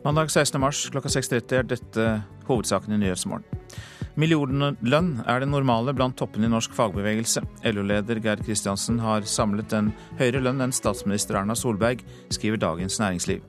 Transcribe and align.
Mandag 0.00 0.30
16. 0.30 0.60
mars 0.60 0.86
klokka 0.88 1.10
6.30 1.12 1.58
er 1.58 1.66
dette 1.68 2.04
hovedsaken 2.46 2.94
i 2.96 2.98
Nyhetsmorgen. 3.02 3.44
Millionlønn 4.16 5.10
er 5.28 5.42
det 5.42 5.48
normale 5.52 5.92
blant 5.92 6.16
toppene 6.16 6.48
i 6.48 6.52
norsk 6.52 6.72
fagbevegelse. 6.72 7.42
LO-leder 7.68 8.22
Geir 8.24 8.40
Kristiansen 8.40 8.96
har 9.04 9.28
samlet 9.28 9.74
en 9.76 9.92
høyere 10.16 10.40
lønn 10.46 10.64
enn 10.64 10.72
statsminister 10.72 11.36
Erna 11.42 11.52
Solberg, 11.52 12.00
skriver 12.32 12.62
Dagens 12.64 12.96
Næringsliv. 13.02 13.44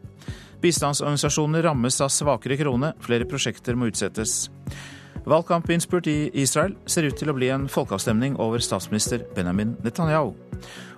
Bistandsorganisasjoner 0.62 1.64
rammes 1.70 2.04
av 2.04 2.12
svakere 2.12 2.60
krone, 2.60 2.92
flere 3.00 3.26
prosjekter 3.32 3.80
må 3.80 3.88
utsettes. 3.88 4.50
Valgkampinnspurt 5.24 6.12
i 6.12 6.20
Israel 6.44 6.76
ser 6.84 7.08
ut 7.08 7.16
til 7.16 7.32
å 7.32 7.38
bli 7.38 7.48
en 7.54 7.70
folkeavstemning 7.72 8.36
over 8.44 8.60
statsminister 8.60 9.24
Benjamin 9.38 9.78
Netanyahu. 9.86 10.36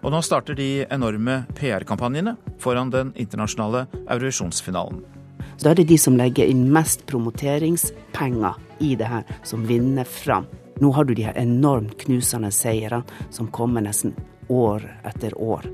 Og 0.01 0.11
nå 0.11 0.25
starter 0.25 0.57
de 0.57 0.87
enorme 0.89 1.43
PR-kampanjene 1.59 2.39
foran 2.63 2.89
den 2.89 3.13
internasjonale 3.21 3.85
Eurovisjonsfinalen. 4.07 5.12
Så 5.57 5.65
da 5.65 5.71
er 5.71 5.81
det 5.81 5.87
de 5.91 5.97
som 6.01 6.17
legger 6.19 6.49
inn 6.49 6.65
mest 6.73 7.05
promoteringspenger 7.09 8.59
i 8.83 8.93
det 8.99 9.07
her, 9.07 9.23
som 9.43 9.65
vinner 9.67 10.07
fram. 10.07 10.49
Nå 10.81 10.91
har 10.91 11.05
du 11.05 11.13
de 11.13 11.27
her 11.27 11.37
enormt 11.39 11.97
knusende 12.03 12.51
seirene 12.51 13.03
som 13.31 13.51
kommer 13.53 13.85
nesten 13.85 14.15
år 14.51 14.83
etter 15.07 15.37
år. 15.37 15.69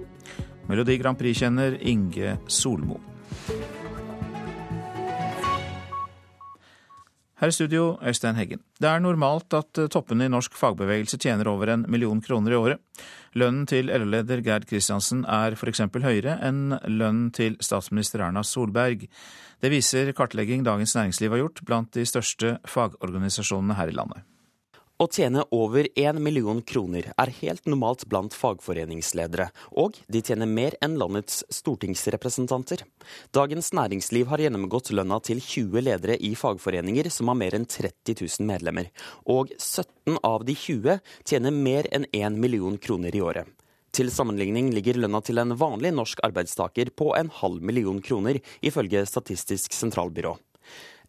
Melodi 0.69 0.99
Grand 1.01 1.17
Prix-kjenner 1.17 1.79
Inge 1.81 2.37
Solmo. 2.47 2.99
Her 7.39 7.47
i 7.47 7.55
studio, 7.55 7.93
Øystein 8.03 8.35
Heggen. 8.35 8.59
Det 8.83 8.87
er 8.89 8.99
normalt 8.99 9.53
at 9.55 9.79
toppene 9.93 10.25
i 10.27 10.31
norsk 10.31 10.57
fagbevegelse 10.59 11.15
tjener 11.23 11.47
over 11.47 11.71
en 11.71 11.85
million 11.87 12.19
kroner 12.19 12.51
i 12.51 12.57
året. 12.59 12.81
Lønnen 13.39 13.63
til 13.69 13.87
LO-leder 13.87 14.41
Gerd 14.43 14.65
Kristiansen 14.67 15.21
er 15.23 15.55
f.eks. 15.55 15.85
høyere 16.03 16.35
enn 16.43 16.75
lønnen 16.83 17.29
til 17.31 17.55
statsminister 17.63 18.25
Erna 18.25 18.43
Solberg. 18.43 19.07
Det 19.59 19.67
viser 19.73 20.13
kartlegging 20.15 20.61
Dagens 20.63 20.95
Næringsliv 20.95 21.33
har 21.33 21.41
gjort 21.41 21.61
blant 21.67 21.91
de 21.91 22.05
største 22.07 22.57
fagorganisasjonene 22.63 23.75
her 23.75 23.91
i 23.91 23.95
landet. 23.97 24.23
Å 24.99 25.05
tjene 25.07 25.45
over 25.55 25.87
én 25.99 26.17
million 26.23 26.57
kroner 26.59 27.05
er 27.11 27.31
helt 27.37 27.67
normalt 27.67 28.05
blant 28.11 28.35
fagforeningsledere, 28.35 29.49
og 29.79 29.99
de 30.11 30.21
tjener 30.23 30.47
mer 30.47 30.75
enn 30.83 30.97
landets 30.99 31.41
stortingsrepresentanter. 31.55 32.83
Dagens 33.35 33.71
Næringsliv 33.75 34.27
har 34.31 34.43
gjennomgått 34.43 34.91
lønna 34.95 35.21
til 35.23 35.39
20 35.43 35.87
ledere 35.87 36.19
i 36.19 36.33
fagforeninger 36.39 37.11
som 37.15 37.31
har 37.31 37.39
mer 37.39 37.55
enn 37.55 37.67
30 37.67 38.15
000 38.15 38.47
medlemmer, 38.47 38.91
og 39.23 39.55
17 39.55 40.19
av 40.19 40.43
de 40.47 40.55
20 40.55 40.99
tjener 41.23 41.55
mer 41.55 41.87
enn 41.95 42.07
én 42.11 42.39
million 42.39 42.79
kroner 42.79 43.15
i 43.15 43.23
året. 43.23 43.58
Til 43.95 44.11
sammenligning 44.13 44.69
ligger 44.75 44.99
lønna 45.01 45.21
til 45.25 45.41
en 45.41 45.55
vanlig 45.57 45.93
norsk 45.95 46.21
arbeidstaker 46.27 46.91
på 46.93 47.13
en 47.17 47.31
halv 47.41 47.63
million 47.65 48.01
kroner, 48.05 48.37
ifølge 48.61 49.05
Statistisk 49.09 49.73
sentralbyrå. 49.73 50.35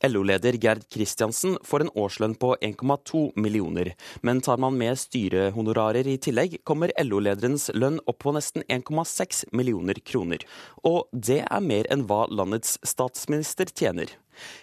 LO-leder 0.06 0.56
Gerd 0.60 0.86
Kristiansen 0.88 1.58
får 1.64 1.84
en 1.84 1.92
årslønn 1.98 2.34
på 2.40 2.54
1,2 2.60 3.22
millioner, 3.36 3.92
men 4.22 4.40
tar 4.40 4.60
man 4.62 4.78
med 4.80 4.98
styrehonorarer 4.98 6.08
i 6.08 6.16
tillegg, 6.22 6.56
kommer 6.64 6.92
LO-lederens 7.02 7.68
lønn 7.76 8.00
opp 8.08 8.22
på 8.24 8.32
nesten 8.36 8.64
1,6 8.68 9.44
millioner 9.52 10.00
kroner. 10.00 10.44
Og 10.88 11.08
det 11.12 11.42
er 11.44 11.64
mer 11.64 11.88
enn 11.92 12.06
hva 12.08 12.24
landets 12.32 12.78
statsminister 12.86 13.68
tjener. 13.74 14.12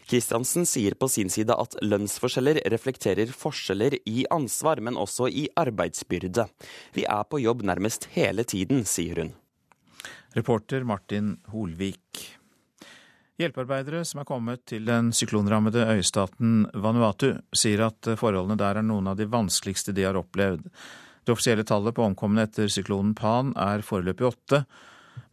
Kristiansen 0.10 0.66
sier 0.66 0.98
på 0.98 1.10
sin 1.12 1.30
side 1.30 1.54
at 1.54 1.78
lønnsforskjeller 1.86 2.64
reflekterer 2.74 3.30
forskjeller 3.30 4.00
i 4.10 4.26
ansvar, 4.34 4.82
men 4.82 4.98
også 4.98 5.30
i 5.30 5.48
arbeidsbyrde. 5.60 6.48
Vi 6.98 7.06
er 7.06 7.28
på 7.30 7.44
jobb 7.44 7.62
nærmest 7.68 8.10
hele 8.18 8.48
tiden, 8.48 8.86
sier 8.90 9.22
hun. 9.22 9.36
Reporter 10.38 10.84
Martin 10.84 11.38
Holvik. 11.54 12.37
Hjelpearbeidere 13.38 14.02
som 14.08 14.24
er 14.24 14.26
kommet 14.26 14.64
til 14.66 14.88
den 14.88 15.12
syklonrammede 15.14 15.84
øystaten 15.94 16.64
Vanuatu, 16.74 17.36
sier 17.54 17.84
at 17.86 18.10
forholdene 18.18 18.58
der 18.58 18.80
er 18.80 18.86
noen 18.86 19.12
av 19.12 19.20
de 19.20 19.28
vanskeligste 19.30 19.94
de 19.94 20.08
har 20.08 20.18
opplevd. 20.18 20.64
Det 21.22 21.36
offisielle 21.36 21.66
tallet 21.68 21.94
på 21.94 22.06
omkomne 22.08 22.48
etter 22.48 22.72
syklonen 22.72 23.14
Pan 23.18 23.52
er 23.60 23.86
foreløpig 23.86 24.26
åtte, 24.32 24.64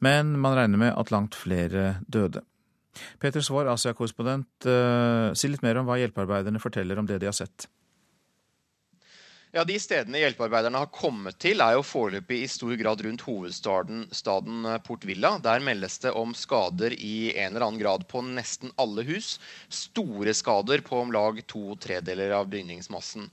men 0.04 0.34
man 0.42 0.56
regner 0.59 0.82
med 0.82 0.92
at 0.92 1.15
langt 1.15 1.38
flere 1.38 1.94
døde. 2.04 2.42
Peter 3.22 3.42
Svaar, 3.42 3.72
Asia-korrespondent, 3.72 4.66
eh, 4.69 5.32
si 5.34 5.48
litt 5.48 5.65
mer 5.65 5.81
om 5.81 5.88
hva 5.88 5.97
hjelpearbeiderne 5.98 6.60
forteller 6.62 7.00
om 7.00 7.09
det 7.09 7.22
de 7.22 7.31
har 7.31 7.36
sett. 7.36 7.69
Ja, 9.54 9.62
De 9.62 9.76
stedene 9.78 10.19
hjelpearbeiderne 10.19 10.81
har 10.82 10.88
kommet 10.91 11.37
til, 11.38 11.60
er 11.62 11.76
jo 11.76 11.84
foreløpig 11.87 12.41
i 12.42 12.47
stor 12.50 12.72
grad 12.75 13.04
rundt 13.06 13.22
hovedstaden 13.22 14.00
staden 14.10 14.65
eh, 14.66 14.81
Port 14.82 15.04
Villa. 15.06 15.37
Der 15.38 15.62
meldes 15.62 16.00
det 16.03 16.10
om 16.10 16.32
skader 16.34 16.91
i 16.91 17.31
en 17.37 17.53
eller 17.53 17.69
annen 17.69 17.78
grad 17.78 18.03
på 18.10 18.19
nesten 18.26 18.72
alle 18.82 19.04
hus. 19.06 19.37
Store 19.70 20.34
skader 20.34 20.82
på 20.82 20.98
om 21.04 21.12
lag 21.15 21.38
to 21.47 21.76
tredeler 21.78 22.34
av 22.34 22.48
bygningsmassen. 22.50 23.28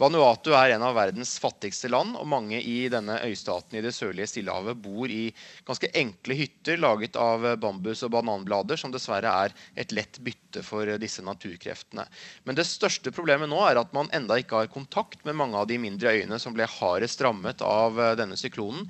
Vanuatu 0.00 0.54
er 0.56 0.78
en 0.78 0.86
av 0.86 0.96
verdens 0.96 1.34
fattigste 1.44 1.92
land, 1.92 2.16
og 2.16 2.24
mange 2.32 2.56
i 2.56 2.88
denne 2.88 3.18
øystaten 3.28 3.76
i 3.76 3.84
det 3.84 3.92
sørlige 3.92 4.30
Stillehavet 4.32 4.80
bor 4.80 5.12
i 5.12 5.28
ganske 5.68 5.92
enkle 5.92 6.38
hytter 6.40 6.80
laget 6.80 7.20
av 7.20 7.44
bambus 7.60 8.00
og 8.08 8.14
bananblader, 8.16 8.80
som 8.80 8.96
dessverre 8.96 9.34
er 9.44 9.56
et 9.76 9.92
lett 9.92 10.22
bytte 10.24 10.64
for 10.64 10.88
disse 11.04 11.20
naturkreftene. 11.20 12.08
Men 12.48 12.56
det 12.56 12.64
største 12.64 13.12
problemet 13.12 13.52
nå 13.52 13.60
er 13.68 13.84
at 13.84 13.92
man 13.92 14.08
enda 14.16 14.40
ikke 14.40 14.64
har 14.64 14.72
kontakt 14.72 15.20
med 15.28 15.36
mange 15.36 15.60
av 15.60 15.65
de 15.68 15.78
mindre 15.80 16.12
øyene 16.16 16.38
som 16.42 16.54
ble 16.56 16.66
hardest 16.70 17.20
rammet 17.24 17.62
av 17.64 17.98
eh, 18.00 18.14
denne 18.18 18.38
syklonen. 18.38 18.86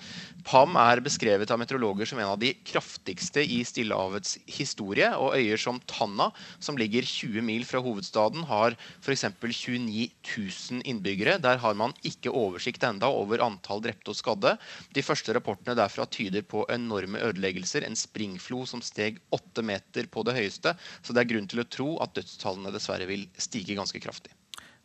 Pam 0.47 0.77
er 0.79 1.03
beskrevet 1.03 1.51
av 1.51 1.59
meteorologer 1.59 2.07
som 2.07 2.21
en 2.23 2.31
av 2.31 2.39
de 2.39 2.53
kraftigste 2.67 3.43
i 3.43 3.63
Stillehavets 3.67 4.37
historie. 4.59 5.09
Og 5.19 5.35
øyer 5.39 5.61
som 5.61 5.81
Tanna, 5.91 6.29
som 6.63 6.79
ligger 6.79 7.07
20 7.07 7.43
mil 7.47 7.67
fra 7.67 7.83
hovedstaden, 7.83 8.47
har 8.51 8.77
f.eks. 9.01 9.27
29 9.43 10.07
000 10.23 10.85
innbyggere. 10.87 11.39
Der 11.43 11.59
har 11.63 11.75
man 11.79 11.97
ikke 12.07 12.35
oversikt 12.35 12.87
enda 12.87 13.11
over 13.11 13.43
antall 13.45 13.83
drepte 13.83 14.15
og 14.15 14.21
skadde. 14.21 14.55
De 14.95 15.05
første 15.05 15.35
rapportene 15.35 15.77
derfra 15.79 16.07
tyder 16.07 16.47
på 16.47 16.65
enorme 16.73 17.21
ødeleggelser. 17.27 17.87
En 17.87 17.99
springflo 17.99 18.63
som 18.71 18.85
steg 18.85 19.19
åtte 19.35 19.67
meter 19.67 20.07
på 20.07 20.23
det 20.27 20.39
høyeste. 20.39 20.77
Så 21.03 21.15
det 21.15 21.25
er 21.25 21.33
grunn 21.35 21.51
til 21.51 21.65
å 21.65 21.71
tro 21.71 21.93
at 22.05 22.15
dødstallene 22.17 22.75
dessverre 22.75 23.11
vil 23.11 23.27
stige 23.41 23.75
ganske 23.79 24.03
kraftig. 24.03 24.35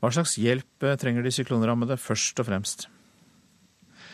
Hva 0.02 0.10
slags 0.10 0.34
hjelp 0.42 0.86
eh, 0.86 0.98
trenger 0.98 1.22
de 1.22 1.34
syklonrammede 1.34 1.98
først 2.02 2.42
og 2.42 2.48
fremst? 2.50 2.88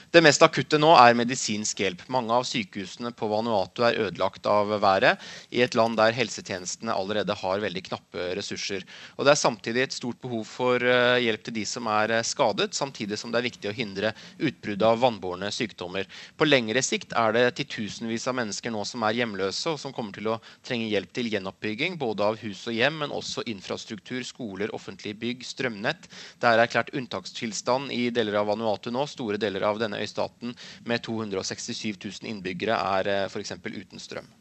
Det 0.07 0.21
mest 0.23 0.39
akutte 0.39 0.77
nå 0.79 0.93
er 0.95 1.17
medisinsk 1.19 1.81
hjelp. 1.83 2.05
Mange 2.07 2.31
av 2.31 2.45
sykehusene 2.47 3.09
på 3.11 3.27
Vanuatu 3.27 3.81
er 3.83 3.97
ødelagt 4.05 4.45
av 4.47 4.69
været, 4.79 5.19
i 5.51 5.59
et 5.65 5.75
land 5.75 5.97
der 5.99 6.15
helsetjenestene 6.15 6.93
allerede 6.95 7.35
har 7.35 7.59
veldig 7.59 7.83
knappe 7.89 8.29
ressurser. 8.39 8.85
Og 9.17 9.27
Det 9.27 9.33
er 9.33 9.41
samtidig 9.41 9.81
et 9.83 9.97
stort 9.97 10.21
behov 10.23 10.45
for 10.47 10.79
eh, 10.79 11.19
hjelp 11.25 11.43
til 11.43 11.57
de 11.57 11.65
som 11.67 11.89
er 11.91 12.13
eh, 12.15 12.23
skadet, 12.23 12.71
samtidig 12.77 13.19
som 13.19 13.33
det 13.33 13.41
er 13.41 13.47
viktig 13.49 13.67
å 13.67 13.75
hindre 13.75 14.13
utbrudd 14.39 14.85
av 14.87 15.01
vannbårne 15.03 15.49
sykdommer. 15.51 16.07
På 16.39 16.47
lengre 16.47 16.79
sikt 16.87 17.11
er 17.11 17.35
det 17.35 17.43
titusenvis 17.59 18.29
av 18.31 18.39
mennesker 18.39 18.71
nå 18.71 18.85
som 18.87 19.03
er 19.03 19.19
hjemløse, 19.19 19.75
og 19.75 19.81
som 19.83 19.91
kommer 19.91 20.15
til 20.15 20.31
å 20.31 20.39
trenge 20.63 20.87
hjelp 20.87 21.11
til 21.11 21.27
gjenoppbygging, 21.35 21.99
både 21.99 22.31
av 22.31 22.39
hus 22.45 22.63
og 22.71 22.79
hjem, 22.79 23.03
men 23.03 23.11
også 23.11 23.43
infrastruktur, 23.51 24.23
skoler, 24.23 24.71
offentlige 24.71 25.19
bygg, 25.19 25.43
strømnett. 25.51 26.07
Det 26.39 26.47
er 26.47 26.63
erklært 26.63 26.95
unntakstilstand 26.95 27.91
i 27.91 28.07
deler 28.15 28.39
av 28.39 28.53
Vanuatu 28.53 28.87
nå. 28.95 29.03
Store 29.11 29.35
deler 29.41 29.67
av 29.67 29.83
denne 29.83 29.97
øystaten 30.07 30.55
med 30.87 31.03
267 31.05 31.99
000 32.23 32.31
innbyggere 32.31 32.79
er 32.97 33.13
eh, 33.13 33.23
f.eks. 33.27 33.57
uten 33.67 34.01
strøm. 34.01 34.31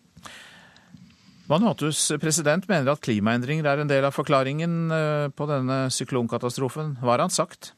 Vanuatus 1.47 2.09
president 2.19 2.66
mener 2.66 2.91
at 2.91 3.03
klimaendringer 3.04 3.69
er 3.71 3.82
en 3.82 3.91
del 3.91 4.06
av 4.06 4.15
forklaringen 4.15 4.78
eh, 4.91 5.27
på 5.31 5.47
denne 5.50 5.87
syklonkatastrofen. 5.94 6.97
Hva 7.03 7.15
har 7.15 7.27
han 7.27 7.34
sagt? 7.34 7.75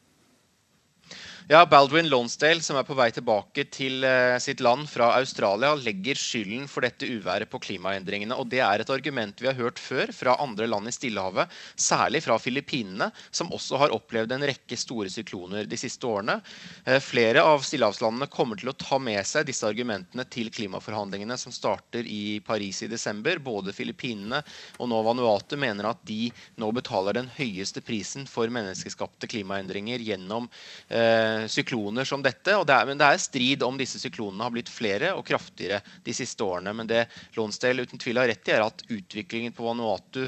Ja, 1.50 1.62
Baldwin 1.66 2.10
Lonsdale, 2.12 2.60
som 2.60 2.76
er 2.76 2.84
på 2.84 2.92
vei 2.92 3.06
tilbake 3.08 3.62
til 3.72 4.02
uh, 4.04 4.36
sitt 4.36 4.60
land 4.60 4.84
fra 4.84 5.06
Australia, 5.16 5.70
legger 5.80 6.18
skylden 6.20 6.66
for 6.68 6.84
dette 6.84 7.06
uværet 7.08 7.48
på 7.48 7.56
klimaendringene. 7.64 8.36
Og 8.36 8.50
det 8.52 8.58
er 8.60 8.82
et 8.84 8.90
argument 8.92 9.40
vi 9.40 9.48
har 9.48 9.56
hørt 9.56 9.80
før 9.80 10.12
fra 10.12 10.34
andre 10.44 10.66
land 10.68 10.90
i 10.90 10.92
Stillehavet, 10.92 11.48
særlig 11.72 12.20
fra 12.26 12.36
Filippinene, 12.36 13.08
som 13.32 13.48
også 13.56 13.80
har 13.80 13.94
opplevd 13.96 14.34
en 14.36 14.44
rekke 14.50 14.76
store 14.76 15.08
sykloner 15.08 15.64
de 15.64 15.78
siste 15.80 16.04
årene. 16.04 16.36
Uh, 16.84 16.98
flere 17.00 17.46
av 17.48 17.64
stillehavslandene 17.64 18.28
kommer 18.28 18.60
til 18.60 18.68
å 18.68 18.76
ta 18.76 19.00
med 19.00 19.24
seg 19.24 19.48
disse 19.48 19.64
argumentene 19.64 20.28
til 20.28 20.52
klimaforhandlingene 20.52 21.40
som 21.40 21.56
starter 21.56 22.04
i 22.04 22.42
Paris 22.44 22.82
i 22.84 22.90
desember. 22.92 23.40
Både 23.40 23.72
Filippinene 23.72 24.42
og 24.76 24.92
nå 24.92 25.00
Vanuatu 25.08 25.56
mener 25.56 25.94
at 25.94 26.04
de 26.12 26.28
nå 26.60 26.70
betaler 26.76 27.22
den 27.22 27.32
høyeste 27.40 27.80
prisen 27.80 28.28
for 28.28 28.52
menneskeskapte 28.52 29.32
klimaendringer 29.32 30.04
gjennom 30.12 30.52
uh, 30.92 31.37
sykloner 31.46 32.08
som 32.08 32.22
dette. 32.24 32.56
Det 32.66 32.74
er, 32.74 32.86
men 32.88 33.00
det 33.00 33.06
er 33.06 33.22
strid 33.22 33.62
om 33.66 33.78
disse 33.78 34.00
syklonene 34.02 34.46
har 34.46 34.54
blitt 34.54 34.72
flere 34.72 35.14
og 35.16 35.24
kraftigere 35.28 35.80
de 36.04 36.14
siste 36.16 36.44
årene. 36.44 36.74
Men 36.74 36.90
det 36.90 37.06
Lonsdale 37.36 37.86
uten 37.86 38.00
tvil 38.00 38.20
har 38.20 38.30
rett 38.30 38.50
i, 38.50 38.56
er 38.56 38.66
at 38.66 38.84
utviklingen 38.88 39.54
på 39.56 39.66
Vanuatu 39.66 40.24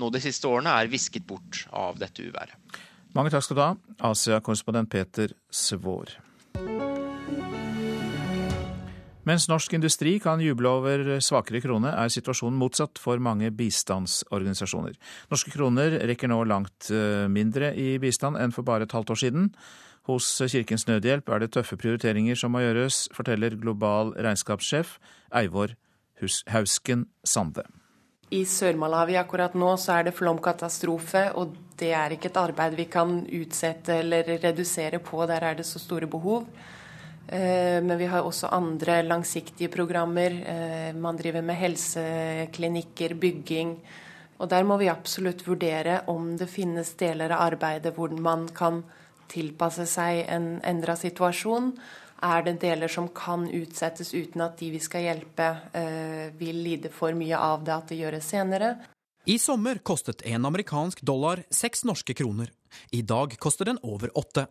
nå 0.00 0.08
de 0.12 0.22
siste 0.24 0.48
årene 0.48 0.72
er 0.78 0.92
visket 0.92 1.26
bort 1.28 1.66
av 1.76 1.98
dette 2.00 2.24
uværet. 2.24 2.56
Mange 3.12 3.32
takk 3.32 3.44
skal 3.44 3.58
du 3.58 3.64
ha, 3.64 3.72
Asia-korrespondent 4.08 4.88
Peter 4.92 5.34
Svår. 5.52 6.14
Mens 9.28 9.44
norsk 9.46 9.76
industri 9.76 10.16
kan 10.18 10.40
juble 10.42 10.66
over 10.66 11.04
svakere 11.22 11.60
krone, 11.62 11.92
er 11.94 12.10
situasjonen 12.10 12.58
motsatt 12.58 12.98
for 12.98 13.20
mange 13.22 13.52
bistandsorganisasjoner. 13.54 14.96
Norske 15.30 15.52
kroner 15.54 15.94
rekker 16.10 16.32
nå 16.32 16.40
langt 16.50 16.88
eh, 16.90 17.28
mindre 17.30 17.70
i 17.78 18.00
bistand 18.02 18.40
enn 18.40 18.54
for 18.54 18.66
bare 18.66 18.88
et 18.88 18.96
halvt 18.96 19.14
år 19.14 19.20
siden. 19.22 19.52
Hos 20.08 20.26
Kirkens 20.50 20.88
Nødhjelp 20.88 21.28
er 21.30 21.44
det 21.44 21.52
tøffe 21.54 21.76
prioriteringer 21.78 22.38
som 22.38 22.50
må 22.54 22.64
gjøres, 22.64 23.04
forteller 23.14 23.54
global 23.54 24.10
regnskapssjef 24.18 24.96
Eivor 25.38 25.76
Hausken 26.50 27.06
Sande. 27.24 27.62
I 28.32 28.42
Sør-Malawi 28.48 29.18
akkurat 29.20 29.54
nå 29.58 29.74
så 29.76 29.98
er 29.98 30.08
det 30.08 30.14
flomkatastrofe, 30.16 31.26
og 31.36 31.52
det 31.78 31.90
er 31.94 32.14
ikke 32.14 32.30
et 32.30 32.38
arbeid 32.40 32.76
vi 32.78 32.86
kan 32.90 33.18
utsette 33.28 33.98
eller 34.00 34.30
redusere 34.40 35.02
på. 35.04 35.26
Der 35.28 35.44
er 35.44 35.58
det 35.58 35.66
så 35.68 35.82
store 35.82 36.08
behov. 36.10 36.46
Eh, 37.28 37.78
men 37.84 37.98
vi 38.00 38.08
har 38.08 38.24
også 38.24 38.50
andre 38.56 39.02
langsiktige 39.04 39.68
programmer. 39.68 40.38
Eh, 40.54 40.96
man 40.96 41.20
driver 41.20 41.44
med 41.44 41.60
helseklinikker, 41.60 43.14
bygging. 43.20 43.76
Og 44.40 44.50
der 44.50 44.64
må 44.64 44.80
vi 44.80 44.90
absolutt 44.90 45.44
vurdere 45.46 46.00
om 46.10 46.32
det 46.38 46.48
finnes 46.50 46.94
deler 46.98 47.36
av 47.36 47.52
arbeidet 47.52 47.94
hvor 47.94 48.10
man 48.16 48.48
kan 48.48 48.82
tilpasse 49.28 49.86
seg 49.86 50.24
en 50.28 50.56
endra 50.66 50.96
situasjon. 50.98 51.72
Er 52.22 52.44
det 52.46 52.60
deler 52.62 52.90
som 52.90 53.08
kan 53.10 53.48
utsettes 53.50 54.14
uten 54.14 54.44
at 54.44 54.58
de 54.60 54.70
vi 54.70 54.80
skal 54.82 55.02
hjelpe, 55.08 55.48
eh, 55.74 56.30
vil 56.38 56.62
lide 56.62 56.90
for 56.90 57.12
mye 57.12 57.36
av 57.36 57.64
det 57.64 57.74
at 57.74 57.88
det 57.88 57.98
gjøres 57.98 58.30
senere? 58.30 58.76
I 59.26 59.38
sommer 59.38 59.78
kostet 59.78 60.22
en 60.26 60.44
amerikansk 60.44 61.00
dollar 61.06 61.44
seks 61.50 61.84
norske 61.84 62.14
kroner. 62.14 62.50
I 62.90 63.02
dag 63.02 63.36
koster 63.38 63.64
den 63.64 63.78
over 63.82 64.10
åtte. 64.18 64.46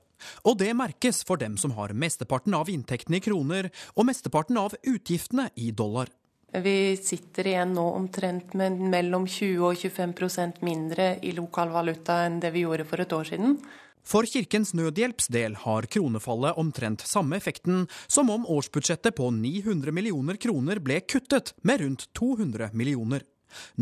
Og 0.48 0.58
det 0.58 0.72
merkes 0.78 1.24
for 1.28 1.36
dem 1.38 1.58
som 1.58 1.74
har 1.76 1.92
mesteparten 1.92 2.54
av 2.56 2.70
inntektene 2.70 3.20
i 3.20 3.24
kroner 3.24 3.68
og 3.96 4.08
mesteparten 4.08 4.60
av 4.62 4.76
utgiftene 4.88 5.50
i 5.56 5.72
dollar. 5.72 6.08
Vi 6.52 6.98
sitter 7.00 7.48
igjen 7.48 7.72
nå 7.76 7.84
omtrent 7.96 8.54
med 8.60 8.80
mellom 8.92 9.28
20 9.28 9.70
og 9.70 9.78
25% 9.80 10.64
mindre 10.68 11.14
i 11.24 11.32
lokal 11.36 11.72
valuta 11.72 12.26
enn 12.26 12.42
det 12.44 12.52
vi 12.52 12.66
gjorde 12.66 12.88
for 12.88 13.04
et 13.04 13.16
år 13.16 13.30
siden. 13.30 13.56
For 14.04 14.26
Kirkens 14.26 14.74
Nødhjelps 14.74 15.30
del 15.32 15.56
har 15.64 15.86
kronefallet 15.94 16.58
omtrent 16.58 17.04
samme 17.06 17.38
effekten 17.38 17.86
som 18.08 18.32
om 18.34 18.48
årsbudsjettet 18.50 19.16
på 19.18 19.30
900 19.36 19.94
millioner 19.94 20.40
kroner 20.42 20.82
ble 20.82 21.02
kuttet 21.06 21.54
med 21.62 21.84
rundt 21.84 22.08
200 22.18 22.72
millioner. 22.74 23.26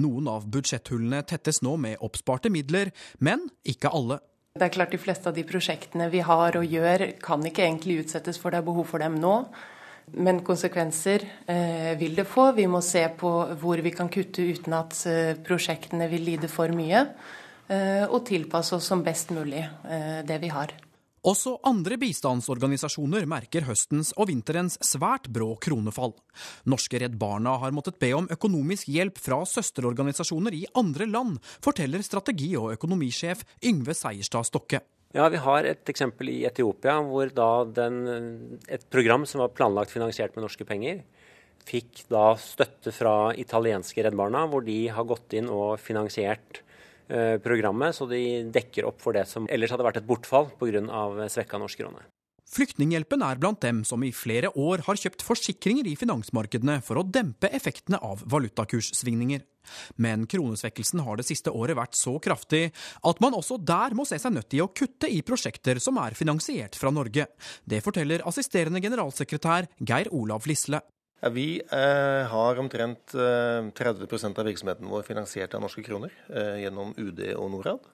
Noen 0.02 0.28
av 0.28 0.48
budsjetthullene 0.50 1.22
tettes 1.30 1.62
nå 1.66 1.76
med 1.78 2.02
oppsparte 2.04 2.52
midler, 2.52 2.92
men 3.20 3.48
ikke 3.64 3.92
alle. 3.94 4.20
Det 4.58 4.66
er 4.66 4.74
klart 4.74 4.92
De 4.92 5.00
fleste 5.00 5.30
av 5.30 5.36
de 5.38 5.46
prosjektene 5.48 6.10
vi 6.12 6.24
har 6.26 6.58
og 6.60 6.66
gjør, 6.66 7.06
kan 7.24 7.44
ikke 7.46 7.64
egentlig 7.68 8.02
utsettes, 8.04 8.40
for 8.42 8.52
det 8.52 8.60
er 8.60 8.68
behov 8.68 8.90
for 8.90 9.00
dem 9.00 9.20
nå. 9.22 9.36
Men 10.18 10.42
konsekvenser 10.42 11.24
eh, 11.46 11.94
vil 12.00 12.16
det 12.18 12.26
få. 12.26 12.50
Vi 12.58 12.66
må 12.68 12.82
se 12.82 13.04
på 13.18 13.30
hvor 13.62 13.82
vi 13.86 13.94
kan 13.94 14.10
kutte 14.10 14.42
uten 14.42 14.74
at 14.74 14.98
eh, 15.08 15.36
prosjektene 15.46 16.10
vil 16.10 16.26
lide 16.32 16.50
for 16.50 16.74
mye. 16.74 17.06
Eh, 17.70 18.06
og 18.10 18.24
tilpasse 18.26 18.74
oss 18.80 18.88
som 18.90 19.04
best 19.06 19.30
mulig 19.30 19.62
eh, 19.62 20.22
det 20.26 20.40
vi 20.42 20.50
har. 20.50 20.72
Også 21.30 21.58
andre 21.68 21.98
bistandsorganisasjoner 22.00 23.28
merker 23.30 23.66
høstens 23.68 24.10
og 24.16 24.30
vinterens 24.32 24.78
svært 24.82 25.28
brå 25.30 25.52
kronefall. 25.62 26.16
Norske 26.72 27.02
Redd 27.04 27.18
Barna 27.20 27.58
har 27.62 27.76
måttet 27.76 28.00
be 28.02 28.10
om 28.16 28.30
økonomisk 28.32 28.90
hjelp 28.90 29.20
fra 29.22 29.42
søsterorganisasjoner 29.46 30.56
i 30.56 30.64
andre 30.80 31.06
land, 31.10 31.36
forteller 31.62 32.02
strategi- 32.08 32.56
og 32.58 32.72
økonomisjef 32.78 33.44
Yngve 33.68 33.94
Seierstad 34.00 34.48
Stokke. 34.48 34.80
Ja, 35.14 35.28
Vi 35.30 35.38
har 35.44 35.66
et 35.66 35.92
eksempel 35.92 36.30
i 36.30 36.46
Etiopia 36.48 36.96
hvor 37.04 37.30
da 37.34 37.66
den, 37.66 38.58
et 38.70 38.88
program 38.90 39.28
som 39.28 39.44
var 39.44 39.54
planlagt 39.54 39.92
finansiert 39.92 40.34
med 40.38 40.46
norske 40.48 40.66
penger, 40.66 41.04
fikk 41.68 42.08
da 42.10 42.32
støtte 42.40 42.96
fra 42.96 43.36
italienske 43.36 44.02
Redd 44.06 44.18
Barna, 44.18 44.48
hvor 44.48 44.66
de 44.66 44.88
har 44.88 45.06
gått 45.06 45.36
inn 45.38 45.52
og 45.52 45.78
finansiert 45.84 46.64
Eh, 46.64 46.69
programmet, 47.44 47.96
så 47.98 48.06
de 48.10 48.22
dekker 48.54 48.86
opp 48.86 49.02
for 49.02 49.18
det 49.18 49.26
som 49.30 49.48
ellers 49.50 49.74
hadde 49.74 49.88
vært 49.88 50.02
et 50.04 50.08
bortfall 50.08 50.52
pga. 50.60 51.28
svekka 51.30 51.58
norsk 51.58 51.82
krone. 51.82 52.06
Flyktninghjelpen 52.50 53.22
er 53.22 53.38
blant 53.38 53.60
dem 53.62 53.84
som 53.86 54.02
i 54.02 54.10
flere 54.16 54.50
år 54.58 54.82
har 54.88 54.98
kjøpt 54.98 55.22
forsikringer 55.22 55.86
i 55.86 55.94
finansmarkedene 56.00 56.80
for 56.82 56.98
å 56.98 57.06
dempe 57.06 57.52
effektene 57.54 58.00
av 58.02 58.24
valutakurssvingninger. 58.26 59.44
Men 60.02 60.26
kronesvekkelsen 60.30 61.04
har 61.06 61.20
det 61.20 61.28
siste 61.28 61.54
året 61.54 61.78
vært 61.78 61.98
så 62.00 62.16
kraftig 62.18 62.72
at 63.06 63.22
man 63.22 63.38
også 63.38 63.60
der 63.62 63.94
må 63.94 64.08
se 64.10 64.18
seg 64.18 64.34
nødt 64.34 64.50
til 64.50 64.66
å 64.66 64.72
kutte 64.74 65.12
i 65.14 65.22
prosjekter 65.22 65.78
som 65.84 66.02
er 66.02 66.18
finansiert 66.18 66.80
fra 66.80 66.90
Norge. 66.90 67.28
Det 67.70 67.84
forteller 67.86 68.26
assisterende 68.26 68.82
generalsekretær 68.82 69.70
Geir 69.86 70.10
Olav 70.10 70.50
Lisle. 70.50 70.82
Ja, 71.20 71.30
vi 71.36 71.60
eh, 71.60 72.24
har 72.32 72.60
omtrent 72.62 73.14
eh, 73.14 73.68
30% 73.76 74.40
av 74.40 74.48
virksomheten 74.48 74.88
vår 74.88 75.04
finansiert 75.04 75.54
av 75.58 75.66
norske 75.66 75.84
kroner 75.84 76.14
eh, 76.32 76.62
gjennom 76.64 76.94
UD 76.96 77.26
og 77.36 77.50
Norad. 77.52 77.90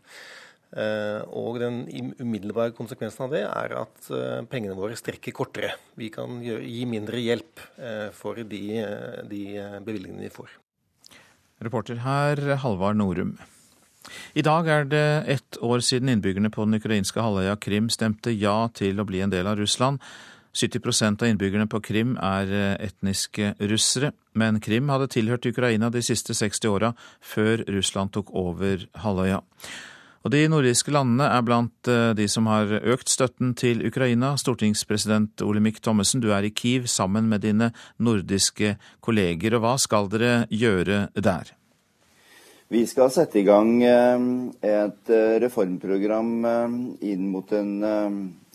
Eh, 0.76 1.22
og 1.32 1.58
den 1.62 1.84
umiddelbare 2.20 2.76
konsekvensen 2.76 3.26
av 3.26 3.34
det 3.34 3.42
er 3.48 3.74
at 3.80 4.12
eh, 4.14 4.44
pengene 4.52 4.78
våre 4.78 4.98
strekker 5.00 5.34
kortere. 5.34 5.72
Vi 5.98 6.12
kan 6.14 6.38
gjøre, 6.44 6.68
gi 6.68 6.86
mindre 6.90 7.22
hjelp 7.24 7.66
eh, 7.80 8.08
for 8.14 8.44
de, 8.44 8.62
de 9.32 9.42
bevilgningene 9.86 10.28
vi 10.28 10.34
får. 10.36 10.54
Reporter 11.66 12.02
her, 12.04 12.44
Halvard 12.62 13.00
Norum. 13.00 13.38
I 14.38 14.44
dag 14.46 14.68
er 14.70 14.86
det 14.86 15.06
ett 15.32 15.58
år 15.66 15.82
siden 15.82 16.12
innbyggerne 16.12 16.52
på 16.54 16.68
den 16.68 16.78
ukrainske 16.78 17.24
halvøya 17.24 17.56
Krim 17.58 17.88
stemte 17.90 18.36
ja 18.36 18.68
til 18.76 19.00
å 19.02 19.08
bli 19.08 19.24
en 19.26 19.34
del 19.34 19.48
av 19.50 19.58
Russland. 19.58 20.04
70% 20.56 21.24
av 21.24 21.30
innbyggerne 21.30 21.68
på 21.68 21.82
Krim 21.84 22.16
er 22.22 22.52
eh, 22.56 22.88
etniske 22.88 23.54
russere, 23.68 24.14
men 24.40 24.62
Krim 24.64 24.88
hadde 24.92 25.10
tilhørt 25.12 25.48
Ukraina 25.50 25.90
de 25.92 26.04
siste 26.06 26.36
60 26.36 26.72
åra, 26.72 26.94
før 27.20 27.66
Russland 27.76 28.14
tok 28.16 28.32
over 28.32 28.88
halvøya. 29.04 29.42
Og 30.26 30.32
De 30.34 30.40
nordiske 30.50 30.90
landene 30.90 31.28
er 31.30 31.44
blant 31.46 31.90
eh, 31.92 32.14
de 32.18 32.28
som 32.32 32.48
har 32.50 32.72
økt 32.80 33.12
støtten 33.12 33.52
til 33.60 33.84
Ukraina. 33.86 34.34
Stortingspresident 34.40 35.44
Olemic 35.46 35.84
Thommessen, 35.84 36.24
du 36.24 36.32
er 36.34 36.48
i 36.48 36.54
Kiev 36.56 36.88
sammen 36.90 37.28
med 37.30 37.44
dine 37.44 37.74
nordiske 38.00 38.78
kolleger, 39.06 39.58
og 39.58 39.66
hva 39.66 39.76
skal 39.78 40.10
dere 40.10 40.48
gjøre 40.50 41.10
der? 41.20 41.52
Vi 42.72 42.82
skal 42.90 43.12
sette 43.14 43.44
i 43.44 43.46
gang 43.46 43.76
eh, 43.84 44.26
et 44.72 45.14
reformprogram 45.44 46.34
inn 47.06 47.30
mot 47.30 47.52
en 47.54 47.76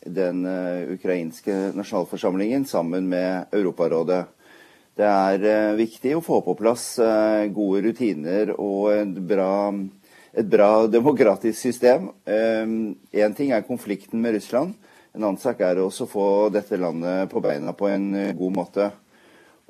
den 0.06 0.46
uh, 0.46 0.92
ukrainske 0.92 1.72
nasjonalforsamlingen 1.74 2.64
sammen 2.64 3.08
med 3.08 3.52
Europarådet. 3.52 4.24
Det 4.96 5.06
er 5.06 5.44
uh, 5.44 5.78
viktig 5.78 6.14
å 6.16 6.24
få 6.24 6.40
på 6.44 6.56
plass 6.58 6.94
uh, 7.02 7.44
gode 7.52 7.84
rutiner 7.88 8.54
og 8.56 8.92
et 8.94 9.20
bra, 9.32 9.52
et 10.32 10.48
bra 10.48 10.70
demokratisk 10.96 11.58
system. 11.58 12.10
Én 12.26 13.36
ting 13.36 13.52
er 13.52 13.66
konflikten 13.66 14.22
med 14.22 14.38
Russland. 14.38 14.74
En 15.12 15.24
annen 15.24 15.40
sak 15.42 15.60
er 15.66 15.82
også 15.82 16.06
å 16.06 16.10
få 16.10 16.26
dette 16.54 16.78
landet 16.78 17.30
på 17.32 17.42
beina 17.42 17.74
på 17.74 17.88
en 17.90 18.12
god 18.38 18.52
måte. 18.54 18.90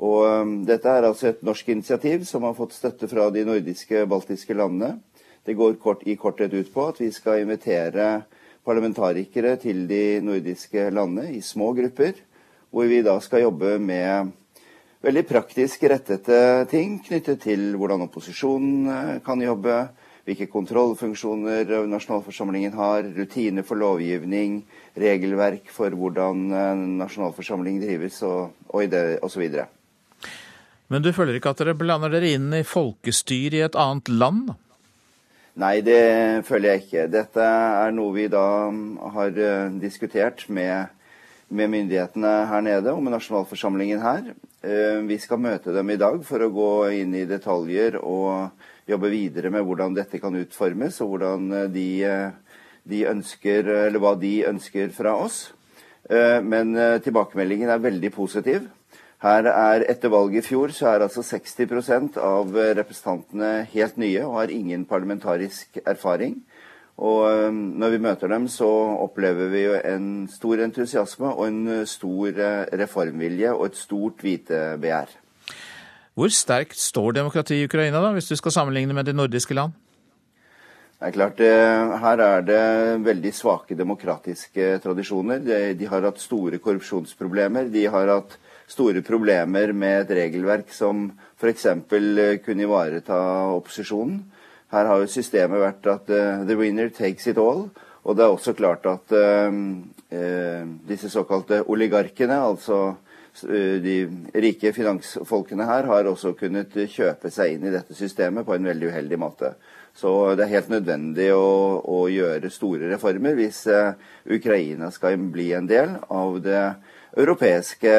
Og 0.00 0.64
Dette 0.68 0.88
er 0.88 1.04
altså 1.04 1.30
et 1.30 1.40
norsk 1.44 1.68
initiativ 1.72 2.26
som 2.28 2.44
har 2.44 2.56
fått 2.56 2.76
støtte 2.76 3.08
fra 3.08 3.26
de 3.32 3.42
nordiske 3.44 4.04
baltiske 4.08 4.56
landene. 4.56 4.98
Det 5.44 5.56
går 5.56 5.78
kort, 5.80 6.04
i 6.04 6.16
korthet 6.20 6.52
ut 6.52 6.68
på 6.72 6.86
at 6.88 7.00
vi 7.00 7.08
skal 7.12 7.40
invitere 7.40 8.22
parlamentarikere 8.66 9.56
til 9.60 9.86
de 9.88 10.20
nordiske 10.24 10.88
landene 10.92 11.30
i 11.36 11.40
små 11.44 11.72
grupper, 11.76 12.18
hvor 12.70 12.90
vi 12.90 13.00
da 13.02 13.16
skal 13.22 13.46
jobbe 13.46 13.78
med 13.82 14.30
veldig 15.04 15.24
praktisk 15.28 15.86
rettete 15.88 16.66
ting 16.70 16.98
knyttet 17.06 17.42
til 17.46 17.74
hvordan 17.80 18.04
opposisjonen 18.06 18.92
eh, 18.92 19.18
kan 19.24 19.42
jobbe, 19.42 19.80
hvilke 20.28 20.50
kontrollfunksjoner 20.52 21.72
nasjonalforsamlingen 21.88 22.76
har, 22.76 23.08
rutiner 23.16 23.64
for 23.66 23.80
lovgivning, 23.80 24.60
regelverk 25.00 25.72
for 25.72 25.96
hvordan 25.96 26.44
nasjonalforsamlingen 27.00 27.82
drives 27.82 28.20
og, 28.28 28.52
og 28.68 28.98
osv. 29.24 29.46
Men 30.90 31.02
du 31.02 31.12
føler 31.14 31.38
ikke 31.38 31.54
at 31.54 31.62
dere 31.62 31.78
blander 31.78 32.12
dere 32.12 32.34
inn 32.36 32.50
i 32.54 32.66
folkestyret 32.66 33.56
i 33.56 33.64
et 33.64 33.78
annet 33.78 34.10
land? 34.10 34.52
Nei, 35.58 35.80
det 35.82 36.46
føler 36.46 36.76
jeg 36.76 36.82
ikke. 36.84 37.06
Dette 37.10 37.42
er 37.42 37.90
noe 37.94 38.14
vi 38.14 38.28
da 38.30 38.70
har 39.16 39.34
eh, 39.34 39.72
diskutert 39.82 40.44
med, 40.46 40.92
med 41.50 41.72
myndighetene 41.72 42.34
her 42.46 42.62
nede 42.62 42.94
og 42.94 43.02
med 43.02 43.16
nasjonalforsamlingen 43.16 44.02
her. 44.04 44.28
Eh, 44.62 45.00
vi 45.08 45.18
skal 45.18 45.42
møte 45.42 45.74
dem 45.74 45.90
i 45.90 45.98
dag 45.98 46.20
for 46.26 46.46
å 46.46 46.52
gå 46.54 46.70
inn 47.00 47.16
i 47.18 47.26
detaljer 47.26 47.98
og 47.98 48.54
jobbe 48.90 49.10
videre 49.10 49.50
med 49.50 49.66
hvordan 49.66 49.96
dette 49.98 50.22
kan 50.22 50.38
utformes, 50.38 51.00
og 51.02 51.16
hvordan 51.16 51.50
eh, 51.64 51.68
de, 51.74 51.88
de 52.86 53.04
ønsker, 53.10 53.74
eller 53.88 54.02
hva 54.02 54.14
de 54.20 54.36
ønsker 54.52 54.94
fra 54.94 55.18
oss. 55.18 55.48
Men 56.10 56.72
tilbakemeldingen 57.04 57.70
er 57.70 57.82
veldig 57.84 58.08
positiv. 58.10 58.64
Her 59.20 59.44
er, 59.50 59.84
Etter 59.92 60.08
valget 60.08 60.46
i 60.46 60.48
fjor 60.48 60.72
så 60.72 60.94
er 60.94 61.02
altså 61.04 61.20
60% 61.20 62.16
av 62.24 62.54
representantene 62.78 63.66
helt 63.72 63.98
nye 64.00 64.22
og 64.24 64.38
har 64.38 64.52
ingen 64.54 64.86
parlamentarisk 64.88 65.76
erfaring. 65.84 66.38
Og 67.00 67.20
eh, 67.30 67.48
når 67.52 67.94
vi 67.94 68.02
møter 68.04 68.28
dem, 68.28 68.46
så 68.52 68.68
opplever 69.00 69.48
vi 69.52 69.64
jo 69.64 69.76
en 69.88 70.08
stor 70.28 70.60
entusiasme 70.66 71.32
og 71.32 71.46
en 71.48 71.60
eh, 71.80 71.86
stor 71.88 72.28
eh, 72.28 72.64
reformvilje 72.76 73.52
og 73.54 73.70
et 73.70 73.78
stort 73.80 74.24
vitebegjær. 74.24 75.14
Hvor 76.18 76.32
sterkt 76.34 76.76
står 76.76 77.16
demokratiet 77.16 77.62
i 77.62 77.68
Ukraina, 77.70 78.02
da, 78.02 78.10
hvis 78.12 78.28
du 78.28 78.36
skal 78.36 78.52
sammenligne 78.52 78.96
med 78.96 79.08
de 79.08 79.16
nordiske 79.16 79.56
land? 79.56 79.72
Det 81.00 81.08
er 81.08 81.14
klart, 81.14 81.38
Her 81.40 82.20
er 82.20 82.42
det 82.44 82.64
veldig 83.06 83.30
svake 83.32 83.76
demokratiske 83.76 84.74
tradisjoner. 84.84 85.38
De 85.72 85.86
har 85.88 86.04
hatt 86.04 86.20
store 86.20 86.58
korrupsjonsproblemer. 86.60 87.70
De 87.72 87.86
har 87.88 88.10
hatt 88.12 88.36
store 88.70 89.02
problemer 89.02 89.72
med 89.74 90.04
et 90.04 90.16
regelverk 90.20 90.70
som 90.74 91.08
f.eks. 91.40 91.66
kunne 92.44 92.66
ivareta 92.66 93.18
opposisjonen. 93.56 94.20
Her 94.70 94.86
har 94.86 95.02
jo 95.02 95.10
systemet 95.10 95.62
vært 95.62 95.86
at 95.90 96.10
uh, 96.14 96.42
the 96.46 96.56
winner 96.58 96.90
takes 96.94 97.26
it 97.26 97.38
all. 97.38 97.66
Og 98.06 98.16
det 98.16 98.24
er 98.24 98.32
også 98.32 98.54
klart 98.56 98.86
at 98.88 99.12
uh, 99.12 99.50
uh, 99.50 100.68
disse 100.88 101.10
såkalte 101.10 101.64
oligarkene, 101.66 102.38
altså 102.38 102.96
de 103.40 103.92
rike 104.42 104.72
finansfolkene 104.74 105.62
her, 105.64 105.86
har 105.86 106.08
også 106.10 106.32
kunnet 106.34 106.74
kjøpe 106.90 107.30
seg 107.30 107.54
inn 107.54 107.68
i 107.68 107.70
dette 107.70 107.94
systemet 107.94 108.42
på 108.44 108.56
en 108.56 108.66
veldig 108.66 108.88
uheldig 108.90 109.18
måte. 109.22 109.52
Så 109.94 110.34
det 110.34 110.48
er 110.48 110.56
helt 110.56 110.72
nødvendig 110.72 111.28
å, 111.36 111.78
å 111.78 112.00
gjøre 112.10 112.50
store 112.50 112.90
reformer 112.90 113.38
hvis 113.38 113.62
Ukraina 114.26 114.90
skal 114.90 115.22
bli 115.30 115.46
en 115.54 115.70
del 115.70 115.94
av 116.10 116.40
det 116.42 116.64
europeiske 117.16 117.96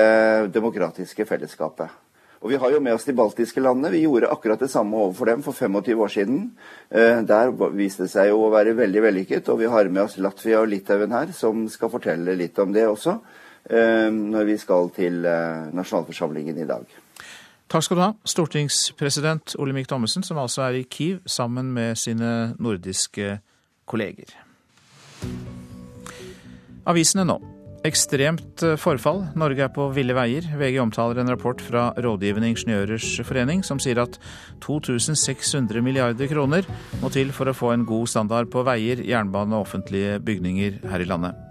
demokratiske 0.54 1.26
fellesskapet. 1.26 1.90
Og 2.42 2.50
Vi 2.50 2.58
har 2.58 2.72
jo 2.74 2.80
med 2.82 2.94
oss 2.94 3.06
de 3.06 3.14
baltiske 3.14 3.62
landene. 3.62 3.92
Vi 3.94 4.02
gjorde 4.02 4.32
akkurat 4.34 4.60
det 4.60 4.72
samme 4.72 4.98
overfor 4.98 5.26
dem 5.30 5.44
for 5.46 5.54
25 5.54 6.00
år 6.02 6.08
siden. 6.08 6.40
Eh, 6.90 7.22
der 7.22 7.52
viste 7.70 8.04
det 8.08 8.12
seg 8.12 8.32
jo 8.32 8.48
å 8.48 8.50
være 8.50 8.74
veldig 8.74 9.04
vellykket. 9.04 9.50
Og 9.50 9.60
vi 9.60 9.70
har 9.70 9.90
med 9.90 10.04
oss 10.04 10.18
Latvia 10.18 10.62
og 10.62 10.68
Litauen 10.68 11.14
her, 11.14 11.32
som 11.38 11.68
skal 11.70 11.94
fortelle 11.94 12.34
litt 12.36 12.58
om 12.60 12.74
det 12.74 12.88
også. 12.88 13.20
Eh, 13.70 14.10
når 14.10 14.50
vi 14.50 14.58
skal 14.58 14.90
til 14.90 15.22
eh, 15.26 15.70
nasjonalforsamlingen 15.70 16.58
i 16.58 16.66
dag. 16.66 16.98
Takk 17.70 17.86
skal 17.86 17.98
du 17.98 18.04
ha, 18.04 18.12
stortingspresident 18.26 19.56
Olemic 19.62 19.88
Thommessen, 19.88 20.26
som 20.26 20.42
altså 20.42 20.66
er 20.66 20.82
i 20.82 20.88
Kiev 20.90 21.22
sammen 21.30 21.70
med 21.72 21.96
sine 21.96 22.56
nordiske 22.60 23.38
kolleger. 23.86 24.34
Avisene 26.90 27.30
nå. 27.30 27.61
Ekstremt 27.82 28.62
eh, 28.62 28.78
forfall. 28.78 29.24
Norge 29.34 29.66
er 29.66 29.72
på 29.74 29.88
ville 29.96 30.14
veier. 30.14 30.46
VG 30.60 30.78
omtaler 30.84 31.22
en 31.22 31.32
rapport 31.34 31.62
fra 31.66 31.88
Rådgivende 31.98 32.52
ingeniørers 32.54 33.08
forening 33.26 33.66
som 33.66 33.82
sier 33.82 34.04
at 34.04 34.20
2600 34.62 35.82
milliarder 35.82 36.30
kroner 36.30 36.68
må 37.02 37.10
til 37.14 37.34
for 37.34 37.50
å 37.50 37.58
få 37.58 37.74
en 37.74 37.88
god 37.90 38.12
standard 38.14 38.54
på 38.54 38.66
veier, 38.68 39.02
jernbane 39.02 39.58
og 39.58 39.66
offentlige 39.66 40.20
bygninger 40.22 40.84
her 40.94 41.02
i 41.02 41.10
landet. 41.10 41.51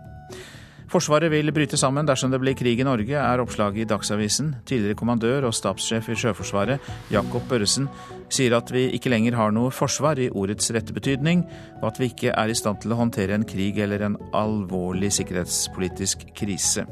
Forsvaret 0.90 1.30
vil 1.30 1.52
bryte 1.54 1.78
sammen 1.78 2.06
dersom 2.08 2.32
det 2.32 2.40
blir 2.42 2.56
krig 2.58 2.80
i 2.82 2.86
Norge, 2.86 3.14
er 3.14 3.42
oppslaget 3.42 3.84
i 3.84 3.88
Dagsavisen. 3.92 4.56
Tidligere 4.66 4.98
kommandør 4.98 5.46
og 5.46 5.54
stabssjef 5.54 6.08
i 6.10 6.16
Sjøforsvaret, 6.18 6.82
Jakob 7.14 7.46
Børresen, 7.46 7.86
sier 8.26 8.56
at 8.58 8.72
vi 8.74 8.88
ikke 8.96 9.12
lenger 9.12 9.38
har 9.38 9.54
noe 9.54 9.70
forsvar 9.70 10.18
i 10.18 10.26
ordets 10.34 10.72
rette 10.74 10.94
betydning, 10.96 11.44
og 11.78 11.92
at 11.92 12.00
vi 12.02 12.10
ikke 12.10 12.34
er 12.34 12.50
i 12.50 12.58
stand 12.58 12.82
til 12.82 12.96
å 12.96 12.98
håndtere 13.04 13.38
en 13.38 13.46
krig 13.46 13.78
eller 13.78 14.02
en 14.02 14.18
alvorlig 14.34 15.12
sikkerhetspolitisk 15.14 16.26
krise. 16.34 16.88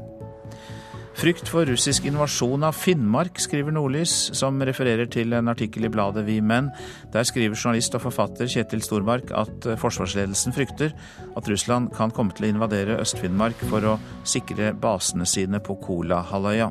Frykt 1.18 1.48
for 1.50 1.66
russisk 1.66 2.04
invasjon 2.06 2.62
av 2.62 2.76
Finnmark, 2.78 3.40
skriver 3.42 3.74
Nordlys, 3.74 4.12
som 4.38 4.60
refererer 4.62 5.08
til 5.10 5.32
en 5.34 5.50
artikkel 5.50 5.88
i 5.88 5.90
bladet 5.90 6.22
Vi 6.28 6.36
Menn. 6.38 6.68
Der 7.10 7.26
skriver 7.26 7.58
journalist 7.58 7.96
og 7.98 8.04
forfatter 8.04 8.46
Kjetil 8.46 8.84
Stormark 8.86 9.32
at 9.34 9.66
forsvarsledelsen 9.82 10.54
frykter 10.54 10.94
at 11.34 11.50
Russland 11.50 11.90
kan 11.96 12.14
komme 12.14 12.36
til 12.38 12.46
å 12.46 12.52
invadere 12.52 13.00
Øst-Finnmark 13.02 13.66
for 13.66 13.82
å 13.82 13.96
sikre 14.22 14.70
basene 14.78 15.26
sine 15.26 15.58
på 15.58 15.74
Kolahalvøya. 15.82 16.70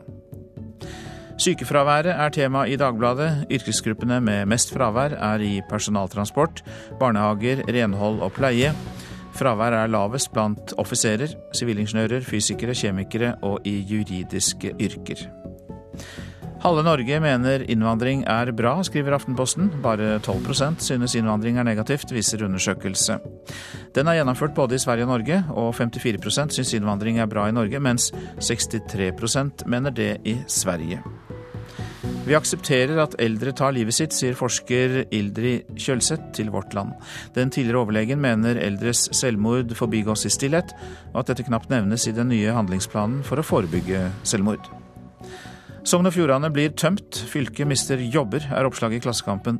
Sykefraværet 1.44 2.16
er 2.16 2.32
tema 2.34 2.64
i 2.72 2.80
Dagbladet. 2.80 3.50
Yrkesgruppene 3.52 4.22
med 4.24 4.48
mest 4.48 4.72
fravær 4.72 5.18
er 5.20 5.44
i 5.44 5.58
personaltransport, 5.68 6.64
barnehager, 7.04 7.66
renhold 7.68 8.24
og 8.24 8.32
pleie. 8.40 8.72
Fraværet 9.38 9.84
er 9.84 9.92
lavest 9.94 10.32
blant 10.34 10.74
offiserer, 10.82 11.36
sivilingeniører, 11.54 12.26
fysikere, 12.26 12.74
kjemikere 12.78 13.36
og 13.46 13.68
i 13.70 13.78
juridiske 13.86 14.74
yrker. 14.82 15.28
Halve 16.58 16.82
Norge 16.82 17.20
mener 17.22 17.62
innvandring 17.70 18.24
er 18.26 18.50
bra, 18.58 18.74
skriver 18.84 19.14
Aftenposten. 19.14 19.70
Bare 19.84 20.18
12% 20.26 20.82
synes 20.82 21.16
innvandring 21.16 21.60
er 21.62 21.68
negativt, 21.68 22.10
viser 22.12 22.48
undersøkelse. 22.48 23.20
Den 23.96 24.10
er 24.10 24.18
gjennomført 24.18 24.58
både 24.58 24.76
i 24.76 24.82
Sverige 24.82 25.06
og 25.06 25.14
Norge, 25.14 25.44
og 25.54 25.76
54% 25.78 26.58
syns 26.58 26.74
innvandring 26.74 27.22
er 27.22 27.30
bra 27.30 27.46
i 27.48 27.54
Norge, 27.54 27.80
mens 27.80 28.10
63% 28.42 29.68
mener 29.70 29.94
det 29.94 30.18
i 30.26 30.40
Sverige. 30.48 31.04
Vi 32.28 32.36
aksepterer 32.38 33.00
at 33.02 33.16
eldre 33.24 33.54
tar 33.56 33.74
livet 33.76 33.96
sitt, 33.96 34.16
sier 34.16 34.36
forsker 34.38 35.00
Ildrid 35.16 35.70
Kjølseth 35.80 36.32
til 36.38 36.52
Vårt 36.54 36.76
Land. 36.78 36.94
Den 37.38 37.54
tidligere 37.54 37.86
overlegen 37.86 38.22
mener 38.22 38.60
eldres 38.62 39.08
selvmord 39.16 39.74
forbigås 39.78 40.28
i 40.28 40.34
stillhet, 40.34 40.76
og 41.14 41.24
at 41.24 41.34
dette 41.34 41.48
knapt 41.48 41.72
nevnes 41.74 42.08
i 42.10 42.16
den 42.16 42.30
nye 42.34 42.54
handlingsplanen 42.54 43.24
for 43.28 43.42
å 43.42 43.48
forebygge 43.48 44.10
selvmord. 44.28 44.77
Sogn 45.88 46.10
og 46.10 46.12
Fjordane 46.12 46.50
blir 46.52 46.74
tømt, 46.76 47.16
fylket 47.32 47.70
mister 47.70 48.02
jobber, 48.12 48.44
er 48.52 48.68
oppslaget 48.68 48.98
i 48.98 49.04
Klassekampen. 49.06 49.60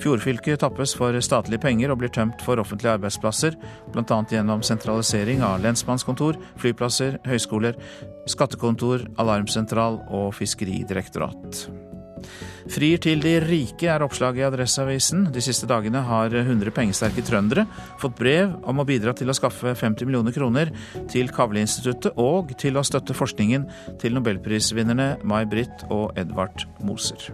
Fjordfylket 0.00 0.62
tappes 0.62 0.94
for 0.96 1.18
statlige 1.20 1.60
penger 1.60 1.92
og 1.92 2.00
blir 2.00 2.12
tømt 2.16 2.40
for 2.46 2.56
offentlige 2.62 2.94
arbeidsplasser, 2.96 3.58
bl.a. 3.92 4.20
gjennom 4.32 4.64
sentralisering 4.64 5.44
av 5.44 5.60
lensmannskontor, 5.66 6.40
flyplasser, 6.62 7.18
høyskoler, 7.28 7.76
skattekontor, 8.24 9.04
alarmsentral 9.20 10.00
og 10.08 10.32
fiskeridirektorat. 10.38 11.66
Frier 12.72 13.00
til 13.02 13.22
de 13.22 13.36
rike 13.44 13.88
er 13.90 14.02
oppslaget 14.04 14.42
i 14.42 14.46
Adresseavisen. 14.48 15.28
De 15.34 15.42
siste 15.44 15.68
dagene 15.70 16.02
har 16.08 16.34
100 16.34 16.72
pengesterke 16.74 17.24
trøndere 17.26 17.66
fått 18.02 18.18
brev 18.18 18.56
om 18.66 18.82
å 18.82 18.88
bidra 18.88 19.14
til 19.16 19.30
å 19.30 19.36
skaffe 19.36 19.74
50 19.76 20.08
millioner 20.08 20.34
kroner 20.34 20.72
til 21.12 21.30
Kavleinstituttet 21.34 22.18
og 22.20 22.56
til 22.60 22.78
å 22.78 22.84
støtte 22.86 23.16
forskningen 23.16 23.68
til 24.02 24.16
nobelprisvinnerne 24.18 25.16
May-Britt 25.26 25.88
og 25.90 26.16
Edvard 26.18 26.66
Moser. 26.82 27.30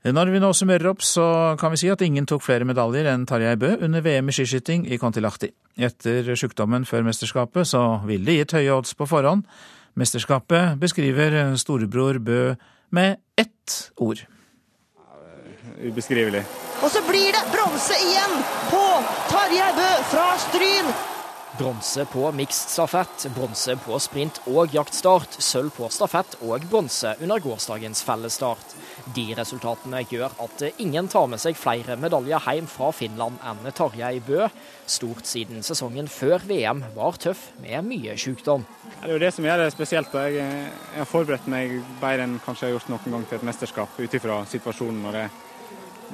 Når 0.00 0.30
vi 0.32 0.38
nå 0.40 0.48
summerer 0.56 0.88
opp, 0.88 1.02
så 1.04 1.24
kan 1.60 1.74
vi 1.74 1.82
si 1.82 1.90
at 1.92 2.00
ingen 2.00 2.24
tok 2.24 2.40
flere 2.40 2.64
medaljer 2.64 3.10
enn 3.10 3.26
Tarjei 3.28 3.52
Bø 3.60 3.74
under 3.84 4.00
VM 4.00 4.30
i 4.30 4.32
skiskyting 4.32 4.86
i 4.88 4.96
Kontilahti. 4.96 5.50
Etter 5.76 6.24
sykdommen 6.40 6.86
før 6.88 7.04
mesterskapet 7.04 7.68
så 7.68 7.82
ville 8.08 8.24
det 8.24 8.38
gitt 8.38 8.54
høye 8.56 8.78
odds 8.78 8.96
på 8.96 9.08
forhånd. 9.10 9.44
Mesterskapet 9.98 10.78
beskriver 10.80 11.56
storebror 11.56 12.18
Bø 12.18 12.54
med 12.90 13.16
ett 13.36 13.92
ord. 13.96 14.22
Ubeskrivelig. 15.80 16.44
Og 16.82 16.90
så 16.90 17.02
blir 17.08 17.32
det 17.34 17.44
bronse 17.52 17.96
igjen 18.04 18.36
på 18.70 18.82
Tarjei 19.30 19.70
Bø 19.76 19.88
fra 20.10 20.26
Stryn. 20.48 20.92
Bronse 21.58 22.04
på 22.08 22.30
mixed 22.32 22.70
stafett, 22.72 23.26
bronse 23.34 23.74
på 23.84 23.98
sprint 24.00 24.38
og 24.48 24.72
jaktstart, 24.74 25.34
sølv 25.42 25.72
på 25.74 25.88
stafett 25.92 26.38
og 26.46 26.62
bronse 26.70 27.16
under 27.20 27.42
gårsdagens 27.42 28.04
fellesstart. 28.06 28.76
De 29.14 29.26
resultatene 29.38 30.02
gjør 30.10 30.34
at 30.44 30.64
ingen 30.82 31.08
tar 31.10 31.28
med 31.30 31.40
seg 31.42 31.58
flere 31.58 31.96
medaljer 32.00 32.42
hjem 32.46 32.68
fra 32.70 32.90
Finland 32.94 33.40
enn 33.46 33.66
Tarjei 33.76 34.20
Bø. 34.24 34.48
Stort 34.90 35.28
siden 35.28 35.64
sesongen 35.66 36.08
før 36.10 36.42
VM 36.46 36.82
var 36.96 37.18
tøff 37.20 37.50
med 37.62 37.86
mye 37.88 38.16
sykdom. 38.20 38.64
Det 39.00 39.08
er 39.08 39.14
jo 39.14 39.20
det 39.22 39.32
som 39.36 39.46
gjør 39.46 39.64
det 39.64 39.70
spesielt. 39.74 40.16
Jeg, 40.16 40.40
jeg 40.40 41.02
har 41.02 41.10
forberedt 41.10 41.50
meg 41.50 41.78
bedre 42.00 42.26
enn 42.28 42.40
kanskje 42.44 42.66
jeg 42.68 42.74
har 42.74 42.78
gjort 42.78 42.94
noen 42.94 43.16
gang 43.16 43.28
til 43.28 43.40
et 43.40 43.46
mesterskap, 43.50 44.00
ut 44.00 44.18
ifra 44.20 44.42
situasjonen. 44.50 45.12
det, 45.16 45.28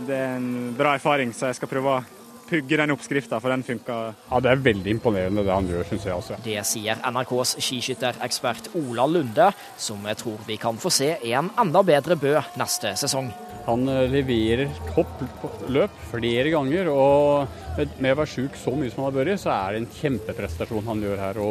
det 0.07 0.21
er 0.21 0.37
en 0.37 0.77
bra 0.77 0.97
erfaring, 0.99 1.33
så 1.35 1.51
jeg 1.51 1.61
skal 1.61 1.73
prøve 1.73 1.97
å 1.97 2.16
pugge 2.49 2.79
den 2.79 2.93
oppskrifta, 2.95 3.41
for 3.43 3.53
den 3.53 3.65
funka. 3.67 3.97
Ja, 4.31 4.41
Det 4.41 4.51
er 4.53 4.63
veldig 4.65 4.95
imponerende 4.97 5.45
det 5.47 5.53
han 5.55 5.69
gjør, 5.71 5.85
syns 5.89 6.07
jeg 6.07 6.15
også. 6.15 6.39
Det 6.45 6.59
sier 6.69 7.01
NRKs 7.11 7.57
skiskytterekspert 7.63 8.71
Ola 8.79 9.07
Lunde, 9.11 9.51
som 9.77 10.05
jeg 10.07 10.21
tror 10.23 10.39
vi 10.47 10.59
kan 10.61 10.79
få 10.81 10.93
se 10.95 11.13
en 11.33 11.51
enda 11.59 11.83
bedre 11.87 12.17
Bø 12.17 12.35
neste 12.61 12.95
sesong. 12.99 13.33
Han 13.67 13.89
eh, 13.91 14.05
leverer 14.11 14.71
toppløp 14.93 16.03
flere 16.13 16.53
ganger, 16.55 16.91
og 16.93 17.81
med 17.99 18.13
å 18.13 18.19
være 18.21 18.31
sjuk 18.31 18.59
så 18.61 18.75
mye 18.77 18.93
som 18.93 19.03
han 19.05 19.11
har 19.11 19.19
vært, 19.19 19.43
så 19.43 19.55
er 19.57 19.75
det 19.75 19.83
en 19.83 19.91
kjempeprestasjon 20.01 20.87
han 20.87 21.03
gjør 21.03 21.25
her. 21.25 21.43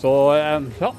Så 0.00 0.14
eh, 0.38 0.70
ja, 0.80 0.94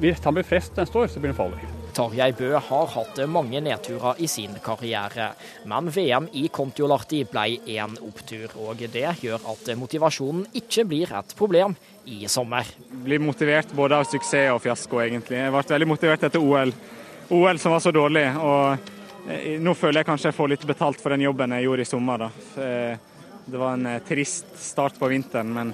hvis 0.00 0.24
han 0.24 0.38
blir 0.38 0.48
frest 0.48 0.80
neste 0.80 1.04
år, 1.04 1.12
så 1.12 1.20
blir 1.22 1.34
han 1.34 1.42
farlig. 1.42 1.69
Tarjei 1.94 2.30
Bø 2.36 2.52
har 2.56 2.86
hatt 2.94 3.18
mange 3.30 3.60
nedturer 3.64 4.20
i 4.22 4.28
sin 4.30 4.54
karriere, 4.64 5.30
men 5.70 5.90
VM 5.92 6.28
i 6.38 6.46
Kontiolahti 6.52 7.24
ble 7.30 7.58
en 7.76 7.96
opptur. 8.06 8.54
og 8.62 8.80
Det 8.80 9.06
gjør 9.22 9.48
at 9.52 9.70
motivasjonen 9.78 10.46
ikke 10.62 10.84
blir 10.88 11.12
et 11.18 11.34
problem 11.38 11.76
i 12.06 12.26
sommer. 12.28 12.68
Blir 13.04 13.22
motivert 13.22 13.74
både 13.76 14.00
av 14.00 14.08
suksess 14.08 14.52
og 14.54 14.62
fiasko, 14.64 15.02
egentlig. 15.02 15.38
Jeg 15.38 15.54
ble 15.54 15.66
veldig 15.74 15.90
motivert 15.90 16.26
etter 16.30 16.40
OL. 16.40 16.72
OL 17.30 17.60
som 17.62 17.76
var 17.76 17.84
så 17.84 17.92
dårlig. 17.94 18.26
og 18.36 18.96
Nå 19.60 19.74
føler 19.76 20.00
jeg 20.00 20.08
kanskje 20.08 20.30
jeg 20.30 20.38
får 20.38 20.54
litt 20.54 20.66
betalt 20.66 21.00
for 21.00 21.12
den 21.12 21.26
jobben 21.26 21.52
jeg 21.54 21.68
gjorde 21.68 21.84
i 21.84 21.90
sommer. 21.92 22.24
da. 22.26 22.30
Det 23.50 23.58
var 23.58 23.74
en 23.74 24.00
trist 24.06 24.52
start 24.58 24.98
på 24.98 25.08
vinteren, 25.10 25.52
men 25.52 25.72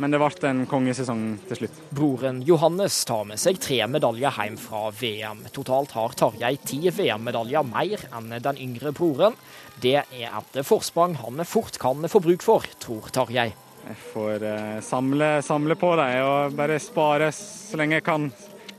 men 0.00 0.12
det 0.12 0.20
ble 0.20 0.48
en 0.48 0.62
kongesesong 0.70 1.24
til 1.48 1.60
slutt. 1.62 1.80
Broren 1.94 2.40
Johannes 2.46 2.96
tar 3.08 3.26
med 3.28 3.40
seg 3.40 3.60
tre 3.62 3.80
medaljer 3.90 4.32
hjem 4.38 4.58
fra 4.60 4.86
VM. 4.96 5.42
Totalt 5.54 5.94
har 5.96 6.16
Tarjei 6.18 6.54
ti 6.62 6.80
VM-medaljer 6.88 7.66
mer 7.68 8.06
enn 8.12 8.32
den 8.32 8.62
yngre 8.62 8.94
broren. 8.96 9.36
Det 9.82 9.98
er 10.00 10.30
et 10.30 10.62
forsprang 10.66 11.16
han 11.20 11.44
fort 11.48 11.78
kan 11.82 12.08
få 12.08 12.22
bruk 12.24 12.44
for, 12.46 12.66
tror 12.82 13.12
Tarjei. 13.14 13.50
Jeg 13.82 13.98
får 14.12 14.44
uh, 14.46 14.80
samle, 14.84 15.30
samle, 15.42 15.74
på 15.74 15.90
dem 15.98 16.22
og 16.22 16.54
bare 16.58 16.78
spare 16.82 17.32
så 17.34 17.80
lenge 17.80 17.98
jeg 17.98 18.06
kan, 18.06 18.28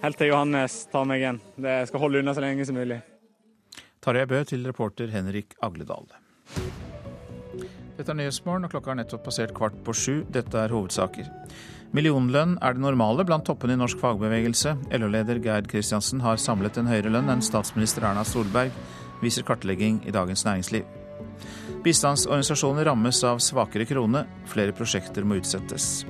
helt 0.03 0.20
til 0.20 0.32
Johannes 0.32 0.86
tar 0.93 1.08
meg 1.10 1.25
igjen. 1.25 1.41
Det 1.60 1.82
skal 1.89 2.05
holde 2.05 2.24
unna 2.24 2.36
så 2.36 2.46
lenge 2.46 2.67
som 2.67 2.79
mulig. 2.79 3.01
Tarjei 4.03 4.27
Bø 4.27 4.43
til 4.48 4.63
reporter 4.67 5.12
Henrik 5.12 5.55
Agledal. 5.63 6.08
Dette 7.93 8.09
er 8.09 8.17
Nyhetsmorgen, 8.17 8.65
og 8.65 8.73
klokka 8.73 8.89
har 8.89 8.97
nettopp 8.97 9.27
passert 9.27 9.53
kvart 9.53 9.75
på 9.85 9.93
sju. 9.93 10.13
Dette 10.33 10.57
er 10.57 10.73
hovedsaker. 10.73 11.27
Millionlønn 11.93 12.55
er 12.65 12.73
det 12.73 12.81
normale 12.81 13.21
blant 13.27 13.45
toppene 13.45 13.75
i 13.75 13.77
norsk 13.77 14.00
fagbevegelse. 14.01 14.73
LO-leder 14.97 15.38
Geir 15.43 15.67
Kristiansen 15.69 16.23
har 16.25 16.41
samlet 16.41 16.79
en 16.81 16.89
høyere 16.89 17.12
lønn 17.13 17.29
enn 17.29 17.43
statsminister 17.45 18.07
Erna 18.09 18.23
Solberg, 18.25 18.73
viser 19.21 19.45
kartlegging 19.45 20.00
i 20.09 20.13
Dagens 20.15 20.41
Næringsliv. 20.47 20.88
Bistandsorganisasjoner 21.85 22.89
rammes 22.89 23.19
av 23.29 23.43
svakere 23.45 23.85
krone. 23.85 24.23
Flere 24.50 24.73
prosjekter 24.73 25.27
må 25.27 25.38
utsettes. 25.38 26.07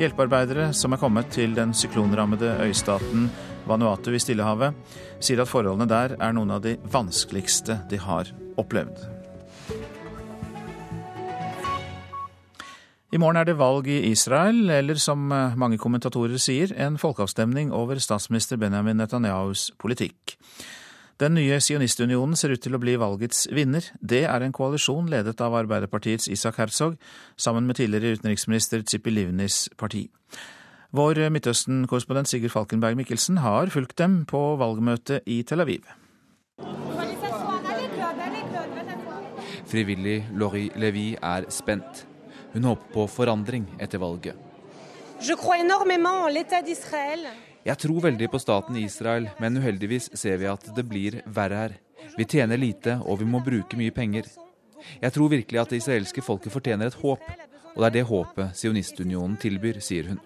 Hjelpearbeidere 0.00 0.70
som 0.76 0.96
er 0.96 1.00
kommet 1.00 1.28
til 1.34 1.52
den 1.56 1.74
syklonrammede 1.76 2.54
øystaten 2.64 3.28
Vanuatu 3.68 4.12
i 4.14 4.22
Stillehavet, 4.22 4.72
sier 5.20 5.44
at 5.44 5.50
forholdene 5.50 5.88
der 5.90 6.16
er 6.16 6.36
noen 6.36 6.56
av 6.56 6.64
de 6.64 6.76
vanskeligste 6.92 7.82
de 7.90 8.00
har 8.00 8.32
opplevd. 8.56 9.15
I 13.16 13.18
morgen 13.18 13.38
er 13.40 13.46
det 13.48 13.54
valg 13.56 13.86
i 13.88 14.10
Israel, 14.10 14.66
eller 14.68 14.98
som 15.00 15.30
eh, 15.32 15.54
mange 15.56 15.78
kommentatorer 15.80 16.36
sier, 16.36 16.74
en 16.76 16.98
folkeavstemning 17.00 17.70
over 17.72 17.96
statsminister 17.96 18.58
Benjamin 18.60 18.98
Netanyahus 19.00 19.70
politikk. 19.80 20.34
Den 21.16 21.32
nye 21.38 21.56
sionistunionen 21.64 22.36
ser 22.36 22.52
ut 22.52 22.60
til 22.60 22.76
å 22.76 22.80
bli 22.82 22.98
valgets 23.00 23.46
vinner. 23.56 23.86
Det 24.04 24.26
er 24.28 24.44
en 24.44 24.52
koalisjon 24.52 25.08
ledet 25.08 25.40
av 25.40 25.56
Arbeiderpartiets 25.56 26.28
Isak 26.28 26.58
Herzog, 26.60 26.98
sammen 27.40 27.64
med 27.64 27.78
tidligere 27.78 28.18
utenriksminister 28.18 28.84
Tzipi 28.84 29.14
Livnis 29.14 29.62
parti. 29.80 30.02
Vår 30.92 31.22
Midtøsten-korrespondent 31.32 32.28
Sigurd 32.28 32.52
Falkenberg 32.52 32.98
Mikkelsen 33.00 33.40
har 33.40 33.72
fulgt 33.72 33.96
dem 33.96 34.26
på 34.28 34.42
valgmøtet 34.60 35.24
i 35.24 35.38
Tel 35.48 35.64
Aviv. 35.64 35.88
Frivillig 39.72 40.18
Lori 40.36 40.66
Levi 40.76 41.06
er 41.16 41.48
spent. 41.48 42.04
Hun 42.56 42.64
håper 42.64 42.92
på 42.92 43.02
forandring 43.12 43.66
etter 43.78 44.00
valget. 44.00 44.36
Jeg 47.66 47.78
tror 47.82 47.98
veldig 48.00 48.28
på 48.32 48.38
staten 48.40 48.78
Israel, 48.80 49.26
men 49.36 49.60
uheldigvis 49.60 50.08
ser 50.16 50.40
vi 50.40 50.48
at 50.48 50.64
det 50.72 50.86
blir 50.88 51.18
verre 51.26 51.58
her. 51.60 51.76
Vi 52.16 52.24
tjener 52.24 52.56
lite, 52.56 52.96
og 53.04 53.20
vi 53.20 53.28
må 53.28 53.42
bruke 53.44 53.76
mye 53.76 53.92
penger. 53.92 54.24
Jeg 55.02 55.12
tror 55.12 55.34
virkelig 55.34 55.60
at 55.60 55.74
det 55.74 55.82
israelske 55.82 56.24
folket 56.24 56.56
fortjener 56.56 56.88
et 56.88 56.98
håp, 57.02 57.28
og 57.74 57.76
det 57.76 57.90
er 57.90 57.96
det 57.98 58.08
håpet 58.08 58.56
Sionistunionen 58.56 59.36
tilbyr, 59.36 59.84
sier 59.84 60.14
hun. 60.14 60.24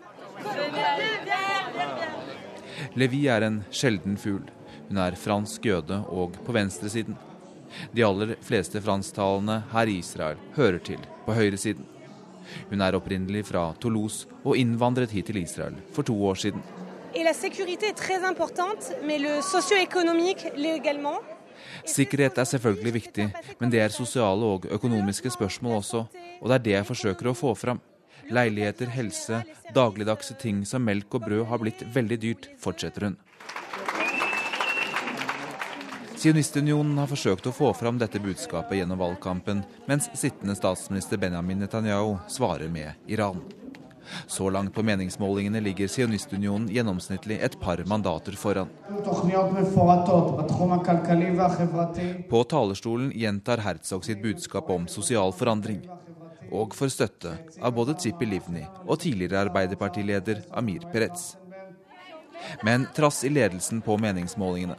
Levi 2.94 3.26
er 3.26 3.42
en 3.42 3.64
sjelden 3.75 4.14
fugl. 4.14 4.46
Hun 4.87 5.02
er 5.02 5.18
fransk 5.18 5.66
jøde 5.66 6.04
og 6.06 6.38
på 6.46 6.54
venstresiden. 6.54 7.18
De 7.90 8.06
aller 8.06 8.38
fleste 8.38 8.78
fransktalende 8.78 9.64
her 9.75 9.90
i 9.90 9.99
Israel 9.99 10.38
hører 10.54 10.78
til 10.78 11.02
på 11.26 11.34
høyresiden. 11.34 11.99
Hun 12.71 12.80
er 12.85 12.97
opprinnelig 12.99 13.47
fra 13.50 13.71
Toulouse 13.80 14.28
og 14.45 14.57
innvandret 14.57 15.12
hit 15.14 15.30
til 15.30 15.40
Israel 15.42 15.76
for 15.94 16.07
to 16.07 16.16
år 16.27 16.40
siden. 16.40 16.62
Sikkerhet 21.85 22.38
er 22.38 22.48
selvfølgelig 22.48 22.92
viktig, 22.94 23.27
men 23.59 23.72
det 23.72 23.81
er 23.83 23.94
sosiale 23.94 24.46
og 24.57 24.66
økonomiske 24.70 25.33
spørsmål 25.35 25.81
også. 25.81 26.05
Og 26.40 26.48
det 26.48 26.55
er 26.55 26.64
det 26.66 26.77
jeg 26.77 26.88
forsøker 26.88 27.31
å 27.31 27.37
få 27.37 27.55
fram. 27.59 27.81
Leiligheter, 28.31 28.87
helse, 28.94 29.42
dagligdagse 29.74 30.37
ting 30.38 30.62
som 30.66 30.85
melk 30.87 31.18
og 31.18 31.27
brød 31.27 31.44
har 31.51 31.62
blitt 31.62 31.83
veldig 31.94 32.20
dyrt, 32.22 32.51
fortsetter 32.62 33.09
hun. 33.09 33.18
Sionistunionen 36.20 36.98
har 37.00 37.09
forsøkt 37.09 37.46
å 37.48 37.52
få 37.56 37.70
fram 37.72 37.96
dette 37.96 38.20
budskapet 38.20 38.76
gjennom 38.76 38.98
valgkampen, 39.00 39.62
mens 39.88 40.11
sittende 40.20 40.52
statsminister 40.52 41.16
Benjamin 41.16 41.62
Netanyahu 41.64 42.18
svarer 42.28 42.68
med 42.68 42.92
Iran. 43.09 43.38
Så 44.26 44.50
langt 44.52 44.74
på 44.74 44.85
meningsmålingene 44.85 45.62
ligger 45.64 45.88
sionistunionen 45.88 46.68
gjennomsnittlig 46.68 47.38
et 47.40 47.56
par 47.61 47.80
mandater 47.88 48.37
foran. 48.37 48.68
På 52.28 52.42
talerstolen 52.52 53.09
gjentar 53.16 53.64
Herzog 53.64 54.04
sitt 54.04 54.20
budskap 54.22 54.70
om 54.76 54.85
sosial 54.92 55.33
forandring, 55.33 55.80
og 56.52 56.76
får 56.76 56.92
støtte 56.98 57.33
av 57.62 57.72
både 57.72 57.96
Tzipi 57.96 58.28
Livni 58.28 58.66
og 58.85 59.00
tidligere 59.06 59.46
Arbeiderpartileder 59.46 60.44
Amir 60.52 60.85
Peretz. 60.92 61.30
Men 62.61 62.85
trass 62.92 63.24
i 63.24 63.33
ledelsen 63.33 63.80
på 63.80 63.96
meningsmålingene 64.00 64.76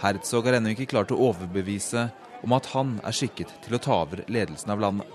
Herzog 0.00 0.46
har 0.46 0.58
ennå 0.58 0.74
ikke 0.74 0.88
klart 0.90 1.12
å 1.14 1.20
overbevise 1.30 2.08
om 2.44 2.54
at 2.56 2.68
han 2.74 2.96
er 3.06 3.16
skikket 3.16 3.52
til 3.64 3.76
å 3.76 3.82
ta 3.82 4.00
over 4.02 4.24
ledelsen 4.28 4.72
av 4.74 4.82
landet. 4.82 5.08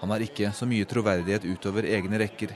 Han 0.00 0.12
har 0.14 0.22
ikke 0.24 0.52
så 0.54 0.68
mye 0.68 0.86
troverdighet 0.88 1.44
utover 1.44 1.86
egne 1.88 2.20
rekker, 2.22 2.54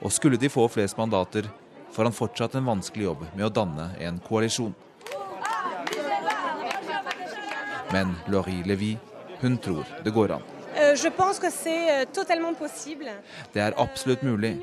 og 0.00 0.14
skulle 0.14 0.38
de 0.40 0.50
få 0.52 0.68
flest 0.70 0.98
mandater, 0.98 1.48
får 1.90 2.08
han 2.08 2.16
fortsatt 2.16 2.54
en 2.56 2.68
vanskelig 2.68 3.08
jobb 3.08 3.26
med 3.34 3.48
å 3.48 3.52
danne 3.52 3.90
en 4.00 4.20
koalisjon. 4.24 4.74
Men 7.90 8.14
Laurie 8.30 8.62
Levy, 8.64 8.94
hun 9.42 9.58
tror 9.58 9.84
det 10.04 10.14
går 10.14 10.38
an. 10.38 10.59
Euh, 10.76 10.94
euh, 10.94 12.06
det 13.52 13.60
er 13.60 13.74
absolutt 13.76 14.22
mulig. 14.22 14.62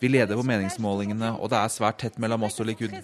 Vi 0.00 0.08
leder 0.08 0.36
på 0.36 0.42
meningsmålingene, 0.46 1.32
og 1.40 1.50
det 1.50 1.58
er 1.58 1.72
svært 1.72 1.98
tett 1.98 2.18
mellom 2.22 2.44
oss 2.46 2.60
og 2.60 2.68
Likud. 2.68 2.94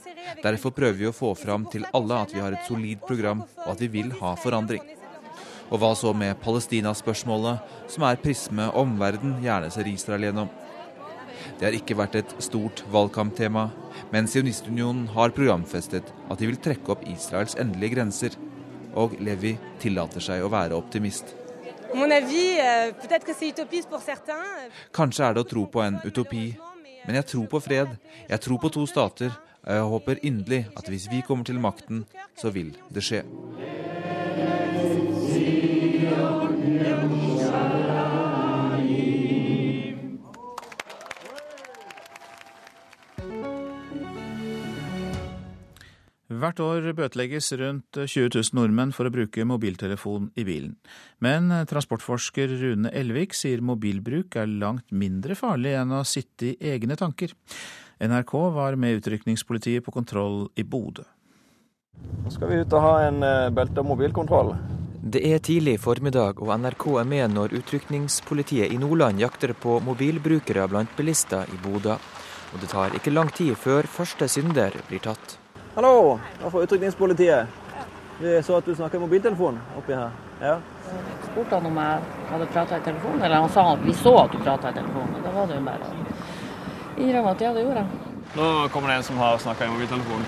Derfor 0.43 0.71
prøver 0.71 0.99
vi 1.01 1.09
å 1.11 1.15
få 1.17 1.35
fram 1.35 1.67
til 1.73 1.87
alle 1.93 2.21
at 2.23 2.35
vi 2.35 2.43
har 2.45 2.55
et 2.55 2.69
solid 2.69 3.03
program, 3.07 3.43
og 3.65 3.73
at 3.75 3.81
vi 3.83 3.89
vil 3.99 4.13
ha 4.21 4.35
forandring. 4.39 4.85
Og 5.71 5.81
hva 5.83 5.95
så 5.99 6.13
med 6.15 6.39
Palestina-spørsmålet, 6.45 7.59
som 7.91 8.07
er 8.07 8.21
prisme 8.23 8.69
omverden 8.79 9.41
gjerne 9.43 9.73
ser 9.75 9.91
Israel 9.91 10.29
gjennom? 10.29 10.53
Det 11.59 11.67
har 11.67 11.75
ikke 11.75 11.97
vært 11.99 12.19
et 12.21 12.37
stort 12.45 12.85
valgkamptema, 12.93 13.71
men 14.13 14.29
Sionistunionen 14.31 15.09
har 15.17 15.35
programfestet 15.35 16.13
at 16.31 16.39
de 16.39 16.51
vil 16.53 16.61
trekke 16.63 16.95
opp 16.95 17.03
Israels 17.11 17.59
endelige 17.59 17.97
grenser. 17.97 18.39
Og 18.97 19.19
Levi 19.21 19.57
tillater 19.83 20.25
seg 20.25 20.45
å 20.45 20.53
være 20.53 20.79
optimist. 20.79 21.35
Euh, 21.95 22.93
Kanskje 24.93 25.25
er 25.25 25.35
det 25.35 25.43
å 25.45 25.49
tro 25.49 25.67
på 25.71 25.83
en 25.85 25.99
utopi, 26.05 26.57
men 27.07 27.15
jeg 27.21 27.27
tror 27.33 27.47
på 27.51 27.61
fred. 27.63 27.89
Jeg 28.29 28.41
tror 28.41 28.59
på 28.63 28.73
to 28.75 28.87
stater. 28.87 29.31
Og 29.67 29.75
jeg 29.75 29.83
håper 29.91 30.21
inderlig 30.23 30.67
at 30.79 30.87
hvis 30.89 31.09
vi 31.11 31.23
kommer 31.27 31.45
til 31.45 31.59
makten, 31.59 32.05
så 32.39 32.51
vil 32.55 32.77
det 32.95 33.03
skje. 33.03 33.23
Hvert 46.27 46.59
år 46.59 46.89
bøtelegges 46.99 47.53
rundt 47.61 48.01
20 48.03 48.33
000 48.35 48.57
nordmenn 48.59 48.91
for 48.91 49.07
å 49.07 49.13
bruke 49.15 49.45
mobiltelefon 49.47 50.33
i 50.35 50.43
bilen. 50.49 50.73
Men 51.23 51.53
transportforsker 51.71 52.51
Rune 52.65 52.91
Elvik 52.91 53.37
sier 53.39 53.63
mobilbruk 53.63 54.35
er 54.35 54.51
langt 54.51 54.91
mindre 54.91 55.37
farlig 55.39 55.77
enn 55.79 55.95
å 55.95 56.03
sitte 56.03 56.51
i 56.51 56.73
egne 56.73 56.99
tanker. 56.99 57.31
NRK 58.03 58.35
var 58.59 58.75
med 58.75 58.99
utrykningspolitiet 58.99 59.87
på 59.87 59.95
kontroll 59.95 60.49
i 60.59 60.67
Bodø. 60.67 61.07
Nå 62.25 62.35
skal 62.35 62.51
vi 62.51 62.59
ut 62.61 62.75
og 62.75 62.83
ha 62.85 62.97
en 63.07 63.23
eh, 63.23 63.53
belte- 63.55 63.81
og 63.81 63.89
mobilkontroll. 63.95 64.53
Det 65.07 65.23
er 65.31 65.39
tidlig 65.39 65.79
formiddag, 65.79 66.43
og 66.43 66.51
NRK 66.59 66.87
er 67.01 67.09
med 67.09 67.37
når 67.39 67.55
utrykningspolitiet 67.61 68.75
i 68.75 68.83
Nordland 68.83 69.23
jakter 69.23 69.55
på 69.55 69.79
mobilbrukere 69.87 70.67
blant 70.69 70.93
bilister 70.99 71.47
i 71.47 71.63
Bodø. 71.63 71.95
Og 72.53 72.61
det 72.61 72.75
tar 72.75 72.99
ikke 72.99 73.15
lang 73.15 73.31
tid 73.31 73.55
før 73.55 73.87
første 73.87 74.27
synder 74.27 74.75
blir 74.91 75.07
tatt. 75.07 75.39
Hallo, 75.77 76.19
er 76.45 76.51
fra 76.51 76.61
utrykningspolitiet. 76.63 77.47
Vi 78.21 78.43
så 78.43 78.55
at 78.57 78.65
du 78.65 78.75
snakka 78.75 78.97
i 78.97 79.01
mobiltelefon 79.01 79.59
oppi 79.77 79.93
her. 79.93 80.15
Ja. 80.41 80.55
Spurte 81.27 81.59
han 81.59 81.67
om 81.69 81.77
jeg 81.77 81.99
hadde 82.31 82.47
prata 82.55 82.79
i 82.79 82.85
telefonen, 82.87 83.21
eller 83.23 83.43
han 83.45 83.53
sa 83.53 83.65
at 83.75 83.83
vi 83.85 83.93
så 83.93 84.15
at 84.23 84.33
du 84.33 84.39
prata 84.39 84.71
i 84.73 84.79
telefonen. 84.79 85.19
Da 85.21 85.35
var 85.35 85.51
det 85.51 85.59
jo 85.59 85.67
bare 85.67 85.91
å 85.91 86.97
innrømme 86.97 87.35
at 87.37 87.45
ja, 87.45 87.53
det 87.53 87.67
gjorde 87.67 87.83
jeg. 87.83 88.15
Nå 88.39 88.49
kommer 88.73 88.89
det 88.89 88.97
en 89.03 89.07
som 89.11 89.21
har 89.21 89.37
snakka 89.45 89.69
i 89.69 89.75
mobiltelefon. 89.75 90.25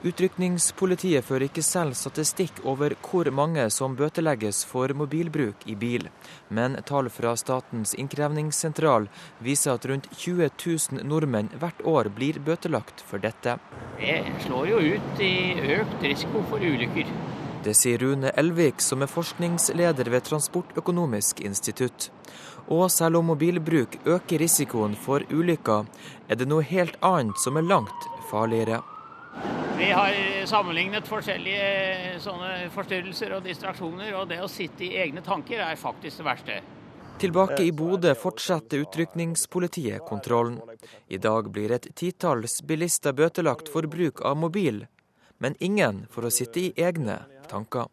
Utrykningspolitiet 0.00 1.26
fører 1.28 1.42
ikke 1.50 1.60
selv 1.60 1.92
statistikk 1.92 2.62
over 2.64 2.94
hvor 3.04 3.28
mange 3.36 3.66
som 3.68 3.92
bøtelegges 3.98 4.62
for 4.64 4.88
mobilbruk 4.96 5.66
i 5.68 5.74
bil, 5.76 6.06
men 6.48 6.78
tall 6.88 7.10
fra 7.12 7.34
Statens 7.36 7.92
innkrevingssentral 8.00 9.10
viser 9.44 9.74
at 9.74 9.84
rundt 9.90 10.08
20 10.14 10.48
000 10.56 11.04
nordmenn 11.04 11.50
hvert 11.60 11.84
år 11.84 12.08
blir 12.16 12.38
bøtelagt 12.46 13.04
for 13.04 13.20
dette. 13.20 13.58
Det 13.98 14.22
slår 14.46 14.70
jo 14.70 14.78
ut 14.94 15.20
i 15.20 15.34
økt 15.76 16.06
risiko 16.06 16.46
for 16.48 16.64
ulykker. 16.64 17.10
Det 17.60 17.74
sier 17.76 18.00
Rune 18.00 18.32
Elvik, 18.40 18.80
som 18.80 19.04
er 19.04 19.10
forskningsleder 19.12 20.08
ved 20.08 20.24
Transportøkonomisk 20.30 21.42
institutt. 21.44 22.08
Og 22.72 22.86
selv 22.88 23.20
om 23.20 23.28
mobilbruk 23.34 23.98
øker 24.06 24.40
risikoen 24.40 24.96
for 24.96 25.28
ulykker, 25.28 25.84
er 26.32 26.40
det 26.40 26.48
noe 26.48 26.64
helt 26.64 26.96
annet 27.04 27.36
som 27.44 27.60
er 27.60 27.68
langt 27.68 28.08
farligere. 28.32 28.80
Vi 29.80 29.92
har 29.96 30.12
sammenlignet 30.46 31.06
forskjellige 31.08 32.18
sånne 32.20 32.66
forstyrrelser 32.74 33.32
og 33.32 33.46
distraksjoner, 33.48 34.10
og 34.18 34.26
det 34.28 34.42
å 34.44 34.48
sitte 34.50 34.84
i 34.84 34.90
egne 35.00 35.22
tanker 35.24 35.62
er 35.64 35.80
faktisk 35.80 36.20
det 36.20 36.26
verste. 36.26 36.58
Tilbake 37.20 37.62
i 37.64 37.72
Bodø 37.72 38.12
fortsetter 38.16 38.84
utrykningspolitiet 38.84 40.04
kontrollen. 40.04 40.60
I 41.08 41.16
dag 41.16 41.48
blir 41.52 41.72
et 41.72 41.88
titalls 41.96 42.58
bilister 42.60 43.16
bøtelagt 43.16 43.72
for 43.72 43.88
bruk 43.88 44.20
av 44.20 44.36
mobil, 44.44 44.84
men 45.40 45.56
ingen 45.64 46.04
for 46.12 46.28
å 46.28 46.34
sitte 46.34 46.60
i 46.60 46.70
egne 46.76 47.22
tanker. 47.48 47.88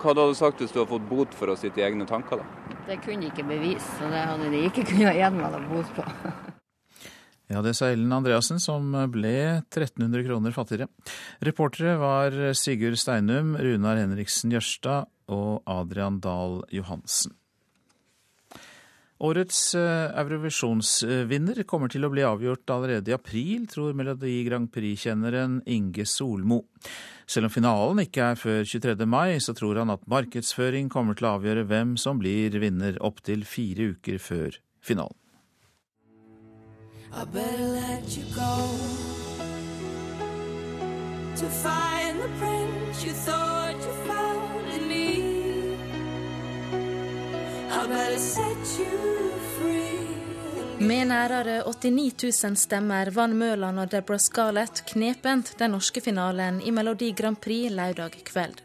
Hva 0.00 0.14
hadde 0.14 0.28
du 0.32 0.36
sagt 0.40 0.64
hvis 0.64 0.72
du 0.72 0.80
hadde 0.80 0.94
fått 0.96 1.08
bot 1.12 1.36
for 1.36 1.52
å 1.52 1.60
sitte 1.60 1.84
i 1.84 1.88
egne 1.90 2.08
tanker? 2.08 2.40
da? 2.40 2.76
Det 2.88 3.02
kunne 3.04 3.28
ikke 3.28 3.44
bevise, 3.44 3.84
så 4.00 4.08
det 4.08 4.28
hadde 4.32 4.52
de 4.56 4.68
ikke 4.72 4.88
kunnet 4.88 5.36
meg 5.36 5.72
bot 5.72 5.96
på. 6.00 6.55
Ja, 7.46 7.62
det 7.62 7.76
sa 7.78 7.92
Ellen 7.92 8.10
Andreassen, 8.10 8.58
som 8.58 8.90
ble 9.12 9.62
1300 9.62 10.24
kroner 10.26 10.54
fattigere. 10.54 10.90
Reportere 11.46 11.94
var 12.00 12.34
Sigurd 12.58 12.98
Steinum, 12.98 13.54
Runar 13.54 14.00
Henriksen 14.02 14.54
Jørstad 14.54 15.06
og 15.30 15.62
Adrian 15.70 16.18
Dahl 16.22 16.64
Johansen. 16.74 17.36
Årets 19.16 19.60
eh, 19.78 20.12
Eurovisjonsvinner 20.20 21.62
kommer 21.64 21.88
til 21.88 22.04
å 22.04 22.10
bli 22.12 22.24
avgjort 22.26 22.68
allerede 22.74 23.08
i 23.08 23.14
april, 23.16 23.64
tror 23.70 23.94
Melodi 23.96 24.42
Grand 24.44 24.68
Prix-kjenneren 24.72 25.62
Inge 25.72 26.04
Solmo. 26.04 26.66
Selv 27.24 27.48
om 27.48 27.54
finalen 27.54 28.02
ikke 28.04 28.32
er 28.34 28.40
før 28.40 28.66
23. 28.68 29.06
mai, 29.08 29.38
så 29.40 29.56
tror 29.56 29.80
han 29.80 29.94
at 29.94 30.04
markedsføring 30.10 30.90
kommer 30.92 31.16
til 31.16 31.30
å 31.30 31.36
avgjøre 31.38 31.64
hvem 31.70 31.96
som 32.00 32.20
blir 32.20 32.58
vinner 32.60 33.00
opptil 33.00 33.46
fire 33.48 33.94
uker 33.96 34.20
før 34.20 34.60
finalen. 34.84 35.16
I 37.12 37.24
better 37.24 37.68
let 37.80 38.16
you 38.16 38.24
go 38.34 38.54
To 41.36 41.46
find 41.64 42.20
the 42.20 42.30
prince 42.38 43.04
you 43.04 43.12
thought 43.12 43.76
you 43.86 43.92
found 44.06 44.72
in 44.76 44.88
me 44.88 45.08
I 47.70 47.86
better 47.86 48.18
set 48.18 48.78
you 48.78 49.30
free 49.58 49.96
med 50.78 51.06
nærere 51.08 51.62
89 51.64 52.42
000 52.44 52.56
stemmer 52.60 53.08
vant 53.10 53.34
Mørland 53.34 53.80
og 53.80 53.90
Deborah 53.90 54.20
Scarlett 54.20 54.82
knepent 54.86 55.54
den 55.58 55.72
norske 55.72 56.02
finalen 56.04 56.60
i 56.60 56.70
Melodi 56.70 57.14
Grand 57.16 57.40
Prix 57.40 57.72
lørdag 57.72 58.18
kveld. 58.28 58.60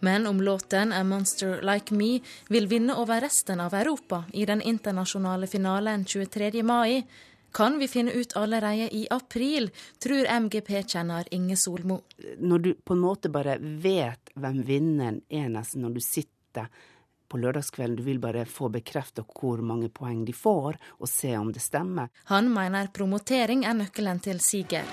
Men 0.00 0.26
om 0.26 0.40
låten 0.42 0.92
A 0.92 1.04
Monster 1.04 1.60
Like 1.62 1.94
Me 1.94 2.18
vil 2.48 2.66
vinne 2.66 2.96
over 2.98 3.20
resten 3.22 3.60
av 3.60 3.74
Europa 3.74 4.24
i 4.32 4.44
den 4.44 4.62
internasjonale 4.62 5.46
finalen 5.46 6.04
23. 6.04 6.62
mai, 6.62 7.04
kan 7.52 7.78
vi 7.78 7.88
finne 7.88 8.12
ut 8.12 8.36
allerede 8.36 8.88
i 8.94 9.06
april, 9.10 9.70
tror 9.98 10.28
MGP-kjenner 10.40 11.28
Inge 11.30 11.56
Solmo. 11.56 12.00
Når 12.38 12.58
du 12.58 12.74
på 12.74 12.96
en 12.96 13.04
måte 13.04 13.30
bare 13.32 13.58
vet 13.60 14.32
hvem 14.34 14.62
vinneren 14.66 15.20
er, 15.28 15.48
nesten 15.52 15.84
når 15.84 15.98
du 15.98 16.00
sitter 16.04 16.68
på 17.28 17.40
lørdagskvelden, 17.40 17.96
du 17.96 18.02
vil 18.04 18.20
bare 18.20 18.44
få 18.44 18.68
bekreftet 18.72 19.28
hvor 19.40 19.62
mange 19.64 19.88
poeng 19.88 20.24
de 20.28 20.34
får, 20.36 20.76
og 21.00 21.08
se 21.08 21.32
om 21.38 21.52
det 21.52 21.62
stemmer. 21.64 22.12
Han 22.28 22.52
mener 22.52 22.92
promotering 22.92 23.64
er 23.64 23.76
nøkkelen 23.78 24.20
til 24.20 24.40
siger. 24.40 24.84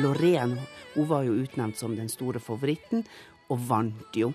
Loreen 0.00 0.54
hun 0.94 1.06
var 1.06 1.22
jo 1.22 1.36
utnevnt 1.42 1.78
som 1.78 1.94
den 1.96 2.08
store 2.10 2.40
favoritten, 2.42 3.04
og 3.50 3.62
vant 3.68 4.16
jo. 4.18 4.32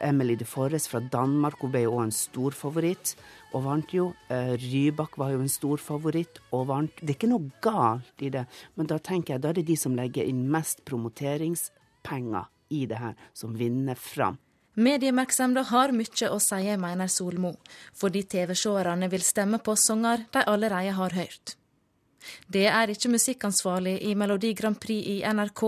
Emily 0.00 0.36
de 0.40 0.46
Forres 0.48 0.88
fra 0.90 1.00
Danmark 1.00 1.60
hun 1.60 1.72
ble 1.74 1.84
jo 1.84 1.98
en 2.02 2.12
stor 2.14 2.56
favoritt 2.56 3.14
og 3.52 3.64
vant 3.66 3.94
jo. 3.94 4.10
Eh, 4.30 4.54
Rybak 4.60 5.18
var 5.20 5.34
jo 5.34 5.40
en 5.42 5.52
stor 5.52 5.82
favoritt 5.82 6.40
og 6.50 6.68
vant. 6.70 7.00
Det 7.00 7.14
er 7.14 7.18
ikke 7.18 7.32
noe 7.32 7.50
galt 7.64 8.24
i 8.24 8.30
det, 8.32 8.46
men 8.76 8.90
da 8.90 8.98
tenker 8.98 9.34
jeg 9.34 9.44
da 9.44 9.50
er 9.50 9.60
det 9.60 9.68
de 9.70 9.78
som 9.78 9.96
legger 9.98 10.28
inn 10.28 10.46
mest 10.50 10.84
promoteringspenger 10.88 12.48
i 12.70 12.84
det 12.86 13.00
her, 13.02 13.16
som 13.34 13.56
vinner 13.58 13.98
fram. 13.98 14.38
Mediemerksemda 14.80 15.64
har 15.66 15.90
mye 15.92 16.28
å 16.30 16.38
si, 16.40 16.60
mener 16.78 17.10
Solmo, 17.10 17.56
fordi 17.92 18.22
TV-seerne 18.22 19.10
vil 19.10 19.24
stemme 19.26 19.58
på 19.58 19.74
sanger 19.76 20.28
de 20.32 20.44
allerede 20.46 20.94
har 20.94 21.16
hørt. 21.18 21.56
Det 22.46 22.66
er 22.68 22.92
ikke 22.92 23.10
musikkansvarlig 23.10 23.96
i 24.06 24.14
Melodi 24.14 24.52
Grand 24.54 24.78
Prix 24.80 25.06
i 25.08 25.20
NRK, 25.24 25.62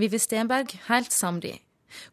Vivi 0.00 0.18
Stenberg, 0.22 0.72
helt 0.88 1.12
samd 1.12 1.48
i. 1.50 1.54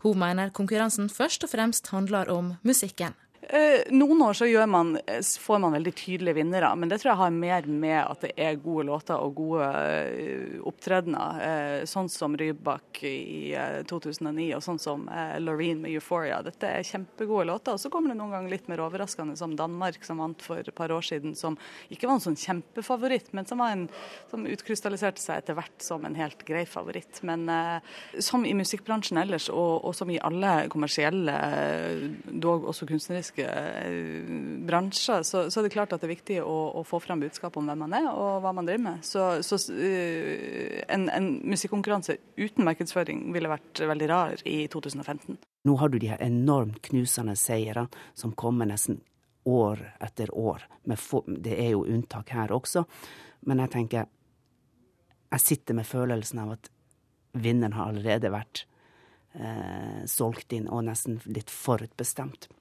Hun 0.03 0.19
mener 0.19 0.49
konkurransen 0.49 1.09
først 1.09 1.43
og 1.43 1.49
fremst 1.49 1.89
handler 1.93 2.29
om 2.31 2.53
musikken. 2.63 3.13
Eh, 3.49 3.91
noen 3.91 4.21
år 4.21 4.33
så 4.33 4.67
man, 4.67 4.97
eh, 5.07 5.21
får 5.39 5.59
man 5.59 5.71
veldig 5.71 5.93
tydelige 5.95 6.33
vinnere, 6.33 6.75
men 6.75 6.89
det 6.89 7.01
tror 7.01 7.11
jeg 7.11 7.17
har 7.17 7.31
mer 7.31 7.65
med 7.67 7.99
at 7.99 8.21
det 8.21 8.31
er 8.37 8.55
gode 8.55 8.85
låter 8.87 9.19
og 9.19 9.35
gode 9.35 9.67
eh, 9.67 10.59
opptredener. 10.63 11.83
Sånn 11.89 12.09
som 12.09 12.37
Rybak 12.37 13.03
i 13.03 13.53
2009 13.89 14.55
og 14.55 14.63
sånn 14.63 14.79
som 14.79 15.09
Loreen 15.39 15.81
med 15.81 15.91
'Euphoria'. 15.91 16.43
Dette 16.43 16.63
er 16.63 16.83
kjempegode 16.83 17.45
låter. 17.47 17.73
Og 17.73 17.79
så 17.79 17.89
kommer 17.89 18.09
det 18.09 18.17
noen 18.17 18.31
ganger 18.31 18.49
litt 18.49 18.67
mer 18.67 18.77
overraskende, 18.77 19.37
som 19.37 19.55
Danmark, 19.55 20.03
som 20.03 20.17
vant 20.17 20.41
for 20.41 20.57
et 20.57 20.75
par 20.75 20.89
år 20.89 21.01
siden. 21.01 21.35
Som 21.35 21.57
ikke 21.91 22.07
var 22.07 22.15
en 22.15 22.19
sånn 22.19 22.39
kjempefavoritt, 22.39 23.33
men 23.33 23.45
som, 23.45 23.59
en, 23.61 23.89
som 24.31 24.45
utkrystalliserte 24.45 25.19
seg 25.19 25.37
etter 25.37 25.55
hvert 25.55 25.81
som 25.81 26.05
en 26.05 26.15
helt 26.15 26.45
grei 26.45 26.65
favoritt. 26.65 27.21
Men 27.23 27.49
som 28.19 28.45
i 28.45 28.53
musikkbransjen 28.53 29.17
ellers, 29.17 29.49
og, 29.49 29.83
og 29.83 29.95
som 29.95 30.09
i 30.09 30.19
alle 30.19 30.69
kommersielle, 30.69 31.35
dog 32.25 32.63
også 32.65 32.87
kunstneriske 32.87 33.32
musikalske 33.33 33.45
eh, 33.45 34.65
bransjer, 34.65 35.23
så, 35.23 35.51
så, 35.51 35.59
er 35.59 35.63
det 35.63 35.73
klart 35.73 35.93
at 35.93 36.01
det 36.01 36.07
er 36.07 36.15
viktig 36.15 36.41
å, 36.43 36.79
å 36.79 36.83
få 36.83 36.99
frem 36.99 37.19
budskap 37.19 37.57
om 37.57 37.67
hvem 37.67 37.79
man 37.79 37.93
er 37.93 38.09
og 38.11 38.41
hva 38.41 38.53
man 38.53 38.65
driver 38.65 38.83
med. 38.83 39.03
Så, 39.03 39.41
så 39.43 39.55
uh, 39.55 40.83
en, 40.87 41.09
en 41.09 41.41
musikkonkurranse 41.43 42.17
uten 42.37 42.63
markedsføring 42.65 43.31
ville 43.33 43.49
vært 43.49 43.79
veldig 43.79 44.09
rar 44.09 44.43
i 44.45 44.67
2015. 44.67 45.37
Nå 45.65 45.75
har 45.77 45.89
du 45.89 45.99
de 45.99 46.11
her 46.11 46.21
enormt 46.21 46.81
knusende 46.81 47.35
seirene 47.35 47.87
som 48.13 48.33
kommer 48.33 48.65
nesten 48.65 49.01
år 49.45 49.79
etter 49.99 50.29
år. 50.33 50.63
det 50.85 51.57
er 51.59 51.73
jo 51.73 51.85
unntak 51.85 52.29
her 52.31 52.51
også, 52.51 52.85
men 53.41 53.59
jeg 53.59 53.71
tenker 53.71 54.05
Jeg 55.33 55.41
sitter 55.41 55.73
med 55.73 55.85
følelsen 55.85 56.39
av 56.39 56.51
at 56.53 56.67
vinneren 57.33 57.73
har 57.73 57.87
allerede 57.89 58.29
vært 58.29 58.67
eh, 59.33 60.05
solgt 60.05 60.53
inn 60.53 60.67
og 60.69 60.83
nesten 60.85 61.17
litt 61.25 61.49
forutbestemt. 61.49 62.51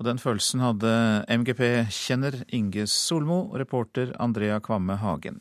Og 0.00 0.06
den 0.08 0.16
følelsen 0.16 0.62
hadde 0.64 0.90
MGP-kjenner 1.28 2.38
Inge 2.56 2.86
Solmo, 2.88 3.50
reporter 3.52 4.14
Andrea 4.16 4.56
Kvamme 4.64 4.96
Hagen. 4.96 5.36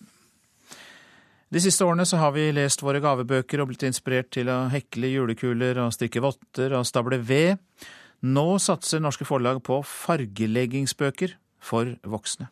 De 1.49 1.61
siste 1.63 1.87
årene 1.87 2.03
så 2.05 2.19
har 2.19 2.35
vi 2.35 2.49
lest 2.53 2.83
våre 2.83 2.99
gavebøker 3.01 3.63
og 3.63 3.71
blitt 3.71 3.87
inspirert 3.87 4.27
til 4.35 4.51
å 4.51 4.67
hekle 4.69 5.13
julekuler 5.15 5.79
og 5.81 5.95
strikke 5.95 6.21
votter 6.21 6.75
og 6.75 6.83
stable 6.85 7.21
ved. 7.23 7.55
Nå 8.19 8.59
satser 8.59 8.99
norske 9.01 9.25
forlag 9.25 9.63
på 9.63 9.79
fargeleggingsbøker 9.87 11.39
for 11.63 11.95
voksne. 12.03 12.51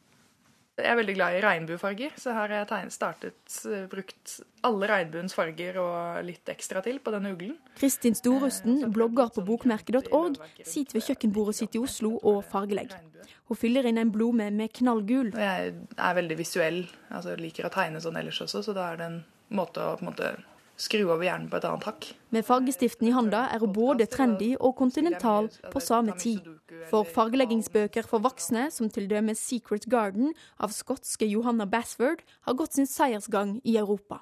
Jeg 0.77 0.91
er 0.91 0.97
veldig 0.99 1.13
glad 1.17 1.35
i 1.35 1.39
regnbuefarger, 1.41 2.11
så 2.21 2.35
her 2.35 2.51
har 2.53 2.81
jeg 2.83 2.91
startet, 2.93 3.39
eh, 3.65 3.87
brukt 3.89 4.35
alle 4.67 4.89
regnbuens 4.91 5.33
farger 5.33 5.79
og 5.81 6.19
litt 6.27 6.45
ekstra 6.53 6.83
til 6.85 6.99
på 7.01 7.13
denne 7.15 7.31
uglen. 7.33 7.55
Kristin 7.79 8.13
Storusten, 8.13 8.83
blogger 8.93 9.31
på 9.33 9.41
bokmerke.org, 9.47 10.37
sitter 10.61 10.99
ved 10.99 11.07
kjøkkenbordet 11.07 11.55
sitt 11.57 11.75
i 11.75 11.81
Oslo 11.81 12.19
og 12.21 12.43
fargelegger. 12.45 13.01
Hun 13.49 13.57
fyller 13.57 13.87
inn 13.89 13.97
en 13.97 14.11
blomme 14.13 14.51
med 14.53 14.69
knallgul. 14.77 15.31
Jeg 15.33 15.73
er 15.97 16.13
veldig 16.19 16.37
visuell, 16.37 16.83
altså 17.09 17.33
liker 17.39 17.65
å 17.65 17.73
tegne 17.73 18.03
sånn 18.03 18.19
ellers 18.21 18.43
også, 18.45 18.61
så 18.61 18.75
da 18.77 18.91
er 18.91 19.01
det 19.01 19.09
en 19.09 19.19
måte 19.49 19.81
å 19.81 19.97
på 19.97 20.05
en 20.05 20.11
måte 20.11 20.31
skru 20.77 21.03
over 21.07 21.25
hjernen 21.25 21.49
på 21.49 21.57
et 21.59 21.65
annet 21.67 21.87
hakk. 21.89 22.07
Med 22.33 22.45
fargestiften 22.45 23.09
i 23.09 23.13
handa 23.15 23.47
er 23.53 23.63
hun 23.63 23.73
både 23.73 24.07
trendy 24.11 24.53
og 24.59 24.75
kontinental 24.79 25.49
på 25.73 25.81
samme 25.83 26.15
tid. 26.21 26.45
For 26.91 27.07
fargeleggingsbøker 27.15 28.07
for 28.07 28.23
voksne, 28.23 28.67
som 28.73 28.89
t.d. 28.93 29.21
Secret 29.35 29.89
Garden 29.89 30.33
av 30.61 30.75
skotske 30.75 31.27
Johanna 31.27 31.65
Basford, 31.65 32.23
har 32.45 32.57
gått 32.59 32.77
sin 32.77 32.89
seiersgang 32.89 33.57
i 33.63 33.77
Europa. 33.77 34.21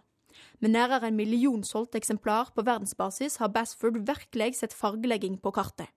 Med 0.59 0.71
nærmere 0.71 1.11
en 1.11 1.19
million 1.19 1.63
solgte 1.63 1.99
eksemplar 1.99 2.51
på 2.55 2.63
verdensbasis 2.65 3.37
har 3.41 3.51
Basford 3.53 3.99
virkelig 4.07 4.55
sett 4.59 4.75
fargelegging 4.75 5.37
på 5.43 5.51
kartet. 5.55 5.91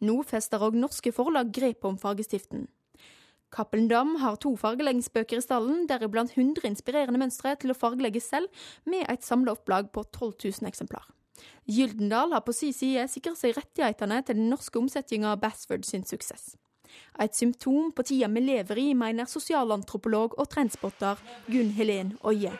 Nå 0.00 0.22
fester 0.26 0.62
òg 0.64 0.78
norske 0.78 1.12
forlag 1.12 1.50
grepet 1.52 1.88
om 1.90 1.98
fargestiften. 2.00 2.68
Cappelen 3.50 3.88
Dam 3.90 4.14
har 4.22 4.36
to 4.38 4.52
fargeleggingsbøker 4.58 5.40
i 5.40 5.44
stallen, 5.44 5.86
deriblant 5.90 6.36
100 6.36 6.68
inspirerende 6.70 7.18
mønstre 7.18 7.56
til 7.58 7.72
å 7.72 7.78
fargelegge 7.78 8.22
selv, 8.22 8.50
med 8.86 9.06
et 9.10 9.26
samla 9.26 9.56
opplag 9.56 9.90
på 9.94 10.04
12 10.06 10.34
000 10.62 10.70
eksemplar. 10.70 11.08
Gyldendal 11.70 12.34
har 12.34 12.44
på 12.46 12.54
si 12.54 12.70
side 12.76 13.06
sikra 13.10 13.34
seg 13.38 13.56
rettighetene 13.56 14.20
til 14.26 14.38
den 14.38 14.50
norske 14.52 14.78
omsetninga 14.78 15.34
av 15.34 15.40
Basford 15.42 15.86
sin 15.88 16.06
suksess. 16.06 16.54
Et 17.22 17.34
symptom 17.36 17.92
på 17.94 18.06
tida 18.06 18.28
vi 18.34 18.42
lever 18.42 18.82
i, 18.82 18.88
mener 18.94 19.30
sosialantropolog 19.30 20.36
og 20.38 20.50
trendspotter 20.50 21.22
Gunn 21.50 21.74
Helen 21.76 22.16
Oie. 22.26 22.54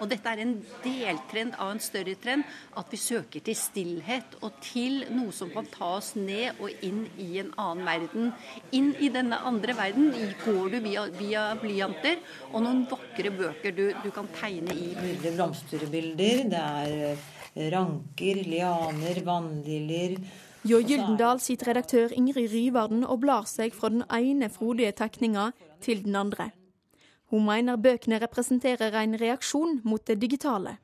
Og 0.00 0.10
dette 0.10 0.32
er 0.32 0.42
en 0.42 0.54
deltrend 0.84 1.56
av 1.60 1.72
en 1.72 1.82
større 1.82 2.16
trend, 2.20 2.44
at 2.76 2.90
vi 2.92 3.00
søker 3.00 3.44
til 3.44 3.56
stillhet 3.58 4.36
og 4.42 4.58
til 4.64 5.04
noe 5.14 5.34
som 5.34 5.52
kan 5.54 5.68
ta 5.72 5.92
oss 5.98 6.14
ned 6.18 6.60
og 6.60 6.84
inn 6.86 7.04
i 7.22 7.38
en 7.42 7.52
annen 7.60 7.86
verden. 7.86 8.32
Inn 8.76 8.92
i 9.00 9.10
denne 9.12 9.38
andre 9.48 9.76
verden 9.78 10.10
går 10.44 10.74
du 10.74 10.80
via, 10.84 11.06
via 11.16 11.46
blyanter 11.60 12.20
og 12.52 12.60
noen 12.66 12.84
vakre 12.90 13.32
bøker 13.34 13.76
du, 13.76 13.86
du 14.04 14.10
kan 14.14 14.28
tegne 14.36 14.74
i. 14.76 14.92
Bilder, 14.98 15.38
blomsterbilder, 15.38 16.44
det 16.52 16.66
er 16.66 17.70
ranker, 17.72 18.42
lianer, 18.50 19.22
vannliljer. 19.24 20.18
Hjå 20.66 20.80
Gyldendal 20.82 21.38
sitt 21.38 21.62
redaktør 21.66 22.10
Ingrid 22.16 22.50
Ryvarden 22.50 23.04
og 23.06 23.20
blar 23.22 23.46
seg 23.46 23.74
fra 23.76 23.92
den 23.92 24.02
ene 24.10 24.50
frodige 24.50 24.96
tegninga 24.98 25.52
til 25.84 26.02
den 26.02 26.18
andre. 26.18 26.50
Hun 27.32 27.46
mener 27.46 27.78
bøkene 27.80 28.20
representerer 28.22 28.94
en 29.02 29.16
reaksjon 29.18 29.80
mot 29.84 30.02
det 30.06 30.20
digitale. 30.22 30.76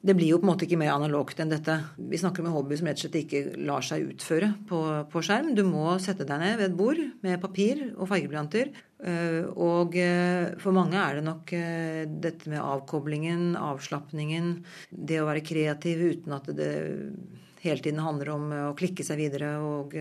Det 0.00 0.14
blir 0.16 0.30
jo 0.30 0.38
på 0.40 0.46
en 0.46 0.48
måte 0.54 0.64
ikke 0.64 0.78
mer 0.80 0.94
analogt 0.94 1.42
enn 1.42 1.50
dette. 1.52 1.74
Vi 2.08 2.16
snakker 2.16 2.40
om 2.40 2.46
en 2.48 2.54
hobby 2.54 2.76
som 2.80 2.86
rett 2.88 2.96
og 2.96 3.02
slett 3.02 3.18
ikke 3.20 3.40
lar 3.68 3.84
seg 3.84 4.06
utføre 4.14 4.48
på, 4.68 4.78
på 5.12 5.22
skjerm. 5.26 5.50
Du 5.52 5.60
må 5.68 5.92
sette 6.00 6.24
deg 6.24 6.40
ned 6.40 6.54
ved 6.56 6.70
et 6.70 6.78
bord 6.78 7.02
med 7.20 7.42
papir 7.42 7.82
og 7.90 8.08
fargeblyanter. 8.08 8.70
Eh, 9.04 9.44
og 9.60 9.98
eh, 10.00 10.56
for 10.62 10.76
mange 10.76 10.96
er 10.96 11.20
det 11.20 11.26
nok 11.26 11.52
eh, 11.56 12.06
dette 12.08 12.48
med 12.48 12.64
avkoblingen, 12.64 13.52
avslapningen, 13.60 14.54
det 14.88 15.20
å 15.20 15.28
være 15.28 15.44
kreativ 15.44 16.00
uten 16.00 16.38
at 16.38 16.48
det 16.56 16.72
hele 17.60 17.84
tiden 17.84 18.00
handler 18.00 18.32
om 18.32 18.48
å 18.56 18.74
klikke 18.80 19.04
seg 19.04 19.20
videre 19.20 19.52
og 19.60 19.92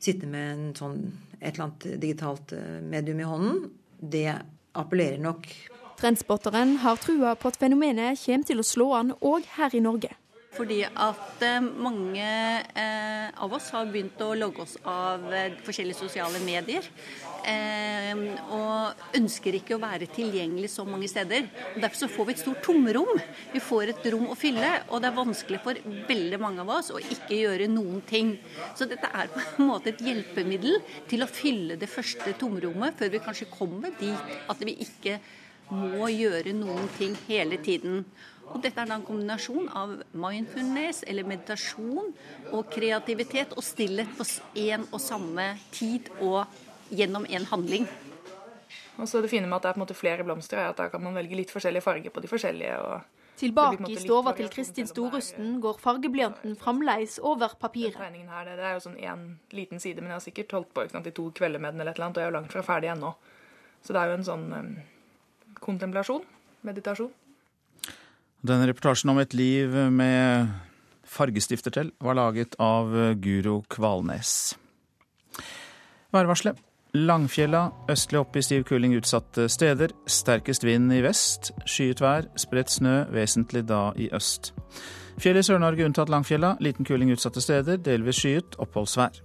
sitte 0.00 0.24
med 0.24 0.78
sånn, 0.80 0.96
et 1.42 1.50
eller 1.50 1.66
annet 1.66 1.88
digitalt 2.00 2.56
medium 2.88 3.20
i 3.20 3.28
hånden. 3.28 3.66
Det 4.00 4.30
appellerer 4.74 5.22
nok. 5.22 5.46
Trendspotteren 6.00 6.76
har 6.82 6.98
trua 7.00 7.34
på 7.38 7.48
at 7.48 7.58
fenomenet 7.60 8.20
kommer 8.24 8.48
til 8.48 8.60
å 8.60 8.66
slå 8.66 8.90
an 8.98 9.14
òg 9.22 9.46
her 9.56 9.74
i 9.74 9.82
Norge. 9.84 10.10
Fordi 10.54 10.80
at 10.86 11.42
eh, 11.42 11.60
mange 11.60 12.24
eh, 12.78 13.28
av 13.42 13.52
oss 13.56 13.72
har 13.74 13.88
begynt 13.90 14.20
å 14.22 14.34
logge 14.38 14.62
oss 14.62 14.76
av 14.86 15.26
eh, 15.34 15.56
forskjellige 15.66 15.98
sosiale 16.04 16.42
medier. 16.44 16.86
Og 17.44 19.18
ønsker 19.18 19.58
ikke 19.58 19.74
å 19.76 19.82
være 19.82 20.06
tilgjengelig 20.14 20.70
så 20.72 20.86
mange 20.88 21.10
steder. 21.10 21.44
Og 21.74 21.82
derfor 21.82 21.98
så 22.00 22.08
får 22.08 22.28
vi 22.28 22.34
et 22.36 22.40
stort 22.40 22.62
tomrom. 22.64 23.10
Vi 23.52 23.60
får 23.60 23.92
et 23.92 24.06
rom 24.14 24.30
å 24.32 24.38
fylle, 24.38 24.70
og 24.88 25.02
det 25.02 25.10
er 25.10 25.18
vanskelig 25.18 25.60
for 25.60 25.80
veldig 26.08 26.40
mange 26.40 26.64
av 26.64 26.72
oss 26.78 26.88
å 26.94 27.02
ikke 27.02 27.36
gjøre 27.42 27.68
noen 27.68 28.00
ting. 28.08 28.32
Så 28.78 28.88
dette 28.88 29.10
er 29.12 29.28
på 29.34 29.42
en 29.42 29.68
måte 29.68 29.92
et 29.92 30.00
hjelpemiddel 30.06 30.80
til 31.10 31.26
å 31.26 31.28
fylle 31.28 31.76
det 31.80 31.90
første 31.92 32.32
tomrommet, 32.40 32.96
før 32.96 33.12
vi 33.12 33.24
kanskje 33.26 33.50
kommer 33.52 33.92
dit 34.00 34.38
at 34.48 34.64
vi 34.64 34.78
ikke 34.86 35.18
må 35.74 36.08
gjøre 36.12 36.56
noen 36.56 36.88
ting 36.98 37.18
hele 37.28 37.60
tiden. 37.60 38.06
Og 38.52 38.60
dette 38.62 38.80
er 38.80 38.90
da 38.90 38.98
en 38.98 39.06
kombinasjon 39.06 39.70
av 39.72 39.96
mindfulness, 40.12 41.02
eller 41.08 41.26
meditasjon, 41.28 42.12
og 42.52 42.68
kreativitet 42.72 43.54
og 43.56 43.64
stillhet 43.64 44.12
på 44.18 44.26
én 44.60 44.84
og 44.90 45.00
samme 45.02 45.54
tid 45.74 46.10
og 46.20 46.44
gjennom 46.92 47.26
en 47.28 47.48
handling. 47.50 47.88
Og 48.98 49.08
så 49.08 49.20
Det 49.22 49.30
fine 49.30 49.46
med 49.46 49.56
at 49.56 49.62
det 49.62 49.68
er 49.68 49.72
på 49.72 49.80
en 49.80 49.86
måte 49.86 49.98
flere 49.98 50.24
blomster, 50.24 50.58
er 50.58 50.70
at 50.70 50.76
da 50.76 50.88
kan 50.88 51.02
man 51.02 51.14
velge 51.14 51.36
litt 51.36 51.50
forskjellige 51.50 51.82
farger 51.82 52.10
på 52.10 52.20
de 52.22 52.28
forskjellige. 52.28 53.00
Tilbake 53.36 53.90
i 53.90 53.96
stova 53.98 54.32
til 54.38 54.48
Kristin 54.48 54.86
Storusten 54.86 55.56
går 55.60 55.80
fargeblyanten 55.82 56.54
fremdeles 56.56 57.18
over 57.18 57.56
papiret. 57.58 57.96
Her, 57.98 58.44
det 58.44 58.62
er 58.62 58.76
jo 58.76 58.84
sånn 58.84 59.00
én 59.00 59.24
liten 59.50 59.82
side, 59.82 59.98
men 59.98 60.12
jeg 60.12 60.20
har 60.20 60.22
sikkert 60.28 60.54
holdt 60.54 60.70
på 60.74 60.86
sant, 60.92 61.08
i 61.10 61.10
to 61.10 61.32
kvelder 61.34 61.58
med 61.58 61.74
den, 61.74 61.82
eller 61.82 61.90
et 61.90 61.98
eller 61.98 62.06
annet, 62.06 62.20
og 62.20 62.22
jeg 62.22 62.28
er 62.28 62.30
jo 62.30 62.36
langt 62.38 62.54
fra 62.54 62.62
ferdig 62.62 62.92
ennå. 62.94 63.10
Så 63.82 63.92
det 63.92 64.00
er 64.00 64.12
jo 64.12 64.18
en 64.20 64.28
sånn 64.30 64.46
um, 64.54 64.70
kontemplasjon. 65.58 66.22
Meditasjon. 66.62 67.10
Denne 68.44 68.66
reportasjen 68.68 69.08
om 69.08 69.18
et 69.22 69.32
liv 69.32 69.72
med 69.88 70.50
fargestifter 71.08 71.72
til 71.72 71.94
var 72.04 72.18
laget 72.18 72.58
av 72.60 72.92
Guro 73.24 73.62
Kvalnes. 73.72 74.52
Værvarselet. 76.12 76.60
Langfjella, 76.94 77.72
østlig 77.90 78.20
opp 78.20 78.36
i 78.38 78.42
stiv 78.44 78.66
kuling 78.68 78.92
utsatte 78.94 79.48
steder. 79.50 79.90
Sterkest 80.06 80.62
vind 80.62 80.92
i 80.94 81.00
vest. 81.02 81.50
Skyet 81.66 82.04
vær, 82.04 82.28
spredt 82.38 82.70
snø, 82.70 83.00
vesentlig 83.10 83.64
da 83.66 83.88
i 83.98 84.10
øst. 84.14 84.52
Fjell 85.18 85.40
i 85.40 85.42
Sør-Norge 85.42 85.88
unntatt 85.88 86.12
Langfjella. 86.12 86.54
Liten 86.62 86.86
kuling 86.86 87.10
utsatte 87.16 87.42
steder. 87.42 87.80
Delvis 87.82 88.20
skyet, 88.20 88.60
oppholdsvær. 88.62 89.18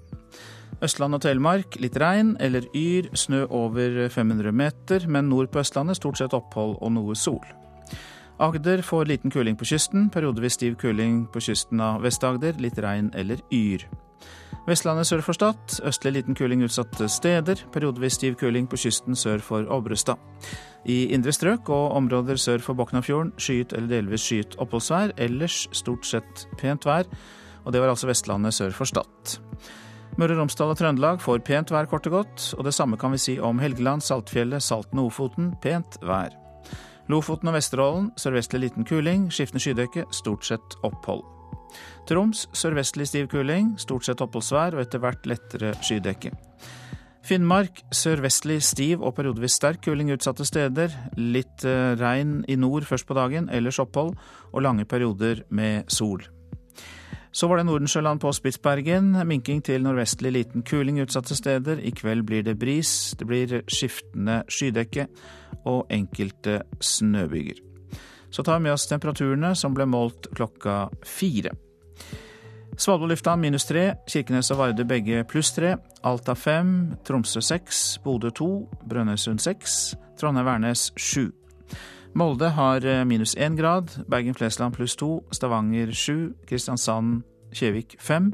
Østland 0.82 1.20
og 1.20 1.22
Telemark 1.28 1.76
litt 1.84 2.00
regn 2.00 2.38
eller 2.40 2.66
yr, 2.72 3.12
snø 3.14 3.44
over 3.52 4.06
500 4.08 4.56
meter, 4.56 5.06
men 5.12 5.28
nord 5.30 5.52
på 5.52 5.60
Østlandet 5.60 6.00
stort 6.00 6.24
sett 6.24 6.34
opphold 6.34 6.80
og 6.80 6.96
noe 6.96 7.20
sol. 7.20 7.59
Agder 8.40 8.82
får 8.82 9.06
liten 9.06 9.32
kuling 9.32 9.58
på 9.60 9.66
kysten, 9.68 10.06
periodevis 10.10 10.56
stiv 10.56 10.78
kuling 10.80 11.26
på 11.28 11.42
kysten 11.44 11.82
av 11.84 12.06
Vest-Agder, 12.06 12.56
litt 12.64 12.78
regn 12.80 13.10
eller 13.20 13.42
yr. 13.52 13.84
Vestlandet 14.64 15.10
sør 15.10 15.24
for 15.26 15.36
Stad, 15.36 15.60
østlig 15.84 16.14
liten 16.16 16.38
kuling 16.40 16.64
utsatte 16.64 17.10
steder, 17.12 17.66
periodevis 17.74 18.16
stiv 18.16 18.38
kuling 18.40 18.70
på 18.72 18.80
kysten 18.80 19.18
sør 19.20 19.44
for 19.44 19.68
Obrestad. 19.76 20.16
I 20.88 21.12
indre 21.12 21.36
strøk 21.36 21.68
og 21.68 21.98
områder 22.00 22.40
sør 22.40 22.64
for 22.64 22.80
Boknafjorden 22.80 23.36
skyet 23.36 23.76
eller 23.76 23.92
delvis 23.98 24.24
skyet 24.30 24.56
oppholdsvær, 24.64 25.18
ellers 25.20 25.66
stort 25.76 26.08
sett 26.08 26.48
pent 26.62 26.88
vær, 26.88 27.12
og 27.66 27.76
det 27.76 27.84
var 27.84 27.92
altså 27.92 28.08
Vestlandet 28.08 28.56
sør 28.56 28.72
for 28.72 28.88
Stad. 28.88 29.40
Møre 30.16 30.38
og 30.38 30.46
Romsdal 30.46 30.72
og 30.72 30.80
Trøndelag 30.80 31.20
får 31.20 31.44
pent 31.44 31.76
vær 31.76 31.92
kort 31.92 32.08
og 32.08 32.22
godt, 32.22 32.54
og 32.56 32.64
det 32.64 32.76
samme 32.78 32.96
kan 33.00 33.12
vi 33.12 33.20
si 33.20 33.36
om 33.40 33.60
Helgeland, 33.60 34.00
Saltfjellet, 34.00 34.64
Salten 34.64 35.04
og 35.04 35.12
Ofoten, 35.12 35.58
pent 35.60 36.00
vær. 36.08 36.32
Lofoten 37.10 37.50
og 37.50 37.56
Vesterålen 37.58 38.12
sørvestlig 38.22 38.68
liten 38.68 38.86
kuling, 38.86 39.30
skiftende 39.34 39.64
skydekke, 39.64 40.06
stort 40.14 40.46
sett 40.46 40.76
opphold. 40.86 41.24
Troms 42.10 42.44
sørvestlig 42.54 43.08
stiv 43.10 43.30
kuling, 43.32 43.74
stort 43.82 44.06
sett 44.06 44.22
oppholdsvær 44.22 44.78
og 44.78 44.84
etter 44.84 45.02
hvert 45.02 45.26
lettere 45.30 45.74
skydekke. 45.82 46.32
Finnmark 47.26 47.82
sørvestlig 47.94 48.60
stiv 48.64 49.02
og 49.02 49.16
periodevis 49.18 49.58
sterk 49.58 49.82
kuling 49.86 50.14
utsatte 50.14 50.46
steder. 50.46 50.94
Litt 51.18 51.66
eh, 51.66 51.98
regn 51.98 52.44
i 52.48 52.58
nord 52.58 52.86
først 52.90 53.10
på 53.10 53.18
dagen, 53.18 53.50
ellers 53.50 53.82
opphold 53.82 54.14
og 54.54 54.62
lange 54.66 54.86
perioder 54.86 55.44
med 55.50 55.90
sol. 55.90 56.24
Så 57.34 57.50
var 57.50 57.58
det 57.58 57.68
Nordensjøland 57.68 58.22
på 58.22 58.32
Spitsbergen. 58.34 59.12
Minking 59.28 59.62
til 59.66 59.84
nordvestlig 59.86 60.32
liten 60.34 60.66
kuling 60.66 61.02
utsatte 61.02 61.38
steder. 61.38 61.82
I 61.82 61.94
kveld 61.94 62.26
blir 62.26 62.46
det 62.46 62.58
bris. 62.62 63.14
Det 63.18 63.28
blir 63.30 63.62
skiftende 63.70 64.44
skydekke 64.50 65.10
og 65.66 65.88
enkelte 65.92 66.62
snøbyger. 66.80 67.60
Så 68.30 68.44
tar 68.44 68.60
vi 68.60 68.68
med 68.68 68.76
oss 68.76 68.88
temperaturene 68.88 69.56
som 69.58 69.74
ble 69.74 69.88
målt 69.90 70.30
klokka 70.38 70.90
fire. 71.04 71.56
Svalbard 72.80 73.40
minus 73.40 73.66
tre, 73.66 73.96
Kirkenes 74.08 74.52
og 74.52 74.58
Varde 74.62 74.86
begge 74.88 75.24
pluss 75.28 75.52
tre, 75.52 75.76
Alta 76.04 76.36
fem, 76.36 76.96
Tromsø 77.04 77.42
seks, 77.42 78.00
Bodø 78.04 78.30
to, 78.32 78.70
Brønnøysund 78.88 79.42
seks, 79.44 79.96
Trondheim-Værnes 80.22 80.92
sju. 80.96 81.32
Molde 82.16 82.50
har 82.56 82.86
eh, 82.86 83.04
minus 83.06 83.36
én 83.36 83.58
grad, 83.58 83.92
Bergen-Flesland 84.10 84.74
pluss 84.78 84.96
to, 84.96 85.24
Stavanger 85.32 85.92
sju, 85.92 86.32
Kristiansand, 86.48 87.24
Kjevik 87.52 87.98
fem. 88.00 88.32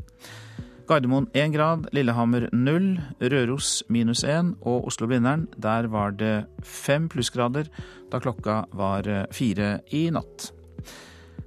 Gardermoen 0.88 1.28
1 1.34 1.54
grad, 1.56 1.88
Lillehammer 1.96 2.50
0, 2.54 2.90
Røros 3.22 3.84
minus 3.90 4.24
1 4.24 4.56
og 4.62 4.88
Oslo-Blindern, 4.92 5.48
der 5.58 5.90
var 5.90 6.14
det 6.14 6.46
5 6.62 7.10
plussgrader 7.14 7.72
da 8.12 8.22
klokka 8.22 8.64
var 8.74 9.10
4 9.34 9.72
i 9.98 10.08
natt. 10.14 10.52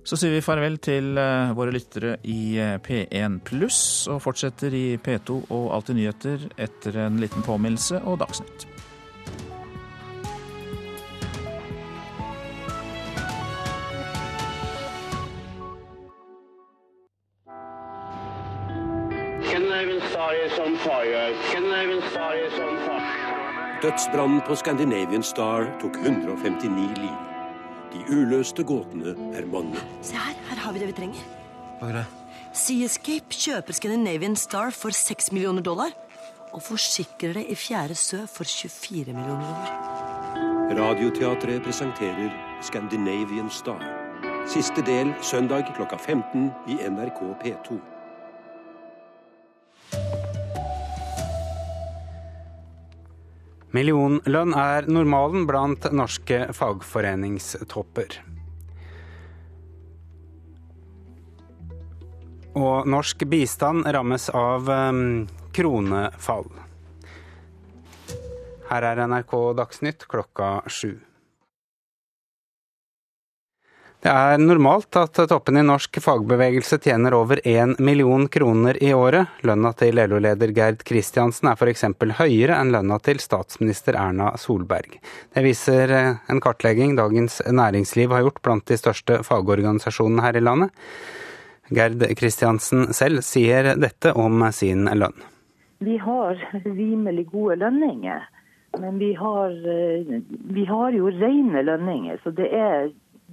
Så 0.09 0.17
sier 0.17 0.33
vi 0.33 0.45
farvel 0.45 0.79
til 0.81 1.19
eh, 1.21 1.51
våre 1.53 1.75
lyttere 1.75 2.15
i 2.25 2.57
P1 2.81 3.43
pluss, 3.45 3.81
og 4.09 4.23
fortsetter 4.25 4.73
i 4.73 4.87
P2 4.97 5.43
og 5.53 5.69
Alltid 5.77 5.99
nyheter 5.99 6.49
etter 6.57 6.97
en 7.05 7.21
liten 7.21 7.45
påminnelse 7.45 8.01
og 8.09 8.23
Dagsnytt. 8.23 8.78
Dødsbrannen 23.83 24.41
på 24.47 24.57
Scandinavian 24.59 25.23
Star 25.23 25.69
tok 25.79 25.95
159 26.03 26.99
liv. 26.99 27.19
De 27.93 28.01
uløste 28.11 28.65
gåtene 28.67 29.15
er 29.39 29.47
mange. 29.47 29.79
Se 30.03 30.19
her, 30.19 30.35
her 30.51 30.59
har 30.65 30.75
vi 30.75 30.83
det 30.83 30.89
vi 30.91 30.97
trenger. 30.97 31.23
Hva 31.79 31.93
er 31.93 32.01
det? 32.01 32.05
Seascape 32.59 33.31
kjøper 33.31 33.77
Scandinavian 33.79 34.35
Star 34.37 34.75
for 34.75 34.91
6 34.91 35.33
millioner 35.33 35.63
dollar. 35.63 35.95
og 36.53 36.63
forsikrer 36.63 37.33
det 37.37 37.45
i 37.53 37.55
Fjerde 37.55 37.95
Sø 37.95 38.23
for 38.27 38.45
24 38.45 39.13
millioner 39.13 39.45
dollar. 39.45 39.69
Radioteatret 40.79 41.63
presenterer 41.63 42.33
Scandinavian 42.63 43.51
Star. 43.51 43.85
Siste 44.49 44.83
del 44.87 45.13
søndag 45.23 45.69
klokka 45.77 45.97
15 45.97 46.51
i 46.69 46.79
NRK 46.89 47.21
P2. 47.45 47.79
Millionlønn 53.77 54.55
er 54.57 54.87
normalen 54.89 55.45
blant 55.49 55.91
norske 55.93 56.47
fagforeningstopper. 56.57 58.17
Og 62.59 62.89
norsk 62.89 63.27
bistand 63.29 63.85
rammes 63.93 64.31
av 64.33 64.71
um, 64.73 65.27
kronefall. 65.55 66.49
Her 68.69 68.85
er 68.89 69.05
NRK 69.05 69.37
Dagsnytt 69.61 70.09
klokka 70.09 70.63
sju. 70.69 70.97
Det 73.99 74.11
er 74.15 74.39
normalt 74.39 74.95
at 74.95 75.19
toppen 75.27 75.57
i 75.59 75.63
norsk 75.67 75.97
fagbevegelse 75.99 76.77
tjener 76.79 77.17
over 77.19 77.41
én 77.43 77.73
million 77.83 78.29
kroner 78.31 78.77
i 78.79 78.93
året. 78.95 79.27
Lønna 79.43 79.73
til 79.75 79.99
LO-leder 79.99 80.53
Gerd 80.55 80.85
Kristiansen 80.87 81.51
er 81.51 81.59
f.eks. 81.59 81.83
høyere 82.21 82.61
enn 82.61 82.71
lønna 82.71 83.01
til 83.03 83.19
statsminister 83.19 83.99
Erna 83.99 84.31
Solberg. 84.39 85.01
Det 85.35 85.43
viser 85.43 85.91
eh, 85.91 86.21
en 86.31 86.43
kartlegging 86.45 86.95
Dagens 86.95 87.41
Næringsliv 87.51 88.15
har 88.15 88.23
gjort 88.23 88.39
blant 88.47 88.67
de 88.71 88.79
største 88.79 89.19
fagorganisasjonene 89.27 90.29
her 90.29 90.39
i 90.39 90.45
landet. 90.47 90.87
Gerd 91.75 92.07
Kristiansen 92.23 92.93
selv 92.95 93.27
sier 93.27 93.73
dette 93.83 94.15
om 94.15 94.47
sin 94.55 94.87
lønn. 94.87 95.27
Vi 95.83 95.99
har 95.99 96.39
rimelig 96.63 97.27
gode 97.35 97.59
lønninger, 97.65 98.31
men 98.79 99.03
vi 99.03 99.11
har, 99.19 99.51
eh, 99.51 100.23
vi 100.55 100.71
har 100.71 100.95
jo 100.95 101.11
rene 101.11 101.67
lønninger. 101.67 102.23
Så 102.23 102.31
det 102.31 102.53
er 102.55 102.91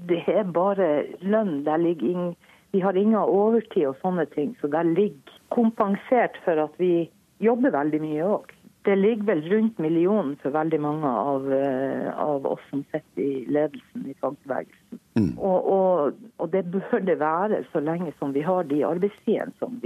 det 0.09 0.23
er 0.27 0.43
bare 0.43 1.05
lønn. 1.21 1.63
Der 1.65 1.77
ligger 1.77 2.07
ing, 2.07 2.35
vi 2.71 2.81
har 2.83 2.97
ingen 2.97 3.19
overtid 3.21 3.87
og 3.91 3.97
sånne 4.01 4.27
ting, 4.35 4.55
så 4.61 4.67
der 4.71 4.83
ligger 4.83 5.39
kompensert 5.55 6.37
for 6.43 6.59
at 6.67 6.75
vi 6.81 7.07
jobber 7.43 7.75
veldig 7.75 8.01
mye 8.03 8.27
òg. 8.37 8.51
Det 8.85 8.93
ligger 8.99 9.25
vel 9.25 9.39
rundt 9.49 9.79
millionen 9.81 10.35
for 10.43 10.53
veldig 10.53 10.77
mange 10.81 11.09
av, 11.09 11.47
eh, 11.53 12.09
av 12.21 12.45
oss 12.45 12.61
som 12.69 12.83
sitter 12.91 13.23
i 13.23 13.45
ledelsen 13.49 14.03
i 14.11 14.13
fagbevegelsen. 14.21 14.99
Mm. 15.17 15.31
Og, 15.39 15.71
og, 15.73 16.19
og, 16.37 16.51
det 16.53 16.67
bør 16.69 17.01
det 17.01 17.17
være 17.19 17.63
så 17.71 17.81
lenge 17.81 18.13
som 18.19 18.35
vi 18.35 18.43
har 18.45 18.67
de 18.69 18.83
arbeidstidene 18.85 19.57
som, 19.57 19.79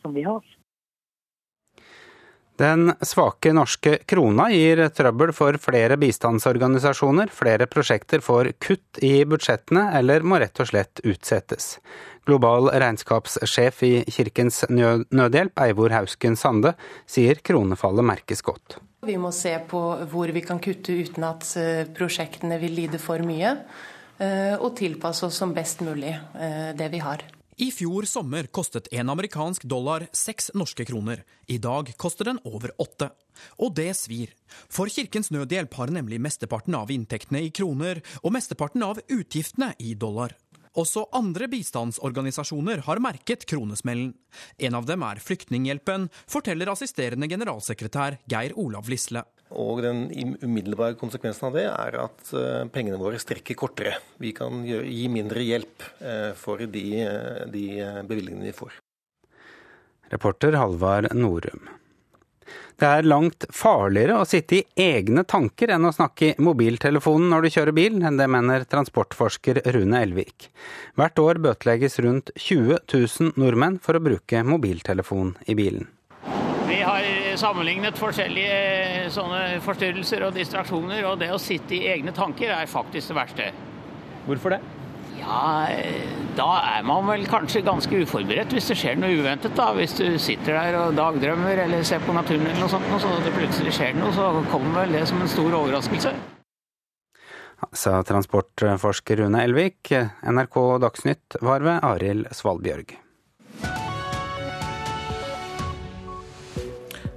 som 0.00 0.16
vi 0.16 0.24
har. 0.24 0.46
Den 2.60 2.92
svake 3.00 3.54
norske 3.56 3.94
krona 4.04 4.50
gir 4.52 4.82
trøbbel 4.92 5.30
for 5.32 5.56
flere 5.62 5.96
bistandsorganisasjoner. 5.96 7.30
Flere 7.32 7.64
prosjekter 7.70 8.20
får 8.20 8.50
kutt 8.60 9.00
i 9.00 9.22
budsjettene, 9.24 9.86
eller 9.96 10.20
må 10.20 10.36
rett 10.42 10.60
og 10.60 10.68
slett 10.68 11.00
utsettes. 11.08 11.78
Global 12.28 12.68
regnskapssjef 12.68 13.80
i 13.88 13.92
Kirkens 14.12 14.66
Nødhjelp, 14.68 15.56
Eivor 15.64 15.96
Hausken 15.96 16.36
Sande, 16.36 16.74
sier 17.08 17.40
kronefallet 17.40 18.04
merkes 18.12 18.44
godt. 18.44 18.76
Vi 19.08 19.16
må 19.16 19.32
se 19.32 19.56
på 19.64 19.80
hvor 20.12 20.28
vi 20.28 20.44
kan 20.44 20.60
kutte 20.60 20.92
uten 20.92 21.24
at 21.24 21.48
eh, 21.56 21.86
prosjektene 21.96 22.60
vil 22.60 22.76
lide 22.76 23.00
for 23.00 23.24
mye, 23.24 23.56
eh, 24.20 24.52
og 24.60 24.74
tilpasse 24.76 25.24
oss 25.30 25.40
som 25.40 25.56
best 25.56 25.80
mulig 25.80 26.12
eh, 26.12 26.74
det 26.76 26.92
vi 26.92 27.00
har. 27.00 27.24
I 27.60 27.66
fjor 27.68 28.06
sommer 28.08 28.46
kostet 28.46 28.86
en 28.96 29.10
amerikansk 29.12 29.66
dollar 29.68 30.06
seks 30.16 30.46
norske 30.56 30.86
kroner. 30.88 31.26
I 31.44 31.58
dag 31.60 31.90
koster 32.00 32.24
den 32.30 32.38
over 32.48 32.72
åtte. 32.80 33.10
Og 33.60 33.74
det 33.76 33.90
svir. 33.98 34.32
For 34.72 34.88
Kirkens 34.88 35.28
Nødhjelp 35.28 35.76
har 35.76 35.92
nemlig 35.92 36.22
mesteparten 36.24 36.78
av 36.78 36.88
inntektene 36.88 37.42
i 37.44 37.50
kroner 37.52 38.00
og 38.22 38.32
mesteparten 38.32 38.86
av 38.86 39.02
utgiftene 39.12 39.74
i 39.76 39.92
dollar. 39.92 40.32
Også 40.78 41.02
andre 41.16 41.48
bistandsorganisasjoner 41.50 42.84
har 42.86 43.00
merket 43.02 43.42
kronesmellen. 43.50 44.12
En 44.62 44.76
av 44.78 44.86
dem 44.86 45.02
er 45.02 45.18
Flyktninghjelpen, 45.22 46.06
forteller 46.30 46.70
assisterende 46.70 47.26
generalsekretær 47.30 48.20
Geir 48.30 48.54
Olav 48.54 48.90
Lisle. 48.90 49.24
Og 49.50 49.82
den 49.82 50.04
umiddelbare 50.44 50.94
konsekvensen 51.00 51.48
av 51.48 51.58
det 51.58 51.66
er 51.66 51.96
at 52.04 52.30
eh, 52.38 52.68
pengene 52.70 53.00
våre 53.00 53.18
strekker 53.18 53.58
kortere. 53.58 53.96
Vi 54.22 54.30
kan 54.36 54.62
gi 54.62 55.08
mindre 55.10 55.42
hjelp 55.42 55.88
eh, 55.98 56.30
for 56.38 56.62
de, 56.70 56.84
eh, 57.02 57.42
de 57.50 57.66
bevilgningene 58.06 58.46
vi 58.52 58.54
får. 58.54 58.78
Reporter 60.14 60.54
Halvard 60.58 61.10
Norum. 61.18 61.66
Det 62.80 62.88
er 62.88 63.04
langt 63.04 63.44
farligere 63.52 64.14
å 64.16 64.24
sitte 64.24 64.56
i 64.56 64.62
egne 64.80 65.26
tanker 65.28 65.74
enn 65.74 65.84
å 65.84 65.92
snakke 65.92 66.30
i 66.30 66.36
mobiltelefonen 66.40 67.28
når 67.28 67.44
du 67.44 67.48
kjører 67.52 67.76
bil, 67.76 67.98
enn 68.00 68.16
det 68.16 68.28
mener 68.32 68.64
transportforsker 68.64 69.60
Rune 69.76 70.00
Elvik. 70.00 70.48
Hvert 70.96 71.20
år 71.20 71.42
bøtelegges 71.44 72.00
rundt 72.00 72.32
20 72.40 72.80
000 72.88 73.36
nordmenn 73.36 73.76
for 73.84 73.98
å 73.98 74.04
bruke 74.06 74.40
mobiltelefon 74.48 75.34
i 75.44 75.58
bilen. 75.58 75.90
Vi 76.70 76.80
har 76.80 77.04
sammenlignet 77.36 78.00
forskjellige 78.00 78.56
eh, 78.56 79.08
sånne 79.12 79.60
forstyrrelser 79.66 80.24
og 80.24 80.36
distraksjoner, 80.40 81.04
og 81.10 81.20
det 81.20 81.34
å 81.34 81.42
sitte 81.42 81.76
i 81.76 81.84
egne 81.92 82.16
tanker 82.16 82.54
er 82.56 82.70
faktisk 82.70 83.12
det 83.12 83.20
verste. 83.20 83.52
Hvorfor 84.24 84.56
det? 84.56 84.79
Ja, 85.20 85.68
eh, 85.68 86.08
da 86.36 86.48
er 86.78 86.84
man 86.86 87.06
vel 87.10 87.26
kanskje 87.28 87.62
ganske 87.66 88.02
uforberedt 88.04 88.54
hvis 88.56 88.70
det 88.72 88.78
skjer 88.80 88.98
noe 89.00 89.18
uventet. 89.20 89.54
da. 89.58 89.70
Hvis 89.76 89.96
du 89.98 90.06
sitter 90.18 90.56
der 90.56 90.78
og 90.80 90.96
dagdrømmer 90.98 91.64
eller 91.66 91.84
ser 91.84 92.02
på 92.06 92.16
naturen 92.16 92.46
eller 92.46 92.64
noe 92.64 92.72
sånt, 92.72 92.88
og 92.94 93.02
så 93.02 93.12
det 93.24 93.34
plutselig 93.36 93.74
skjer 93.76 93.98
noe, 93.98 94.12
så 94.16 94.32
kommer 94.52 94.82
vel 94.82 94.98
det 94.98 95.06
som 95.10 95.20
en 95.20 95.30
stor 95.30 95.58
overraskelse. 95.60 96.14
Sa 97.76 98.00
transportforsker 98.08 99.20
Rune 99.20 99.44
Elvik. 99.44 99.92
NRK 100.24 100.58
Dagsnytt 100.80 101.36
var 101.44 101.60
ved 101.66 101.84
Arild 101.84 102.32
Svalbjørg. 102.32 102.96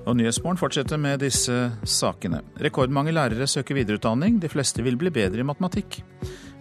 Og 0.03 0.17
Nyhetsmorgen 0.19 0.59
fortsetter 0.59 0.99
med 0.99 1.21
disse 1.23 1.55
sakene. 1.87 2.41
Rekordmange 2.59 3.13
lærere 3.15 3.47
søker 3.47 3.77
videreutdanning. 3.77 4.41
De 4.41 4.51
fleste 4.51 4.83
vil 4.83 4.97
bli 4.99 5.11
bedre 5.13 5.39
i 5.39 5.47
matematikk. 5.47 6.01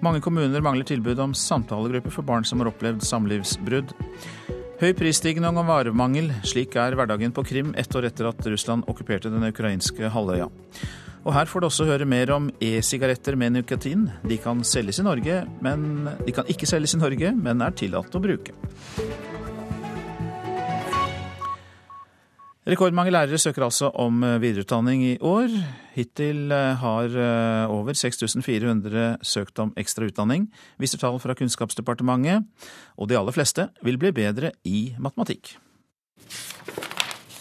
Mange 0.03 0.23
kommuner 0.23 0.63
mangler 0.63 0.87
tilbud 0.87 1.19
om 1.23 1.35
samtalegrupper 1.35 2.15
for 2.15 2.27
barn 2.27 2.47
som 2.47 2.63
har 2.63 2.71
opplevd 2.71 3.03
samlivsbrudd. 3.07 3.95
Høy 4.83 4.93
prisstigning 4.99 5.59
og 5.59 5.67
varemangel. 5.69 6.31
Slik 6.47 6.75
er 6.79 6.95
hverdagen 6.99 7.35
på 7.35 7.45
Krim 7.47 7.75
ett 7.79 7.95
år 7.99 8.09
etter 8.09 8.31
at 8.31 8.47
Russland 8.51 8.87
okkuperte 8.91 9.31
den 9.31 9.47
ukrainske 9.47 10.11
halvøya. 10.11 10.49
Og 11.23 11.35
her 11.37 11.47
får 11.47 11.63
du 11.63 11.69
også 11.69 11.87
høre 11.87 12.07
mer 12.09 12.33
om 12.35 12.49
e-sigaretter 12.63 13.37
med 13.39 13.55
nikotin. 13.55 14.09
De 14.27 14.39
kan 14.43 14.63
selges 14.67 14.99
i 14.99 15.07
Norge, 15.07 15.43
men 15.63 16.09
de 16.27 16.35
kan 16.35 16.51
ikke 16.51 16.67
selges 16.67 16.97
i 16.97 17.03
Norge, 17.03 17.31
men 17.39 17.63
er 17.63 17.79
tillatt 17.79 18.19
å 18.19 18.23
bruke. 18.23 18.57
Rekordmange 22.63 23.11
lærere 23.11 23.41
søker 23.43 23.65
altså 23.67 23.89
om 23.99 24.21
eh, 24.23 24.37
videreutdanning 24.39 25.01
i 25.03 25.17
år. 25.19 25.51
Hittil 25.97 26.53
eh, 26.55 26.77
har 26.79 27.11
eh, 27.11 27.73
over 27.75 27.99
6400 27.99 29.17
søkt 29.27 29.59
om 29.59 29.73
ekstra 29.75 30.07
utdanning, 30.07 30.47
viser 30.79 31.03
tall 31.03 31.19
fra 31.19 31.35
Kunnskapsdepartementet. 31.35 32.47
Og 32.95 33.11
de 33.11 33.19
aller 33.19 33.35
fleste 33.35 33.67
vil 33.83 33.99
bli 33.99 34.15
bedre 34.15 34.53
i 34.63 34.93
matematikk. 34.95 35.57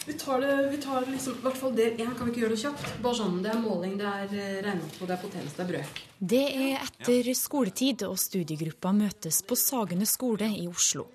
Vi 0.07 0.17
tar, 0.17 0.41
det, 0.41 0.57
vi 0.73 0.81
tar 0.81 1.05
liksom, 1.05 1.37
i 1.37 1.45
hvert 1.45 1.61
fall 1.61 1.77
del 1.77 2.01
én, 2.01 2.17
kan 2.17 2.25
vi 2.25 2.33
ikke 2.33 2.47
gjøre 2.47 2.57
det 2.57 2.61
kjapt? 2.65 2.91
Bare 3.05 3.21
sånn, 3.21 3.39
Det 3.45 3.53
er 3.53 3.61
måling, 3.61 3.95
det 4.01 4.09
er 4.09 4.35
regnemetode, 4.65 5.05
det 5.05 5.19
er 5.19 5.21
potens, 5.21 5.53
det 5.53 5.67
er 5.67 5.73
brøk. 5.75 6.05
Det 6.33 6.45
er 6.49 6.81
etter 6.81 7.33
skoletid, 7.37 8.09
og 8.09 8.17
studiegruppa 8.17 8.89
møtes 8.89 9.43
på 9.45 9.53
Sagene 9.69 10.09
skole 10.09 10.49
i 10.49 10.65
Oslo. 10.65 11.11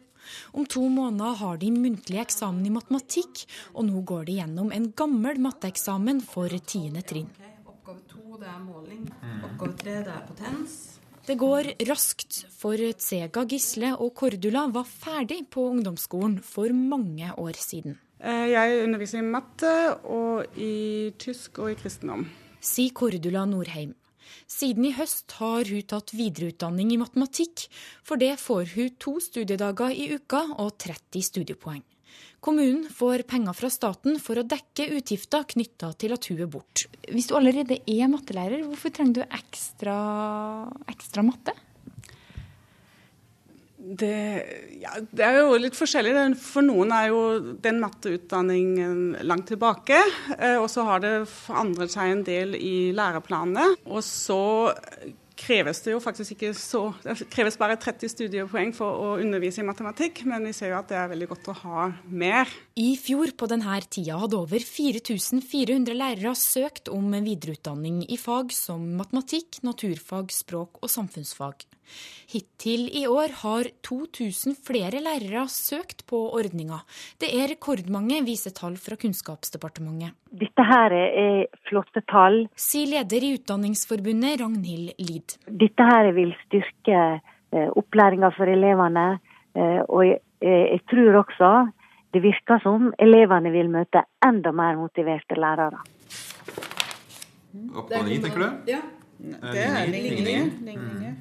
Om 0.53 0.67
to 0.67 0.85
måneder 0.93 1.39
har 1.43 1.61
de 1.63 1.71
muntlig 1.75 2.21
eksamen 2.23 2.67
i 2.67 2.75
matematikk, 2.75 3.45
og 3.75 3.89
nå 3.89 4.03
går 4.09 4.29
de 4.29 4.39
gjennom 4.41 4.73
en 4.75 4.91
gammel 4.97 5.41
matteeksamen 5.47 6.23
for 6.25 6.53
tiende 6.67 7.05
trinn. 7.07 7.31
Oppgave 7.67 8.03
to 8.11 8.39
det 8.41 8.51
er 8.51 8.63
måling. 8.65 9.09
Oppgave 9.47 9.75
tre 9.83 9.99
det 10.07 10.15
er 10.15 10.25
potens. 10.29 10.79
Det 11.27 11.35
går 11.41 11.73
raskt, 11.89 12.45
for 12.55 12.79
Tsega 12.79 13.43
Gisle 13.51 13.97
og 13.99 14.13
Cordula 14.15 14.69
var 14.71 14.87
ferdig 14.87 15.41
på 15.51 15.65
ungdomsskolen 15.73 16.39
for 16.39 16.71
mange 16.71 17.33
år 17.35 17.59
siden. 17.59 17.97
Eh, 18.21 18.53
jeg 18.53 18.85
underviser 18.85 19.19
i 19.19 19.27
matte 19.27 19.73
og 20.07 20.57
i 20.57 21.11
tysk 21.19 21.59
og 21.65 21.73
i 21.73 21.79
kristendom. 21.81 22.29
Sier 22.63 22.95
Cordula 22.95 23.43
Norheim. 23.45 23.97
Siden 24.51 24.87
i 24.89 24.95
høst 24.97 25.39
har 25.41 25.69
hun 25.69 25.85
tatt 25.89 26.15
videreutdanning 26.17 26.93
i 26.95 27.01
matematikk. 27.01 27.67
For 28.07 28.21
det 28.21 28.37
får 28.43 28.73
hun 28.77 28.95
to 29.03 29.19
studiedager 29.25 29.95
i 29.97 30.11
uka 30.17 30.45
og 30.61 30.77
30 30.83 31.29
studiepoeng. 31.33 31.85
Kommunen 32.45 32.85
får 32.93 33.25
penger 33.27 33.57
fra 33.57 33.71
staten 33.73 34.21
for 34.23 34.39
å 34.39 34.47
dekke 34.47 34.91
utgifter 34.99 35.47
knytta 35.51 35.91
til 35.99 36.15
at 36.15 36.29
hun 36.31 36.43
er 36.45 36.51
borte. 36.51 36.87
Hvis 37.11 37.31
du 37.31 37.35
allerede 37.39 37.81
er 37.81 38.11
mattelærer, 38.13 38.63
hvorfor 38.69 38.93
trenger 38.95 39.19
du 39.19 39.23
ekstra, 39.27 39.97
ekstra 40.93 41.25
matte? 41.27 41.57
Det, 43.87 44.17
ja, 44.83 44.97
det, 44.99 45.23
er 45.23 45.37
jo 45.41 45.59
litt 45.61 45.77
forskjellig. 45.79 46.15
For 46.43 46.67
noen 46.67 46.91
er 46.95 47.11
jo 47.13 47.21
den 47.63 47.79
matteutdanningen 47.83 49.21
langt 49.29 49.47
tilbake. 49.53 50.01
Eh, 50.39 50.57
og 50.59 50.67
så 50.73 50.87
har 50.89 51.05
det 51.05 51.15
forandret 51.31 51.95
seg 51.95 52.11
en 52.11 52.25
del 52.27 52.57
i 52.59 52.91
læreplanene. 52.97 53.69
Og 53.87 54.03
så 54.05 54.43
kreves 55.37 55.83
det 55.85 55.93
jo 55.93 56.01
faktisk 56.01 56.33
ikke 56.35 56.53
så 56.57 56.81
Det 57.05 57.29
kreves 57.33 57.59
bare 57.61 57.77
30 57.81 58.09
studiepoeng 58.13 58.73
for 58.77 58.89
å 58.89 59.09
undervise 59.21 59.61
i 59.63 59.67
matematikk, 59.69 60.23
men 60.29 60.49
vi 60.49 60.55
ser 60.57 60.73
jo 60.73 60.79
at 60.81 60.89
det 60.91 60.99
er 60.99 61.13
veldig 61.13 61.29
godt 61.35 61.51
å 61.53 61.57
ha 61.61 61.87
mer. 62.09 62.51
I 62.81 62.95
fjor 63.01 63.35
på 63.37 63.49
denne 63.51 63.79
tida 63.85 64.19
hadde 64.23 64.41
over 64.41 64.63
4400 64.65 65.97
lærere 65.97 66.35
søkt 66.41 66.91
om 66.93 67.13
videreutdanning 67.13 68.03
i 68.09 68.19
fag 68.21 68.55
som 68.57 68.95
matematikk, 68.99 69.61
naturfag, 69.67 70.33
språk 70.35 70.81
og 70.83 70.93
samfunnsfag. 70.93 71.67
Hittil 72.33 72.89
i 72.91 73.05
år 73.07 73.33
har 73.43 73.69
2000 73.87 74.57
flere 74.67 74.99
lærere 75.05 75.45
søkt 75.53 76.03
på 76.11 76.19
ordninga. 76.35 76.81
Det 77.23 77.31
er 77.31 77.53
rekordmange, 77.53 78.19
viser 78.27 78.55
tall 78.57 78.75
fra 78.83 78.99
Kunnskapsdepartementet. 78.99 80.17
Dette 80.31 80.67
her 80.67 80.95
er 80.97 81.47
flotte 81.69 82.03
tall. 82.11 82.43
Sier 82.59 82.91
leder 82.97 83.25
i 83.25 83.33
Utdanningsforbundet, 83.39 84.41
Ragnhild 84.43 84.93
Lid. 84.99 85.37
Dette 85.47 85.87
her 85.87 86.11
vil 86.17 86.35
styrke 86.43 86.99
eh, 86.99 87.71
opplæringa 87.79 88.33
for 88.35 88.51
elevene. 88.51 89.07
Eh, 89.55 89.81
og 89.87 90.03
jeg, 90.09 90.21
eh, 90.43 90.65
jeg 90.75 90.83
tror 90.91 91.23
også 91.23 91.53
det 92.17 92.23
virker 92.25 92.61
som 92.65 92.91
elevene 93.03 93.51
vil 93.55 93.71
møte 93.71 94.03
enda 94.25 94.53
mer 94.57 94.79
motiverte 94.81 95.39
lærere. 95.39 95.83
Opp 97.77 97.91
og 97.91 98.05
ni, 98.05 98.19
tenker 98.21 98.43
du? 98.43 98.71
Ja. 98.73 98.83
Det 99.17 99.65
er 99.65 99.89
ligninger 99.89 101.15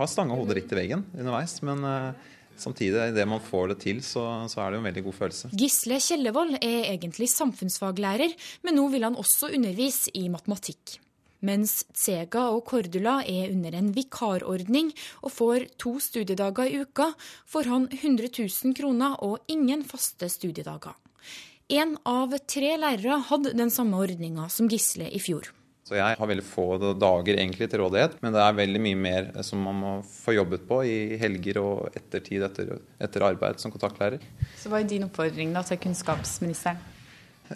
har 0.00 0.10
stanga 0.10 0.36
hodet 0.38 0.58
litt 0.60 0.72
i 0.72 0.78
veggen 0.78 1.04
underveis, 1.12 1.58
men 1.66 1.84
uh, 1.84 2.30
samtidig, 2.60 3.10
idet 3.12 3.28
man 3.28 3.42
får 3.44 3.74
det 3.74 3.78
til, 3.84 4.00
så, 4.04 4.24
så, 4.50 4.62
er 4.62 4.70
det 4.70 4.78
jo 4.78 4.82
en 4.84 4.88
veldig 4.90 5.04
god 5.08 5.18
følelse. 5.18 5.52
Gisle 5.60 6.00
Kjellevold 6.04 6.58
er 6.60 6.90
egentlig 6.94 7.30
samfunnsfaglærer, 7.32 8.34
men 8.66 8.78
nå 8.78 8.88
vil 8.94 9.06
han 9.08 9.18
også 9.20 9.52
undervise 9.56 10.12
i 10.18 10.28
matematikk. 10.32 10.98
Mens 11.46 11.86
Tsega 11.96 12.50
og 12.52 12.66
Cordula 12.68 13.20
er 13.24 13.48
under 13.48 13.76
en 13.78 13.88
vikarordning 13.96 14.90
og 15.24 15.32
får 15.32 15.70
to 15.80 15.94
studiedager 16.02 16.68
i 16.68 16.82
uka, 16.84 17.12
får 17.48 17.70
han 17.70 17.86
100 17.88 18.28
000 18.36 18.76
kroner 18.76 19.16
og 19.24 19.40
ingen 19.48 19.86
faste 19.88 20.28
studiedager. 20.28 20.98
En 21.70 21.94
av 22.08 22.34
tre 22.50 22.74
lærere 22.82 23.22
hadde 23.30 23.54
den 23.56 23.72
samme 23.72 24.02
ordninga 24.02 24.48
som 24.52 24.68
Gisle 24.68 25.08
i 25.08 25.22
fjor. 25.22 25.48
Så 25.90 25.96
jeg 25.98 26.14
har 26.20 26.28
veldig 26.30 26.44
få 26.46 26.64
dager 26.78 27.34
egentlig 27.34 27.66
til 27.66 27.80
rådighet, 27.82 28.12
men 28.22 28.30
det 28.30 28.42
er 28.44 28.54
veldig 28.54 28.80
mye 28.84 28.98
mer 29.00 29.24
som 29.42 29.64
man 29.66 29.74
må 29.74 29.94
få 30.06 30.36
jobbet 30.36 30.62
på 30.68 30.76
i 30.86 31.16
helger 31.18 31.58
og 31.58 31.96
ettertid 31.98 32.44
etter, 32.46 32.70
etter 33.02 33.24
arbeid 33.26 33.58
som 33.58 33.74
kontaktlærer. 33.74 34.22
Så 34.54 34.70
hva 34.70 34.78
er 34.78 34.86
din 34.86 35.08
oppfordring 35.08 35.50
da 35.56 35.64
til 35.66 35.80
kunnskapsministeren? 35.82 36.78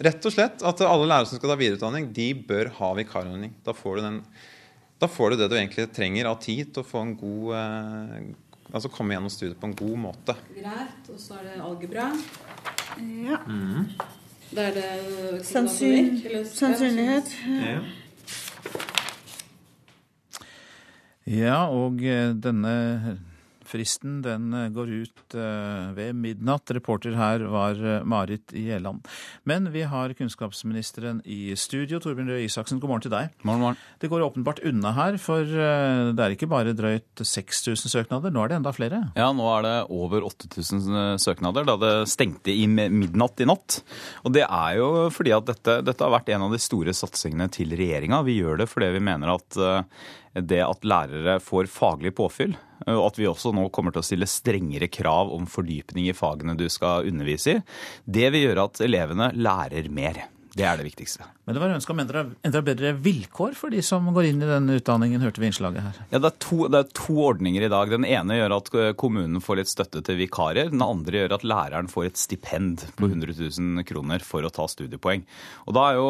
Rett 0.03 0.27
og 0.27 0.35
slett 0.35 0.67
at 0.67 0.83
alle 0.83 1.07
lærere 1.07 1.31
som 1.31 1.39
skal 1.39 1.53
ta 1.53 1.59
videreutdanning, 1.63 2.11
de 2.11 2.27
bør 2.51 2.73
ha 2.81 2.91
vikarordning. 2.99 3.55
Da 3.63 3.71
får 3.71 4.01
du, 4.01 4.05
den, 4.09 4.21
da 4.99 5.07
får 5.15 5.31
du 5.31 5.39
det 5.39 5.51
du 5.53 5.55
egentlig 5.55 5.87
trenger 5.95 6.27
av 6.35 6.41
tid 6.43 6.75
til 6.75 6.83
å 6.83 6.89
få 6.91 7.07
en 7.07 7.15
god 7.23 7.53
eh, 7.61 8.33
Altså 8.75 8.89
komme 8.89 9.13
gjennom 9.13 9.29
studiet 9.29 9.59
på 9.61 9.69
en 9.69 9.75
god 9.77 9.99
måte. 10.09 10.33
Greit. 10.51 11.03
Og 11.13 11.19
så 11.21 11.37
er 11.37 11.51
det 11.51 11.59
algebra. 11.63 12.09
Ja. 12.97 13.37
Mm. 13.45 13.91
Da 14.49 14.65
er 14.65 14.73
det 14.75 15.43
Sannsyn, 15.47 16.17
Sannsynlighet. 16.49 17.29
Ja. 17.61 17.77
Ja, 21.25 21.65
og 21.73 22.03
eh, 22.05 22.35
denne 22.37 23.17
Fristen 23.65 24.19
den 24.21 24.51
eh, 24.53 24.67
går 24.69 24.91
ut 24.93 25.33
eh, 25.33 25.87
ved 25.97 26.13
midnatt. 26.21 26.69
Reporter 26.77 27.15
her 27.17 27.41
var 27.49 27.79
Marit 28.05 28.51
Gjelland. 28.53 29.07
Men 29.49 29.71
vi 29.73 29.87
har 29.89 30.13
kunnskapsministeren 30.13 31.23
i 31.25 31.55
studio. 31.57 31.97
Torbjørn 31.97 32.29
Røe 32.29 32.43
Isaksen, 32.45 32.77
god 32.77 32.91
morgen 32.91 33.05
til 33.07 33.13
deg. 33.15 33.31
Morgen, 33.41 33.63
morgen. 33.63 33.79
Det 33.97 34.09
går 34.11 34.21
åpenbart 34.27 34.61
unna 34.69 34.91
her, 34.93 35.17
for 35.17 35.49
det 35.49 36.21
er 36.21 36.35
ikke 36.35 36.49
bare 36.51 36.75
drøyt 36.77 37.23
6000 37.25 37.89
søknader, 37.89 38.29
nå 38.29 38.43
er 38.43 38.51
det 38.51 38.59
enda 38.59 38.73
flere? 38.75 38.99
Ja, 39.17 39.31
nå 39.33 39.47
er 39.55 39.65
det 39.65 39.73
over 39.95 40.27
8000 40.29 41.17
søknader, 41.23 41.65
da 41.65 41.77
det 41.81 41.93
stengte 42.11 42.53
i 42.53 42.67
midnatt 42.69 43.41
i 43.41 43.49
natt. 43.49 43.79
Og 44.21 44.35
det 44.37 44.45
er 44.45 44.77
jo 44.77 44.91
fordi 45.15 45.33
at 45.33 45.49
dette, 45.49 45.79
dette 45.89 46.05
har 46.05 46.13
vært 46.13 46.29
en 46.35 46.45
av 46.45 46.53
de 46.53 46.61
store 46.61 46.93
satsingene 46.93 47.49
til 47.49 47.73
regjeringa. 47.73 48.21
Vi 48.29 48.37
gjør 48.43 48.61
det 48.61 48.69
fordi 48.69 48.91
vi 48.99 49.03
mener 49.09 49.33
at 49.39 49.59
det 50.35 50.61
at 50.65 50.85
lærere 50.87 51.39
får 51.43 51.69
faglig 51.71 52.11
påfyll, 52.17 52.55
og 52.91 53.01
at 53.07 53.19
vi 53.19 53.27
også 53.29 53.53
nå 53.55 53.69
kommer 53.73 53.95
til 53.95 54.03
å 54.03 54.05
stille 54.05 54.27
strengere 54.29 54.89
krav 54.91 55.31
om 55.33 55.47
fordypning 55.49 56.09
i 56.09 56.15
fagene 56.17 56.57
du 56.59 56.67
skal 56.71 57.07
undervise 57.07 57.57
i, 57.57 57.61
det 58.05 58.31
vil 58.35 58.49
gjøre 58.49 58.67
at 58.69 58.81
elevene 58.85 59.31
lærer 59.39 59.87
mer. 59.93 60.25
Det 60.55 60.63
er 60.63 60.77
det 60.79 60.85
viktigste. 60.85 61.25
Men 61.43 61.57
det 61.57 61.59
var 61.59 61.73
ønske 61.75 61.91
om 61.91 61.99
enda, 61.99 62.21
enda 62.47 62.59
bedre 62.63 62.93
vilkår 63.03 63.57
for 63.59 63.73
de 63.75 63.81
som 63.83 64.05
går 64.15 64.29
inn 64.29 64.39
i 64.39 64.47
denne 64.47 64.77
utdanningen, 64.79 65.19
hørte 65.19 65.41
vi 65.43 65.49
innslaget 65.49 65.83
her. 65.83 65.97
Ja, 66.13 66.21
det 66.23 66.29
er, 66.29 66.37
to, 66.45 66.59
det 66.71 66.79
er, 66.79 66.93
to, 66.95 67.15
ordninger 67.25 67.65
i 67.65 67.69
dag. 67.73 67.91
Den 67.91 68.07
ene 68.07 68.37
gjør 68.37 68.55
at 68.55 68.69
kommunen 69.01 69.43
får 69.43 69.59
litt 69.59 69.71
støtte 69.71 69.99
til 70.07 70.15
vikarer. 70.21 70.71
Den 70.71 70.83
andre 70.85 71.25
gjør 71.25 71.35
at 71.35 71.43
læreren 71.43 71.89
får 71.91 72.07
et 72.07 72.21
stipend 72.21 72.85
på 72.95 73.09
100 73.09 73.35
000 73.35 73.83
kroner 73.89 74.23
for 74.23 74.47
å 74.47 74.53
ta 74.55 74.67
studiepoeng. 74.71 75.25
Og 75.67 75.75
da 75.75 75.89
er 75.89 75.99
jo 75.99 76.07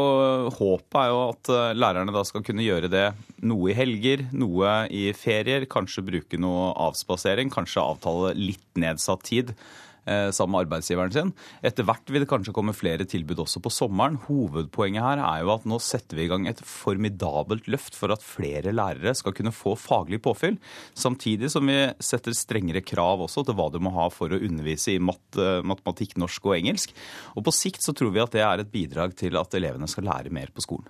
Håpet 0.55 0.99
er 0.99 1.09
jo 1.09 1.17
at 1.31 1.51
eh, 1.51 1.71
lærerne 1.73 2.13
da 2.13 2.21
skal 2.27 2.43
kunne 2.45 2.65
gjøre 2.65 2.91
det 2.91 3.07
noe 3.49 3.71
i 3.73 3.77
helger, 3.77 4.27
noe 4.37 4.75
i 4.93 5.07
ferier, 5.17 5.65
kanskje 5.71 6.05
bruke 6.05 6.37
noe 6.41 6.69
avspasering, 6.85 7.49
kanskje 7.53 7.81
avtale 7.81 8.35
litt 8.37 8.67
nedsatt 8.77 9.25
tid 9.25 9.55
Eh, 9.55 9.84
sammen 10.05 10.53
med 10.53 10.65
arbeidsgiveren 10.65 11.13
sin. 11.13 11.31
Etter 11.65 11.87
hvert 11.87 12.11
vil 12.11 12.23
det 12.23 12.29
kanskje 12.29 12.53
komme 12.55 12.75
flere 12.77 13.07
tilbud 13.09 13.41
også 13.41 13.61
på 13.63 13.71
sommeren. 13.73 14.19
Hovedpoenget 14.27 15.03
her 15.03 15.21
er 15.23 15.43
jo 15.43 15.53
at 15.55 15.65
nå 15.69 15.79
setter 15.81 16.19
vi 16.19 16.27
i 16.27 16.31
gang 16.31 16.45
et 16.49 16.61
formidabelt 16.61 17.69
løft 17.71 17.97
for 17.97 18.13
at 18.13 18.25
flere 18.25 18.73
lærere 18.75 19.15
skal 19.17 19.35
kunne 19.35 19.53
få 19.55 19.75
faglig 19.79 20.21
påfyll. 20.25 20.59
Samtidig 20.97 21.51
som 21.53 21.67
vi 21.69 21.79
setter 22.03 22.35
strengere 22.37 22.83
krav 22.85 23.23
også 23.25 23.45
til 23.45 23.57
hva 23.57 23.69
du 23.73 23.79
må 23.83 23.93
ha 23.95 24.09
for 24.13 24.33
å 24.33 24.41
undervise 24.41 24.95
i 24.95 25.01
mat, 25.01 25.23
eh, 25.39 25.63
matematikk, 25.65 26.17
norsk 26.21 26.51
og 26.51 26.57
engelsk. 26.59 26.95
Og 27.35 27.45
på 27.47 27.55
sikt 27.55 27.85
så 27.85 27.95
tror 27.95 28.13
vi 28.15 28.23
at 28.23 28.35
det 28.35 28.45
er 28.45 28.63
et 28.63 28.73
bidrag 28.73 29.15
til 29.17 29.37
at 29.39 29.57
elevene 29.57 29.89
skal 29.91 30.07
lære 30.09 30.33
mer 30.33 30.53
på 30.53 30.63
skolen. 30.65 30.89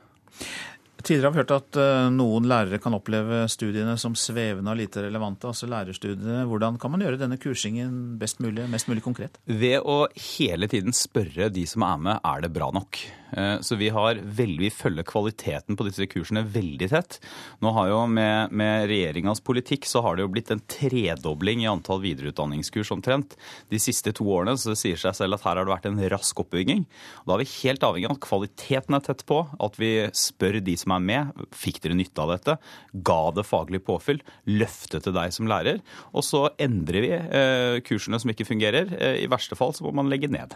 Tidligere 1.06 1.30
har 1.30 1.34
vi 1.36 1.42
hørt 1.44 1.52
at 1.54 1.78
eh, 1.78 2.08
noen 2.10 2.48
lærere 2.50 2.80
kan 2.82 2.96
oppleve 2.98 3.44
studiene 3.52 3.94
som 4.02 4.16
svevende 4.18 4.72
og 4.74 4.80
lite 4.80 5.04
relevante. 5.06 5.46
altså 5.46 5.70
lærerstudiene. 5.70 6.48
Hvordan 6.50 6.80
kan 6.82 6.96
man 6.96 7.04
gjøre 7.06 7.20
denne 7.22 7.38
kursingen 7.38 8.16
best 8.18 8.42
mulig, 8.42 8.66
mest 8.74 8.90
mulig 8.90 9.04
konkret? 9.06 9.38
Ved 9.46 9.86
å 9.86 10.08
hele 10.18 10.66
tiden 10.72 10.98
spørre 10.98 11.52
de 11.54 11.68
som 11.70 11.86
er 11.86 12.02
med 12.08 12.26
er 12.26 12.42
det 12.42 12.50
bra 12.56 12.72
nok. 12.74 13.04
Eh, 13.38 13.60
så 13.62 13.76
vi, 13.76 13.90
har 13.90 14.18
veldig, 14.24 14.62
vi 14.64 14.72
følger 14.72 15.06
kvaliteten 15.08 15.78
på 15.78 15.86
disse 15.88 16.08
kursene 16.10 16.46
veldig 16.48 16.90
tett. 16.90 17.20
Nå 17.62 17.74
har 17.76 17.92
jo 17.92 18.02
Med, 18.16 18.52
med 18.54 18.86
regjeringas 18.88 19.42
politikk 19.44 19.88
så 19.90 20.02
har 20.06 20.16
det 20.16 20.24
jo 20.24 20.32
blitt 20.32 20.52
en 20.54 20.62
tredobling 20.70 21.64
i 21.64 21.70
antall 21.70 22.00
videreutdanningskurs 22.04 22.92
omtrent. 22.94 23.34
De 23.70 23.80
siste 23.82 24.14
to 24.16 24.28
årene 24.30 24.54
så 24.58 24.72
det 24.72 24.80
sier 24.80 25.00
seg 25.00 25.16
selv 25.18 25.38
at 25.38 25.46
her 25.46 25.58
har 25.58 25.66
det 25.66 25.74
vært 25.74 25.88
en 25.90 26.02
rask 26.14 26.40
oppbygging. 26.46 26.86
Da 27.26 27.36
er 27.36 27.42
vi 27.42 27.50
helt 27.64 27.84
avhengig 27.84 28.10
av 28.10 28.16
at 28.16 28.24
kvaliteten 28.24 28.98
er 28.98 29.04
tett 29.04 29.26
på, 29.28 29.42
at 29.44 29.80
vi 29.82 29.92
spør 30.16 30.62
de 30.64 30.78
som 30.80 30.94
er 30.95 30.95
med. 31.04 31.46
Fikk 31.56 31.82
dere 31.84 31.98
nytte 31.98 32.24
av 32.24 32.34
dette? 32.36 32.58
Ga 33.06 33.20
det 33.36 33.46
faglig 33.48 33.82
påfyll? 33.86 34.22
Løftet 34.50 35.06
til 35.06 35.16
deg 35.16 35.34
som 35.36 35.50
lærer? 35.50 35.82
Og 36.14 36.26
så 36.26 36.48
endrer 36.62 37.06
vi 37.06 37.14
eh, 37.16 37.80
kursene 37.86 38.20
som 38.22 38.32
ikke 38.34 38.48
fungerer. 38.48 38.92
Eh, 39.00 39.22
I 39.26 39.32
verste 39.32 39.58
fall 39.60 39.76
så 39.76 39.88
må 39.88 39.96
man 40.00 40.12
legge 40.12 40.32
ned. 40.32 40.56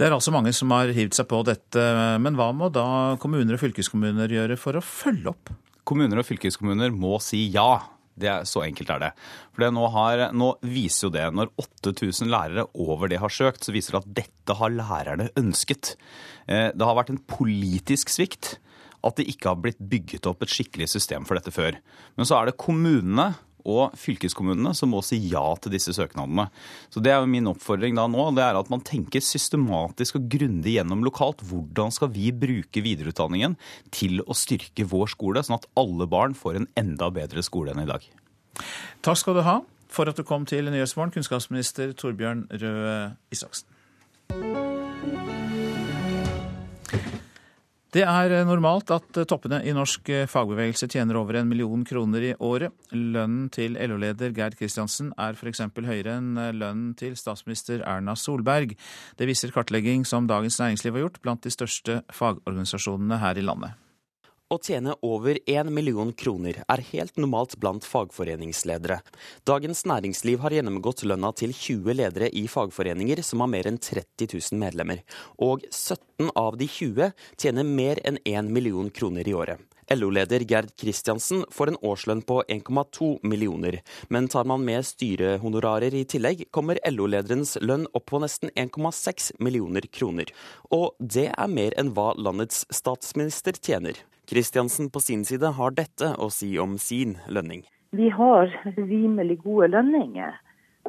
Det 0.00 0.06
er 0.06 0.16
altså 0.16 0.32
mange 0.32 0.52
som 0.56 0.72
har 0.72 0.92
hivd 0.96 1.16
seg 1.16 1.26
på 1.28 1.42
dette, 1.44 1.82
men 2.24 2.36
hva 2.38 2.46
må 2.56 2.70
da 2.72 3.18
kommuner 3.20 3.58
og 3.58 3.60
fylkeskommuner 3.60 4.32
gjøre 4.32 4.56
for 4.56 4.78
å 4.78 4.84
følge 4.84 5.34
opp? 5.34 5.52
Kommuner 5.84 6.22
og 6.22 6.28
fylkeskommuner 6.28 6.94
må 6.94 7.18
si 7.20 7.48
ja. 7.52 7.82
Det 8.20 8.28
er, 8.28 8.46
så 8.48 8.64
enkelt 8.66 8.90
er 8.92 9.02
det. 9.04 9.10
For 9.54 9.64
det 9.64 9.70
nå, 9.72 9.84
har, 9.94 10.24
nå, 10.36 10.50
viser 10.66 11.06
jo 11.06 11.12
det, 11.14 11.26
Når 11.36 11.52
8000 11.62 12.28
lærere 12.32 12.66
over 12.74 13.08
det 13.08 13.20
har 13.22 13.32
søkt, 13.32 13.64
så 13.64 13.72
viser 13.72 13.96
det 13.96 14.00
at 14.02 14.10
dette 14.22 14.56
har 14.58 14.74
lærerne 14.74 15.30
ønsket. 15.40 15.94
Eh, 16.46 16.68
det 16.74 16.86
har 16.86 16.98
vært 16.98 17.14
en 17.14 17.22
politisk 17.30 18.12
svikt 18.12 18.58
at 19.06 19.16
det 19.18 19.28
ikke 19.32 19.52
har 19.52 19.60
blitt 19.60 19.80
bygget 19.80 20.28
opp 20.28 20.42
et 20.44 20.52
skikkelig 20.52 20.90
system 20.92 21.28
for 21.28 21.38
dette 21.38 21.54
før. 21.54 21.78
Men 22.16 22.28
så 22.28 22.38
er 22.38 22.50
det 22.50 22.60
kommunene 22.60 23.32
og 23.68 23.96
fylkeskommunene 23.98 24.72
som 24.76 24.92
må 24.92 25.02
si 25.04 25.18
ja 25.30 25.42
til 25.60 25.74
disse 25.74 25.92
søknadene. 25.96 26.48
Så 26.92 27.02
Det 27.02 27.12
er 27.12 27.20
jo 27.20 27.30
min 27.30 27.48
oppfordring 27.50 27.96
da 27.96 28.06
nå, 28.08 28.30
det 28.34 28.44
er 28.44 28.58
at 28.58 28.70
man 28.70 28.80
tenker 28.80 29.20
systematisk 29.20 30.16
og 30.16 30.28
grundig 30.32 30.76
gjennom 30.78 31.04
lokalt. 31.04 31.44
Hvordan 31.44 31.92
skal 31.92 32.08
vi 32.08 32.30
bruke 32.32 32.80
videreutdanningen 32.84 33.56
til 33.90 34.22
å 34.24 34.36
styrke 34.36 34.86
vår 34.86 35.12
skole, 35.12 35.42
sånn 35.42 35.58
at 35.58 35.68
alle 35.76 36.06
barn 36.06 36.34
får 36.34 36.56
en 36.56 36.70
enda 36.76 37.10
bedre 37.10 37.42
skole 37.42 37.74
enn 37.74 37.84
i 37.84 37.90
dag. 37.90 38.04
Takk 39.02 39.20
skal 39.20 39.38
du 39.38 39.44
ha 39.46 39.60
for 39.90 40.06
at 40.06 40.16
du 40.16 40.22
kom 40.22 40.46
til 40.46 40.70
Nyhetsmorgen, 40.70 41.10
kunnskapsminister 41.10 41.94
Torbjørn 41.98 42.46
Røe 42.54 43.16
Isaksen. 43.34 44.69
Det 47.90 48.04
er 48.06 48.32
normalt 48.46 48.92
at 48.94 49.18
toppene 49.26 49.58
i 49.66 49.72
norsk 49.74 50.06
fagbevegelse 50.30 50.86
tjener 50.92 51.18
over 51.18 51.40
en 51.40 51.48
million 51.50 51.82
kroner 51.82 52.22
i 52.28 52.30
året. 52.38 52.70
Lønnen 52.94 53.48
til 53.50 53.74
LO-leder 53.74 54.30
Gerd 54.36 54.54
Kristiansen 54.60 55.10
er 55.18 55.34
f.eks. 55.34 55.64
høyere 55.74 56.14
enn 56.20 56.38
lønnen 56.38 56.94
til 56.94 57.18
statsminister 57.18 57.82
Erna 57.82 58.14
Solberg. 58.14 58.76
Det 59.18 59.26
viser 59.26 59.50
kartlegging 59.50 60.06
som 60.06 60.30
Dagens 60.30 60.60
Næringsliv 60.62 60.94
har 61.00 61.08
gjort 61.08 61.22
blant 61.24 61.42
de 61.42 61.50
største 61.50 62.02
fagorganisasjonene 62.14 63.18
her 63.24 63.42
i 63.42 63.48
landet. 63.50 63.74
Å 64.50 64.56
tjene 64.58 64.96
over 65.06 65.36
én 65.46 65.68
million 65.70 66.08
kroner 66.10 66.56
er 66.74 66.80
helt 66.88 67.20
normalt 67.22 67.52
blant 67.62 67.84
fagforeningsledere. 67.86 68.96
Dagens 69.46 69.84
Næringsliv 69.86 70.40
har 70.42 70.56
gjennomgått 70.56 71.04
lønna 71.06 71.30
til 71.38 71.54
20 71.54 71.94
ledere 71.94 72.32
i 72.34 72.48
fagforeninger 72.50 73.22
som 73.22 73.44
har 73.44 73.52
mer 73.52 73.70
enn 73.70 73.78
30 73.78 74.26
000 74.26 74.58
medlemmer. 74.58 75.04
Og 75.38 75.62
17 75.70 76.32
av 76.34 76.58
de 76.58 76.66
20 76.66 77.14
tjener 77.38 77.70
mer 77.70 78.02
enn 78.02 78.18
1 78.26 78.50
million 78.50 78.90
kroner 78.90 79.30
i 79.30 79.38
året. 79.38 79.62
LO-leder 79.94 80.42
Gerd 80.50 80.74
Kristiansen 80.78 81.46
får 81.54 81.70
en 81.70 81.80
årslønn 81.86 82.26
på 82.26 82.42
1,2 82.50 83.12
millioner, 83.22 83.80
men 84.10 84.26
tar 84.30 84.50
man 84.50 84.66
med 84.66 84.86
styrehonorarer 84.86 85.94
i 85.94 86.04
tillegg, 86.10 86.48
kommer 86.50 86.82
LO-lederens 86.90 87.56
lønn 87.62 87.86
opp 87.94 88.10
på 88.10 88.22
nesten 88.22 88.50
1,6 88.58 89.36
millioner 89.38 89.86
kroner. 89.86 90.30
Og 90.74 90.98
det 90.98 91.28
er 91.30 91.50
mer 91.50 91.78
enn 91.78 91.94
hva 91.94 92.16
landets 92.18 92.64
statsminister 92.74 93.54
tjener. 93.54 93.98
Kristiansen 94.30 94.90
på 94.90 95.00
sin 95.02 95.24
side 95.24 95.48
har 95.56 95.72
dette 95.74 96.12
å 96.22 96.28
si 96.30 96.52
om 96.62 96.76
sin 96.78 97.16
lønning. 97.26 97.64
Vi 97.90 98.08
har 98.14 98.52
rimelig 98.76 99.40
gode 99.42 99.72
lønninger, 99.72 100.36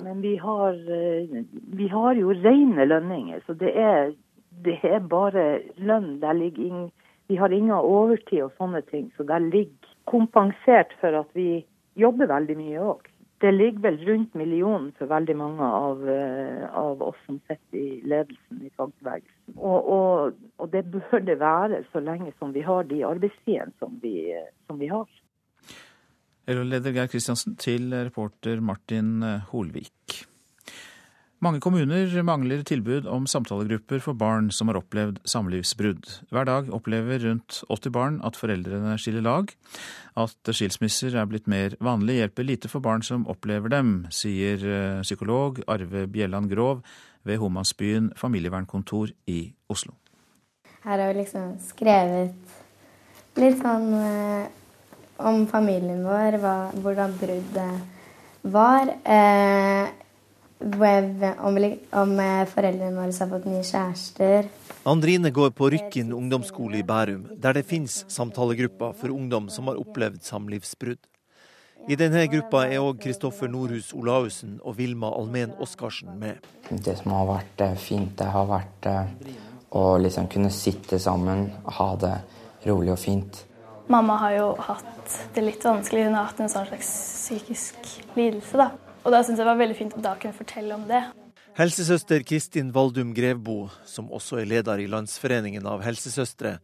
men 0.05 0.21
vi 0.21 0.35
har, 0.37 0.77
eh, 0.77 1.41
vi 1.79 1.87
har 1.89 2.13
jo 2.19 2.35
rene 2.37 2.85
lønninger. 2.85 3.41
Så 3.47 3.57
det 3.57 3.73
er, 3.73 4.13
det 4.61 4.77
er 4.83 4.99
bare 4.99 5.63
lønn. 5.77 6.19
Ligger 6.21 6.91
vi 7.27 7.35
har 7.35 7.49
ingen 7.49 7.73
overtid 7.73 8.43
og 8.43 8.53
sånne 8.59 8.81
ting, 8.91 9.11
så 9.17 9.23
der 9.23 9.39
ligger 9.39 9.95
kompensert 10.05 10.93
for 11.01 11.15
at 11.15 11.29
vi 11.33 11.65
jobber 11.95 12.27
veldig 12.27 12.57
mye 12.59 12.85
òg 12.93 13.10
det 13.41 13.51
ligger 13.51 13.83
vel 13.83 13.97
rundt 14.07 14.35
millionen 14.37 14.91
for 14.97 15.09
veldig 15.09 15.35
mange 15.37 15.65
av, 15.65 16.03
eh, 16.09 16.65
av 16.77 17.01
oss 17.01 17.19
som 17.25 17.39
sitter 17.49 17.77
i 17.79 18.01
ledelsen 18.05 18.61
i 18.65 18.71
fagbevegelsen. 18.77 19.57
Og, 19.57 19.89
og, 19.95 20.39
og, 20.57 20.71
det 20.71 20.85
bør 20.93 21.25
det 21.25 21.39
være 21.41 21.83
så 21.91 22.03
lenge 22.03 22.33
som 22.39 22.53
vi 22.53 22.63
har 22.65 22.87
de 22.89 23.03
arbeidstidene 23.07 23.73
som, 23.79 23.97
som, 24.67 24.79
vi 24.79 24.91
har. 24.91 25.07
LO-leder 26.51 26.95
Geir 26.95 27.09
Kristiansen 27.11 27.57
til 27.61 27.93
reporter 27.93 28.61
Martin 28.61 29.21
Holvik. 29.51 30.21
Mange 31.41 31.57
kommuner 31.57 32.11
mangler 32.21 32.59
tilbud 32.61 33.07
om 33.09 33.23
samtalegrupper 33.25 33.97
for 34.03 34.13
barn 34.13 34.51
som 34.53 34.69
har 34.69 34.77
opplevd 34.77 35.15
samlivsbrudd. 35.25 36.05
Hver 36.29 36.45
dag 36.45 36.67
opplever 36.69 37.23
rundt 37.23 37.63
80 37.65 37.93
barn 37.95 38.19
at 38.21 38.35
foreldrene 38.37 38.93
skiller 39.01 39.25
lag. 39.25 39.49
At 40.13 40.51
skilsmisser 40.53 41.15
er 41.17 41.25
blitt 41.25 41.49
mer 41.49 41.73
vanlig, 41.81 42.19
hjelper 42.19 42.45
lite 42.45 42.69
for 42.69 42.85
barn 42.85 43.01
som 43.01 43.25
opplever 43.25 43.73
dem, 43.73 44.03
sier 44.13 44.61
eh, 44.61 44.99
psykolog 45.01 45.63
Arve 45.65 46.03
Bjelland 46.13 46.51
Grov 46.53 46.83
ved 47.25 47.41
Homansbyen 47.41 48.11
familievernkontor 48.21 49.09
i 49.25 49.39
Oslo. 49.65 49.97
Her 50.85 51.01
har 51.01 51.09
vi 51.09 51.23
liksom 51.23 51.55
skrevet 51.71 53.41
litt 53.41 53.57
sånn 53.65 53.89
eh, 53.97 54.45
om 55.25 55.47
familien 55.49 56.05
vår, 56.05 56.37
hvordan 56.85 57.17
bruddet 57.17 58.45
var. 58.53 58.93
Eh, 59.09 59.89
om, 60.61 61.57
om 61.91 62.19
eh, 62.19 62.41
foreldrene 62.49 62.95
våre 62.95 63.11
har 63.11 63.29
fått 63.33 63.47
nye 63.49 63.63
kjærester. 63.65 64.49
Andrine 64.87 65.29
går 65.29 65.51
på 65.57 65.69
Rykken 65.69 66.13
ungdomsskole 66.13 66.79
i 66.79 66.83
Bærum, 66.83 67.27
der 67.37 67.53
det 67.53 67.67
finnes 67.69 68.05
samtalegrupper 68.09 68.93
for 68.97 69.13
ungdom 69.13 69.49
som 69.49 69.67
har 69.67 69.79
opplevd 69.81 70.23
samlivsbrudd. 70.25 71.01
I 71.89 71.97
denne 71.97 72.27
gruppa 72.29 72.67
er 72.69 72.81
òg 72.81 72.99
Kristoffer 73.01 73.49
Nordhus 73.49 73.89
Olaussen 73.97 74.59
og 74.61 74.75
Vilma 74.77 75.09
Almen 75.17 75.55
Oskarsen 75.59 76.13
med. 76.19 76.37
Det 76.69 76.93
som 76.99 77.15
har 77.17 77.25
vært 77.29 77.63
eh, 77.65 77.77
fint, 77.77 78.13
det 78.19 78.29
har 78.29 78.49
vært 78.49 78.89
eh, 78.89 79.31
å 79.77 79.85
liksom 79.97 80.29
kunne 80.29 80.51
sitte 80.53 80.99
sammen, 81.01 81.47
ha 81.65 81.89
det 81.97 82.13
rolig 82.67 82.93
og 82.93 83.01
fint. 83.01 83.45
Mamma 83.91 84.19
har 84.21 84.37
jo 84.37 84.47
hatt 84.61 85.17
det 85.35 85.41
litt 85.43 85.65
vanskelig. 85.65 86.05
Hun 86.05 86.15
har 86.19 86.29
hatt 86.29 86.39
en 86.39 86.51
sånn 86.53 86.69
slags 86.69 86.91
psykisk 87.25 87.93
lidelse. 88.15 88.61
da. 88.61 88.90
Og 89.01 89.09
da 89.09 89.23
syns 89.25 89.39
jeg 89.39 89.45
det 89.45 89.49
var 89.49 89.59
veldig 89.61 89.77
fint 89.77 89.97
å 89.97 90.03
da 90.03 90.13
kunne 90.19 90.37
fortelle 90.37 90.75
om 90.77 90.85
det. 90.89 91.01
Helsesøster 91.57 92.23
Kristin 92.23 92.69
Valdum 92.71 93.11
Grevbo, 93.15 93.65
som 93.85 94.11
også 94.13 94.39
er 94.39 94.47
leder 94.47 94.79
i 94.79 94.87
Landsforeningen 94.87 95.65
av 95.67 95.81
helsesøstre, 95.83 96.59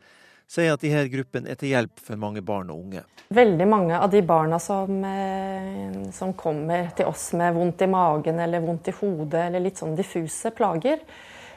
sier 0.47 0.77
at 0.77 0.83
disse 0.83 1.01
gruppene 1.11 1.51
er 1.51 1.59
til 1.59 1.73
hjelp 1.73 1.99
for 1.99 2.19
mange 2.21 2.43
barn 2.45 2.69
og 2.71 2.85
unge. 2.85 3.03
Veldig 3.35 3.67
mange 3.67 3.97
av 3.99 4.11
de 4.13 4.21
barna 4.23 4.61
som, 4.63 5.01
eh, 5.03 5.97
som 6.15 6.31
kommer 6.39 6.93
til 6.95 7.09
oss 7.09 7.33
med 7.33 7.57
vondt 7.57 7.83
i 7.83 7.89
magen 7.91 8.39
eller 8.39 8.63
vondt 8.63 8.88
i 8.88 8.95
hodet 9.01 9.47
eller 9.49 9.65
litt 9.65 9.81
sånn 9.81 9.97
diffuse 9.97 10.53
plager, 10.55 11.03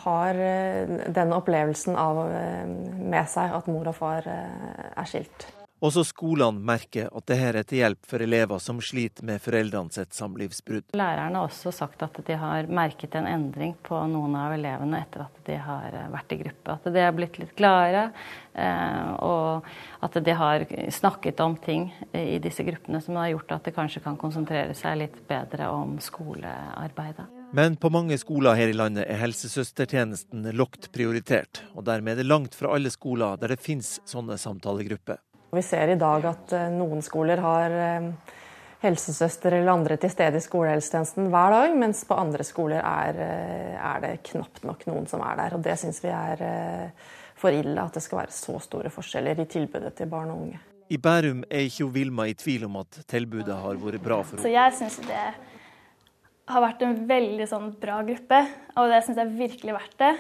har 0.03 0.35
eh, 0.35 1.07
den 1.15 1.37
opplevelsen 1.37 1.95
av 1.95 2.25
eh, 2.27 2.67
med 2.67 3.31
seg 3.31 3.55
at 3.55 3.71
mor 3.71 3.93
og 3.93 3.95
far 4.01 4.27
er 4.27 5.07
skilt. 5.07 5.47
Også 5.81 6.03
skolene 6.05 6.61
merker 6.61 7.07
at 7.09 7.25
dette 7.31 7.47
er 7.49 7.65
til 7.65 7.81
hjelp 7.81 8.05
for 8.09 8.21
elever 8.21 8.61
som 8.61 8.83
sliter 8.85 9.25
med 9.25 9.41
foreldrene 9.41 9.95
sitt 9.95 10.13
samlivsbrudd. 10.13 10.91
Lærerne 10.93 11.41
har 11.41 11.49
også 11.49 11.73
sagt 11.73 12.03
at 12.05 12.21
de 12.27 12.37
har 12.37 12.69
merket 12.69 13.17
en 13.17 13.29
endring 13.29 13.73
på 13.87 13.97
noen 14.13 14.37
av 14.37 14.53
elevene 14.59 15.01
etter 15.01 15.25
at 15.25 15.41
de 15.47 15.57
har 15.57 15.97
eh, 15.97 16.11
vært 16.13 16.35
i 16.37 16.41
gruppe. 16.43 16.77
At 16.77 16.89
de 16.93 17.01
har 17.01 17.17
blitt 17.17 17.41
litt 17.41 17.55
gladere, 17.57 18.11
eh, 18.53 19.09
og 19.25 19.71
at 20.05 20.21
de 20.21 20.35
har 20.37 20.67
snakket 20.93 21.41
om 21.41 21.57
ting 21.65 21.89
i 22.13 22.37
disse 22.45 22.65
gruppene 22.67 23.01
som 23.01 23.17
har 23.17 23.33
gjort 23.33 23.57
at 23.57 23.71
de 23.71 23.75
kanskje 23.81 24.05
kan 24.05 24.21
konsentrere 24.21 24.77
seg 24.77 25.01
litt 25.01 25.17
bedre 25.31 25.73
om 25.73 25.97
skolearbeidet. 26.05 27.25
Men 27.57 27.75
på 27.81 27.89
mange 27.91 28.15
skoler 28.21 28.55
her 28.55 28.71
i 28.71 28.77
landet 28.77 29.09
er 29.09 29.25
helsesøstertjenesten 29.25 30.45
lågt 30.55 30.93
prioritert, 30.95 31.65
og 31.73 31.89
dermed 31.89 32.15
er 32.15 32.23
det 32.23 32.29
langt 32.29 32.55
fra 32.55 32.77
alle 32.77 32.93
skoler 32.95 33.41
der 33.41 33.57
det 33.57 33.65
finnes 33.65 33.97
sånne 34.07 34.37
samtalegrupper. 34.39 35.19
Vi 35.51 35.63
ser 35.67 35.91
i 35.91 35.99
dag 35.99 36.27
at 36.31 36.53
eh, 36.55 36.69
noen 36.71 37.03
skoler 37.03 37.41
har 37.43 37.75
eh, 37.75 38.37
helsesøster 38.85 39.57
eller 39.59 39.73
andre 39.73 39.99
til 40.01 40.13
stede 40.13 40.39
i 40.39 40.45
skolehelsetjenesten 40.45 41.27
hver 41.33 41.55
dag, 41.57 41.75
mens 41.79 42.05
på 42.07 42.19
andre 42.19 42.47
skoler 42.47 42.85
er, 42.85 43.19
eh, 43.25 43.75
er 43.75 44.05
det 44.05 44.13
knapt 44.31 44.63
nok 44.69 44.87
noen 44.87 45.11
som 45.11 45.25
er 45.27 45.41
der. 45.43 45.59
Og 45.59 45.65
Det 45.67 45.77
syns 45.81 45.99
vi 46.05 46.13
er 46.15 46.45
for 47.41 47.57
ille, 47.57 47.77
at 47.83 47.97
det 47.97 48.05
skal 48.05 48.23
være 48.23 48.37
så 48.37 48.59
store 48.63 48.93
forskjeller 48.95 49.43
i 49.43 49.49
tilbudet 49.51 49.95
til 49.99 50.11
barn 50.13 50.31
og 50.31 50.45
unge. 50.47 50.61
I 50.91 50.99
Bærum 50.99 51.45
er 51.47 51.69
ikke 51.69 51.87
Vilma 51.95 52.27
i 52.27 52.35
tvil 52.35 52.67
om 52.67 52.81
at 52.81 53.03
tilbudet 53.11 53.55
har 53.55 53.79
vært 53.79 54.03
bra 54.03 54.23
for 54.23 54.37
henne. 54.37 54.43
Så 54.43 54.51
jeg 54.51 54.75
syns 54.79 54.99
det 55.07 55.27
har 56.51 56.65
vært 56.65 56.83
en 56.83 56.97
veldig 57.07 57.47
sånn 57.47 57.71
bra 57.79 58.01
gruppe, 58.07 58.41
og 58.77 58.91
det 58.91 59.05
syns 59.07 59.21
jeg 59.23 59.39
virkelig 59.39 59.77
verdt 59.77 59.99
det. 60.03 60.15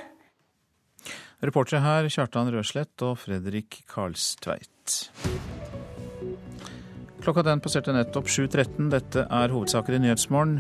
Reportere 1.41 1.81
her 1.81 2.07
Kjartan 2.13 2.51
Røslett 2.53 3.01
og 3.01 3.15
Fredrik 3.23 3.79
Karlstveit. 3.89 4.97
Klokka 7.25 7.45
den 7.47 7.63
passerte 7.65 7.95
nettopp 7.97 8.29
7.13. 8.29 8.91
Dette 8.93 9.25
er 9.25 9.53
hovedsaker 9.53 9.97
i 9.97 10.03
Nyhetsmorgen. 10.05 10.59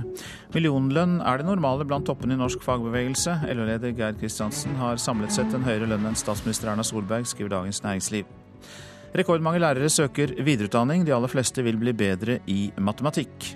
Millionlønn 0.54 1.18
er 1.20 1.40
det 1.40 1.48
normale 1.50 1.84
blant 1.88 2.08
toppene 2.08 2.32
i 2.36 2.40
norsk 2.40 2.64
fagbevegelse. 2.64 3.36
LO-leder 3.52 3.92
Geir 3.96 4.16
Kristiansen 4.20 4.80
har 4.80 5.00
samlet 5.00 5.36
sett 5.36 5.52
en 5.56 5.68
høyere 5.68 5.88
lønn 5.90 6.08
enn 6.08 6.16
statsminister 6.16 6.72
Erna 6.72 6.84
Solberg, 6.84 7.28
skriver 7.28 7.58
Dagens 7.58 7.84
Næringsliv. 7.84 8.32
Rekordmange 9.20 9.60
lærere 9.60 9.92
søker 9.92 10.32
videreutdanning. 10.40 11.04
De 11.04 11.12
aller 11.16 11.32
fleste 11.32 11.64
vil 11.66 11.76
bli 11.80 11.92
bedre 11.92 12.40
i 12.48 12.70
matematikk. 12.80 13.52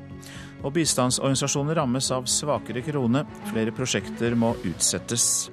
Og 0.64 0.76
bistandsorganisasjoner 0.76 1.80
rammes 1.80 2.12
av 2.12 2.28
svakere 2.28 2.84
krone. 2.84 3.24
Flere 3.48 3.72
prosjekter 3.72 4.36
må 4.36 4.56
utsettes. 4.64 5.46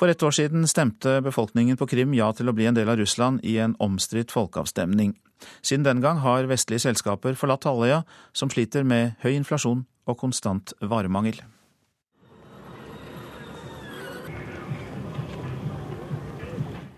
For 0.00 0.08
ett 0.08 0.22
år 0.22 0.30
siden 0.30 0.68
stemte 0.68 1.20
befolkningen 1.20 1.76
på 1.76 1.86
Krim 1.86 2.14
ja 2.16 2.30
til 2.32 2.48
å 2.48 2.54
bli 2.56 2.64
en 2.64 2.76
del 2.78 2.88
av 2.88 2.96
Russland 2.96 3.42
i 3.44 3.58
en 3.60 3.74
omstridt 3.84 4.32
folkeavstemning. 4.32 5.10
Siden 5.60 5.84
den 5.84 5.98
gang 6.00 6.22
har 6.24 6.46
vestlige 6.48 6.86
selskaper 6.86 7.36
forlatt 7.36 7.66
halvøya, 7.68 7.98
som 8.32 8.48
sliter 8.48 8.80
med 8.80 9.18
høy 9.20 9.34
inflasjon 9.34 9.82
og 10.08 10.16
konstant 10.22 10.72
varemangel. 10.80 11.42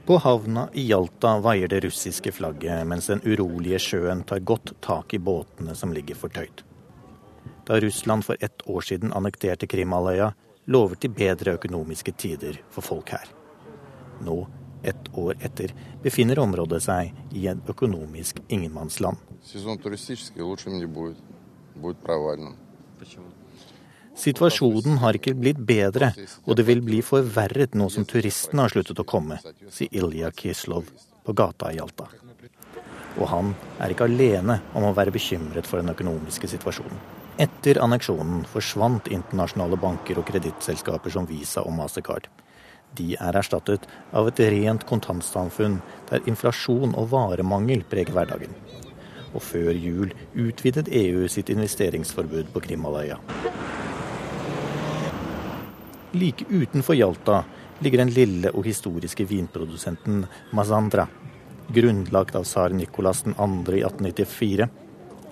På 0.07 0.21
havna 0.23 0.69
i 0.71 0.87
Hjalta 0.87 1.41
vaier 1.43 1.75
det 1.75 1.83
russiske 1.89 2.31
flagget, 2.39 2.87
mens 2.87 3.11
den 3.11 3.25
urolige 3.27 3.83
sjøen 3.83 4.23
tar 4.23 4.47
godt 4.47 4.77
tak 4.79 5.11
i 5.11 5.19
båtene 5.19 5.75
som 5.75 5.91
ligger 5.91 6.23
fortøyd. 6.23 6.63
Da 7.67 7.83
Russland 7.83 8.23
for 8.31 8.39
ett 8.39 8.63
år 8.71 8.87
siden 8.87 9.11
annekterte 9.11 9.67
Krimhalvøya, 9.67 10.31
lover 10.67 10.99
til 11.01 11.15
bedre 11.15 11.57
økonomiske 11.59 12.15
tider 12.19 12.59
for 12.71 12.85
folk 12.87 13.15
her. 13.15 13.29
Nå, 14.23 14.37
ett 14.83 15.09
år 15.19 15.37
etter, 15.41 15.75
befinner 16.03 16.39
området 16.43 16.83
seg 16.85 17.13
i 17.35 17.47
en 17.51 17.63
økonomisk 17.71 18.43
ingenmannsland. 18.49 19.17
Situasjonen 24.23 24.99
har 25.01 25.17
ikke 25.17 25.35
blitt 25.35 25.63
bedre, 25.67 26.13
og 26.45 26.59
det 26.59 26.67
vil 26.69 26.83
bli 26.85 27.01
forverret 27.03 27.75
nå 27.79 27.89
som 27.91 28.05
turistene 28.05 28.67
har 28.67 28.75
sluttet 28.75 29.01
å 29.01 29.09
komme, 29.09 29.39
sier 29.73 29.89
Ilja 30.03 30.31
Kislov 30.37 30.91
på 31.25 31.35
gata 31.39 31.73
i 31.73 31.81
Alta. 31.83 32.11
Og 33.21 33.27
han 33.29 33.55
er 33.81 33.93
ikke 33.93 34.07
alene 34.09 34.61
om 34.77 34.87
å 34.89 34.95
være 34.97 35.15
bekymret 35.15 35.69
for 35.69 35.81
den 35.81 35.93
økonomiske 35.95 36.51
situasjonen. 36.55 37.22
Etter 37.41 37.78
anneksjonen 37.80 38.43
forsvant 38.45 39.07
internasjonale 39.09 39.78
banker 39.80 40.18
og 40.20 40.26
kredittselskaper 40.28 41.14
som 41.14 41.24
Visa 41.28 41.62
og 41.64 41.72
Mastercard. 41.78 42.26
De 42.93 43.14
er 43.16 43.39
erstattet 43.41 43.87
av 44.12 44.28
et 44.28 44.43
rent 44.53 44.85
kontantsamfunn 44.85 45.78
der 46.11 46.28
inflasjon 46.28 46.93
og 46.93 47.09
varemangel 47.14 47.87
preger 47.89 48.12
hverdagen. 48.12 48.53
Og 49.33 49.41
før 49.41 49.72
jul 49.72 50.12
utvidet 50.37 50.91
EU 50.93 51.24
sitt 51.33 51.49
investeringsforbud 51.49 52.53
på 52.53 52.64
Krimhalvøya. 52.66 53.16
Like 56.12 56.45
utenfor 56.53 56.99
Hjalta 56.99 57.41
ligger 57.80 58.03
den 58.03 58.12
lille 58.12 58.53
og 58.53 58.68
historiske 58.68 59.24
vinprodusenten 59.24 60.26
Mazandra, 60.53 61.07
grunnlagt 61.72 62.37
av 62.37 62.45
tsar 62.45 62.76
Nikolas 62.76 63.24
2. 63.24 63.33
i 63.33 63.80
1894, 63.89 64.68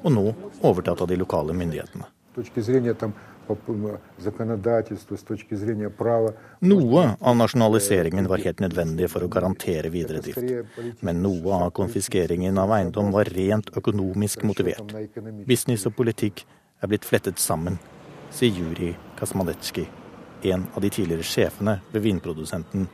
og 0.00 0.14
nå 0.16 0.30
overtatt 0.60 1.00
av 1.00 1.08
de 1.08 1.16
lokale 1.20 1.56
myndighetene. 1.56 2.06
Noe 6.60 7.16
av 7.20 7.36
nasjonaliseringen 7.36 8.28
var 8.30 8.44
helt 8.44 8.60
nødvendig 8.62 9.08
for 9.10 9.26
å 9.26 9.30
garantere 9.32 9.90
videre 9.90 10.22
drift. 10.22 11.02
Men 11.02 11.22
noe 11.24 11.58
av 11.66 11.72
konfiskeringen 11.74 12.58
av 12.62 12.74
eiendom 12.76 13.10
var 13.14 13.30
rent 13.34 13.72
økonomisk 13.76 14.44
motivert. 14.46 14.94
Business 15.48 15.86
og 15.90 15.96
politikk 15.98 16.44
er 16.80 16.92
blitt 16.92 17.08
flettet 17.08 17.42
sammen, 17.42 17.80
sier 18.30 18.54
Juri 18.54 18.94
Kasmanetsjkij, 19.18 19.88
en 20.52 20.68
av 20.74 20.80
de 20.84 20.90
tidligere 20.90 21.26
sjefene 21.26 21.80
ved 21.90 22.06
vinprodusenten, 22.06 22.86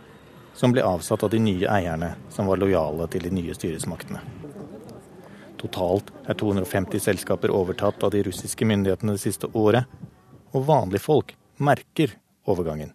som 0.56 0.72
ble 0.72 0.82
avsatt 0.82 1.22
av 1.22 1.30
de 1.30 1.38
nye 1.42 1.68
eierne 1.68 2.14
som 2.32 2.48
var 2.48 2.56
lojale 2.58 3.06
til 3.12 3.28
de 3.28 3.34
nye 3.36 3.54
styresmaktene. 3.54 4.24
Totalt 5.66 6.12
er 6.30 6.38
250 6.38 7.00
selskaper 7.02 7.50
overtatt 7.50 8.04
av 8.06 8.12
de 8.14 8.22
russiske 8.22 8.66
myndighetene 8.68 9.16
det 9.16 9.22
siste 9.24 9.48
året, 9.58 9.88
og 10.54 10.66
vanlige 10.68 11.02
folk 11.02 11.32
merker 11.58 12.14
overgangen. 12.46 12.92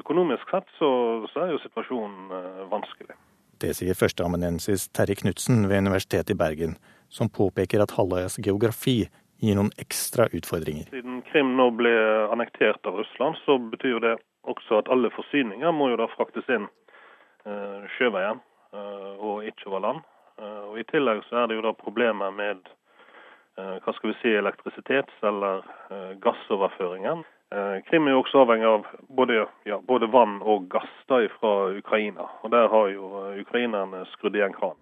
Økonomisk 0.00 0.48
sett 0.48 0.68
så, 0.78 0.88
så 1.32 1.44
er 1.44 1.52
jo 1.52 1.60
situasjonen 1.60 2.32
eh, 2.32 2.64
vanskelig. 2.70 3.16
Det 3.60 3.72
sier 3.76 3.96
førsteamanuensis 3.96 4.88
Terje 4.96 5.18
Knutsen 5.20 5.66
ved 5.68 5.84
Universitetet 5.84 6.32
i 6.32 6.38
Bergen, 6.38 6.76
som 7.12 7.28
påpeker 7.28 7.84
at 7.84 7.92
halvøyas 7.98 8.38
geografi 8.44 8.98
gir 9.42 9.58
noen 9.58 9.72
ekstra 9.80 10.28
utfordringer. 10.36 10.88
Siden 10.92 11.20
Krim 11.28 11.52
nå 11.58 11.68
ble 11.76 11.92
annektert 12.32 12.86
av 12.88 13.00
Russland, 13.00 13.36
så 13.44 13.58
betyr 13.72 14.00
det 14.04 14.16
også 14.48 14.80
at 14.80 14.92
alle 14.92 15.12
forsyninger 15.12 15.74
må 15.74 15.90
jo 15.92 16.00
da 16.00 16.08
fraktes 16.14 16.48
inn 16.48 16.68
eh, 17.44 17.88
sjøveien 17.98 18.40
eh, 18.72 19.12
og 19.20 19.44
ikke 19.48 19.68
over 19.72 19.88
land. 19.90 20.04
Eh, 20.42 20.64
og 20.70 20.80
I 20.80 20.84
tillegg 20.90 21.22
så 21.28 21.42
er 21.42 21.48
det 21.48 21.56
jo 21.56 21.64
da 21.64 21.72
problemer 21.76 22.34
med 22.34 22.60
eh, 23.56 23.76
hva 23.80 23.94
skal 23.96 24.10
vi 24.10 24.16
si, 24.20 24.34
elektrisitets- 24.36 25.24
eller 25.24 25.64
eh, 25.90 26.12
gassoverføringen. 26.22 27.24
Krim 27.86 28.08
er 28.08 28.16
jo 28.16 28.24
også 28.24 28.40
avhengig 28.42 28.66
av 28.66 28.86
både, 29.16 29.44
ja, 29.70 29.76
både 29.86 30.08
vann 30.10 30.40
og 30.42 30.64
gass 30.66 30.90
da 31.06 31.20
fra 31.36 31.52
Ukraina. 31.78 32.26
Og 32.42 32.50
Der 32.50 32.66
har 32.72 32.88
jo 32.90 33.06
ukrainerne 33.38 34.00
skrudd 34.16 34.34
igjen 34.34 34.52
kran. 34.52 34.74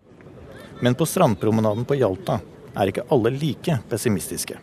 Men 0.80 0.96
på 0.96 1.04
strandpromenaden 1.04 1.84
på 1.84 1.98
Hjalta 2.00 2.38
er 2.72 2.88
ikke 2.88 3.04
alle 3.12 3.34
like 3.36 3.76
pessimistiske. 3.92 4.56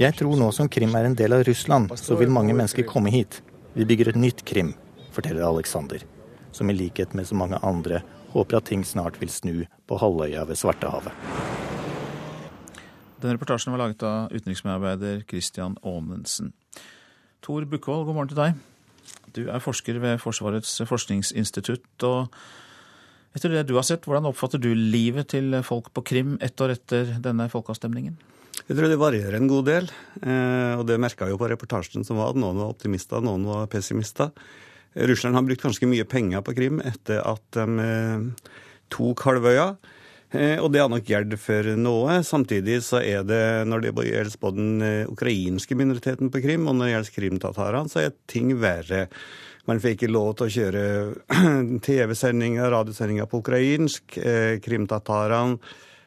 Jeg 0.00 0.14
tror 0.24 0.36
nå 0.40 0.52
som 0.56 0.72
Krim 0.72 0.96
er 0.96 1.12
en 1.12 1.20
del 1.22 1.36
av 1.36 1.44
Russland, 1.52 1.92
så 2.00 2.16
vil 2.16 2.32
mange 2.32 2.56
mennesker 2.56 2.88
komme 2.88 3.12
hit. 3.12 3.42
Vi 3.76 3.84
bygger 3.84 4.16
et 4.16 4.22
nytt 4.26 4.48
Krim, 4.48 4.72
forteller 5.12 5.44
Aleksander 5.44 6.08
som 6.58 6.70
i 6.70 6.76
likhet 6.76 7.14
med 7.14 7.28
så 7.28 7.38
mange 7.38 7.60
andre 7.62 8.02
håper 8.34 8.58
at 8.58 8.68
ting 8.68 8.84
snart 8.84 9.20
vil 9.22 9.30
snu 9.32 9.64
på 9.88 9.98
halvøya 10.02 10.44
ved 10.48 10.58
Svartehavet. 10.58 11.14
Den 13.18 13.34
reportasjen 13.34 13.74
var 13.74 13.82
laget 13.82 14.02
av 14.06 14.32
utenriksmedarbeider 14.34 15.24
Christian 15.26 15.74
Aanensen. 15.82 16.52
Tor 17.42 17.66
Bukkvold, 17.66 18.06
god 18.06 18.14
morgen 18.14 18.30
til 18.30 18.38
deg. 18.38 18.58
Du 19.34 19.44
er 19.50 19.62
forsker 19.62 19.98
ved 20.02 20.20
Forsvarets 20.22 20.80
forskningsinstitutt. 20.86 22.06
og 22.06 22.28
etter 23.36 23.52
det 23.52 23.66
du 23.68 23.74
har 23.76 23.86
sett, 23.86 24.06
Hvordan 24.06 24.30
oppfatter 24.30 24.58
du 24.58 24.72
livet 24.74 25.28
til 25.28 25.54
folk 25.62 25.92
på 25.94 26.02
Krim 26.02 26.38
ett 26.40 26.58
år 26.60 26.74
etter 26.74 27.18
denne 27.22 27.48
folkeavstemningen? 27.48 28.16
Jeg 28.68 28.76
tror 28.76 28.88
det 28.88 28.98
varierer 28.98 29.36
en 29.38 29.48
god 29.48 29.64
del. 29.66 29.90
Eh, 30.22 30.78
og 30.78 30.86
Det 30.86 30.98
merka 30.98 31.24
jeg 31.24 31.34
jo 31.34 31.38
på 31.38 31.50
reportasjen 31.50 32.04
som 32.04 32.18
var. 32.18 32.34
Noen 32.34 32.58
var 32.58 32.72
optimister, 32.74 33.20
noen 33.20 33.46
var 33.46 33.66
pessimister. 33.66 34.30
Russland 34.94 35.36
har 35.36 35.42
brukt 35.42 35.62
ganske 35.62 35.86
mye 35.86 36.04
penger 36.08 36.42
på 36.44 36.54
Krim 36.56 36.80
etter 36.84 37.20
at 37.26 37.44
de 37.56 37.84
eh, 37.84 38.52
tok 38.92 39.24
halvøya. 39.26 39.72
Eh, 40.30 40.56
og 40.60 40.72
det 40.72 40.82
har 40.82 40.90
nok 40.92 41.08
gjeldt 41.08 41.36
for 41.40 41.68
noe. 41.78 42.20
Samtidig 42.26 42.80
så 42.86 43.02
er 43.02 43.26
det, 43.28 43.42
når 43.68 43.84
det 43.84 43.92
gjelder 44.08 44.40
både 44.40 44.60
den 44.60 44.86
eh, 44.86 45.10
ukrainske 45.10 45.76
minoriteten 45.78 46.32
på 46.32 46.42
Krim, 46.44 46.66
og 46.68 46.78
når 46.78 46.88
det 46.88 46.94
gjelder 46.94 47.18
krimtatarene, 47.18 47.92
så 47.92 48.02
er 48.06 48.16
ting 48.30 48.54
verre. 48.60 49.06
Man 49.68 49.82
fikk 49.84 50.02
ikke 50.02 50.14
lov 50.14 50.32
til 50.38 50.48
å 50.48 50.54
kjøre 50.56 50.82
TV-sendinger, 51.86 52.70
radiosendinger 52.72 53.28
på 53.28 53.42
ukrainsk. 53.42 54.16
Krimtatarene 54.64 55.58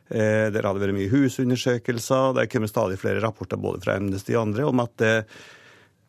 Der 0.09 0.65
hadde 0.65 0.81
vært 0.81 0.97
mye 0.97 1.11
husundersøkelser. 1.11 2.33
Det 2.33 2.41
er 2.41 2.49
kommet 2.49 2.73
stadig 2.73 2.97
flere 2.99 3.21
rapporter 3.21 3.61
både 3.61 3.83
fra 3.83 3.99
Amnesty 3.99 4.33
og 4.33 4.47
andre 4.47 4.65
om 4.65 4.81
at 4.81 5.05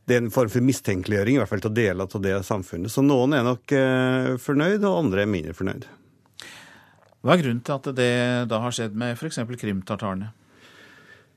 det 0.09 0.17
er 0.17 0.23
en 0.25 0.33
form 0.35 0.51
for 0.51 0.65
mistenkeliggjøring, 0.67 1.37
i 1.37 1.43
hvert 1.43 1.51
fall 1.51 1.63
til 1.63 1.75
deler 1.77 2.07
av 2.07 2.23
det 2.25 2.37
samfunnet. 2.47 2.91
Så 2.91 3.05
noen 3.07 3.37
er 3.39 3.47
nok 3.47 3.75
eh, 3.77 4.33
fornøyd, 4.43 4.83
og 4.83 4.99
andre 5.05 5.23
er 5.23 5.31
mindre 5.31 5.55
fornøyd. 5.55 5.87
Hva 7.23 7.37
er 7.37 7.43
grunnen 7.45 7.63
til 7.63 7.77
at 7.77 7.91
det 7.95 8.15
da 8.51 8.59
har 8.65 8.75
skjedd 8.75 8.97
med 8.99 9.15
f.eks. 9.15 9.39
krimtartarene? 9.61 10.33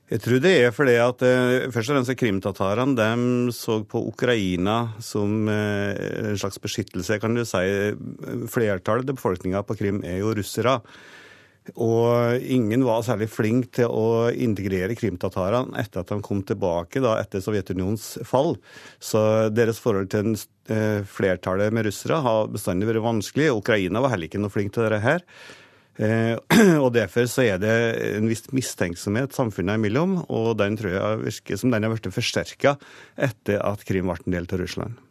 Jeg 0.06 0.22
tror 0.22 0.38
det 0.38 0.52
er 0.62 0.74
fordi 0.74 0.92
at 1.02 1.22
eh, 1.26 1.66
først 1.74 1.90
og 1.90 1.96
fremst 1.96 2.18
krimtatarene 2.18 2.94
de 2.94 3.54
så 3.54 3.80
på 3.90 4.04
Ukraina 4.06 4.76
som 5.02 5.48
eh, 5.50 5.98
en 6.30 6.38
slags 6.38 6.60
beskyttelse, 6.62 7.18
kan 7.22 7.34
du 7.34 7.42
si. 7.46 7.62
Flertallet 8.50 9.10
av 9.10 9.18
befolkninga 9.18 9.62
på 9.66 9.78
Krim 9.78 10.02
er 10.06 10.20
jo 10.22 10.34
russere. 10.38 10.78
Og 11.74 12.42
ingen 12.42 12.84
var 12.86 13.02
særlig 13.02 13.28
flink 13.32 13.72
til 13.78 13.90
å 13.90 14.30
integrere 14.30 14.94
krimtatarene 14.98 15.74
etter 15.82 16.04
at 16.04 16.12
de 16.12 16.20
kom 16.24 16.44
tilbake 16.46 17.02
da, 17.02 17.16
etter 17.18 17.42
Sovjetunionens 17.42 18.12
fall. 18.28 18.54
Så 19.02 19.20
deres 19.50 19.82
forhold 19.82 20.10
til 20.12 20.30
en, 20.30 20.36
eh, 20.70 21.02
flertallet 21.02 21.74
med 21.74 21.88
russere 21.88 22.22
har 22.22 22.48
bestandig 22.48 22.86
vært 22.86 23.02
vanskelig. 23.02 23.50
Ukraina 23.50 24.00
var 24.00 24.14
heller 24.14 24.30
ikke 24.30 24.42
noe 24.42 24.54
flink 24.54 24.72
til 24.72 24.86
dette 24.86 25.02
her. 25.02 25.24
Eh, 25.98 26.36
og 26.84 26.92
Derfor 26.94 27.26
så 27.30 27.42
er 27.42 27.58
det 27.58 27.74
en 28.16 28.28
viss 28.28 28.44
mistenksomhet 28.52 29.32
samfunnet 29.32 29.80
imellom, 29.80 30.20
og 30.28 30.56
den 30.60 30.76
tror 30.76 30.92
jeg 30.92 31.24
virker 31.24 31.60
som 31.60 31.72
den 31.72 31.82
har 31.82 31.94
blitt 31.94 32.12
forsterka 32.12 32.76
etter 33.16 33.58
at 33.64 33.84
Krim 33.88 34.06
ble 34.06 34.20
en 34.22 34.38
del 34.38 34.46
av 34.46 34.60
Russland. 34.60 35.02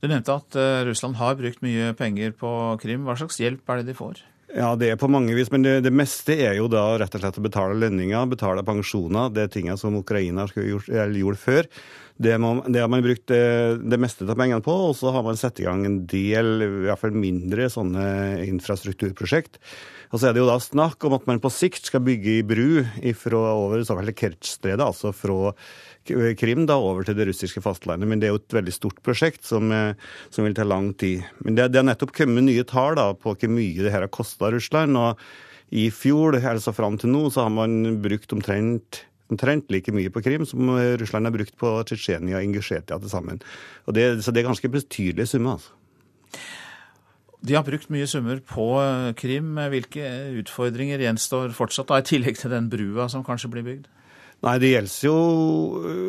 Du 0.00 0.08
nevnte 0.08 0.32
at 0.32 0.56
uh, 0.56 0.80
Russland 0.88 1.18
har 1.20 1.36
brukt 1.36 1.60
mye 1.60 1.92
penger 1.92 2.32
på 2.32 2.50
Krim. 2.80 3.04
Hva 3.04 3.18
slags 3.20 3.36
hjelp 3.40 3.68
er 3.68 3.80
det 3.80 3.90
de 3.90 3.96
får? 3.98 4.22
Ja, 4.50 4.72
det 4.74 4.88
er 4.90 4.98
på 4.98 5.06
mange 5.10 5.34
vis, 5.36 5.50
men 5.54 5.62
det, 5.62 5.76
det, 5.84 5.92
meste 5.94 6.34
er 6.34 6.56
jo 6.58 6.66
da 6.70 6.96
rett 6.98 7.14
og 7.14 7.22
slett 7.22 7.38
å 7.38 7.44
betale 7.44 7.78
lønninger, 7.78 8.30
betale 8.32 8.64
pensjoner. 8.66 9.30
Det 9.30 9.44
er 9.44 9.52
tingene 9.54 9.78
som 9.78 9.94
Ukraina 9.98 10.48
gjorde, 10.50 11.04
gjorde 11.20 11.38
før. 11.38 11.68
Det, 12.20 12.34
må, 12.42 12.50
det, 12.66 12.82
har 12.82 12.90
man 12.92 13.04
brukt 13.04 13.30
det, 13.30 13.44
det 13.80 13.98
meste 14.02 14.26
av 14.26 14.34
pengene 14.34 14.64
på, 14.64 14.74
og 14.90 14.96
så 14.98 15.12
har 15.14 15.22
man 15.24 15.38
satt 15.40 15.62
i 15.62 15.68
gang 15.68 15.86
en 15.86 16.00
del, 16.10 16.50
i 16.66 16.68
hvert 16.88 17.00
fall 17.00 17.14
mindre, 17.14 17.70
sånne 17.72 18.04
infrastrukturprosjekt. 18.48 19.60
Og 20.10 20.18
så 20.18 20.28
er 20.28 20.34
det 20.34 20.42
jo 20.42 20.50
da 20.50 20.58
snakk 20.60 21.06
om 21.06 21.14
at 21.14 21.30
man 21.30 21.40
på 21.40 21.52
sikt 21.54 21.86
skal 21.86 22.02
bygge 22.04 22.40
i 22.40 22.44
bru 22.44 22.82
fra 23.16 23.44
over 23.54 23.86
såkalte 23.86 24.16
Kertsstredet, 24.18 24.82
altså 24.82 25.14
fra 25.14 25.54
Krim 26.08 26.64
da, 26.66 26.78
over 26.80 27.04
til 27.04 27.16
det 27.18 27.28
russiske 27.28 27.62
fastlandet. 27.64 28.08
Men 28.08 28.20
det 28.20 28.28
er 28.28 28.34
jo 28.34 28.40
et 28.40 28.56
veldig 28.56 28.74
stort 28.74 29.02
prosjekt 29.06 29.44
som, 29.46 29.70
eh, 29.72 29.94
som 30.30 30.46
vil 30.46 30.56
ta 30.56 30.64
lang 30.64 30.92
tid. 30.94 31.26
Men 31.44 31.58
det, 31.58 31.70
har 31.76 31.86
nettopp 31.86 32.14
kommet 32.16 32.46
nye 32.46 32.64
tall 32.64 32.96
da, 32.98 33.12
på 33.12 33.34
hvor 33.34 33.52
mye 33.52 33.84
det 33.84 33.92
her 33.92 34.06
har 34.06 34.12
kosta 34.12 34.50
Russland. 34.50 34.96
og 34.96 35.18
i 35.70 35.86
fjor, 35.94 36.34
altså 36.34 36.72
fram 36.74 36.96
til 36.98 37.12
nå, 37.12 37.28
så 37.30 37.44
har 37.46 37.50
man 37.54 38.00
brukt 38.02 38.32
omtrent, 38.34 39.04
omtrent 39.30 39.70
like 39.70 39.92
mye 39.94 40.10
på 40.10 40.18
Krim 40.20 40.42
som 40.44 40.66
Russland 40.98 41.28
har 41.28 41.30
brukt 41.36 41.54
på 41.56 41.70
Tsjetsjenia 41.86 42.40
og 42.40 42.42
Ingusjetia 42.42 42.98
til 42.98 43.12
sammen. 43.12 43.38
Det, 43.86 44.24
så 44.24 44.34
det 44.34 44.42
er 44.42 44.48
ganske 44.48 44.68
betydelige 44.68 45.30
summer. 45.30 45.60
altså. 45.60 45.70
De 47.40 47.54
har 47.56 47.64
brukt 47.64 47.88
mye 47.88 48.08
summer 48.10 48.40
på 48.44 48.66
eh, 48.82 49.12
Krim. 49.16 49.54
Hvilke 49.72 50.10
utfordringer 50.42 51.00
gjenstår 51.00 51.54
fortsatt, 51.56 51.88
da, 51.88 52.00
i 52.00 52.08
tillegg 52.10 52.36
til 52.40 52.52
den 52.52 52.68
brua 52.72 53.08
som 53.08 53.24
kanskje 53.24 53.52
blir 53.54 53.64
bygd? 53.64 53.88
Nei, 54.40 54.54
Det 54.56 54.70
gjelder 54.70 55.04
jo 55.04 55.16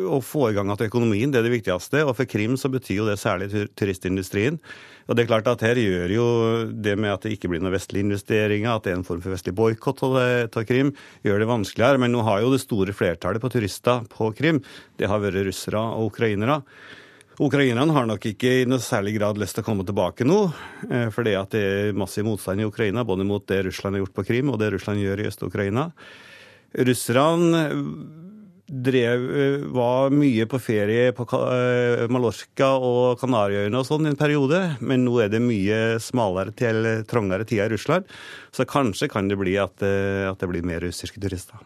å 0.08 0.18
få 0.24 0.46
i 0.48 0.54
gang 0.56 0.70
igjen 0.72 0.88
økonomien, 0.88 1.32
det 1.32 1.42
er 1.42 1.44
det 1.44 1.52
viktigste. 1.52 2.00
Og 2.06 2.14
for 2.16 2.28
Krim 2.28 2.56
så 2.56 2.70
betyr 2.72 3.02
jo 3.02 3.08
det 3.10 3.18
særlig 3.20 3.50
turistindustrien. 3.76 4.56
Og 5.04 5.16
det 5.16 5.24
er 5.24 5.28
klart 5.28 5.50
at 5.50 5.64
Her 5.66 5.76
gjør 5.76 6.14
jo 6.14 6.26
det 6.72 6.94
med 6.96 7.12
at 7.12 7.26
det 7.26 7.34
ikke 7.34 7.50
blir 7.52 7.60
noen 7.60 7.74
vestlige 7.74 8.06
investeringer, 8.06 8.72
at 8.72 8.86
det 8.86 8.94
er 8.94 8.98
en 9.00 9.04
form 9.04 9.20
for 9.20 9.34
vestlig 9.34 9.52
boikott 9.58 10.00
av 10.06 10.64
Krim, 10.64 10.94
gjør 11.26 11.42
det 11.42 11.50
vanskeligere. 11.50 12.00
Men 12.00 12.16
nå 12.16 12.24
har 12.24 12.40
jo 12.40 12.54
det 12.54 12.62
store 12.64 12.96
flertallet 12.96 13.42
på 13.42 13.52
turister 13.52 14.08
på 14.08 14.32
Krim, 14.38 14.62
det 14.96 15.12
har 15.12 15.20
vært 15.20 15.44
russere 15.44 15.84
og 15.98 16.14
ukrainere. 16.14 16.62
Ukrainerne 17.42 17.92
har 17.96 18.06
nok 18.06 18.26
ikke 18.28 18.50
i 18.62 18.66
noe 18.68 18.80
særlig 18.80 19.16
grad 19.16 19.38
lyst 19.40 19.56
til 19.56 19.64
å 19.64 19.66
komme 19.66 19.84
tilbake 19.88 20.24
nå, 20.28 20.40
eh, 20.88 21.08
fordi 21.12 21.32
at 21.36 21.52
det 21.52 21.62
er 21.64 21.96
massiv 21.96 22.24
motstand 22.28 22.60
i 22.60 22.68
Ukraina, 22.68 23.04
både 23.04 23.24
mot 23.28 23.44
det 23.48 23.64
Russland 23.66 23.96
har 23.96 24.04
gjort 24.04 24.16
på 24.20 24.26
Krim 24.28 24.52
og 24.52 24.60
det 24.60 24.72
Russland 24.72 25.00
gjør 25.00 25.20
i 25.24 25.28
Øst-Ukraina. 25.28 25.90
Russerne 26.72 27.62
drev, 28.72 29.24
eh, 29.36 29.64
var 29.68 30.10
mye 30.10 30.46
på 30.48 30.58
ferie 30.62 31.12
på 31.12 31.26
eh, 31.28 32.06
Mallorca 32.12 32.70
og 32.80 33.20
Kanariøyene 33.20 33.76
og 33.76 33.84
sånn 33.84 34.08
i 34.08 34.12
en 34.12 34.18
periode, 34.18 34.60
men 34.80 35.04
nå 35.04 35.18
er 35.20 35.32
det 35.32 35.42
mye 35.44 35.98
smalere 36.00 36.54
til 36.56 36.88
trangere 37.08 37.44
tider 37.48 37.68
i 37.68 37.76
Russland, 37.76 38.08
så 38.52 38.64
kanskje 38.68 39.10
kan 39.12 39.28
det 39.28 39.36
bli 39.40 39.58
at, 39.60 39.84
eh, 39.84 40.24
at 40.30 40.40
det 40.40 40.48
blir 40.48 40.64
mer 40.64 40.80
russiske 40.84 41.20
turister. 41.20 41.60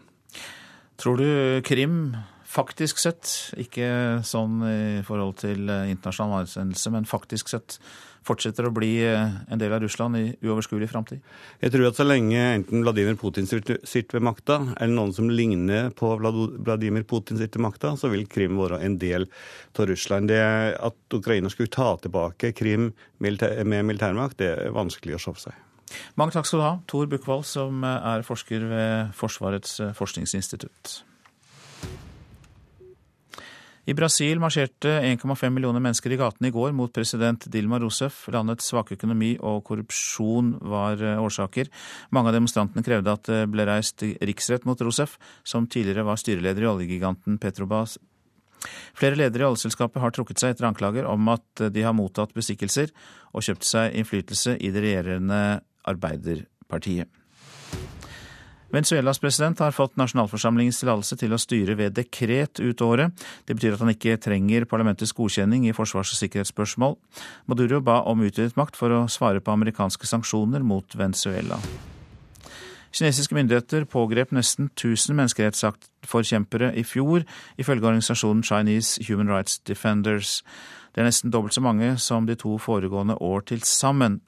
Tror 0.99 1.21
du 1.21 1.63
Krim 1.67 2.17
faktisk 2.57 2.99
sett, 2.99 3.53
ikke 3.61 4.25
sånn 4.27 4.63
i 4.65 5.03
forhold 5.07 5.37
til 5.45 5.69
internasjonal 5.69 6.41
anerkjennelse, 6.41 6.93
men 6.95 7.07
faktisk 7.07 7.53
sett 7.53 7.77
fortsetter 8.27 8.69
å 8.69 8.73
bli 8.75 8.91
eh, 9.07 9.37
en 9.51 9.61
del 9.61 9.73
av 9.73 9.83
Russland 9.85 10.19
i 10.19 10.25
uoverskuelig 10.45 10.89
framtid? 10.91 11.23
Jeg 11.63 11.73
tror 11.75 11.89
at 11.89 11.99
så 11.99 12.07
lenge 12.07 12.41
enten 12.41 12.85
Vladimir 12.85 13.19
Putin 13.21 13.49
sitter 13.49 14.19
ved 14.19 14.27
makta, 14.27 14.59
eller 14.77 14.95
noen 14.97 15.15
som 15.17 15.31
ligner 15.31 15.91
på 15.97 16.13
Vladimir 16.21 17.07
Putin 17.09 17.41
sitter 17.41 17.61
ved 17.61 17.69
makta, 17.69 17.95
så 18.01 18.11
vil 18.13 18.27
Krim 18.31 18.59
være 18.61 18.83
en 18.87 18.99
del 19.03 19.29
av 19.77 19.91
Russland. 19.91 20.31
Det 20.33 20.43
At 20.77 21.15
Ukraina 21.15 21.51
skulle 21.53 21.73
ta 21.73 21.95
tilbake 22.03 22.53
Krim 22.57 22.93
med 23.19 23.85
militærmakt, 23.87 24.39
det 24.43 24.53
er 24.53 24.75
vanskelig 24.75 25.17
å 25.17 25.23
se 25.23 25.33
for 25.33 25.49
seg. 25.49 25.63
Mange 26.19 26.35
takk 26.35 26.49
skal 26.49 26.61
du 26.61 26.67
ha, 26.67 26.77
Tor 26.91 27.07
Bukkvold, 27.11 27.47
som 27.47 27.85
er 27.87 28.27
forsker 28.27 28.65
ved 28.71 29.13
Forsvarets 29.15 29.79
forskningsinstitutt. 29.95 30.99
I 33.87 33.95
Brasil 33.95 34.41
marsjerte 34.43 34.91
1,5 34.99 35.53
millioner 35.55 35.79
mennesker 35.79 36.11
i 36.11 36.17
gatene 36.19 36.49
i 36.51 36.55
går 36.55 36.73
mot 36.75 36.91
president 36.91 37.45
Dilma 37.55 37.79
Rousef. 37.79 38.25
Landets 38.35 38.67
svake 38.73 38.97
økonomi 38.97 39.37
og 39.39 39.61
korrupsjon 39.69 40.57
var 40.73 40.99
eh, 40.99 41.21
årsaker. 41.23 41.71
Mange 42.11 42.33
av 42.33 42.35
demonstrantene 42.35 42.83
krevde 42.83 43.15
at 43.15 43.31
det 43.31 43.45
ble 43.53 43.67
reist 43.69 44.03
riksrett 44.03 44.67
mot 44.67 44.83
Rousef, 44.83 45.15
som 45.47 45.69
tidligere 45.71 46.03
var 46.09 46.19
styreleder 46.19 46.67
i 46.67 46.71
oljegiganten 46.73 47.39
Petrobas. 47.39 47.95
Flere 48.99 49.21
ledere 49.21 49.47
i 49.47 49.49
oljeselskapet 49.53 50.03
har 50.03 50.17
trukket 50.17 50.43
seg 50.43 50.57
etter 50.57 50.67
anklager 50.67 51.07
om 51.07 51.31
at 51.31 51.69
de 51.71 51.87
har 51.87 51.95
mottatt 51.95 52.35
bestikkelser 52.35 52.91
og 53.31 53.47
kjøpt 53.47 53.71
seg 53.71 53.95
innflytelse 54.01 54.57
i 54.59 54.73
det 54.75 54.83
regjerende 54.83 55.45
Arbeiderpartiet. 55.87 57.07
Venezuelas 58.75 59.21
president 59.23 59.59
har 59.63 59.75
fått 59.75 59.97
nasjonalforsamlingens 60.01 60.81
tillatelse 60.83 61.17
til 61.21 61.35
å 61.35 61.41
styre 61.41 61.77
ved 61.79 61.95
dekret 61.97 62.59
ut 62.59 62.83
året. 62.83 63.27
Det 63.47 63.55
betyr 63.55 63.77
at 63.77 63.85
han 63.85 63.93
ikke 63.93 64.19
trenger 64.23 64.67
parlamentets 64.67 65.15
godkjenning 65.17 65.69
i 65.69 65.75
forsvars- 65.77 66.15
og 66.17 66.21
sikkerhetsspørsmål. 66.21 66.97
Maduro 67.47 67.81
ba 67.81 68.01
om 68.11 68.25
utvidet 68.27 68.59
makt 68.59 68.79
for 68.79 68.91
å 68.91 69.05
svare 69.13 69.41
på 69.41 69.55
amerikanske 69.55 70.11
sanksjoner 70.11 70.67
mot 70.67 70.99
Venezuela. 70.99 71.61
Kinesiske 72.97 73.35
myndigheter 73.37 73.85
pågrep 73.85 74.31
nesten 74.33 74.71
1000 74.73 75.15
menneskerettsforkjempere 75.19 76.71
i 76.81 76.85
fjor, 76.87 77.27
ifølge 77.61 77.85
organisasjonen 77.85 78.43
Chinese 78.47 79.05
Human 79.09 79.29
Rights 79.29 79.59
Defenders. 79.59 80.41
Det 80.97 81.03
er 81.03 81.11
nesten 81.11 81.29
dobbelt 81.29 81.53
så 81.53 81.61
mange 81.61 81.91
som 82.01 82.25
de 82.25 82.33
to 82.41 82.55
foregående 82.57 83.19
år 83.21 83.43
til 83.51 83.61
sammen. 83.69 84.23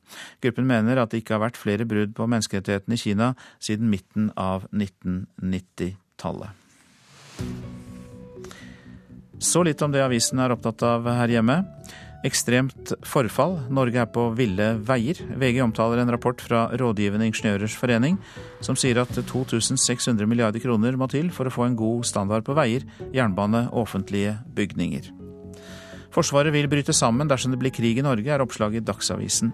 Gruppen 0.44 0.68
mener 0.68 1.00
at 1.00 1.14
det 1.14 1.22
ikke 1.22 1.38
har 1.38 1.46
vært 1.46 1.56
flere 1.56 1.86
brudd 1.88 2.12
på 2.12 2.26
menneskerettighetene 2.28 2.98
i 2.98 3.00
Kina 3.00 3.30
siden 3.56 3.88
midten 3.88 4.28
av 4.36 4.66
1990-tallet. 4.68 6.52
Så 9.40 9.62
litt 9.64 9.80
om 9.80 9.94
det 9.94 10.02
avisen 10.04 10.42
er 10.44 10.52
opptatt 10.52 10.84
av 10.84 11.08
her 11.08 11.32
hjemme. 11.32 11.62
Ekstremt 12.28 12.92
forfall. 13.06 13.54
Norge 13.72 14.02
er 14.02 14.10
på 14.12 14.26
ville 14.36 14.66
veier. 14.84 15.22
VG 15.40 15.62
omtaler 15.64 16.02
en 16.02 16.12
rapport 16.12 16.42
fra 16.42 16.66
Rådgivende 16.76 17.30
ingeniørers 17.30 17.78
forening 17.80 18.18
som 18.60 18.76
sier 18.76 19.00
at 19.00 19.14
2600 19.14 20.28
milliarder 20.28 20.60
kroner 20.60 21.00
må 21.00 21.08
til 21.08 21.32
for 21.32 21.48
å 21.48 21.54
få 21.54 21.64
en 21.70 21.78
god 21.80 22.04
standard 22.10 22.44
på 22.44 22.58
veier, 22.58 22.84
jernbane 23.14 23.70
og 23.70 23.86
offentlige 23.86 24.36
bygninger. 24.52 25.28
Forsvaret 26.18 26.50
vil 26.50 26.66
bryte 26.66 26.90
sammen 26.96 27.28
dersom 27.30 27.52
det 27.52 27.60
blir 27.60 27.70
krig 27.70 28.00
i 28.00 28.02
Norge, 28.02 28.26
er 28.26 28.42
oppslaget 28.42 28.80
i 28.80 28.86
Dagsavisen. 28.88 29.52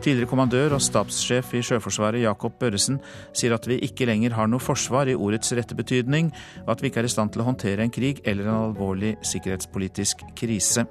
Tidligere 0.00 0.30
kommandør 0.30 0.78
og 0.78 0.80
stabssjef 0.80 1.50
i 1.52 1.60
Sjøforsvaret 1.60 2.22
Jakob 2.22 2.54
Børresen 2.56 2.96
sier 3.36 3.52
at 3.52 3.68
vi 3.68 3.76
ikke 3.84 4.08
lenger 4.08 4.32
har 4.38 4.48
noe 4.48 4.62
forsvar 4.62 5.10
i 5.12 5.18
ordets 5.18 5.52
rette 5.58 5.76
betydning, 5.76 6.30
og 6.64 6.72
at 6.72 6.80
vi 6.80 6.88
ikke 6.88 7.02
er 7.02 7.10
i 7.10 7.12
stand 7.12 7.34
til 7.34 7.44
å 7.44 7.50
håndtere 7.50 7.84
en 7.84 7.92
krig 7.92 8.22
eller 8.24 8.48
en 8.48 8.70
alvorlig 8.70 9.18
sikkerhetspolitisk 9.34 10.24
krise. 10.38 10.86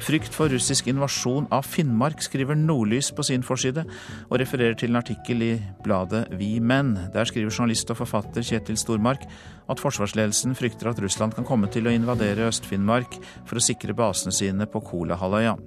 Frykt 0.00 0.32
for 0.32 0.48
russisk 0.48 0.86
invasjon 0.88 1.44
av 1.52 1.66
Finnmark, 1.68 2.22
skriver 2.24 2.56
Nordlys 2.56 3.10
på 3.12 3.24
sin 3.26 3.44
forside, 3.44 3.84
og 4.30 4.38
refererer 4.40 4.78
til 4.80 4.94
en 4.94 5.00
artikkel 5.02 5.44
i 5.44 5.50
bladet 5.84 6.24
Vi 6.40 6.54
Menn. 6.60 6.94
Der 7.12 7.28
skriver 7.28 7.52
journalist 7.52 7.92
og 7.92 8.00
forfatter 8.00 8.44
Kjetil 8.46 8.78
Stormark 8.80 9.26
at 9.70 9.82
forsvarsledelsen 9.82 10.56
frykter 10.56 10.88
at 10.90 11.02
Russland 11.04 11.36
kan 11.36 11.44
komme 11.44 11.68
til 11.68 11.86
å 11.86 11.92
invadere 11.92 12.48
Øst-Finnmark 12.48 13.18
for 13.44 13.60
å 13.60 13.64
sikre 13.64 13.96
basene 13.96 14.32
sine 14.32 14.68
på 14.70 14.80
Kolahalvøya. 14.88 15.58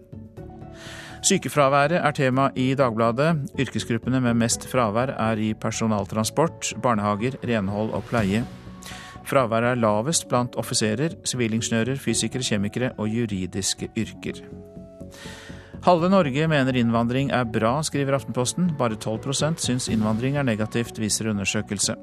Sykefraværet 1.24 2.02
er 2.02 2.18
tema 2.18 2.50
i 2.60 2.74
Dagbladet. 2.76 3.54
Yrkesgruppene 3.56 4.20
med 4.26 4.42
mest 4.42 4.66
fravær 4.68 5.14
er 5.14 5.40
i 5.40 5.54
personaltransport, 5.54 6.74
barnehager, 6.84 7.38
renhold 7.48 7.94
og 7.96 8.04
pleie. 8.10 8.42
Fraværet 9.26 9.74
er 9.74 9.82
lavest 9.82 10.28
blant 10.30 10.56
offiserer, 10.60 11.18
sivilingeniører, 11.26 12.00
fysikere, 12.02 12.44
kjemikere 12.44 12.94
og 12.98 13.10
juridiske 13.10 13.90
yrker. 13.98 14.44
Halve 15.84 16.08
Norge 16.08 16.46
mener 16.48 16.78
innvandring 16.80 17.34
er 17.36 17.44
bra, 17.44 17.74
skriver 17.84 18.16
Aftenposten. 18.16 18.70
Bare 18.80 18.96
12% 18.96 19.60
syns 19.60 19.90
innvandring 19.92 20.38
er 20.40 20.46
negativt, 20.48 20.96
viser 20.96 21.28
undersøkelse. 21.34 21.98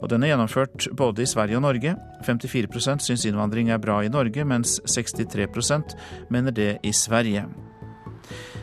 Og 0.00 0.08
den 0.08 0.24
er 0.24 0.32
gjennomført 0.32 0.88
både 0.96 1.26
i 1.26 1.28
Sverige 1.28 1.58
og 1.58 1.66
Norge. 1.66 1.92
54% 2.24 3.04
syns 3.04 3.26
innvandring 3.28 3.68
er 3.68 3.82
bra 3.84 4.00
i 4.00 4.08
Norge, 4.08 4.44
mens 4.48 4.78
63% 4.88 5.92
mener 6.32 6.56
det 6.56 6.78
i 6.82 6.92
Sverige. 6.96 7.44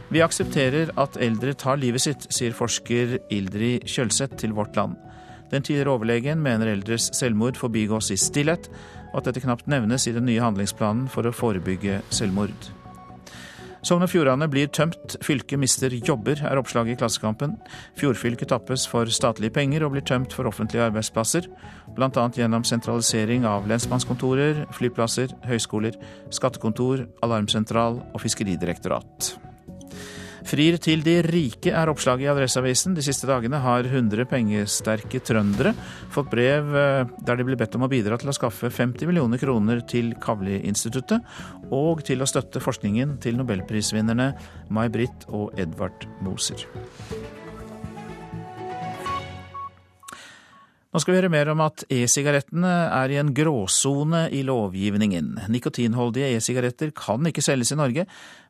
Vi 0.10 0.26
aksepterer 0.26 0.90
at 0.98 1.18
eldre 1.22 1.54
tar 1.54 1.78
livet 1.78 2.02
sitt, 2.02 2.26
sier 2.34 2.58
forsker 2.58 3.20
Ildrid 3.30 3.86
Kjølseth 3.86 4.42
til 4.42 4.58
Vårt 4.58 4.74
Land. 4.78 4.98
Den 5.52 5.66
tidligere 5.66 5.94
overlegen 5.98 6.42
mener 6.44 6.72
eldres 6.72 7.12
selvmord 7.14 7.60
forbigås 7.60 8.12
i 8.14 8.20
stillhet, 8.20 8.70
og 9.14 9.22
at 9.22 9.30
dette 9.30 9.46
knapt 9.46 9.70
nevnes 9.72 10.08
i 10.10 10.16
den 10.16 10.28
nye 10.28 10.44
handlingsplanen 10.44 11.08
for 11.12 11.28
å 11.28 11.36
forebygge 11.36 12.02
selvmord. 12.14 12.72
Sogn 13.86 14.02
og 14.02 14.10
Fjordane 14.10 14.48
blir 14.50 14.72
tømt, 14.74 15.14
fylket 15.22 15.62
mister 15.62 15.94
jobber, 15.94 16.40
er 16.42 16.58
oppslaget 16.58 16.96
i 16.96 16.98
Klassekampen. 17.04 17.54
Fjordfylket 18.00 18.50
tappes 18.50 18.88
for 18.90 19.06
statlige 19.14 19.54
penger 19.54 19.86
og 19.86 19.94
blir 19.94 20.06
tømt 20.10 20.34
for 20.34 20.50
offentlige 20.50 20.88
arbeidsplasser, 20.88 21.46
bl.a. 21.94 22.26
gjennom 22.34 22.66
sentralisering 22.66 23.46
av 23.46 23.70
lensmannskontorer, 23.70 24.66
flyplasser, 24.74 25.38
høyskoler, 25.46 26.02
skattekontor, 26.34 27.06
alarmsentral 27.22 28.02
og 28.10 28.24
fiskeridirektorat. 28.26 29.36
Frir 30.46 30.78
til 30.78 31.02
de 31.06 31.16
rike 31.26 31.72
er 31.74 31.90
oppslaget 31.90 32.28
i 32.28 32.30
Adresseavisen. 32.30 32.94
De 32.94 33.04
siste 33.06 33.26
dagene 33.30 33.58
har 33.64 33.88
100 33.90 34.28
pengesterke 34.30 35.22
trøndere 35.26 35.74
fått 36.14 36.30
brev 36.30 36.70
eh, 36.78 37.14
der 37.26 37.40
de 37.40 37.48
blir 37.48 37.58
bedt 37.60 37.78
om 37.80 37.88
å 37.88 37.90
bidra 37.92 38.20
til 38.22 38.30
å 38.30 38.36
skaffe 38.38 38.70
50 38.70 39.10
millioner 39.10 39.42
kroner 39.42 39.82
til 39.90 40.14
Kavli-instituttet, 40.22 41.26
og 41.74 42.06
til 42.06 42.22
å 42.22 42.30
støtte 42.30 42.62
forskningen 42.62 43.18
til 43.26 43.42
nobelprisvinnerne 43.42 44.32
May-Britt 44.70 45.26
og 45.34 45.58
Edvard 45.60 46.06
Moser. 46.26 46.68
Nå 50.96 51.02
skal 51.04 51.12
vi 51.12 51.18
høre 51.20 51.28
mer 51.28 51.50
om 51.52 51.60
at 51.60 51.82
e-sigarettene 51.92 52.70
er 52.88 53.12
i 53.12 53.18
en 53.20 53.34
gråsone 53.36 54.30
i 54.32 54.46
lovgivningen. 54.48 55.34
Nikotinholdige 55.52 56.30
e-sigaretter 56.38 56.94
kan 56.96 57.28
ikke 57.28 57.44
selges 57.44 57.74
i 57.74 57.76
Norge, 57.76 58.06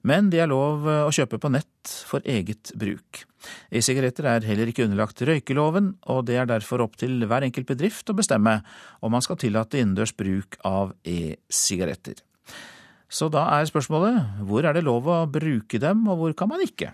men 0.06 0.28
de 0.30 0.44
er 0.44 0.52
lov 0.52 0.86
å 0.86 1.10
kjøpe 1.10 1.40
på 1.42 1.50
nett 1.50 1.94
for 2.06 2.22
eget 2.22 2.70
bruk. 2.78 3.24
E-sigaretter 3.74 4.28
er 4.30 4.46
heller 4.46 4.70
ikke 4.70 4.86
underlagt 4.86 5.24
røykeloven, 5.26 5.96
og 6.06 6.28
det 6.30 6.38
er 6.38 6.52
derfor 6.52 6.84
opp 6.86 7.00
til 7.02 7.26
hver 7.26 7.48
enkelt 7.48 7.66
bedrift 7.72 8.14
å 8.14 8.18
bestemme 8.20 8.60
om 9.02 9.16
man 9.18 9.26
skal 9.26 9.42
tillate 9.42 9.82
innendørs 9.82 10.14
bruk 10.14 10.60
av 10.70 10.94
e-sigaretter. 11.02 12.22
Så 13.10 13.32
da 13.34 13.48
er 13.58 13.66
spørsmålet 13.74 14.46
hvor 14.46 14.70
er 14.70 14.78
det 14.78 14.86
lov 14.86 15.10
å 15.10 15.24
bruke 15.26 15.82
dem, 15.82 16.06
og 16.14 16.22
hvor 16.22 16.38
kan 16.38 16.54
man 16.54 16.62
ikke? 16.62 16.94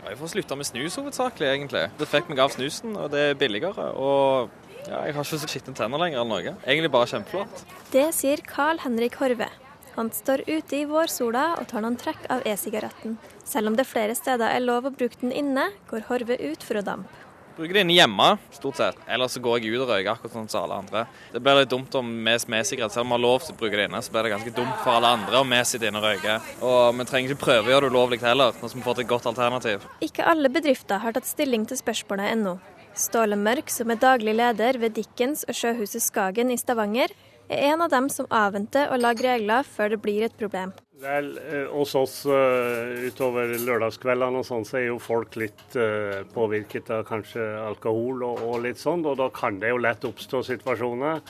Ja, 0.00 0.10
jeg 0.12 0.18
får 0.20 0.32
slutta 0.34 0.56
med 0.56 0.68
snus 0.68 0.96
hovedsakelig, 1.00 1.48
egentlig. 1.54 1.84
Det 2.00 2.08
fikk 2.08 2.28
meg 2.32 2.42
av 2.44 2.52
snusen, 2.54 2.96
og 2.96 3.10
det 3.14 3.24
er 3.30 3.38
billigere. 3.40 3.90
Og 3.96 4.50
Ja, 4.88 5.02
jeg 5.04 5.12
har 5.14 5.24
ikke 5.26 5.38
så 5.42 5.48
skitne 5.50 5.74
tenner 5.76 6.00
lenger 6.00 6.22
eller 6.22 6.30
noe. 6.30 6.54
Egentlig 6.64 6.90
bare 6.90 7.06
kjempeflott. 7.10 7.64
Det 7.92 8.06
sier 8.16 8.40
Carl 8.48 8.80
Henrik 8.80 9.18
Horve. 9.20 9.50
Han 9.96 10.08
står 10.14 10.46
ute 10.48 10.78
i 10.78 10.86
vårsola 10.88 11.58
og 11.60 11.66
tar 11.68 11.84
noen 11.84 11.98
trekk 12.00 12.24
av 12.32 12.46
e-sigaretten. 12.48 13.18
Selv 13.44 13.68
om 13.68 13.76
det 13.76 13.84
flere 13.90 14.14
steder 14.16 14.48
er 14.48 14.64
lov 14.64 14.88
å 14.88 14.94
bruke 14.94 15.20
den 15.20 15.34
inne, 15.36 15.66
går 15.90 16.06
Horve 16.08 16.38
ut 16.40 16.64
for 16.64 16.80
å 16.80 16.84
dampe. 16.86 17.29
Bruker 17.60 17.76
det 17.76 17.80
inne 17.84 17.92
hjemme, 17.92 18.26
stort 18.56 18.78
sett. 18.78 19.00
Ellers 19.04 19.34
så 19.36 19.40
går 19.44 19.58
jeg 19.60 19.74
ut 19.74 19.82
og 19.84 19.90
røyker 19.90 20.14
akkurat 20.14 20.32
sånn 20.32 20.46
som 20.48 20.62
alle 20.62 20.78
andre. 20.80 21.02
Det 21.28 21.42
blir 21.44 21.58
litt 21.58 21.68
dumt 21.68 21.92
om 21.98 22.08
vi 22.08 22.32
med 22.48 22.64
sigarett, 22.64 22.94
selv 22.94 23.04
om 23.04 23.12
vi 23.12 23.18
har 23.18 23.22
lov 23.26 23.44
til 23.44 23.52
å 23.52 23.58
bruke 23.60 23.76
det 23.76 23.84
inne, 23.84 24.00
så 24.00 24.14
blir 24.14 24.24
det 24.24 24.30
ganske 24.32 24.52
dumt 24.56 24.78
for 24.80 24.96
alle 24.96 25.10
andre 25.18 25.42
om 25.42 25.52
vi 25.52 25.58
sitter 25.68 25.90
inne 25.90 26.00
og 26.00 26.06
røyker. 26.08 26.48
Og 26.64 26.96
vi 26.96 27.06
trenger 27.10 27.34
ikke 27.34 27.44
prøve 27.44 27.68
å 27.68 27.74
gjøre 27.74 27.84
det 27.84 27.92
ulovlig 27.92 28.20
heller, 28.24 28.56
nå 28.56 28.72
som 28.72 28.80
vi 28.80 28.86
får 28.88 28.96
til 28.96 29.04
et 29.04 29.12
godt 29.12 29.28
alternativ. 29.34 29.84
Ikke 30.08 30.24
alle 30.32 30.48
bedrifter 30.56 31.04
har 31.04 31.18
tatt 31.18 31.28
stilling 31.28 31.68
til 31.68 31.82
spørsmålet 31.82 32.32
ennå. 32.32 32.56
Ståle 32.96 33.36
Mørk, 33.36 33.68
som 33.68 33.92
er 33.92 34.00
daglig 34.08 34.38
leder 34.40 34.80
ved 34.80 34.96
Dickens 34.96 35.44
og 35.44 35.60
Sjøhuset 35.60 36.08
Skagen 36.08 36.48
i 36.48 36.56
Stavanger, 36.56 37.12
er 37.52 37.74
en 37.74 37.84
av 37.84 37.92
dem 37.92 38.08
som 38.08 38.30
avventer 38.32 38.88
å 38.88 38.96
lage 38.96 39.28
regler 39.28 39.68
før 39.68 39.92
det 39.92 40.00
blir 40.00 40.24
et 40.24 40.40
problem. 40.40 40.72
Vel, 41.00 41.38
eh, 41.38 41.64
hos 41.72 41.94
oss 41.94 42.26
uh, 42.28 42.90
utover 43.08 43.54
lørdagskveldene 43.64 44.42
og 44.42 44.44
sånn, 44.44 44.66
så 44.68 44.76
er 44.82 44.90
jo 44.90 44.98
folk 45.00 45.38
litt 45.40 45.62
uh, 45.80 46.26
påvirket 46.34 46.90
av 46.92 47.06
kanskje 47.08 47.46
alkohol 47.56 48.20
og, 48.26 48.42
og, 48.44 48.58
litt 48.66 48.76
sånn. 48.76 49.06
Og 49.08 49.16
da 49.16 49.30
kan 49.32 49.56
det 49.62 49.70
jo 49.72 49.80
lett 49.80 50.04
oppstå 50.04 50.42
situasjoner 50.50 51.22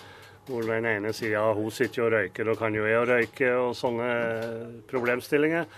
hvor 0.48 0.66
den 0.66 0.88
ene 0.90 1.12
sier 1.14 1.36
ja, 1.36 1.46
hun 1.54 1.70
sitter 1.70 2.00
jo 2.00 2.08
og 2.08 2.14
røyker, 2.16 2.50
da 2.50 2.56
kan 2.58 2.74
jo 2.74 2.88
jeg 2.88 3.06
røyke, 3.06 3.52
og 3.60 3.76
sånne 3.78 4.10
problemstillinger. 4.90 5.68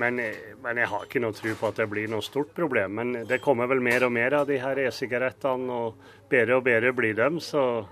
Men, 0.00 0.22
men, 0.64 0.80
jeg 0.80 0.88
har 0.88 1.04
ikke 1.04 1.20
noe 1.20 1.36
tro 1.36 1.52
på 1.52 1.68
at 1.68 1.82
det 1.82 1.90
blir 1.92 2.08
noe 2.08 2.24
stort 2.24 2.54
problem. 2.56 2.96
Men 3.02 3.26
det 3.28 3.42
kommer 3.44 3.68
vel 3.68 3.84
mer 3.84 4.06
og 4.08 4.14
mer 4.16 4.38
av 4.38 4.48
de 4.48 4.56
her 4.62 4.80
e-sigarettene, 4.86 5.68
og 5.68 6.30
bedre 6.32 6.56
og 6.56 6.64
bedre 6.70 6.94
blir 6.96 7.18
dem. 7.20 7.36
så 7.44 7.84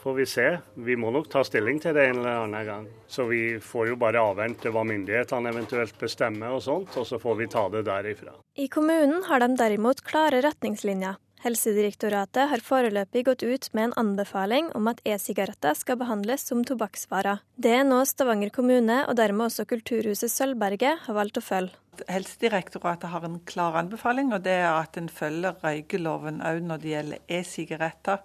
får 0.00 0.14
vi 0.14 0.26
se. 0.26 0.58
Vi 0.74 0.96
må 0.96 1.10
nok 1.12 1.28
ta 1.32 1.42
stilling 1.44 1.80
til 1.82 1.94
det 1.96 2.06
en 2.08 2.20
eller 2.22 2.44
annen 2.44 2.66
gang. 2.66 2.86
Så 3.06 3.26
vi 3.28 3.42
får 3.60 3.92
jo 3.92 3.96
bare 4.00 4.22
avvente 4.24 4.72
hva 4.72 4.84
myndighetene 4.88 5.52
eventuelt 5.52 5.98
bestemmer 6.00 6.56
og 6.56 6.62
sånt, 6.64 6.96
og 6.96 7.06
så 7.08 7.20
får 7.20 7.40
vi 7.40 7.48
ta 7.52 7.66
det 7.72 7.84
derifra. 7.88 8.34
I 8.56 8.68
kommunen 8.72 9.22
har 9.28 9.44
de 9.44 9.52
derimot 9.60 10.00
klare 10.06 10.40
retningslinjer. 10.46 11.18
Helsedirektoratet 11.40 12.50
har 12.50 12.60
foreløpig 12.60 13.22
gått 13.24 13.42
ut 13.42 13.68
med 13.72 13.88
en 13.88 13.94
anbefaling 14.02 14.66
om 14.76 14.90
at 14.90 14.98
e-sigaretter 15.08 15.76
skal 15.78 15.96
behandles 16.02 16.44
som 16.44 16.60
tobakksvarer. 16.68 17.40
Det 17.56 17.72
er 17.78 17.86
nå 17.88 18.02
Stavanger 18.04 18.52
kommune 18.52 18.98
og 19.06 19.16
dermed 19.16 19.46
også 19.46 19.64
Kulturhuset 19.70 20.32
Sølvberget 20.32 21.06
har 21.06 21.16
valgt 21.16 21.40
å 21.40 21.44
følge. 21.44 21.72
Helsedirektoratet 22.08 23.10
har 23.12 23.24
en 23.24 23.38
klar 23.48 23.78
anbefaling, 23.80 24.30
og 24.32 24.44
det 24.44 24.54
er 24.60 24.68
at 24.70 24.96
en 25.00 25.08
følger 25.12 25.56
røykeloven 25.64 26.40
òg 26.44 26.60
når 26.64 26.80
det 26.80 26.92
gjelder 26.94 27.34
e-sigaretter, 27.38 28.22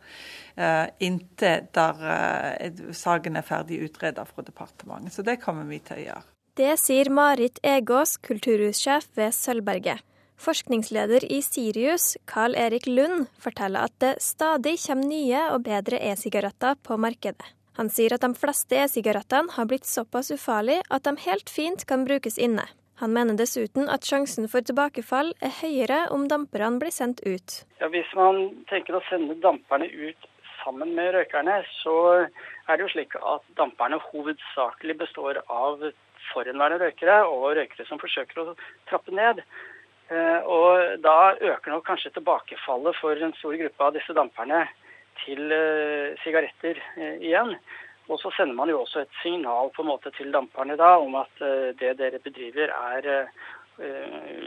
eh, 0.55 0.85
inntil 1.07 1.67
der 1.75 2.03
eh, 2.15 2.83
saken 2.95 3.39
er 3.39 3.47
ferdig 3.47 3.81
utredet 3.87 4.27
fra 4.27 4.43
departementet. 4.47 5.15
Så 5.15 5.27
det 5.27 5.41
kommer 5.43 5.67
vi 5.71 5.79
til 5.83 5.99
å 6.01 6.05
gjøre. 6.05 6.25
Det 6.55 6.73
sier 6.79 7.11
Marit 7.11 7.59
Egås, 7.67 8.15
kulturhussjef 8.23 9.09
ved 9.17 9.35
Sølvberget. 9.35 10.03
Forskningsleder 10.37 11.25
i 11.31 11.41
Sirius, 11.41 12.17
Carl 12.27 12.55
Erik 12.55 12.87
Lund, 12.87 13.27
forteller 13.39 13.87
at 13.87 13.95
det 14.03 14.15
stadig 14.23 14.75
kommer 14.85 15.07
nye 15.09 15.43
og 15.55 15.63
bedre 15.67 15.99
e-sigaretter 16.11 16.75
på 16.83 16.97
markedet. 16.99 17.53
Han 17.75 17.89
sier 17.91 18.15
at 18.15 18.23
de 18.23 18.31
fleste 18.39 18.77
e-sigarettene 18.79 19.51
har 19.55 19.67
blitt 19.67 19.87
såpass 19.87 20.31
ufarlige 20.31 20.83
at 20.89 21.07
de 21.07 21.15
helt 21.25 21.51
fint 21.51 21.83
kan 21.87 22.05
brukes 22.07 22.37
inne. 22.39 22.67
Han 23.01 23.11
mener 23.11 23.35
dessuten 23.35 23.89
at 23.91 24.07
sjansen 24.07 24.47
for 24.47 24.63
tilbakefall 24.63 25.33
er 25.43 25.51
høyere 25.57 26.05
om 26.15 26.29
damperne 26.31 26.79
blir 26.79 26.93
sendt 26.95 27.19
ut. 27.27 27.57
Ja, 27.81 27.89
hvis 27.91 28.07
man 28.15 28.63
tenker 28.71 28.95
å 28.95 29.03
sende 29.09 29.35
damperne 29.43 29.89
ut 29.91 30.29
sammen 30.61 30.95
med 30.95 31.11
røykerne, 31.17 31.59
så 31.83 31.97
er 32.23 32.77
det 32.77 32.85
jo 32.85 32.93
slik 32.93 33.17
at 33.19 33.43
damperne 33.59 33.99
hovedsakelig 34.07 34.95
består 35.03 35.41
av 35.51 35.83
forhenværende 36.31 36.87
røykere 36.87 37.19
og 37.27 37.57
røykere 37.59 37.87
som 37.89 37.99
forsøker 38.01 38.41
å 38.41 38.55
trappe 38.89 39.11
ned. 39.13 39.43
Eh, 40.05 40.41
og 40.45 41.01
da 41.01 41.33
øker 41.33 41.73
nok 41.73 41.87
kanskje 41.87 42.13
tilbakefallet 42.13 42.97
for 43.01 43.17
en 43.17 43.33
stor 43.39 43.57
gruppe 43.57 43.87
av 43.87 43.95
disse 43.95 44.13
damperne 44.13 44.61
til 45.23 45.49
eh, 45.49 46.13
sigaretter 46.21 46.77
eh, 46.77 47.15
igjen. 47.25 47.55
Og 48.05 48.19
så 48.21 48.29
sender 48.35 48.53
man 48.53 48.69
jo 48.69 48.83
også 48.83 49.01
et 49.01 49.21
signal 49.23 49.71
på 49.73 49.81
en 49.81 49.89
måte 49.89 50.11
til 50.13 50.29
damperne 50.33 50.75
da 50.77 50.91
om 51.01 51.15
at 51.17 51.39
det 51.79 51.95
dere 51.97 52.19
bedriver 52.21 52.69
er 52.69 53.31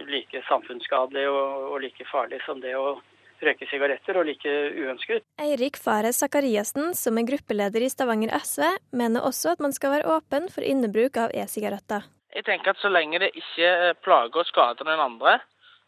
like 0.07 0.45
samfunnsskadelig 0.47 1.25
og, 1.27 1.75
like 1.83 2.07
farlig 2.07 2.39
som 2.45 2.63
det 2.63 2.77
å 2.79 3.01
røyke 3.43 3.67
sigaretter, 3.67 4.15
og 4.15 4.29
like 4.31 4.53
uønsket. 4.79 5.27
Eirik 5.43 5.75
Fares 5.79 6.23
Sakariassen, 6.23 6.95
som 6.95 7.19
er 7.19 7.27
gruppeleder 7.33 7.83
i 7.83 7.91
Stavanger 7.91 8.31
SV, 8.39 8.63
mener 8.95 9.27
også 9.27 9.57
at 9.57 9.67
man 9.67 9.75
skal 9.75 9.97
være 9.97 10.15
åpen 10.21 10.47
for 10.55 10.63
innebruk 10.63 11.19
av 11.19 11.35
e-sigaretter. 11.35 12.07
Jeg 12.35 12.45
tenker 12.45 12.75
at 12.75 12.81
så 12.83 12.91
lenge 12.93 13.21
det 13.23 13.31
ikke 13.35 13.95
plager 14.05 14.43
og 14.43 14.47
skader 14.47 14.85
den 14.85 15.01
andre, 15.01 15.39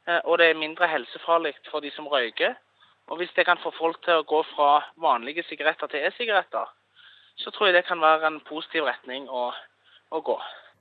eh, 0.09 0.21
og 0.25 0.39
det 0.39 0.51
er 0.51 0.61
mindre 0.61 0.89
helsefarlig 0.89 1.55
for 1.71 1.85
de 1.85 1.91
som 1.97 2.09
røyker, 2.09 2.57
og 3.11 3.19
hvis 3.21 3.33
det 3.37 3.47
kan 3.47 3.61
få 3.63 3.73
folk 3.79 4.01
til 4.05 4.21
å 4.21 4.27
gå 4.27 4.41
fra 4.55 4.71
vanlige 4.97 5.45
sigaretter 5.49 5.91
til 5.91 6.07
e-sigaretter, 6.07 6.71
så 7.37 7.51
tror 7.51 7.71
jeg 7.71 7.81
det 7.81 7.87
kan 7.89 8.01
være 8.01 8.29
en 8.29 8.41
positiv 8.47 8.87
retning 8.87 9.29
å, 9.29 9.51
å 10.11 10.21
gå. 10.25 10.39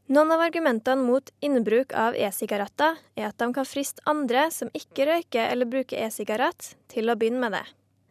Noen 0.10 0.32
av 0.34 0.42
argumentene 0.42 1.06
mot 1.06 1.28
innbruk 1.46 1.94
av 1.94 2.16
e-sigaretter 2.18 2.98
er 3.18 3.28
at 3.28 3.38
de 3.42 3.50
kan 3.54 3.68
friste 3.68 4.02
andre 4.10 4.48
som 4.54 4.72
ikke 4.74 5.06
røyker 5.06 5.52
eller 5.52 5.70
bruker 5.70 6.02
e-sigarett, 6.02 6.72
til 6.90 7.12
å 7.12 7.18
begynne 7.20 7.44
med 7.44 7.54
det. 7.58 7.66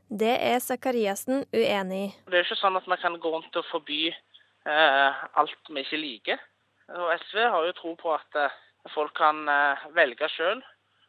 Det 0.09 0.35
er 0.41 0.61
Sakariassen 0.63 1.43
uenig 1.53 1.99
i. 2.05 2.13
Det 2.31 2.39
er 2.39 2.47
ikke 2.47 2.61
sånn 2.61 2.79
at 2.79 2.87
man 2.89 3.01
kan 3.03 3.19
gå 3.21 3.33
rundt 3.33 3.59
og 3.59 3.67
forby 3.69 4.07
eh, 4.09 5.25
alt 5.43 5.73
vi 5.75 5.83
ikke 5.83 6.01
liker. 6.01 6.47
Og 6.97 7.12
SV 7.20 7.45
har 7.53 7.66
jo 7.66 7.76
tro 7.76 7.95
på 8.01 8.12
at 8.14 8.39
eh, 8.41 8.55
folk 8.95 9.12
kan 9.18 9.43
eh, 9.53 9.89
velge 9.97 10.28
sjøl 10.32 10.62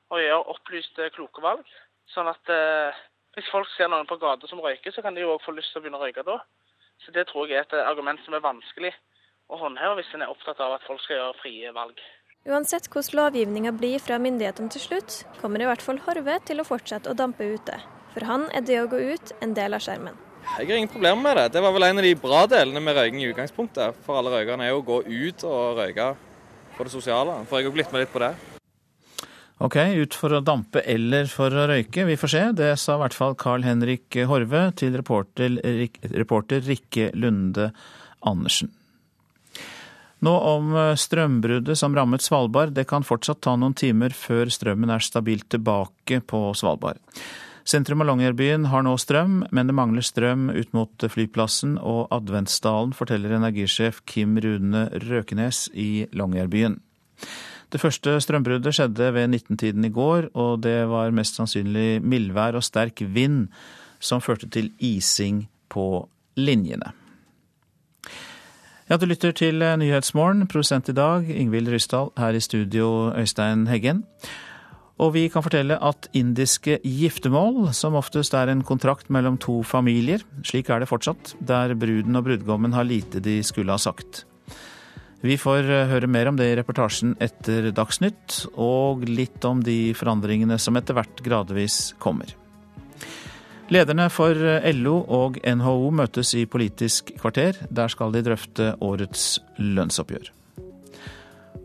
og 0.09 0.23
gjøre 0.23 0.47
opplyste, 0.53 1.11
kloke 1.15 1.43
valg. 1.43 1.63
Sånn 2.11 2.27
at 2.31 2.51
eh, 2.51 2.99
hvis 3.37 3.51
folk 3.53 3.69
ser 3.75 3.91
noen 3.91 4.09
på 4.09 4.17
gata 4.19 4.49
som 4.49 4.61
røyker, 4.63 4.91
så 4.91 5.03
kan 5.05 5.15
de 5.15 5.23
jo 5.23 5.35
òg 5.35 5.43
få 5.45 5.53
lyst 5.55 5.71
til 5.71 5.79
å 5.79 5.85
begynne 5.85 6.01
å 6.01 6.03
røyke 6.03 6.25
da. 6.27 6.39
Så 7.05 7.13
Det 7.15 7.29
tror 7.29 7.47
jeg 7.47 7.61
er 7.61 7.67
et 7.67 7.77
argument 7.85 8.19
som 8.25 8.35
er 8.35 8.43
vanskelig 8.43 8.91
å 9.49 9.59
håndheve 9.61 9.99
hvis 10.01 10.13
en 10.17 10.25
er 10.25 10.33
opptatt 10.33 10.59
av 10.61 10.75
at 10.75 10.87
folk 10.87 11.01
skal 11.05 11.21
gjøre 11.21 11.37
frie 11.39 11.71
valg. 11.75 12.01
Uansett 12.49 12.87
hvordan 12.91 13.19
lovgivninga 13.19 13.71
blir 13.75 13.99
fra 14.03 14.19
myndighetene 14.19 14.71
til 14.73 14.83
slutt, 14.83 15.19
kommer 15.41 15.63
i 15.63 15.67
hvert 15.69 15.83
fall 15.83 15.99
Horve 16.05 16.39
til 16.47 16.59
å 16.59 16.67
fortsette 16.67 17.11
å 17.11 17.17
dampe 17.17 17.47
ute. 17.55 17.79
For 18.13 18.25
han 18.27 18.49
er 18.55 18.65
det 18.67 18.81
å 18.81 18.89
gå 18.91 18.99
ut 19.13 19.35
en 19.43 19.55
del 19.55 19.77
av 19.77 19.83
skjermen. 19.85 20.17
Jeg 20.57 20.67
har 20.67 20.75
ingen 20.75 20.91
problemer 20.91 21.21
med 21.21 21.37
det. 21.37 21.47
Det 21.53 21.61
var 21.63 21.71
vel 21.75 21.85
en 21.87 22.01
av 22.01 22.05
de 22.05 22.15
bra 22.19 22.45
delene 22.49 22.81
med 22.83 22.97
røyking 22.97 23.21
i 23.21 23.29
utgangspunktet. 23.29 23.99
For 24.05 24.19
alle 24.19 24.31
røykerne 24.33 24.65
er 24.65 24.75
å 24.75 24.83
gå 24.83 25.03
ut 25.05 25.43
og 25.47 25.77
røyke 25.77 26.07
på 26.75 26.87
det 26.87 26.91
sosiale. 26.91 27.35
For 27.47 27.59
jeg 27.59 27.69
har 27.69 27.75
blitt 27.75 27.93
med 27.93 28.03
litt 28.03 28.11
på 28.11 28.23
det. 28.23 28.33
Ok, 29.59 29.75
ut 29.75 30.15
for 30.15 30.33
å 30.35 30.41
dampe 30.43 30.81
eller 30.87 31.27
for 31.31 31.51
å 31.51 31.65
røyke, 31.67 32.05
vi 32.07 32.17
får 32.19 32.31
se. 32.31 32.43
Det 32.55 32.69
sa 32.79 32.95
i 32.95 33.01
hvert 33.03 33.15
fall 33.15 33.35
Carl 33.39 33.65
Henrik 33.67 34.15
Horve 34.27 34.69
til 34.79 34.95
reporter, 34.95 35.59
reporter 36.15 36.63
Rikke 36.63 37.09
Lunde 37.19 37.69
Andersen. 38.27 38.71
Nå 40.23 40.31
om 40.49 40.73
strømbruddet 40.99 41.79
som 41.79 41.93
rammet 41.95 42.23
Svalbard. 42.23 42.73
Det 42.75 42.87
kan 42.87 43.05
fortsatt 43.07 43.39
ta 43.45 43.53
noen 43.55 43.75
timer 43.79 44.15
før 44.15 44.51
strømmen 44.51 44.91
er 44.91 45.03
stabilt 45.03 45.47
tilbake 45.51 46.19
på 46.27 46.49
Svalbard. 46.59 46.99
Sentrum 47.69 48.01
av 48.01 48.07
Longyearbyen 48.09 48.63
har 48.71 48.81
nå 48.81 48.95
strøm, 48.97 49.43
men 49.53 49.67
det 49.69 49.75
mangler 49.77 50.01
strøm 50.01 50.47
ut 50.49 50.71
mot 50.73 51.03
flyplassen 51.13 51.75
og 51.77 52.07
Adventsdalen, 52.15 52.95
forteller 52.97 53.35
energisjef 53.37 53.99
Kim 54.09 54.39
Rune 54.41 54.87
Røkenes 55.03 55.67
i 55.77 56.07
Longyearbyen. 56.17 56.79
Det 57.69 57.77
første 57.77 58.15
strømbruddet 58.25 58.73
skjedde 58.73 59.11
ved 59.13 59.35
19-tiden 59.35 59.85
i 59.85 59.93
går, 59.93 60.31
og 60.33 60.63
det 60.65 60.79
var 60.89 61.13
mest 61.13 61.37
sannsynlig 61.37 62.01
mildvær 62.01 62.57
og 62.57 62.65
sterk 62.65 63.05
vind 63.05 63.51
som 64.01 64.23
førte 64.25 64.49
til 64.49 64.71
ising 64.81 65.43
på 65.69 66.07
linjene. 66.41 66.89
Ja, 68.89 68.97
du 68.97 69.05
lytter 69.05 69.35
til 69.37 69.61
Nyhetsmorgen. 69.61 70.47
Produsent 70.49 70.89
i 70.89 70.97
dag 70.97 71.29
Ingvild 71.29 71.69
Ryssdal. 71.69 72.09
Her 72.17 72.33
i 72.33 72.41
studio 72.41 73.13
Øystein 73.13 73.67
Heggen. 73.69 74.07
Og 74.99 75.13
vi 75.15 75.27
kan 75.31 75.43
fortelle 75.45 75.77
at 75.79 76.09
indiske 76.17 76.79
giftermål 76.83 77.69
som 77.75 77.95
oftest 77.95 78.33
er 78.35 78.51
en 78.51 78.65
kontrakt 78.67 79.07
mellom 79.13 79.37
to 79.39 79.61
familier. 79.63 80.25
Slik 80.43 80.69
er 80.69 80.83
det 80.83 80.89
fortsatt, 80.91 81.37
der 81.39 81.75
bruden 81.79 82.19
og 82.19 82.25
brudgommen 82.27 82.75
har 82.75 82.87
lite 82.87 83.23
de 83.23 83.39
skulle 83.47 83.71
ha 83.71 83.79
sagt. 83.79 84.25
Vi 85.23 85.35
får 85.39 85.67
eh, 85.67 85.87
høre 85.91 86.07
mer 86.07 86.29
om 86.31 86.37
det 86.39 86.47
i 86.47 86.55
reportasjen 86.59 87.17
etter 87.19 87.71
Dagsnytt, 87.75 88.45
og 88.55 89.03
litt 89.07 89.43
om 89.47 89.63
de 89.63 89.91
forandringene 89.97 90.55
som 90.59 90.79
etter 90.79 90.95
hvert 90.95 91.23
gradvis 91.25 91.79
kommer. 91.99 92.31
Lederne 93.69 94.07
for 94.11 94.31
eh, 94.33 94.71
LO 94.75 95.01
og 95.03 95.39
NHO 95.43 95.91
møtes 95.95 96.33
i 96.39 96.47
Politisk 96.47 97.11
kvarter. 97.19 97.59
Der 97.67 97.91
skal 97.91 98.15
de 98.15 98.23
drøfte 98.25 98.73
årets 98.79 99.37
lønnsoppgjør. 99.59 100.31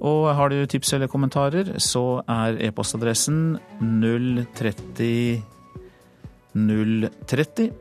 Og 0.05 0.29
har 0.37 0.53
du 0.53 0.67
tips 0.69 0.93
eller 0.97 1.09
kommentarer, 1.09 1.77
så 1.81 2.21
er 2.29 2.59
e-postadressen 2.67 3.57
030 3.81 5.43
030 6.55 7.73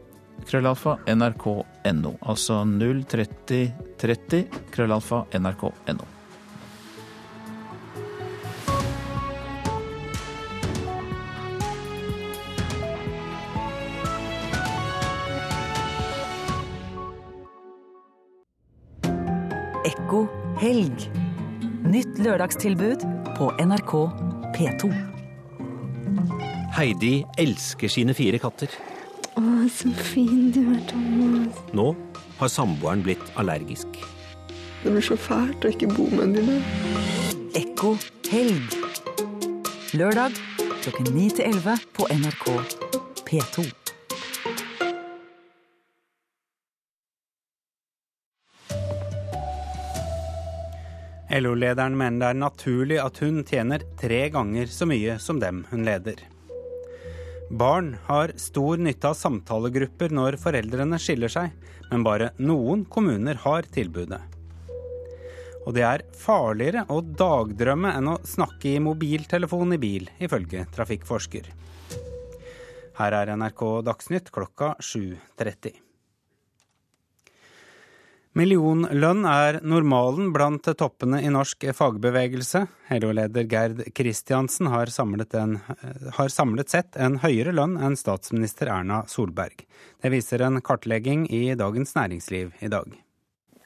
krøllalfa 0.48 0.98
nrk.no. 1.14 2.16
Altså 2.26 2.64
03030 2.66 4.48
krøllalfa 4.74 5.24
nrk.no. 5.40 6.10
Ekko 19.84 20.26
helg. 20.64 21.23
Nytt 21.84 22.20
lørdagstilbud 22.24 23.02
på 23.36 23.50
NRK 23.60 23.92
P2. 24.56 24.88
Heidi 26.78 27.26
elsker 27.42 27.92
sine 27.92 28.16
fire 28.16 28.40
katter. 28.40 28.72
Å, 29.36 29.44
så 29.68 29.92
fin 29.98 30.48
du 30.56 30.62
er, 30.72 30.80
Thomas. 30.88 31.60
Nå 31.76 31.90
har 32.40 32.54
samboeren 32.54 33.04
blitt 33.04 33.34
allergisk. 33.36 34.00
Det 34.84 34.94
blir 34.94 35.04
så 35.04 35.20
fælt 35.20 35.68
å 35.68 35.74
ikke 35.74 35.92
bo 35.92 36.08
med 36.16 36.38
dine. 36.40 36.62
Ekko 37.60 37.98
helg. 38.32 38.80
Lørdag 39.94 40.40
klokken 40.84 41.12
9 41.14 41.30
til 41.38 41.48
11 41.52 41.88
på 42.00 42.08
NRK 42.16 42.52
P2. 43.28 43.83
LO-lederen 51.34 51.96
mener 51.98 52.20
det 52.22 52.30
er 52.30 52.38
naturlig 52.38 53.00
at 53.02 53.18
hun 53.24 53.42
tjener 53.48 53.82
tre 53.98 54.28
ganger 54.34 54.70
så 54.70 54.86
mye 54.90 55.16
som 55.22 55.40
dem 55.42 55.64
hun 55.72 55.86
leder. 55.88 56.20
Barn 57.54 57.96
har 58.06 58.36
stor 58.38 58.78
nytte 58.82 59.10
av 59.10 59.18
samtalegrupper 59.18 60.14
når 60.14 60.38
foreldrene 60.42 61.00
skiller 61.02 61.32
seg, 61.34 61.52
men 61.90 62.06
bare 62.06 62.32
noen 62.38 62.86
kommuner 62.86 63.42
har 63.44 63.66
tilbudet. 63.74 64.22
Og 65.64 65.74
det 65.78 65.86
er 65.88 66.06
farligere 66.18 66.86
å 66.92 67.00
dagdrømme 67.02 67.94
enn 67.98 68.12
å 68.14 68.20
snakke 68.28 68.74
i 68.74 68.84
mobiltelefon 68.84 69.78
i 69.78 69.80
bil, 69.82 70.10
ifølge 70.22 70.66
trafikkforsker. 70.76 71.50
Her 73.00 73.18
er 73.22 73.34
NRK 73.38 73.64
Dagsnytt 73.88 74.30
klokka 74.34 74.76
7.30. 74.82 75.93
Millionlønn 78.34 79.28
er 79.30 79.60
normalen 79.62 80.32
blant 80.34 80.66
toppene 80.66 81.20
i 81.22 81.30
norsk 81.30 81.68
fagbevegelse. 81.78 82.64
LO-leder 82.98 83.46
Gerd 83.46 83.84
Kristiansen 83.94 84.72
har 84.74 84.90
samlet, 84.90 85.36
har 86.18 86.34
samlet, 86.34 86.74
sett 86.74 86.98
en 86.98 87.20
høyere 87.22 87.54
lønn 87.54 87.76
enn 87.78 87.94
statsminister 88.00 88.72
Erna 88.74 89.04
Solberg. 89.06 89.68
Det 90.02 90.10
viser 90.10 90.42
en 90.42 90.58
kartlegging 90.66 91.28
i 91.30 91.44
Dagens 91.60 91.94
Næringsliv 91.94 92.58
i 92.58 92.72
dag. 92.74 92.96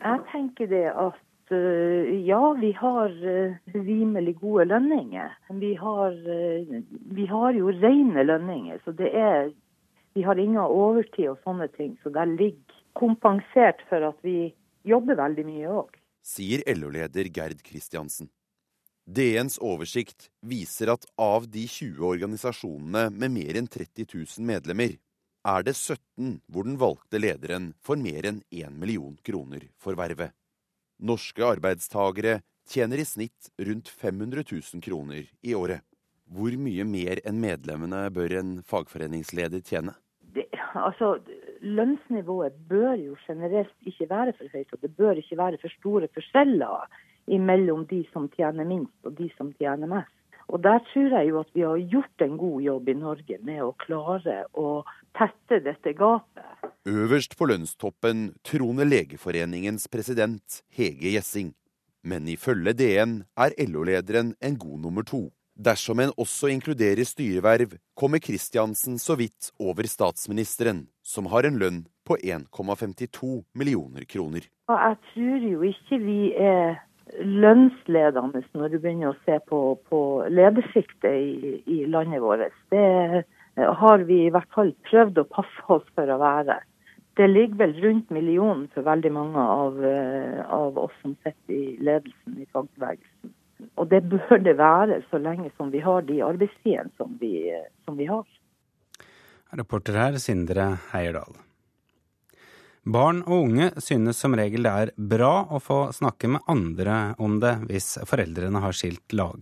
Jeg 0.03 0.19
tenker 0.33 0.67
det 0.73 0.83
at 0.91 1.55
uh, 1.55 2.11
ja, 2.27 2.43
vi 2.59 2.73
har 2.75 3.15
uh, 3.23 3.55
rimelig 3.71 4.35
gode 4.41 4.67
lønninger. 4.67 5.31
Vi 5.63 5.73
har, 5.79 6.11
uh, 6.11 6.81
vi 7.15 7.29
har 7.31 7.55
jo 7.55 7.71
rene 7.71 8.27
lønninger, 8.27 8.83
så 8.83 8.91
det 8.91 9.15
er 9.15 9.53
Vi 10.17 10.23
har 10.25 10.39
ingen 10.41 10.57
overtid 10.57 11.27
og 11.29 11.37
sånne 11.45 11.67
ting, 11.77 11.91
så 12.01 12.09
der 12.09 12.25
ligger 12.25 12.66
kompensert 12.97 13.83
for 13.89 14.09
at 14.09 14.19
vi 14.25 14.51
jobber 14.87 15.19
veldig 15.19 15.45
mye 15.47 15.71
òg. 15.83 15.93
Sier 16.25 16.63
LO-leder 16.75 17.29
Gerd 17.33 17.61
Kristiansen. 17.63 18.29
DNs 19.07 19.55
oversikt 19.63 20.27
viser 20.43 20.91
at 20.91 21.05
av 21.21 21.45
de 21.47 21.63
20 21.63 22.03
organisasjonene 22.03 23.05
med 23.15 23.31
mer 23.31 23.59
enn 23.61 23.69
30 23.71 24.09
000 24.11 24.47
medlemmer, 24.49 24.97
er 25.47 25.63
det 25.63 25.77
17 25.77 26.41
hvor 26.51 26.67
den 26.67 26.75
valgte 26.81 27.21
lederen 27.21 27.69
får 27.79 28.01
mer 28.01 28.27
enn 28.27 28.41
1 28.51 28.75
million 28.75 29.15
kroner 29.23 29.69
for 29.79 29.95
vervet. 29.95 30.33
Norske 30.99 31.45
arbeidstagere 31.45 32.41
tjener 32.67 32.99
i 32.99 33.05
snitt 33.07 33.51
rundt 33.69 33.87
500 33.87 34.43
000 34.51 34.83
kroner 34.83 35.23
i 35.41 35.55
året. 35.55 35.85
Hvor 36.27 36.51
mye 36.59 36.83
mer 36.83 37.21
enn 37.23 37.39
medlemmene 37.39 38.09
bør 38.11 38.35
en 38.41 38.55
fagforeningsleder 38.67 39.63
tjene? 39.63 39.95
Det, 40.35 40.49
altså, 40.75 41.15
lønnsnivået 41.61 42.53
bør 42.69 42.95
jo 42.99 43.15
generelt 43.27 43.73
ikke 43.85 44.09
være 44.09 44.33
for 44.37 44.53
høyt, 44.53 44.73
og 44.73 44.81
det 44.81 44.95
bør 44.95 45.19
ikke 45.21 45.37
være 45.37 45.61
for 45.61 45.73
store 45.79 46.07
forskjeller 46.13 46.87
mellom 47.27 47.85
de 47.87 48.03
som 48.13 48.29
tjener 48.35 48.67
minst 48.67 49.05
og 49.05 49.17
de 49.17 49.29
som 49.37 49.51
tjener 49.59 49.87
mest. 49.87 50.13
Og 50.47 50.63
Der 50.63 50.79
tror 50.79 51.11
jeg 51.11 51.29
jo 51.29 51.39
at 51.39 51.49
vi 51.53 51.61
har 51.61 51.77
gjort 51.91 52.21
en 52.23 52.37
god 52.37 52.61
jobb 52.61 52.89
i 52.89 52.93
Norge 52.95 53.37
med 53.43 53.61
å 53.65 53.73
klare 53.83 54.45
å 54.55 54.83
tette 55.17 55.59
dette 55.59 55.91
gapet. 55.93 56.69
Øverst 56.87 57.35
på 57.35 57.49
lønnstoppen 57.51 58.29
troner 58.47 58.87
Legeforeningens 58.87 59.89
president 59.91 60.61
Hege 60.71 61.17
Gjessing. 61.17 61.51
Men 62.07 62.29
ifølge 62.31 62.71
DN 62.79 63.17
er 63.35 63.55
LO-lederen 63.59 64.37
en 64.39 64.55
god 64.55 64.79
nummer 64.85 65.03
to. 65.03 65.25
Dersom 65.57 65.99
en 65.99 66.13
også 66.21 66.51
inkluderer 66.53 67.03
styreverv, 67.03 67.73
kommer 67.97 68.21
Kristiansen 68.23 68.99
så 69.01 69.17
vidt 69.17 69.49
over 69.59 69.89
statsministeren, 69.89 70.85
som 71.07 71.29
har 71.31 71.47
en 71.47 71.59
lønn 71.61 71.79
på 72.07 72.17
1,52 72.19 73.29
millioner 73.55 74.03
kroner. 74.11 74.43
Jeg 74.67 74.99
tror 75.13 75.47
jo 75.47 75.63
ikke 75.69 75.99
vi 76.03 76.21
er 76.35 76.77
lønnsledende 77.23 78.43
når 78.57 78.73
du 78.73 78.77
begynner 78.77 79.13
å 79.13 79.19
se 79.25 79.37
på, 79.47 79.59
på 79.87 79.99
ledersjiktet 80.27 81.13
i, 81.15 81.53
i, 81.63 81.77
landet 81.87 82.23
vårt. 82.23 82.51
Det 82.73 83.23
har 83.81 84.03
vi 84.09 84.25
i 84.25 84.33
hvert 84.33 84.51
fall 84.55 84.73
prøvd 84.89 85.23
å 85.23 85.29
passe 85.31 85.69
oss 85.71 85.87
for 85.95 86.11
å 86.11 86.19
være. 86.21 86.59
Det 87.17 87.29
ligger 87.31 87.63
vel 87.63 87.77
rundt 87.81 88.11
millionen 88.13 88.67
for 88.75 88.85
veldig 88.85 89.11
mange 89.15 89.41
av, 89.41 89.79
av 90.59 90.77
oss 90.83 90.99
som 91.01 91.15
sitter 91.23 91.55
i 91.55 91.77
ledelsen 91.87 92.43
i 92.43 92.49
fagbevegelsen. 92.51 93.33
Og 93.79 93.87
det 93.89 94.03
bør 94.11 94.43
det 94.43 94.57
være 94.59 94.99
så 95.09 95.17
lenge 95.21 95.49
som 95.57 95.71
vi 95.73 95.81
har 95.81 96.03
de 96.05 96.19
arbeidstidene 96.25 96.93
som, 96.99 97.15
som 97.87 97.97
vi 97.97 98.05
har. 98.11 98.27
Reporter 99.51 99.95
her 99.95 100.17
Sindre 100.19 100.77
Heierdal. 100.91 101.35
Barn 102.87 103.19
og 103.25 103.49
unge 103.49 103.69
synes 103.83 104.19
som 104.21 104.35
regel 104.39 104.63
det 104.63 104.71
er 104.71 104.91
bra 104.95 105.47
å 105.51 105.59
få 105.59 105.89
snakke 105.95 106.29
med 106.31 106.45
andre 106.47 107.15
om 107.19 107.39
det 107.43 107.53
hvis 107.67 107.97
foreldrene 108.07 108.61
har 108.63 108.75
skilt 108.75 109.15
lag. 109.15 109.41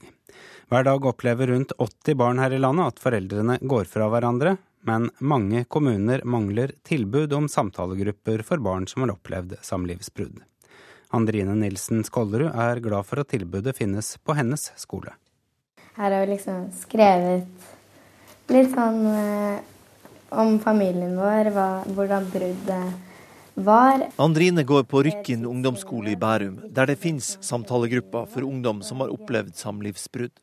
Hver 0.70 0.88
dag 0.88 1.06
opplever 1.06 1.52
rundt 1.54 1.76
80 1.78 2.18
barn 2.18 2.42
her 2.42 2.56
i 2.56 2.62
landet 2.62 2.96
at 2.96 3.04
foreldrene 3.04 3.60
går 3.62 3.86
fra 3.90 4.08
hverandre, 4.10 4.56
men 4.86 5.12
mange 5.20 5.64
kommuner 5.70 6.26
mangler 6.26 6.74
tilbud 6.86 7.34
om 7.38 7.46
samtalegrupper 7.50 8.42
for 8.46 8.62
barn 8.66 8.90
som 8.90 9.06
har 9.06 9.14
opplevd 9.14 9.60
samlivsbrudd. 9.62 10.42
Andrine 11.14 11.54
Nilsen 11.58 12.02
Skollerud 12.06 12.50
er 12.50 12.82
glad 12.82 13.06
for 13.06 13.22
at 13.22 13.30
tilbudet 13.30 13.78
finnes 13.78 14.16
på 14.26 14.34
hennes 14.38 14.72
skole. 14.82 15.14
Her 15.96 16.12
har 16.12 16.26
vi 16.26 16.34
liksom 16.34 16.66
skrevet 16.76 17.70
litt 18.52 18.74
sånn 18.74 19.06
eh, 19.14 19.75
om 20.30 20.60
familien 20.60 21.18
vår, 21.20 21.52
hva, 21.56 21.68
hvordan 21.96 22.30
bruddet 22.32 22.94
var. 23.56 24.08
Andrine 24.18 24.64
går 24.64 24.84
på 24.84 25.04
Rykken 25.04 25.46
ungdomsskole 25.46 26.12
i 26.12 26.20
Bærum, 26.20 26.60
der 26.70 26.86
det 26.86 27.00
finnes 27.00 27.38
samtalegrupper 27.42 28.26
for 28.32 28.44
ungdom 28.44 28.82
som 28.84 29.00
har 29.04 29.14
opplevd 29.14 29.56
samlivsbrudd. 29.56 30.34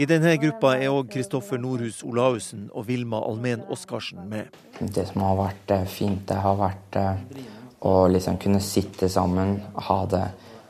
I 0.00 0.06
denne 0.08 0.38
gruppa 0.40 0.70
er 0.80 0.88
òg 0.88 1.10
Kristoffer 1.12 1.60
Nordhus 1.60 1.98
Olaussen 2.08 2.70
og 2.72 2.86
Vilma 2.88 3.18
Almen 3.28 3.66
Oskarsen 3.68 4.22
med. 4.30 4.48
Det 4.80 5.04
som 5.10 5.20
har 5.26 5.36
vært 5.36 5.74
eh, 5.76 5.84
fint, 5.84 6.22
det 6.30 6.38
har 6.40 6.56
vært 6.56 6.96
eh, 6.96 7.42
å 7.84 8.06
liksom 8.08 8.38
kunne 8.40 8.62
sitte 8.64 9.10
sammen, 9.12 9.58
ha 9.76 9.98
det 10.08 10.24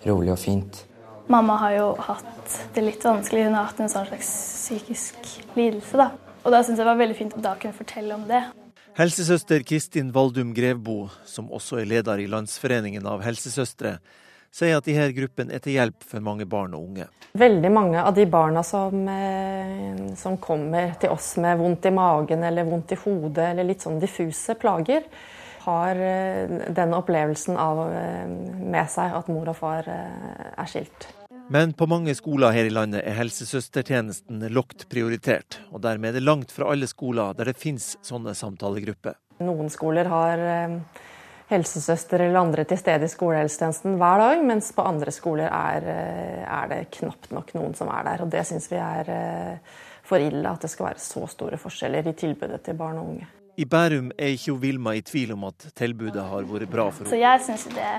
rolig 0.08 0.34
og 0.34 0.40
fint. 0.42 0.82
Mamma 1.30 1.54
har 1.62 1.76
jo 1.76 1.86
hatt 2.02 2.58
det 2.74 2.82
litt 2.82 3.04
vanskelig. 3.06 3.46
Hun 3.46 3.54
har 3.54 3.70
hatt 3.70 3.84
en 3.84 3.92
sånn 3.92 4.08
slags 4.10 4.32
psykisk 4.66 5.30
lidelse. 5.54 6.02
da. 6.02 6.10
Og 6.43 6.51
da 6.51 6.62
syns 6.62 6.74
jeg 6.74 6.82
det 6.82 6.90
var 6.90 6.99
veldig 6.99 7.16
fint 7.18 7.36
å 7.38 7.43
da 7.43 7.55
kunne 7.61 7.76
fortelle 7.76 8.16
om 8.16 8.26
det. 8.26 8.43
Helsesøster 8.99 9.62
Kristin 9.64 10.11
Valdum 10.12 10.51
Grevbo, 10.53 11.07
som 11.24 11.47
også 11.55 11.78
er 11.80 11.88
leder 11.88 12.20
i 12.20 12.28
Landsforeningen 12.28 13.07
av 13.09 13.22
helsesøstre, 13.24 13.95
sier 14.53 14.76
at 14.76 14.84
disse 14.84 15.07
gruppene 15.16 15.55
er 15.57 15.62
til 15.64 15.78
hjelp 15.78 16.05
for 16.05 16.24
mange 16.24 16.45
barn 16.45 16.74
og 16.76 16.90
unge. 16.90 17.07
Veldig 17.40 17.70
mange 17.72 18.03
av 18.03 18.12
de 18.18 18.26
barna 18.28 18.61
som, 18.66 19.07
eh, 19.09 20.03
som 20.20 20.36
kommer 20.36 20.93
til 21.01 21.14
oss 21.14 21.36
med 21.40 21.57
vondt 21.57 21.88
i 21.88 21.95
magen 21.95 22.45
eller 22.45 22.68
vondt 22.68 22.93
i 22.93 23.01
hodet 23.07 23.47
eller 23.55 23.64
litt 23.64 23.80
sånn 23.80 24.03
diffuse 24.03 24.59
plager, 24.61 25.09
har 25.64 25.97
eh, 25.97 26.68
den 26.68 26.93
opplevelsen 26.93 27.57
av 27.57 27.86
eh, 27.88 28.28
med 28.28 28.93
seg 28.93 29.16
at 29.16 29.32
mor 29.32 29.49
og 29.49 29.57
far 29.57 29.88
er 29.88 30.68
skilt. 30.68 31.09
Men 31.51 31.72
på 31.72 31.86
mange 31.90 32.14
skoler 32.14 32.55
her 32.55 32.68
i 32.68 32.72
landet 32.72 33.03
er 33.05 33.16
helsesøstertjenesten 33.18 34.45
lågt 34.53 34.86
prioritert. 34.93 35.61
Og 35.72 35.82
dermed 35.84 36.12
er 36.12 36.20
det 36.20 36.26
langt 36.26 36.53
fra 36.55 36.70
alle 36.72 36.88
skoler 36.90 37.34
der 37.36 37.51
det 37.51 37.59
finnes 37.61 37.97
sånne 38.05 38.34
samtalegrupper. 38.38 39.18
Noen 39.43 39.68
skoler 39.72 40.09
har 40.09 40.43
helsesøster 41.53 42.24
eller 42.24 42.40
andre 42.40 42.64
til 42.68 42.80
stede 42.80 43.05
i 43.09 43.12
skolehelsetjenesten 43.12 43.99
hver 44.01 44.22
dag, 44.22 44.45
mens 44.47 44.70
på 44.76 44.86
andre 44.86 45.12
skoler 45.12 45.51
er, 45.53 45.88
er 46.47 46.70
det 46.70 46.80
knapt 46.97 47.32
nok 47.34 47.53
noen 47.59 47.76
som 47.76 47.90
er 47.93 48.07
der. 48.07 48.24
Og 48.24 48.32
det 48.32 48.47
syns 48.49 48.70
vi 48.72 48.80
er 48.80 49.12
for 50.07 50.22
ille, 50.22 50.47
at 50.49 50.64
det 50.64 50.70
skal 50.72 50.93
være 50.93 51.03
så 51.03 51.26
store 51.30 51.61
forskjeller 51.61 52.09
i 52.09 52.16
tilbudet 52.16 52.62
til 52.64 52.78
barn 52.78 53.01
og 53.03 53.14
unge. 53.14 53.28
I 53.61 53.66
Bærum 53.68 54.09
er 54.16 54.32
ikke 54.32 54.55
Vilma 54.62 54.95
i 54.97 55.03
tvil 55.05 55.34
om 55.34 55.45
at 55.51 55.66
tilbudet 55.76 56.22
har 56.24 56.47
vært 56.49 56.70
bra 56.72 56.86
for 56.88 57.05
henne. 57.05 57.12
Så 57.12 57.20
jeg 57.20 57.43
synes 57.45 57.66
det 57.76 57.90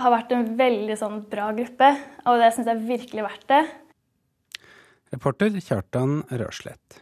har 0.00 0.14
vært 0.14 0.34
en 0.34 0.46
veldig 0.58 0.96
sånn 0.98 1.22
bra 1.30 1.50
gruppe, 1.56 1.90
og 2.26 2.42
det 2.42 2.50
syns 2.54 2.70
jeg 2.70 2.84
virkelig 2.88 3.22
er 3.22 3.28
verdt 3.28 3.48
det. 3.52 3.62
Reporter 5.14 5.58
Kjartan 5.62 6.22
Røslett. 6.34 7.00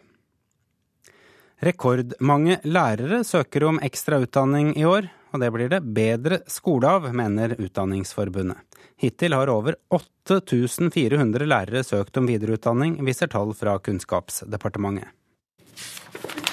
Rekordmange 1.63 2.59
lærere 2.67 3.23
søker 3.25 3.69
om 3.69 3.79
ekstra 3.87 4.19
utdanning 4.25 4.73
i 4.77 4.85
år, 4.85 5.07
og 5.33 5.41
det 5.41 5.51
blir 5.55 5.71
det 5.73 5.81
bedre 5.95 6.41
skole 6.51 6.91
av, 6.91 7.07
mener 7.15 7.55
Utdanningsforbundet. 7.55 8.59
Hittil 9.01 9.35
har 9.35 9.51
over 9.51 9.79
8400 9.95 11.49
lærere 11.49 11.85
søkt 11.87 12.19
om 12.21 12.29
videreutdanning, 12.29 12.99
viser 13.07 13.31
tall 13.33 13.55
fra 13.57 13.79
Kunnskapsdepartementet. 13.79 15.09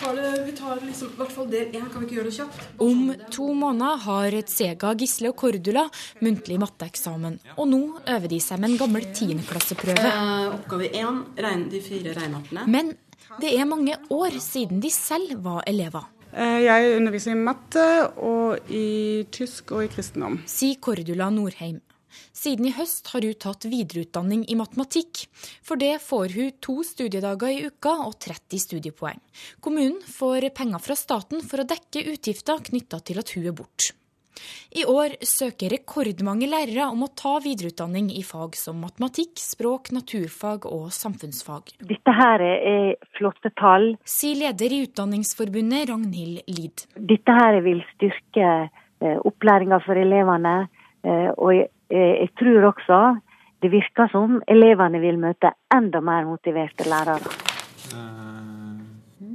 Vi 0.09 0.15
tar, 0.15 0.21
det, 0.35 0.43
vi 0.45 0.51
tar 0.57 0.79
liksom, 0.85 1.07
i 1.13 1.17
hvert 1.19 1.31
fall 1.35 1.49
del 1.51 1.67
én, 1.77 1.83
kan 1.91 2.01
vi 2.01 2.07
ikke 2.07 2.15
gjøre 2.17 2.29
det 2.31 2.37
kjapt? 2.39 2.61
Om 2.81 3.01
to 3.29 3.47
måneder 3.53 3.99
har 4.07 4.37
Tsega, 4.49 4.93
Gisle 4.97 5.29
og 5.29 5.35
Cordula 5.37 5.83
muntlig 6.25 6.57
matteeksamen. 6.63 7.35
Og 7.61 7.67
nå 7.69 7.81
øver 8.09 8.31
de 8.31 8.39
seg 8.41 8.57
med 8.63 8.71
en 8.71 8.79
gammel 8.81 9.05
tiendeklasseprøve. 9.13 10.01
Eh, 10.09 10.47
oppgave 10.55 10.89
én, 10.97 11.19
regn, 11.37 11.67
de 11.69 11.81
fire 11.85 12.15
regneartene. 12.17 12.63
Men 12.65 12.95
det 13.43 13.53
er 13.53 13.69
mange 13.69 13.99
år 14.09 14.39
siden 14.41 14.81
de 14.81 14.89
selv 14.89 15.43
var 15.45 15.61
elever. 15.69 16.07
Eh, 16.33 16.63
Jeg 16.65 16.95
underviser 16.97 17.35
i 17.35 17.37
matte 17.43 17.85
og 18.17 18.65
i 18.73 19.27
tysk 19.29 19.75
og 19.77 19.85
i 19.85 19.91
kristendom. 19.93 20.39
Sier 20.49 20.81
Cordula 20.81 21.29
Norheim. 21.29 21.81
Siden 22.35 22.69
i 22.69 22.73
høst 22.75 23.11
har 23.13 23.25
hun 23.25 23.37
tatt 23.39 23.67
videreutdanning 23.69 24.45
i 24.49 24.57
matematikk. 24.59 25.25
For 25.65 25.79
det 25.79 25.95
får 26.05 26.35
hun 26.37 26.57
to 26.63 26.79
studiedager 26.87 27.53
i 27.53 27.69
uka 27.69 27.95
og 28.07 28.17
30 28.25 28.65
studiepoeng. 28.65 29.21
Kommunen 29.61 30.01
får 30.05 30.49
penger 30.57 30.83
fra 30.83 30.97
staten 30.99 31.45
for 31.45 31.61
å 31.63 31.69
dekke 31.69 32.07
utgifter 32.13 32.61
knytta 32.69 33.01
til 33.05 33.21
at 33.21 33.35
hun 33.35 33.49
er 33.49 33.57
borte. 33.57 33.93
I 34.71 34.85
år 34.85 35.15
søker 35.25 35.73
rekordmange 35.73 36.47
lærere 36.49 36.87
om 36.93 37.03
å 37.05 37.11
ta 37.17 37.37
videreutdanning 37.43 38.11
i 38.15 38.21
fag 38.25 38.57
som 38.59 38.79
matematikk, 38.83 39.39
språk, 39.41 39.91
naturfag 39.95 40.67
og 40.69 40.89
samfunnsfag. 40.95 41.73
Dette 41.89 42.15
her 42.15 42.43
er 42.45 42.91
flotte 43.17 43.51
tall. 43.59 43.91
Sier 44.07 44.37
leder 44.43 44.75
i 44.75 44.83
Utdanningsforbundet 44.85 45.89
Ragnhild 45.89 46.53
Lid. 46.53 46.85
Dette 46.95 47.39
her 47.41 47.59
vil 47.65 47.81
styrke 47.95 48.51
eh, 48.69 49.17
opplæringa 49.17 49.81
for 49.85 49.99
elevene. 49.99 50.55
Eh, 51.03 51.29
og 51.35 51.65
jeg, 51.89 52.21
eh, 52.23 52.31
tror 52.39 52.71
også 52.71 53.01
det 53.59 53.71
virker 53.73 54.07
som 54.13 54.39
elevene 54.47 55.01
vil 55.03 55.19
møte 55.19 55.51
enda 55.73 55.99
mer 55.99 56.25
motiverte 56.29 56.87
lærere. 56.87 57.33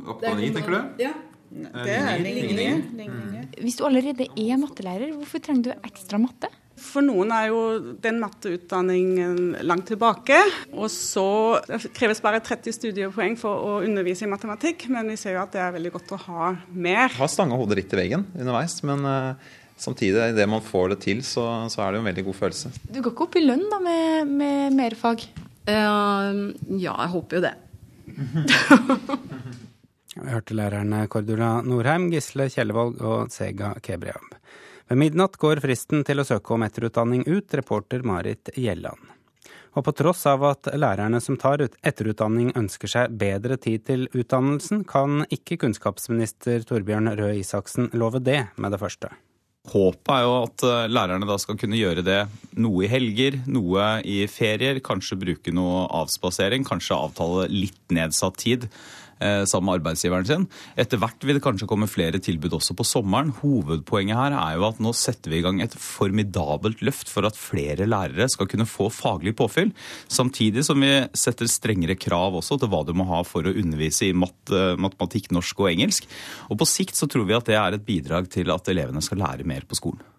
Oppgave 0.04 0.40
ni, 0.40 0.50
tenker 0.54 0.72
du? 0.72 0.80
Ja. 1.04 1.12
Det 1.54 1.94
er 1.94 2.18
ligninger. 2.18 3.48
Hvis 3.62 3.76
du 3.78 3.84
allerede 3.86 4.26
er 4.26 4.58
mattelærer, 4.58 5.12
hvorfor 5.14 5.42
trenger 5.44 5.68
du 5.68 5.86
ekstra 5.86 6.18
matte? 6.18 6.50
For 6.74 7.04
noen 7.06 7.30
er 7.30 7.52
jo 7.52 7.58
den 8.02 8.18
matteutdanningen 8.18 9.60
langt 9.62 9.86
tilbake. 9.92 10.40
Og 10.74 10.88
så 10.90 11.60
det 11.68 11.92
kreves 11.94 12.22
bare 12.24 12.42
30 12.42 12.74
studiepoeng 12.74 13.36
for 13.38 13.54
å 13.54 13.76
undervise 13.86 14.26
i 14.26 14.30
matematikk, 14.30 14.88
men 14.90 15.12
vi 15.12 15.18
ser 15.20 15.36
jo 15.36 15.44
at 15.44 15.54
det 15.54 15.62
er 15.62 15.76
veldig 15.76 15.92
godt 15.94 16.16
å 16.16 16.22
ha 16.24 16.48
mer. 16.72 17.06
Jeg 17.06 17.20
Har 17.20 17.30
stanga 17.30 17.60
hodet 17.60 17.78
litt 17.78 17.94
i 17.94 18.00
veggen 18.02 18.26
underveis, 18.34 18.80
men 18.86 19.06
uh, 19.06 19.54
samtidig, 19.76 20.30
idet 20.32 20.48
man 20.50 20.62
får 20.64 20.94
det 20.94 21.00
til, 21.04 21.22
så, 21.26 21.46
så 21.72 21.84
er 21.84 21.92
det 21.92 22.00
jo 22.00 22.04
en 22.04 22.10
veldig 22.10 22.26
god 22.28 22.38
følelse. 22.42 22.72
Du 22.88 23.00
går 23.00 23.12
ikke 23.12 23.26
opp 23.28 23.38
i 23.40 23.44
lønn 23.44 23.64
da 23.72 23.80
med, 23.82 24.30
med 24.42 24.76
mer 24.78 24.96
fag? 24.98 25.26
Uh, 25.64 26.52
ja, 26.76 26.92
jeg 26.92 27.10
håper 27.14 27.38
jo 27.38 27.44
det. 27.46 27.54
Vi 30.14 30.30
hørte 30.30 30.54
lærerne 30.54 31.06
Cordula 31.10 31.56
Norheim, 31.66 32.06
Gisle 32.12 32.46
Kjellevold 32.52 33.00
og 33.02 33.32
Sega 33.34 33.72
Kebriab. 33.82 34.36
Ved 34.86 35.00
midnatt 35.00 35.40
går 35.40 35.62
fristen 35.64 36.04
til 36.06 36.20
å 36.20 36.26
søke 36.28 36.54
om 36.54 36.62
etterutdanning 36.62 37.24
ut, 37.26 37.56
reporter 37.56 38.04
Marit 38.06 38.52
Gjelland. 38.54 39.10
Og 39.74 39.82
på 39.88 39.94
tross 39.96 40.22
av 40.30 40.44
at 40.46 40.68
lærerne 40.78 41.18
som 41.24 41.38
tar 41.40 41.64
etterutdanning 41.66 42.52
ønsker 42.54 42.90
seg 42.90 43.16
bedre 43.18 43.56
tid 43.58 43.86
til 43.88 44.06
utdannelsen, 44.12 44.84
kan 44.86 45.24
ikke 45.34 45.58
kunnskapsminister 45.64 46.62
Torbjørn 46.68 47.10
Røe 47.18 47.40
Isaksen 47.40 47.90
love 47.98 48.22
det 48.22 48.44
med 48.54 48.76
det 48.76 48.82
første. 48.84 49.10
Håpet 49.72 50.10
er 50.12 50.24
jo 50.26 50.32
at 50.42 50.64
eh, 50.68 50.90
lærerne 50.92 51.28
da 51.28 51.38
skal 51.40 51.56
kunne 51.60 51.78
gjøre 51.78 52.04
det 52.04 52.18
noe 52.60 52.84
i 52.84 52.90
helger, 52.90 53.38
noe 53.48 53.86
i 54.04 54.18
ferier, 54.28 54.82
kanskje 54.84 55.16
bruke 55.22 55.54
noe 55.56 55.86
avspasering, 56.02 56.66
kanskje 56.68 56.98
avtale 56.98 57.46
litt 57.48 57.80
nedsatt 57.94 58.36
tid 58.42 58.68
sammen 59.48 59.70
med 59.70 59.80
arbeidsgiveren 59.80 60.28
sin. 60.28 60.46
Etter 60.80 61.00
hvert 61.00 61.24
vil 61.24 61.38
det 61.38 61.44
kanskje 61.44 61.68
komme 61.70 61.88
flere 61.90 62.20
tilbud 62.22 62.56
også 62.58 62.76
på 62.76 62.86
sommeren. 62.86 63.32
Hovedpoenget 63.40 64.18
her 64.18 64.36
er 64.36 64.58
jo 64.58 64.66
at 64.68 64.80
nå 64.84 64.92
setter 64.96 65.32
vi 65.32 65.40
i 65.40 65.44
gang 65.44 65.62
et 65.64 65.74
formidabelt 65.80 66.82
løft 66.84 67.10
for 67.12 67.26
at 67.28 67.38
flere 67.38 67.88
lærere 67.88 68.28
skal 68.32 68.48
kunne 68.50 68.68
få 68.68 68.90
faglig 68.92 69.34
påfyll, 69.38 69.72
samtidig 70.08 70.64
som 70.66 70.80
vi 70.84 70.92
setter 71.16 71.50
strengere 71.50 71.98
krav 71.98 72.36
også 72.38 72.58
til 72.60 72.72
hva 72.72 72.84
du 72.86 72.94
må 72.96 73.08
ha 73.10 73.22
for 73.26 73.46
å 73.46 73.54
undervise 73.54 74.10
i 74.10 74.16
mat, 74.16 74.36
eh, 74.52 74.74
matematikk, 74.80 75.32
norsk 75.34 75.64
og 75.64 75.72
engelsk. 75.72 76.08
Og 76.50 76.60
på 76.60 76.68
sikt 76.68 76.98
så 76.98 77.10
tror 77.10 77.28
vi 77.28 77.38
at 77.38 77.48
det 77.48 77.58
er 77.60 77.78
et 77.78 77.86
bidrag 77.86 78.30
til 78.32 78.52
at 78.54 78.68
elevene 78.72 79.02
skal 79.04 79.24
lære 79.24 79.48
mer 79.48 79.66
på 79.68 79.78
skolen. 79.78 80.13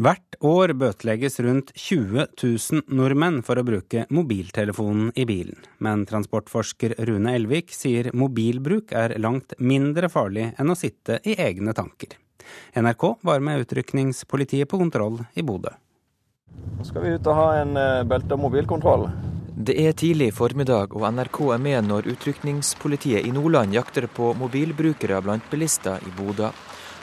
Hvert 0.00 0.36
år 0.46 0.72
bøtelegges 0.78 1.40
rundt 1.44 1.72
20 1.74 2.28
000 2.38 2.94
nordmenn 2.94 3.40
for 3.44 3.60
å 3.60 3.64
bruke 3.66 4.06
mobiltelefonen 4.08 5.10
i 5.18 5.26
bilen. 5.28 5.58
Men 5.82 6.06
transportforsker 6.08 6.94
Rune 7.08 7.34
Elvik 7.36 7.74
sier 7.74 8.12
mobilbruk 8.16 8.94
er 8.96 9.18
langt 9.20 9.56
mindre 9.58 10.08
farlig 10.08 10.52
enn 10.56 10.72
å 10.72 10.78
sitte 10.78 11.18
i 11.24 11.36
egne 11.36 11.74
tanker. 11.76 12.16
NRK 12.78 13.04
var 13.26 13.44
med 13.44 13.66
utrykningspolitiet 13.66 14.70
på 14.70 14.80
kontroll 14.80 15.20
i 15.34 15.44
Bodø. 15.44 15.74
Nå 16.78 16.86
skal 16.86 17.04
vi 17.04 17.12
ut 17.14 17.28
og 17.28 17.36
ha 17.36 17.50
en 17.60 17.76
eh, 17.76 18.06
belte- 18.08 18.34
og 18.34 18.44
mobilkontroll. 18.46 19.06
Det 19.60 19.74
er 19.76 19.92
tidlig 19.92 20.30
formiddag, 20.32 20.94
og 20.96 21.04
NRK 21.12 21.38
er 21.52 21.60
med 21.60 21.88
når 21.90 22.08
utrykningspolitiet 22.14 23.26
i 23.28 23.32
Nordland 23.34 23.74
jakter 23.76 24.06
på 24.08 24.32
mobilbrukere 24.38 25.20
blant 25.20 25.44
bilister 25.52 26.00
i 26.06 26.12
Bodø. 26.16 26.48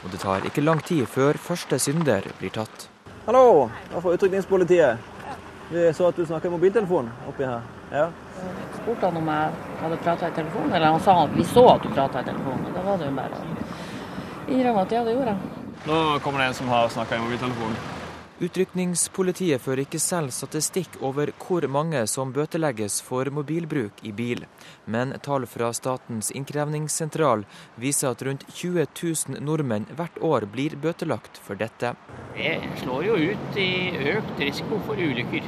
Og 0.08 0.12
det 0.14 0.22
tar 0.22 0.46
ikke 0.48 0.62
lang 0.64 0.80
tid 0.88 1.04
før 1.12 1.36
første 1.36 1.76
synder 1.84 2.24
blir 2.40 2.52
tatt. 2.56 2.86
Hallo, 3.26 3.66
det 3.90 3.98
er 3.98 4.04
fra 4.06 4.14
utrykningspolitiet. 4.16 5.10
Vi 5.68 5.82
så 5.98 6.08
at 6.08 6.16
du 6.16 6.24
snakka 6.24 6.48
i 6.48 6.54
mobiltelefon 6.54 7.10
oppi 7.28 7.44
her. 7.44 7.66
Ja. 7.92 8.06
spurte 8.78 9.10
han 9.10 9.18
om 9.20 9.28
jeg 9.28 9.52
hadde 9.82 9.98
prata 10.06 10.30
i 10.30 10.36
telefonen, 10.38 10.72
eller 10.72 10.94
han 10.96 11.04
sa 11.04 11.18
at 11.26 11.36
vi 11.36 11.44
så 11.44 11.66
at 11.74 11.84
du 11.84 11.90
prata 11.92 12.24
i 12.24 12.30
telefonen. 12.30 12.72
Da 12.72 12.86
var 12.86 13.02
det 13.02 13.10
jo 13.10 13.18
bare 13.18 13.42
å 13.42 14.48
innrømme 14.48 14.86
at 14.88 14.96
ja, 14.96 15.04
det 15.04 15.18
gjorde 15.18 15.34
jeg. 15.36 15.76
Nå 15.90 16.00
kommer 16.24 16.40
det 16.40 16.48
en 16.54 16.58
som 16.62 16.72
har 16.72 16.88
snakka 16.96 17.20
i 17.20 17.26
mobiltelefon. 17.26 17.76
Utrykningspolitiet 18.38 19.64
fører 19.64 19.80
ikke 19.82 19.98
selv 19.98 20.30
statistikk 20.30 21.00
over 21.02 21.32
hvor 21.42 21.66
mange 21.74 22.04
som 22.06 22.30
bøtelegges 22.36 23.00
for 23.02 23.26
mobilbruk 23.34 24.04
i 24.06 24.12
bil, 24.14 24.44
men 24.86 25.16
tall 25.26 25.48
fra 25.50 25.72
Statens 25.74 26.30
innkrevingssentral 26.38 27.48
viser 27.82 28.12
at 28.12 28.22
rundt 28.28 28.46
20 28.52 28.86
000 28.94 29.42
nordmenn 29.42 29.88
hvert 29.98 30.20
år 30.22 30.46
blir 30.54 30.76
bøtelagt 30.78 31.40
for 31.42 31.58
dette. 31.58 31.96
Det 32.36 32.60
slår 32.84 33.08
jo 33.08 33.16
ut 33.32 33.58
i 33.58 33.72
økt 34.14 34.44
risiko 34.44 34.84
for 34.86 35.02
ulykker. 35.02 35.48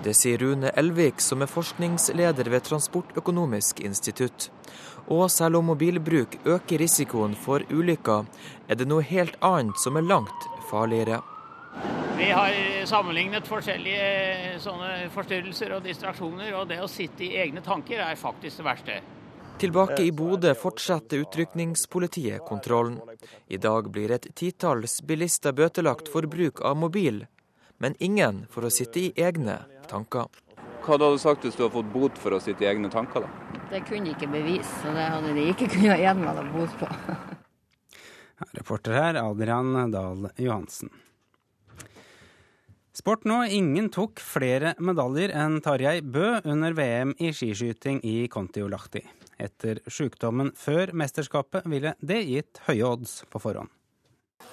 Det 0.00 0.14
sier 0.16 0.40
Rune 0.40 0.70
Elvik, 0.80 1.20
som 1.20 1.44
er 1.44 1.50
forskningsleder 1.52 2.48
ved 2.48 2.64
Transportøkonomisk 2.70 3.82
institutt. 3.84 4.48
Og 5.12 5.26
selv 5.28 5.60
om 5.60 5.68
mobilbruk 5.74 6.38
øker 6.48 6.80
risikoen 6.80 7.36
for 7.36 7.68
ulykker, 7.68 8.24
er 8.64 8.80
det 8.80 8.88
noe 8.88 9.04
helt 9.04 9.36
annet 9.44 9.76
som 9.84 10.00
er 10.00 10.08
langt 10.08 10.48
farligere. 10.70 11.20
Vi 12.20 12.30
har 12.30 12.52
sammenlignet 12.86 13.46
forskjellige 13.48 14.58
sånne 14.60 15.08
forstyrrelser 15.14 15.72
og 15.76 15.86
distraksjoner, 15.86 16.52
og 16.58 16.68
det 16.68 16.80
å 16.82 16.88
sitte 16.90 17.24
i 17.24 17.36
egne 17.40 17.62
tanker 17.64 18.02
er 18.04 18.18
faktisk 18.20 18.60
det 18.60 18.66
verste. 18.66 19.00
Tilbake 19.60 20.02
i 20.02 20.12
Bodø 20.12 20.54
fortsetter 20.56 21.20
utrykningspolitiet 21.20 22.44
kontrollen. 22.48 23.00
I 23.48 23.58
dag 23.60 23.90
blir 23.92 24.12
et 24.16 24.28
titalls 24.36 25.02
bilister 25.04 25.52
bøtelagt 25.52 26.08
for 26.08 26.24
bruk 26.32 26.62
av 26.64 26.78
mobil, 26.80 27.26
men 27.76 27.96
ingen 28.00 28.46
for 28.52 28.64
å 28.64 28.72
sitte 28.72 29.02
i 29.02 29.10
egne 29.16 29.58
tanker. 29.90 30.30
Hva 30.80 30.96
hadde 30.96 31.10
du 31.12 31.20
sagt 31.20 31.44
hvis 31.44 31.58
du 31.58 31.66
hadde 31.66 31.76
fått 31.76 31.92
bot 31.92 32.16
for 32.20 32.32
å 32.32 32.40
sitte 32.40 32.64
i 32.64 32.70
egne 32.70 32.88
tanker? 32.92 33.26
da? 33.26 33.60
Det 33.68 33.82
kunne 33.88 34.14
ikke 34.14 34.30
bevise, 34.32 34.72
så 34.80 34.96
det 34.96 35.12
hadde 35.12 35.36
de 35.36 35.44
ikke 35.52 35.68
kunnet 35.74 36.00
igjen 36.00 36.24
meg 36.24 36.40
bot 36.54 36.80
på. 36.80 36.88
Reporter 38.58 38.96
her, 38.96 39.20
Adrian 39.20 39.92
Dahl 39.92 40.30
Johansen. 40.40 40.88
Sport 43.00 43.24
nå. 43.24 43.38
Ingen 43.48 43.86
tok 43.88 44.20
flere 44.20 44.74
medaljer 44.76 45.32
enn 45.32 45.54
Tarjei 45.64 46.02
Bø 46.04 46.34
under 46.44 46.74
VM 46.76 47.14
i 47.16 47.30
skiskyting 47.32 48.02
i 48.04 48.26
Kontiolahti. 48.28 49.00
Etter 49.40 49.78
sykdommen 49.88 50.50
før 50.52 50.92
mesterskapet 51.00 51.64
ville 51.70 51.94
det 52.04 52.18
gitt 52.28 52.60
høye 52.66 52.84
odds 52.90 53.22
på 53.32 53.40
forhånd. 53.40 53.70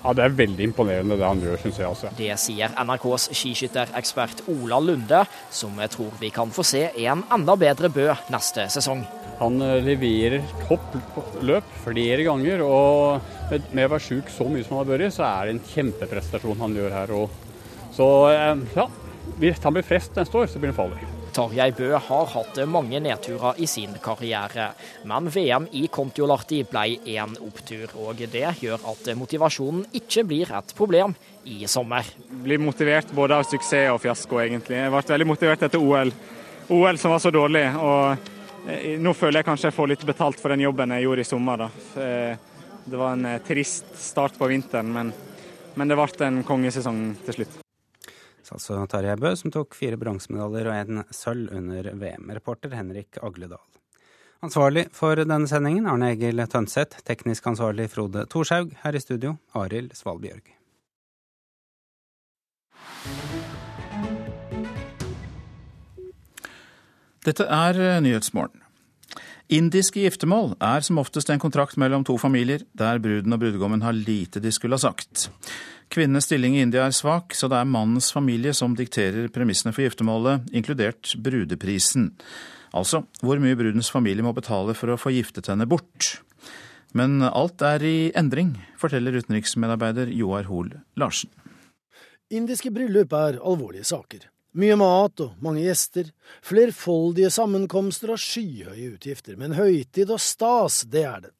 Ja, 0.04 0.14
Det 0.14 0.24
er 0.24 0.36
veldig 0.38 0.64
imponerende 0.70 1.18
det 1.20 1.26
han 1.28 1.42
gjør, 1.44 1.58
syns 1.60 1.80
jeg. 1.82 1.90
også. 1.90 2.12
Det 2.16 2.30
sier 2.40 2.72
NRKs 2.86 3.26
skiskytterekspert 3.36 4.46
Ola 4.54 4.80
Lunde, 4.80 5.24
som 5.52 5.76
jeg 5.82 5.92
tror 5.98 6.14
vi 6.22 6.30
kan 6.32 6.54
få 6.54 6.64
se 6.64 6.86
en 7.04 7.26
enda 7.34 7.56
bedre 7.60 7.90
Bø 7.92 8.14
neste 8.32 8.70
sesong. 8.72 9.04
Han 9.42 9.60
eh, 9.62 9.82
leverer 9.84 10.46
topp 10.70 10.96
løp 11.44 11.68
flere 11.84 12.24
ganger, 12.24 12.64
og 12.64 13.20
med 13.74 13.90
å 13.90 13.92
være 13.92 14.06
sjuk 14.08 14.32
så 14.32 14.48
mye 14.48 14.64
som 14.64 14.78
han 14.78 14.86
har 14.86 14.94
vært, 14.94 15.18
så 15.18 15.28
er 15.28 15.50
det 15.50 15.58
en 15.58 15.68
kjempeprestasjon 15.74 16.64
han 16.64 16.78
gjør 16.80 16.96
her. 16.96 17.14
Og 17.18 17.44
så 17.98 18.08
eh, 18.30 18.66
ja, 18.78 18.90
hvis 19.42 19.62
han 19.64 19.74
blir 19.74 19.86
frest 19.86 20.18
neste 20.18 20.38
år, 20.38 20.50
så 20.52 20.62
blir 20.62 20.70
han 20.70 20.78
farlig. 20.78 21.08
Tarjei 21.38 21.70
Bø 21.78 21.92
har 22.02 22.30
hatt 22.32 22.58
mange 22.70 22.98
nedturer 23.04 23.60
i 23.62 23.68
sin 23.70 23.92
karriere, 24.02 24.72
men 25.06 25.28
VM 25.34 25.68
i 25.78 25.84
Kontiolahti 25.94 26.64
ble 26.66 26.86
en 27.18 27.36
opptur. 27.46 27.92
og 28.02 28.18
Det 28.18 28.46
gjør 28.62 28.88
at 28.90 29.12
motivasjonen 29.18 29.84
ikke 30.00 30.24
blir 30.30 30.54
et 30.58 30.74
problem 30.78 31.14
i 31.46 31.60
sommer. 31.70 32.10
Blir 32.30 32.62
motivert 32.62 33.14
både 33.14 33.38
av 33.38 33.46
suksess 33.46 33.92
og 33.94 34.02
fiasko, 34.02 34.42
egentlig. 34.42 34.80
Jeg 34.80 34.94
ble 34.94 35.04
veldig 35.14 35.30
motivert 35.30 35.68
etter 35.68 35.82
OL. 35.82 36.14
OL 36.74 36.98
som 36.98 37.14
var 37.14 37.22
så 37.22 37.34
dårlig. 37.34 37.68
og 37.76 38.18
eh, 38.72 38.98
Nå 38.98 39.14
føler 39.14 39.42
jeg 39.42 39.50
kanskje 39.52 39.70
jeg 39.70 39.78
får 39.78 39.94
litt 39.94 40.08
betalt 40.10 40.42
for 40.42 40.54
den 40.54 40.66
jobben 40.66 40.96
jeg 40.96 41.06
gjorde 41.06 41.26
i 41.26 41.30
sommer. 41.34 41.68
Da. 41.68 41.70
Eh, 42.02 42.66
det 42.88 42.98
var 42.98 43.14
en 43.14 43.30
trist 43.46 43.94
start 44.02 44.38
på 44.40 44.50
vinteren, 44.50 44.90
men, 44.90 45.14
men 45.76 45.88
det 45.88 46.02
ble 46.02 46.30
en 46.32 46.44
kongesesong 46.48 47.08
til 47.28 47.42
slutt 47.42 47.64
altså 48.56 48.84
Tarjei 48.90 49.18
Bø, 49.20 49.34
som 49.36 49.54
tok 49.54 49.76
fire 49.78 50.00
bronsemedaljer 50.00 50.70
og 50.72 50.78
en 50.78 51.02
sølv 51.14 51.52
under 51.58 51.90
VM. 52.00 52.30
Reporter 52.38 52.76
Henrik 52.78 53.20
Agledal. 53.24 53.64
Ansvarlig 54.46 54.86
for 54.94 55.18
denne 55.18 55.50
sendingen 55.50 55.88
Arne 55.90 56.12
Egil 56.14 56.44
Tønseth. 56.46 57.02
Teknisk 57.08 57.48
ansvarlig 57.50 57.90
Frode 57.90 58.28
Thorshaug. 58.30 58.76
Her 58.84 58.96
i 58.96 59.02
studio 59.02 59.34
Arild 59.58 59.96
Svalbjørg. 59.98 60.54
Dette 67.28 67.44
er 67.44 67.82
eh, 67.82 68.00
Nyhetsmorgen. 68.06 68.62
Indiske 69.48 70.04
giftermål 70.04 70.58
er 70.64 70.84
som 70.84 71.00
oftest 71.00 71.30
en 71.32 71.40
kontrakt 71.40 71.78
mellom 71.80 72.04
to 72.08 72.18
familier, 72.20 72.66
der 72.76 73.00
bruden 73.00 73.34
og 73.34 73.40
brudgommen 73.40 73.84
har 73.84 73.96
lite 73.96 74.42
de 74.44 74.52
skulle 74.52 74.76
ha 74.76 74.84
sagt. 74.90 75.30
Kvinnenes 75.94 76.28
stilling 76.28 76.58
i 76.58 76.62
India 76.66 76.84
er 76.86 76.96
svak, 76.96 77.36
så 77.36 77.48
det 77.52 77.62
er 77.62 77.70
mannens 77.70 78.12
familie 78.14 78.54
som 78.56 78.76
dikterer 78.76 79.30
premissene 79.34 79.72
for 79.76 79.86
giftermålet, 79.86 80.50
inkludert 80.52 81.14
brudeprisen. 81.24 82.12
Altså 82.76 83.06
hvor 83.24 83.40
mye 83.42 83.58
brudens 83.58 83.90
familie 83.94 84.26
må 84.26 84.34
betale 84.36 84.76
for 84.78 84.92
å 84.92 85.00
få 85.00 85.14
giftet 85.16 85.48
henne 85.52 85.68
bort. 85.70 86.18
Men 86.98 87.22
alt 87.24 87.64
er 87.66 87.84
i 87.84 87.98
endring, 88.18 88.56
forteller 88.80 89.16
utenriksmedarbeider 89.20 90.12
Joar 90.16 90.48
Hoel 90.52 90.74
Larsen. 91.00 91.32
Indiske 92.28 92.72
bryllup 92.76 93.14
er 93.16 93.40
alvorlige 93.40 93.88
saker. 93.88 94.28
Mye 94.58 94.76
mat 94.80 95.22
og 95.22 95.36
mange 95.44 95.62
gjester, 95.64 96.10
flerfoldige 96.44 97.30
sammenkomster 97.32 98.12
og 98.16 98.20
skyhøye 98.20 98.96
utgifter. 98.96 99.38
Men 99.40 99.56
høytid 99.56 100.12
og 100.12 100.20
stas, 100.24 100.82
det 100.90 101.04
er 101.08 101.28
det. 101.28 101.34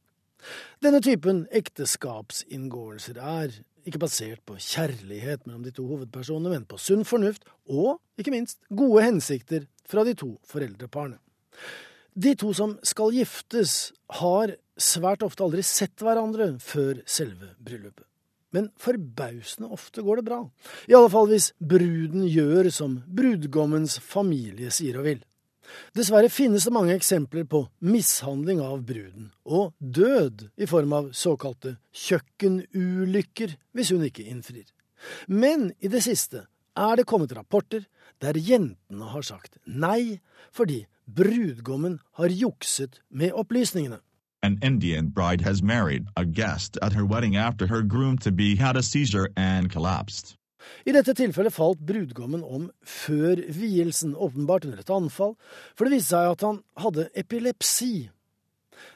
Denne 0.84 1.02
typen 1.04 1.46
ekteskapsinngåelser 1.56 3.18
er 3.18 3.56
ikke 3.88 4.02
basert 4.02 4.44
på 4.48 4.58
kjærlighet 4.60 5.46
mellom 5.48 5.64
de 5.66 5.74
to 5.76 5.86
hovedpersonene, 5.88 6.52
men 6.54 6.68
på 6.68 6.80
sunn 6.82 7.06
fornuft 7.08 7.48
og, 7.72 7.98
ikke 8.20 8.34
minst, 8.34 8.60
gode 8.70 9.06
hensikter 9.06 9.68
fra 9.88 10.04
de 10.08 10.16
to 10.18 10.34
foreldreparene. 10.50 11.20
De 12.18 12.34
to 12.40 12.52
som 12.58 12.76
skal 12.86 13.14
giftes, 13.14 13.94
har 14.22 14.56
svært 14.80 15.24
ofte 15.26 15.44
aldri 15.46 15.64
sett 15.66 16.02
hverandre 16.02 16.54
før 16.64 17.02
selve 17.10 17.52
bryllupet. 17.64 18.06
Men 18.56 18.70
forbausende 18.80 19.70
ofte 19.76 20.02
går 20.06 20.22
det 20.22 20.28
bra, 20.30 20.40
i 20.88 20.96
alle 20.96 21.12
fall 21.12 21.28
hvis 21.30 21.52
bruden 21.60 22.24
gjør 22.32 22.72
som 22.74 23.02
brudgommens 23.06 23.98
familie 24.02 24.72
sier 24.74 25.02
og 25.02 25.10
vil. 25.10 25.20
Dessverre 25.98 26.30
finnes 26.32 26.66
det 26.68 26.74
mange 26.74 26.96
eksempler 26.96 27.48
på 27.50 27.66
mishandling 27.84 28.62
av 28.64 28.84
bruden, 28.88 29.32
og 29.46 29.74
død 29.80 30.48
i 30.58 30.68
form 30.70 30.94
av 30.94 31.12
såkalte 31.18 31.78
kjøkkenulykker 32.06 33.58
hvis 33.76 33.94
hun 33.94 34.06
ikke 34.08 34.28
innfrir. 34.28 34.68
Men 35.28 35.72
i 35.80 35.92
det 35.92 36.04
siste 36.06 36.48
er 36.78 36.98
det 36.98 37.08
kommet 37.10 37.36
rapporter 37.36 37.86
der 38.22 38.38
jentene 38.38 39.12
har 39.14 39.26
sagt 39.26 39.58
nei 39.66 40.20
fordi 40.56 40.86
brudgommen 41.06 42.00
har 42.20 42.34
jukset 42.34 43.02
med 43.10 43.34
opplysningene. 43.34 44.00
An 44.44 44.60
Indian 44.62 45.10
bride 45.10 45.42
has 45.42 45.64
married 45.64 46.08
a 46.16 46.24
guest 46.24 46.78
at 46.82 46.94
her 46.94 47.06
wedding 47.06 47.36
after 47.36 47.68
her 47.68 47.82
groom-to-be 47.82 48.56
had 48.56 48.78
a 48.78 48.84
seizure 48.84 49.30
and 49.36 49.72
collapsed. 49.72 50.37
I 50.88 50.94
dette 50.96 51.16
tilfellet 51.18 51.56
falt 51.56 51.82
brudgommen 51.88 52.44
om 52.44 52.70
før 52.82 53.42
vielsen, 53.54 54.16
åpenbart 54.16 54.68
under 54.68 54.84
et 54.84 54.94
anfall, 54.94 55.36
for 55.76 55.88
det 55.88 55.98
viste 55.98 56.16
seg 56.16 56.34
at 56.34 56.46
han 56.48 56.62
hadde 56.84 57.10
epilepsi. 57.18 58.10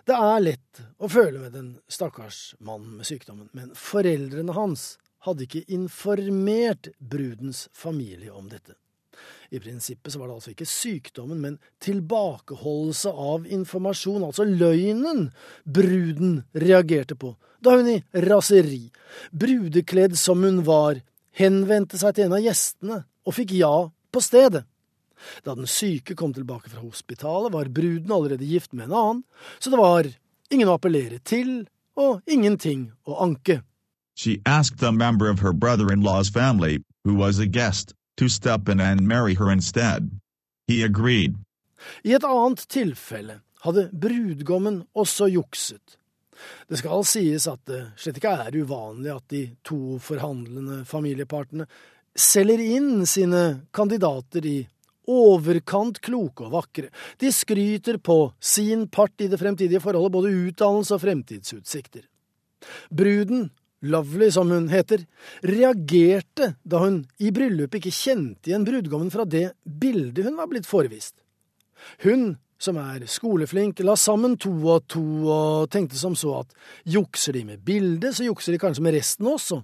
Det 0.06 0.18
er 0.18 0.44
lett 0.44 0.84
å 1.02 1.10
føle 1.12 1.42
med 1.44 1.56
den 1.58 1.72
stakkars 1.92 2.54
mannen 2.60 3.00
med 3.00 3.10
sykdommen, 3.10 3.50
men 3.58 3.74
foreldrene 3.78 4.56
hans 4.58 4.96
hadde 5.26 5.46
ikke 5.46 5.66
informert 5.74 6.90
brudens 6.98 7.68
familie 7.78 8.34
om 8.34 8.50
dette. 8.50 8.78
I 9.52 9.60
prinsippet 9.60 10.14
så 10.14 10.20
var 10.20 10.30
det 10.30 10.36
altså 10.40 10.54
ikke 10.54 10.70
sykdommen, 10.70 11.42
men 11.44 11.58
tilbakeholdelse 11.84 13.12
av 13.12 13.46
informasjon, 13.46 14.24
altså 14.26 14.46
løgnen, 14.48 15.28
bruden 15.66 16.42
reagerte 16.56 17.18
på, 17.20 17.36
da 17.62 17.76
hun 17.78 17.90
i 17.92 18.00
raseri, 18.26 18.86
brudekledd 19.36 20.16
som 20.18 20.42
hun 20.48 20.64
var, 20.66 21.02
henvendte 21.38 22.00
seg 22.00 22.16
til 22.16 22.28
en 22.28 22.38
av 22.38 22.44
gjestene 22.44 23.02
og 23.28 23.36
fikk 23.38 23.56
ja 23.58 23.74
på 24.12 24.24
stedet. 24.24 24.66
Da 25.46 25.54
den 25.56 25.70
syke 25.70 26.16
kom 26.18 26.34
tilbake 26.34 26.72
fra 26.72 26.82
hospitalet, 26.82 27.54
var 27.54 27.70
bruden 27.70 28.12
allerede 28.12 28.48
gift 28.48 28.74
med 28.74 28.90
en 28.90 28.98
annen, 28.98 29.24
så 29.60 29.70
det 29.70 29.80
var 29.80 30.10
ingen 30.50 30.72
å 30.72 30.78
appellere 30.80 31.20
til 31.24 31.68
og 32.00 32.22
ingenting 32.26 32.90
å 33.06 33.20
anke. 33.24 33.62
She 34.16 34.42
asked 34.46 34.84
a 34.84 34.92
member 34.92 35.30
of 35.30 35.40
her 35.40 35.54
brother-in-law's 35.54 36.30
family, 36.30 36.84
who 37.04 37.16
was 37.16 37.40
a 37.40 37.46
guest, 37.46 37.94
to 38.18 38.28
step 38.28 38.68
in 38.68 38.80
and 38.80 39.08
marry 39.08 39.36
her 39.36 39.52
instead. 39.52 40.10
He 40.68 40.84
agreed. 40.84 41.36
I 42.04 42.14
et 42.14 42.26
annet 42.26 42.66
tilfelle 42.70 43.40
hadde 43.64 43.90
brudgommen 43.94 44.84
også 44.94 45.30
jukset. 45.32 45.98
Det 46.70 46.80
skal 46.80 47.06
sies 47.08 47.48
at 47.52 47.62
det 47.70 47.82
slett 48.00 48.20
ikke 48.22 48.36
er 48.46 48.60
uvanlig 48.62 49.14
at 49.14 49.26
de 49.34 49.46
to 49.68 49.98
forhandlende 50.04 50.82
familiepartene 50.90 51.68
selger 52.18 52.60
inn 52.60 53.06
sine 53.08 53.44
kandidater 53.76 54.46
i 54.48 54.60
overkant 55.12 56.00
kloke 56.04 56.46
og 56.46 56.54
vakre. 56.56 56.92
De 57.20 57.32
skryter 57.34 57.98
på 58.04 58.34
sin 58.40 58.88
part 58.88 59.24
i 59.24 59.30
det 59.32 59.40
fremtidige 59.42 59.82
forholdet, 59.84 60.14
både 60.14 60.36
utdannelse 60.50 60.96
og 60.96 61.04
fremtidsutsikter. 61.04 62.06
Bruden, 62.94 63.50
Lovely 63.82 64.28
som 64.30 64.52
hun 64.54 64.68
heter, 64.70 65.08
reagerte 65.42 66.52
da 66.62 66.84
hun 66.84 67.00
i 67.18 67.32
bryllupet 67.34 67.80
ikke 67.80 67.96
kjente 67.96 68.52
igjen 68.52 68.68
brudgommen 68.68 69.10
fra 69.10 69.26
det 69.26 69.56
bildet 69.66 70.28
hun 70.28 70.38
var 70.38 70.52
blitt 70.52 70.70
forevist. 70.70 71.16
Hun 72.06 72.36
som 72.62 72.78
er 72.78 73.06
skoleflink, 73.10 73.82
la 73.86 73.96
sammen 73.98 74.38
to 74.40 74.52
og 74.70 74.86
to 74.92 75.04
og 75.26 75.70
tenkte 75.74 75.98
som 76.00 76.16
så 76.18 76.42
at 76.44 76.54
jukser 76.86 77.38
de 77.38 77.46
med 77.48 77.64
bildet, 77.66 78.14
så 78.16 78.28
jukser 78.28 78.54
de 78.54 78.62
kanskje 78.62 78.86
med 78.86 78.96
resten 79.00 79.28
også. 79.28 79.62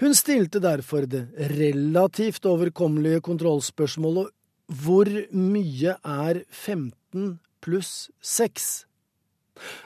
Hun 0.00 0.14
stilte 0.14 0.60
derfor 0.60 1.06
det 1.06 1.22
relativt 1.58 2.46
overkommelige 2.48 3.20
kontrollspørsmålet 3.20 4.34
hvor 4.68 5.08
mye 5.32 5.96
er 5.96 6.42
15 6.52 7.38
pluss 7.64 8.10
6? 8.20 8.68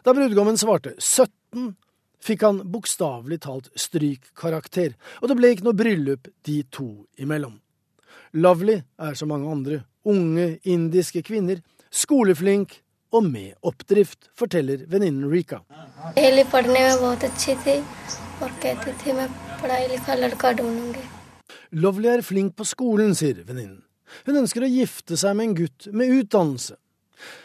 Da 0.05 0.15
brudgommen 0.15 0.59
svarte 0.59 0.95
17, 0.99 1.77
fikk 2.23 2.45
han 2.47 2.63
bokstavelig 2.73 3.41
talt 3.47 3.71
strykkarakter, 3.79 4.95
og 5.21 5.31
det 5.31 5.39
ble 5.39 5.53
ikke 5.53 5.67
noe 5.67 5.79
bryllup 5.79 6.31
de 6.47 6.63
to 6.71 6.91
imellom. 7.19 7.59
Lovely 8.33 8.79
er 8.81 9.19
som 9.19 9.29
mange 9.33 9.51
andre 9.51 9.83
unge 10.09 10.57
indiske 10.69 11.23
kvinner 11.27 11.61
skoleflink 11.93 12.79
og 13.13 13.27
med 13.29 13.53
oppdrift, 13.69 14.31
forteller 14.35 14.87
venninnen 14.89 15.29
Rika. 15.31 15.61
Lovely 21.73 22.09
er 22.09 22.25
flink 22.25 22.57
på 22.57 22.65
skolen, 22.69 23.13
sier 23.17 23.45
venninnen. 23.45 23.83
Hun 24.27 24.43
ønsker 24.43 24.65
å 24.65 24.69
gifte 24.69 25.17
seg 25.21 25.37
med 25.37 25.51
en 25.51 25.59
gutt 25.61 25.89
med 25.93 26.13
utdannelse. 26.13 26.77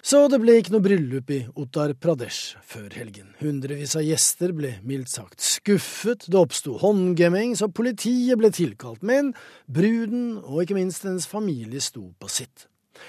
Så 0.02 0.24
det 0.32 0.40
ble 0.44 0.58
ikke 0.60 0.74
noe 0.76 0.86
bryllup 0.86 1.32
i 1.34 1.42
Uttar 1.60 1.94
Pradesh 2.00 2.56
før 2.66 2.90
helgen. 2.96 3.34
Hundrevis 3.42 3.96
av 4.00 4.06
gjester 4.06 4.54
ble 4.56 4.76
mildt 4.88 5.12
sagt 5.14 5.44
skuffet, 5.44 6.28
det 6.28 6.40
oppsto 6.40 6.78
håndgemming, 6.82 7.56
så 7.60 7.70
politiet 7.70 8.40
ble 8.40 8.52
tilkalt, 8.56 9.04
men 9.04 9.34
bruden 9.66 10.38
og 10.44 10.64
ikke 10.64 10.78
minst 10.80 11.08
hennes 11.08 11.28
familie 11.30 11.84
sto 11.84 12.10
på 12.20 12.32
sitt. 12.32 12.68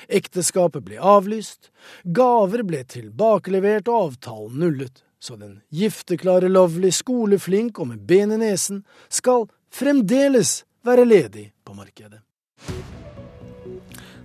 Ekteskapet 0.09 0.85
ble 0.85 0.99
avlyst, 1.01 1.70
gaver 2.05 2.65
ble 2.69 2.82
tilbakelevert 2.85 3.89
og 3.89 4.11
avtalen 4.11 4.59
nullet, 4.62 5.03
så 5.19 5.39
den 5.40 5.61
gifteklare 5.74 6.51
Lovely, 6.53 6.93
skoleflink 6.95 7.81
og 7.81 7.93
med 7.93 8.05
ben 8.07 8.35
i 8.36 8.40
nesen, 8.45 8.85
skal 9.09 9.49
fremdeles 9.74 10.62
være 10.86 11.09
ledig 11.09 11.51
på 11.65 11.74
markedet. 11.74 12.23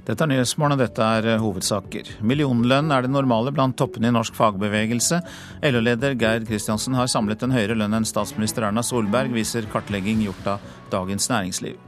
Dette 0.04 0.26
er 0.26 0.34
Nyhetsmorgen, 0.34 0.76
og 0.76 0.82
dette 0.82 1.06
er 1.18 1.28
eh, 1.32 1.40
hovedsaker. 1.40 2.10
Millionlønn 2.28 2.92
er 2.92 3.06
det 3.06 3.12
normale 3.14 3.54
blant 3.56 3.78
toppene 3.80 4.10
i 4.10 4.16
norsk 4.16 4.36
fagbevegelse. 4.36 5.22
LO-leder 5.64 6.18
Geir 6.20 6.44
Kristiansen 6.48 6.98
har 7.00 7.08
samlet 7.08 7.46
en 7.46 7.56
høyere 7.56 7.78
lønn 7.80 7.96
enn 7.96 8.08
statsminister 8.08 8.68
Erna 8.68 8.84
Solberg, 8.84 9.32
viser 9.32 9.70
kartlegging 9.72 10.26
gjort 10.26 10.52
av 10.58 10.68
Dagens 10.92 11.30
Næringsliv. 11.32 11.80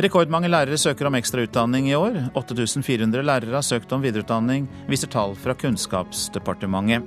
Rekordmange 0.00 0.48
lærere 0.48 0.80
søker 0.80 1.10
om 1.10 1.20
ekstra 1.20 1.44
utdanning 1.44 1.90
i 1.90 1.96
år. 1.98 2.16
8400 2.40 3.20
lærere 3.28 3.58
har 3.58 3.68
søkt 3.68 3.92
om 3.92 4.00
videreutdanning, 4.00 4.64
viser 4.88 5.12
tall 5.12 5.36
fra 5.36 5.52
Kunnskapsdepartementet. 5.52 7.04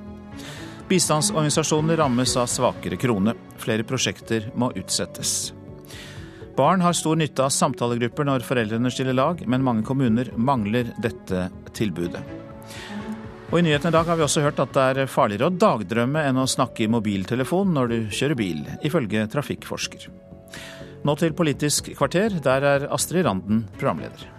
Bistandsorganisasjoner 0.85 1.97
rammes 1.97 2.37
av 2.37 2.45
svakere 2.53 3.01
krone. 3.01 3.33
Flere 3.57 3.81
prosjekter 3.87 4.51
må 4.53 4.69
utsettes. 4.77 5.55
Barn 6.55 6.81
har 6.81 6.95
stor 6.95 7.17
nytte 7.19 7.43
av 7.43 7.51
samtalegrupper 7.51 8.27
når 8.27 8.45
foreldrene 8.47 8.91
stiller 8.93 9.15
lag, 9.17 9.41
men 9.47 9.63
mange 9.65 9.83
kommuner 9.83 10.29
mangler 10.39 10.93
dette 11.03 11.49
tilbudet. 11.75 12.21
Og 13.51 13.59
I 13.59 13.65
nyhetene 13.65 13.91
i 13.91 13.95
dag 13.95 14.07
har 14.07 14.17
vi 14.17 14.23
også 14.25 14.43
hørt 14.45 14.61
at 14.63 14.71
det 14.73 14.85
er 15.03 15.11
farligere 15.11 15.51
å 15.51 15.57
dagdrømme 15.59 16.23
enn 16.25 16.39
å 16.39 16.47
snakke 16.49 16.85
i 16.85 16.91
mobiltelefon 16.91 17.75
når 17.75 17.91
du 17.91 17.97
kjører 18.07 18.39
bil, 18.39 18.63
ifølge 18.87 19.27
trafikkforsker. 19.35 20.07
Nå 21.05 21.13
til 21.19 21.35
Politisk 21.37 21.91
kvarter. 21.99 22.39
Der 22.41 22.65
er 22.65 22.87
Astrid 22.95 23.27
Randen 23.27 23.67
programleder. 23.75 24.34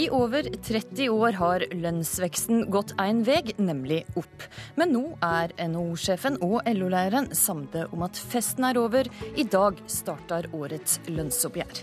I 0.00 0.06
over 0.16 0.46
30 0.64 1.10
år 1.12 1.36
har 1.36 1.62
lønnsveksten 1.76 2.62
gått 2.72 2.94
én 3.02 3.18
vei, 3.26 3.42
nemlig 3.60 3.98
opp. 4.16 4.44
Men 4.80 4.94
nå 4.94 5.02
er 5.20 5.52
NHO-sjefen 5.60 6.38
og 6.46 6.62
LO-leiren 6.70 7.28
samde 7.36 7.82
om 7.92 8.06
at 8.06 8.16
festen 8.16 8.64
er 8.70 8.80
over. 8.80 9.10
I 9.36 9.44
dag 9.44 9.82
starter 9.90 10.48
årets 10.56 11.02
lønnsoppgjør. 11.10 11.82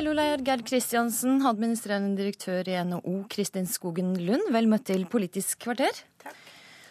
LO-leder 0.00 0.46
Gerd 0.46 0.64
Kristiansen, 0.70 1.42
administrerende 1.44 2.16
direktør 2.22 2.72
i 2.72 2.78
NHO 2.88 3.18
Kristin 3.32 3.68
Skogen 3.68 4.16
Lund, 4.24 4.48
vel 4.54 4.70
møtt 4.70 4.88
til 4.88 5.04
Politisk 5.12 5.60
kvarter. 5.66 6.04
Takk. 6.24 6.40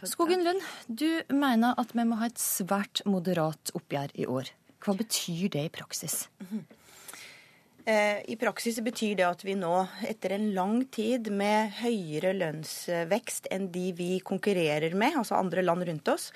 Skogen 0.05 0.45
Lund, 0.45 0.61
du 0.85 1.09
mener 1.33 1.73
at 1.81 1.97
vi 1.97 2.05
må 2.05 2.21
ha 2.21 2.29
et 2.29 2.41
svært 2.41 3.01
moderat 3.09 3.73
oppgjør 3.73 4.13
i 4.13 4.29
år. 4.29 4.53
Hva 4.85 4.93
betyr 4.93 5.49
det 5.57 5.69
i 5.71 5.73
praksis? 5.73 6.27
Eh, 6.43 6.59
I 7.85 8.33
praksis 8.41 8.79
betyr 8.81 9.19
det 9.19 9.25
at 9.27 9.43
vi 9.45 9.53
nå, 9.53 9.73
etter 10.09 10.33
en 10.33 10.47
lang 10.55 10.79
tid 10.89 11.27
med 11.29 11.75
høyere 11.83 12.31
lønnsvekst 12.33 13.45
enn 13.53 13.67
de 13.69 13.91
vi 13.93 14.07
konkurrerer 14.25 14.95
med, 14.97 15.19
altså 15.19 15.37
andre 15.37 15.61
land 15.61 15.85
rundt 15.85 16.09
oss, 16.09 16.31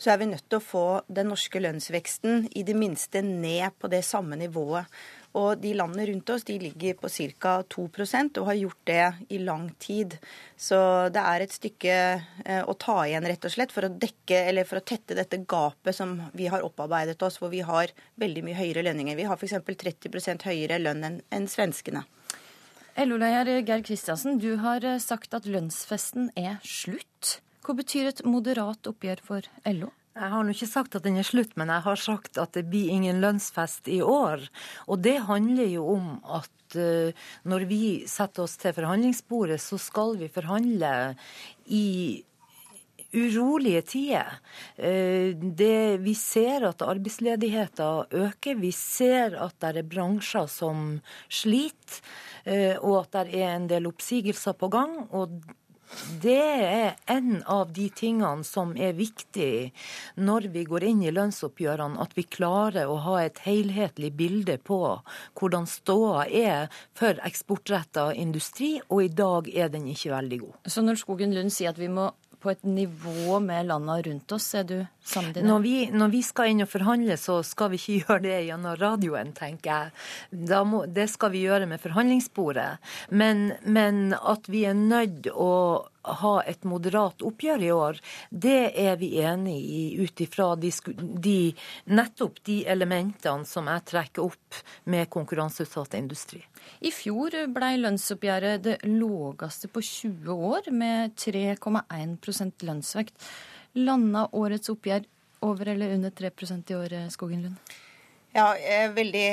så 0.00 0.14
er 0.14 0.22
vi 0.22 0.30
nødt 0.30 0.46
til 0.48 0.56
å 0.56 0.64
få 0.64 0.86
den 1.12 1.28
norske 1.28 1.60
lønnsveksten 1.60 2.46
i 2.56 2.64
det 2.64 2.78
minste 2.80 3.20
ned 3.20 3.76
på 3.76 3.92
det 3.92 4.00
samme 4.08 4.40
nivået. 4.40 4.88
Og 5.36 5.60
de 5.60 5.74
landene 5.76 6.06
rundt 6.08 6.30
oss 6.32 6.46
de 6.48 6.56
ligger 6.60 6.96
på 6.96 7.10
ca. 7.12 7.58
2% 7.74 8.40
og 8.40 8.48
har 8.48 8.58
gjort 8.60 8.82
det 8.88 9.06
i 9.36 9.40
lang 9.42 9.68
tid. 9.82 10.16
Så 10.56 10.78
det 11.12 11.20
er 11.20 11.44
et 11.44 11.52
stykke 11.52 11.96
eh, 12.46 12.62
å 12.64 12.74
ta 12.80 13.02
igjen, 13.04 13.26
rett 13.28 13.44
og 13.44 13.52
slett, 13.52 13.74
for 13.74 13.88
å 13.88 13.92
dekke 13.92 14.64
for 14.64 14.80
å 14.80 14.86
tette 14.86 15.18
dette 15.18 15.42
gapet 15.44 15.96
som 15.96 16.16
vi 16.32 16.48
har 16.52 16.64
opparbeidet 16.64 17.20
oss, 17.22 17.36
hvor 17.42 17.52
vi 17.52 17.60
har 17.66 17.92
veldig 18.16 18.46
mye 18.46 18.58
høyere 18.58 18.86
lønninger. 18.86 19.18
Vi 19.18 19.28
har 19.28 19.36
f.eks. 19.36 19.58
30 19.66 20.46
høyere 20.48 20.80
lønn 20.80 21.04
enn 21.04 21.20
en 21.30 21.48
svenskene. 21.50 22.06
LO-leder 22.96 23.60
Geir 23.60 23.82
Kristiansen, 23.84 24.38
du 24.40 24.56
har 24.62 24.84
eh, 24.84 24.96
sagt 25.02 25.36
at 25.36 25.44
lønnsfesten 25.44 26.30
er 26.32 26.56
slutt. 26.64 27.42
Hva 27.66 27.76
betyr 27.76 28.08
et 28.08 28.24
moderat 28.24 28.88
oppgjør 28.88 29.20
for 29.26 29.48
LO? 29.68 29.90
Jeg 30.16 30.32
har 30.32 30.44
nå 30.46 30.52
ikke 30.54 30.68
sagt 30.70 30.94
at 30.96 31.04
den 31.04 31.18
er 31.20 31.26
slutt, 31.28 31.50
men 31.60 31.68
jeg 31.68 31.84
har 31.84 31.98
sagt 32.00 32.38
at 32.40 32.54
det 32.56 32.64
blir 32.70 32.88
ingen 32.94 33.18
lønnsfest 33.20 33.90
i 33.92 33.98
år. 34.00 34.46
Og 34.88 35.02
det 35.04 35.18
handler 35.28 35.68
jo 35.68 35.82
om 35.92 36.06
at 36.38 36.76
uh, 36.80 37.26
når 37.44 37.66
vi 37.68 37.80
setter 38.08 38.46
oss 38.46 38.54
til 38.62 38.72
forhandlingsbordet, 38.78 39.60
så 39.60 39.76
skal 39.80 40.16
vi 40.16 40.30
forhandle 40.32 40.92
i 41.68 42.22
urolige 43.12 43.82
tider. 43.92 44.40
Uh, 44.80 45.36
det, 45.36 46.00
vi 46.00 46.16
ser 46.16 46.64
at 46.70 46.86
arbeidsledigheten 46.86 48.16
øker. 48.24 48.56
Vi 48.64 48.72
ser 48.72 49.36
at 49.36 49.60
det 49.60 49.82
er 49.82 49.90
bransjer 49.92 50.48
som 50.48 50.96
sliter, 51.28 52.00
uh, 52.48 52.80
og 52.80 53.02
at 53.02 53.20
det 53.20 53.44
er 53.44 53.52
en 53.52 53.68
del 53.68 53.92
oppsigelser 53.92 54.56
på 54.56 54.72
gang. 54.72 54.96
og 55.10 55.36
det 56.22 56.38
er 56.38 56.96
en 57.10 57.42
av 57.46 57.72
de 57.76 57.86
tingene 57.94 58.44
som 58.46 58.74
er 58.76 58.96
viktig 58.98 59.72
når 60.18 60.48
vi 60.54 60.64
går 60.68 60.86
inn 60.88 61.02
i 61.06 61.12
lønnsoppgjørene, 61.14 62.00
at 62.02 62.16
vi 62.18 62.26
klarer 62.26 62.90
å 62.90 62.98
ha 63.06 63.20
et 63.22 63.40
helhetlig 63.46 64.12
bilde 64.18 64.58
på 64.58 64.80
hvordan 65.38 65.68
ståa 65.70 66.26
er 66.26 66.70
for 66.96 67.20
eksportretta 67.26 68.10
industri, 68.14 68.76
og 68.88 69.04
i 69.06 69.12
dag 69.12 69.50
er 69.54 69.72
den 69.72 69.88
ikke 69.92 70.14
veldig 70.14 70.40
god. 70.44 70.60
Så 70.66 70.84
når 70.84 71.02
Skogen 71.02 71.34
Lund 71.36 71.54
sier 71.54 71.72
at 71.72 71.80
vi 71.80 71.90
må 71.92 72.10
på 72.40 72.52
et 72.52 72.62
nivå 72.68 73.38
med 73.42 73.68
landene 73.70 74.02
rundt 74.06 74.32
oss, 74.36 74.48
er 74.54 74.66
du 74.68 74.76
sammen 75.06 75.46
Når 75.46 75.64
vi, 75.64 75.74
når 75.90 76.12
vi 76.12 76.22
skal 76.26 76.52
inn 76.52 76.64
og 76.64 76.70
forhandle, 76.70 77.16
så 77.20 77.40
skal 77.46 77.72
vi 77.72 77.80
ikke 77.80 77.98
gjøre 78.04 78.24
det 78.26 78.38
gjennom 78.48 78.78
radioen, 78.80 79.32
tenker 79.36 79.72
jeg. 79.72 80.62
Må, 80.68 80.84
det 80.86 81.08
skal 81.12 81.34
vi 81.34 81.44
gjøre 81.46 81.68
med 81.70 81.82
forhandlingsbordet. 81.82 82.70
Men, 83.10 83.52
men 83.64 84.16
at 84.18 84.48
vi 84.52 84.66
er 84.68 84.78
nødt 84.78 85.30
å 85.32 85.52
ha 86.20 86.32
et 86.46 86.64
moderat 86.68 87.22
oppgjør 87.26 87.64
i 87.66 87.70
år, 87.74 88.00
det 88.30 88.72
er 88.78 88.96
vi 89.00 89.10
enig 89.22 89.56
i 89.56 89.82
ut 90.00 90.20
ifra 90.22 90.52
nettopp 90.56 92.38
de 92.46 92.58
elementene 92.66 93.46
som 93.48 93.70
jeg 93.70 93.86
trekker 93.90 94.26
opp 94.26 94.60
med 94.84 95.10
konkurranseutsatt 95.10 95.96
industri. 95.98 96.42
I 96.80 96.92
fjor 96.94 97.34
ble 97.52 97.72
lønnsoppgjøret 97.82 98.64
det 98.64 98.76
lågeste 98.86 99.68
på 99.68 99.82
20 99.82 100.46
år, 100.52 100.70
med 100.70 101.16
3,1% 101.18 102.66
lønnsvekt. 102.66 103.28
Landa 103.76 104.28
årets 104.32 104.70
oppgjør 104.72 105.04
over 105.46 105.74
eller 105.74 105.94
under 105.94 106.10
3% 106.10 106.72
i 106.72 106.78
år, 106.78 106.96
Skogen 107.12 107.42
Lund? 107.44 107.76
Ja, 108.36 108.50
jeg 108.60 108.80
er 108.84 108.90
veldig 108.92 109.28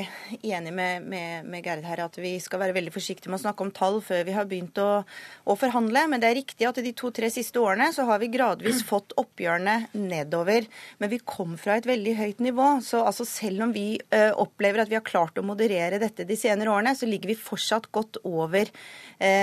enig 0.48 0.72
med, 0.72 1.04
med, 1.12 1.48
med, 1.52 1.66
Gerd 1.66 1.84
her 1.84 2.06
at 2.06 2.16
vi 2.24 2.38
skal 2.40 2.62
være 2.62 2.76
veldig 2.78 2.92
forsiktige 2.96 3.28
med 3.28 3.42
å 3.42 3.42
snakke 3.42 3.66
om 3.66 3.72
tall 3.76 3.98
før 4.00 4.22
vi 4.24 4.32
har 4.32 4.46
begynt 4.48 4.78
å, 4.80 5.02
å 5.44 5.56
forhandle. 5.60 6.06
Men 6.08 6.22
det 6.24 6.30
er 6.30 6.38
riktig 6.38 6.70
at 6.70 6.80
de 6.80 6.94
to-tre 6.96 7.28
siste 7.34 7.60
årene 7.60 7.90
så 7.92 8.06
har 8.08 8.22
vi 8.22 8.30
gradvis 8.32 8.80
fått 8.88 9.12
oppgjørene 9.20 9.90
nedover. 9.98 10.70
Men 11.04 11.12
vi 11.12 11.20
kom 11.20 11.58
fra 11.60 11.76
et 11.76 11.90
veldig 11.90 12.14
høyt 12.16 12.44
nivå. 12.46 12.68
Så 12.86 13.02
altså, 13.04 13.28
selv 13.28 13.66
om 13.66 13.74
vi 13.76 13.98
ø, 14.00 14.22
opplever 14.46 14.86
at 14.86 14.94
vi 14.94 14.96
har 14.96 15.04
klart 15.04 15.36
å 15.36 15.44
moderere 15.44 16.00
dette 16.00 16.24
de 16.30 16.40
senere 16.40 16.72
årene, 16.72 16.96
så 16.96 17.10
ligger 17.10 17.34
vi 17.34 17.38
fortsatt 17.44 17.92
godt 17.92 18.22
over 18.24 18.72
ø, 18.72 19.34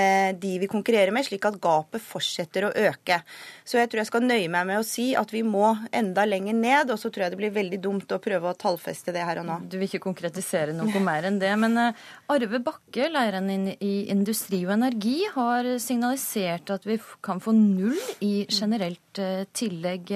de 0.41 0.55
vi 0.65 0.71
konkurrerer 0.73 1.13
med, 1.13 1.29
slik 1.29 1.45
at 1.51 1.61
gapet 1.61 2.01
fortsetter 2.01 2.71
å 2.71 2.73
øke. 2.87 3.21
Så 3.69 3.77
jeg 3.77 3.93
tror 3.93 4.07
jeg 4.07 4.13
skal 4.15 4.25
nøye 4.25 4.49
meg 4.49 4.73
med 4.73 4.81
å 4.81 4.89
si 4.89 5.11
at 5.21 5.37
vi 5.37 5.45
må 5.45 5.75
enda 5.93 6.25
lenger 6.25 6.57
ned. 6.57 6.97
Og 6.97 7.05
så 7.05 7.13
tror 7.13 7.29
jeg 7.29 7.37
det 7.37 7.43
blir 7.45 7.57
veldig 7.61 7.85
dumt 7.91 8.17
å 8.17 8.23
prøve 8.25 8.55
å 8.55 8.57
tallfeste 8.57 9.13
det 9.13 9.29
her 9.29 9.45
og 9.45 9.50
nå. 9.50 9.50
Du 9.67 9.77
vil 9.79 9.89
ikke 9.89 10.03
konkretisere 10.05 10.75
noe 10.77 11.03
mer 11.05 11.27
enn 11.29 11.41
det. 11.43 11.51
Men 11.61 11.77
uh, 11.81 12.07
Arve 12.33 12.63
Bakke, 12.65 13.11
lederen 13.13 13.51
i 13.75 13.93
Industri 14.13 14.63
og 14.67 14.77
Energi, 14.79 15.19
har 15.35 15.69
signalisert 15.83 16.73
at 16.77 16.89
vi 16.89 17.01
kan 17.25 17.43
få 17.43 17.55
null 17.57 17.99
i 18.25 18.47
generelt 18.47 19.23
uh, 19.23 19.45
tillegg. 19.57 20.15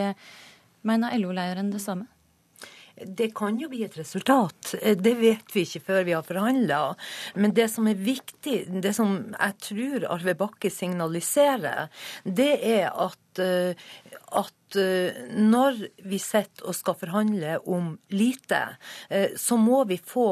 Mener 0.84 1.16
LO-lederen 1.20 1.72
det 1.72 1.82
samme? 1.84 2.08
Det 2.94 3.32
kan 3.34 3.58
jo 3.58 3.68
bli 3.72 3.82
et 3.84 3.96
resultat. 3.98 4.74
Det 4.78 5.14
vet 5.18 5.54
vi 5.54 5.64
ikke 5.66 5.82
før 5.88 6.04
vi 6.06 6.14
har 6.14 6.26
forhandla. 6.26 6.80
Men 7.34 7.54
det 7.56 7.66
som 7.72 7.88
er 7.90 7.98
viktig, 7.98 8.58
det 8.84 8.94
som 8.94 9.16
jeg 9.32 9.56
tror 9.66 10.06
Arve 10.14 10.36
Bakke 10.38 10.70
signaliserer, 10.70 11.90
det 12.22 12.52
er 12.62 12.90
at, 12.90 13.42
eh, 13.42 13.74
at 14.38 14.78
eh, 14.78 15.24
når 15.34 15.82
vi 16.06 16.20
sitter 16.22 16.68
og 16.70 16.78
skal 16.78 16.98
forhandle 17.02 17.58
om 17.66 17.96
lite, 18.14 18.62
eh, 19.10 19.34
så 19.36 19.58
må 19.58 19.82
vi 19.90 19.98
få 19.98 20.28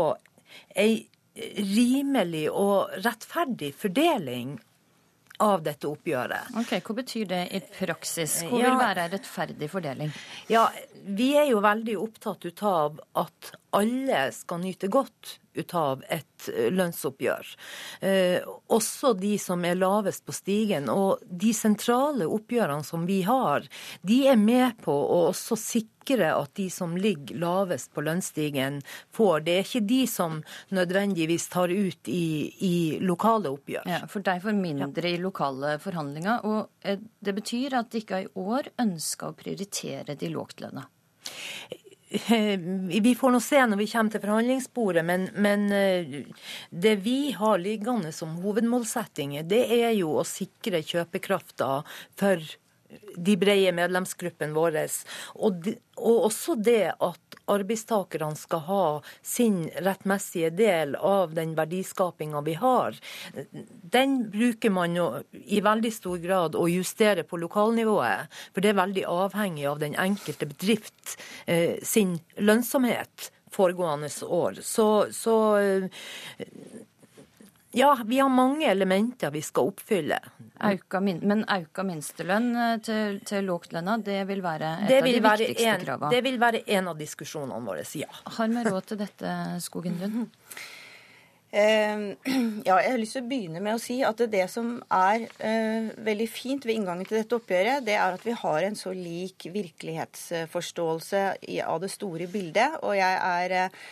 ei 0.79 1.09
rimelig 1.33 2.45
og 2.53 2.93
rettferdig 3.03 3.73
fordeling 3.75 4.59
av 5.43 5.63
dette 5.67 5.89
oppgjøret. 5.91 6.55
Ok, 6.61 6.77
Hva 6.87 6.97
betyr 7.03 7.29
det 7.31 7.43
i 7.57 7.61
praksis? 7.75 8.41
Hva 8.47 8.63
vil 8.63 8.79
være 8.81 9.09
rettferdig 9.13 9.69
fordeling? 9.73 10.13
Ja, 10.53 10.69
Vi 11.03 11.33
er 11.35 11.49
jo 11.51 11.59
veldig 11.65 11.97
opptatt 11.99 12.45
ut 12.47 12.63
av 12.63 13.01
at 13.19 13.55
alle 13.75 14.29
skal 14.37 14.61
nyte 14.63 14.87
godt 14.93 15.39
ut 15.55 15.75
av 15.75 16.03
et 16.09 16.49
eh, 16.53 16.71
lønnsoppgjør. 16.73 17.53
Eh, 18.01 18.49
også 18.73 19.13
de 19.19 19.35
som 19.41 19.65
er 19.69 19.79
lavest 19.79 20.25
på 20.27 20.35
stigen. 20.37 20.89
Og 20.93 21.23
de 21.27 21.53
sentrale 21.57 22.29
oppgjørene 22.29 22.87
som 22.87 23.07
vi 23.09 23.23
har, 23.27 23.67
de 24.03 24.23
er 24.33 24.41
med 24.41 24.79
på 24.85 24.93
å 24.93 25.19
også 25.31 25.59
sikre 25.61 26.33
at 26.35 26.55
de 26.59 26.67
som 26.73 26.97
ligger 26.99 27.39
lavest 27.43 27.93
på 27.95 28.03
lønnsstigen, 28.03 28.81
får. 29.15 29.45
Det 29.47 29.55
er 29.59 29.67
ikke 29.67 29.85
de 29.93 30.01
som 30.11 30.41
nødvendigvis 30.75 31.49
tar 31.53 31.71
ut 31.71 32.11
i, 32.11 32.25
i 32.65 32.75
lokale 33.05 33.53
oppgjør. 33.53 33.87
Ja, 33.91 34.03
For 34.11 34.25
de 34.25 34.39
får 34.43 34.59
mindre 34.59 35.13
i 35.13 35.21
lokale 35.21 35.77
forhandlinger. 35.83 36.49
Og 36.49 36.89
eh, 36.89 37.01
det 37.21 37.37
betyr 37.39 37.79
at 37.83 37.93
de 37.93 38.03
ikke 38.03 38.25
i 38.25 38.33
år 38.41 38.73
ønsker 38.83 39.31
å 39.31 39.39
prioritere 39.39 40.19
de 40.19 40.33
lågtlønna. 40.33 40.89
Vi 43.07 43.15
får 43.19 43.33
nå 43.33 43.41
se 43.41 43.61
når 43.67 43.81
vi 43.81 43.89
kommer 43.91 44.13
til 44.13 44.23
forhandlingsbordet, 44.23 45.05
men, 45.07 45.29
men, 45.35 45.69
det 46.71 46.97
vi 47.05 47.33
har 47.37 47.63
liggende 47.63 48.13
som 48.13 48.37
hovedmålsettinger, 48.43 49.47
det 49.49 49.63
er 49.81 49.95
jo 49.97 50.19
å 50.21 50.27
sikre 50.29 50.83
kjøpekrafta 50.85 51.71
for 52.21 52.53
de 53.17 53.37
brede 53.37 53.73
medlemsgruppene 53.77 54.55
våre. 54.57 54.87
Og, 55.35 55.69
og 55.97 56.29
også 56.29 56.57
det 56.59 56.95
at 56.95 57.39
arbeidstakerne 57.53 58.37
skal 58.39 58.65
ha 58.69 58.85
sin 59.27 59.65
rettmessige 59.83 60.53
del 60.57 60.95
av 60.97 61.35
den 61.37 61.57
verdiskapinga 61.59 62.43
vi 62.47 62.55
har, 62.61 62.97
den 63.97 64.19
bruker 64.33 64.73
man 64.75 64.97
jo 64.97 65.09
i 65.33 65.61
veldig 65.65 65.93
stor 65.93 66.23
grad 66.23 66.57
å 66.59 66.69
justere 66.71 67.27
på 67.29 67.41
lokalnivået. 67.43 68.33
For 68.55 68.65
det 68.65 68.73
er 68.73 68.81
veldig 68.81 69.07
avhengig 69.11 69.69
av 69.69 69.83
den 69.83 69.99
enkelte 69.99 70.49
bedrift 70.51 71.17
eh, 71.47 71.79
sin 71.83 72.19
lønnsomhet 72.39 73.31
foregående 73.53 74.09
år. 74.27 74.63
Så, 74.63 75.07
så 75.13 75.37
ja, 77.73 77.99
vi 78.07 78.19
har 78.19 78.29
mange 78.29 78.67
elementer 78.71 79.31
vi 79.31 79.43
skal 79.43 79.71
oppfylle. 79.73 80.19
Auka 80.63 81.01
min, 81.01 81.23
men 81.27 81.45
auka 81.51 81.83
minstelønn 81.87 82.53
eh, 82.57 82.75
til, 82.85 83.17
til 83.27 83.49
lågtlønna, 83.49 83.97
det 84.05 84.21
vil 84.29 84.45
være 84.45 84.75
et 84.85 84.93
av 84.99 85.09
de 85.09 85.23
viktigste 85.25 85.71
en, 85.71 85.87
kravene? 85.87 86.13
Det 86.13 86.21
vil 86.27 86.39
være 86.43 86.63
en 86.77 86.93
av 86.93 87.01
diskusjonene 87.01 87.65
våre, 87.67 87.87
ja. 87.99 88.13
Har 88.37 88.53
vi 88.53 88.69
råd 88.69 88.93
til 88.93 89.01
dette, 89.01 89.35
Skogen 89.65 89.99
Lund? 90.03 90.29
Uh, 91.53 92.15
ja, 92.69 92.79
jeg 92.81 92.93
har 92.95 93.01
lyst 93.01 93.19
til 93.19 93.25
å 93.27 93.29
begynne 93.29 93.61
med 93.61 93.77
å 93.77 93.81
si 93.83 93.99
at 94.07 94.21
det 94.33 94.47
som 94.49 94.79
er 94.89 95.27
uh, 95.43 95.91
veldig 96.01 96.29
fint 96.33 96.65
ved 96.65 96.79
inngangen 96.79 97.09
til 97.09 97.19
dette 97.21 97.37
oppgjøret, 97.37 97.85
det 97.85 97.97
er 97.99 98.17
at 98.17 98.25
vi 98.25 98.37
har 98.41 98.69
en 98.69 98.79
så 98.79 98.95
lik 98.97 99.49
virkelighetsforståelse 99.53 101.27
av 101.67 101.83
det 101.83 101.93
store 101.93 102.29
bildet. 102.33 102.79
Og 102.85 102.97
jeg 102.97 103.21
er 103.21 103.57
uh, 103.67 103.83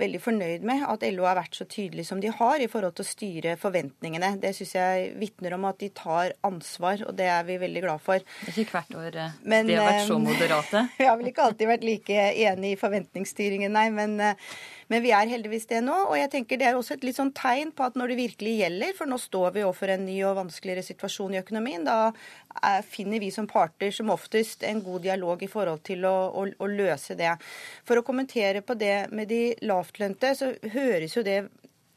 veldig 0.00 0.20
fornøyd 0.22 0.64
med 0.66 0.84
at 0.88 1.04
LO 1.14 1.26
har 1.28 1.38
vært 1.38 1.58
så 1.58 1.66
tydelig 1.70 2.06
som 2.08 2.20
de 2.22 2.32
har 2.34 2.62
i 2.62 2.68
forhold 2.70 2.96
til 2.98 3.06
å 3.06 3.10
styre 3.10 3.54
forventningene. 3.60 4.32
Det 4.42 4.52
syns 4.56 4.74
jeg 4.76 5.12
vitner 5.20 5.56
om 5.56 5.66
at 5.68 5.80
de 5.82 5.90
tar 5.94 6.34
ansvar, 6.46 7.04
og 7.06 7.16
det 7.18 7.28
er 7.30 7.46
vi 7.48 7.60
veldig 7.62 7.84
glad 7.84 8.04
for. 8.04 8.24
Det 8.42 8.52
er 8.54 8.60
ikke 8.64 8.78
hvert 8.78 8.98
år 9.02 9.20
eh, 9.20 9.38
men, 9.44 9.70
de 9.70 9.78
har 9.78 9.88
vært 9.90 10.08
så 10.08 10.18
eh, 10.18 10.26
moderate? 10.26 10.84
Vi 11.00 11.08
har 11.08 11.16
vel 11.20 11.30
ikke 11.30 11.46
alltid 11.46 11.70
vært 11.70 11.86
like 11.86 12.26
enig 12.50 12.74
i 12.74 12.80
forventningsstyringen, 12.80 13.72
nei. 13.76 13.88
men 13.94 14.16
eh, 14.24 14.52
men 14.90 15.04
vi 15.04 15.12
er 15.14 15.30
heldigvis 15.30 15.68
det 15.70 15.80
nå. 15.86 15.94
Og 16.10 16.16
jeg 16.18 16.30
tenker 16.32 16.60
det 16.60 16.68
er 16.70 16.78
også 16.78 16.96
et 16.96 17.06
litt 17.06 17.18
sånn 17.18 17.32
tegn 17.36 17.70
på 17.76 17.86
at 17.86 17.98
når 17.98 18.12
det 18.12 18.18
virkelig 18.20 18.54
gjelder, 18.58 18.94
for 18.98 19.10
nå 19.10 19.20
står 19.22 19.54
vi 19.54 19.64
overfor 19.64 19.94
en 19.94 20.06
ny 20.08 20.18
og 20.26 20.38
vanskeligere 20.40 20.86
situasjon 20.86 21.36
i 21.36 21.40
økonomien, 21.42 21.86
da 21.86 22.10
finner 22.90 23.22
vi 23.22 23.30
som 23.34 23.46
parter 23.50 23.94
som 23.94 24.10
oftest 24.10 24.66
en 24.66 24.82
god 24.84 25.06
dialog 25.06 25.42
i 25.46 25.50
forhold 25.50 25.84
til 25.86 26.04
å, 26.08 26.16
å, 26.34 26.46
å 26.50 26.70
løse 26.70 27.14
det. 27.18 27.36
For 27.86 28.00
å 28.00 28.06
kommentere 28.06 28.64
på 28.66 28.74
det 28.78 29.08
med 29.14 29.30
de 29.30 29.54
lavtlønte, 29.62 30.34
så 30.34 30.52
høres 30.74 31.16
jo 31.16 31.26
det 31.26 31.44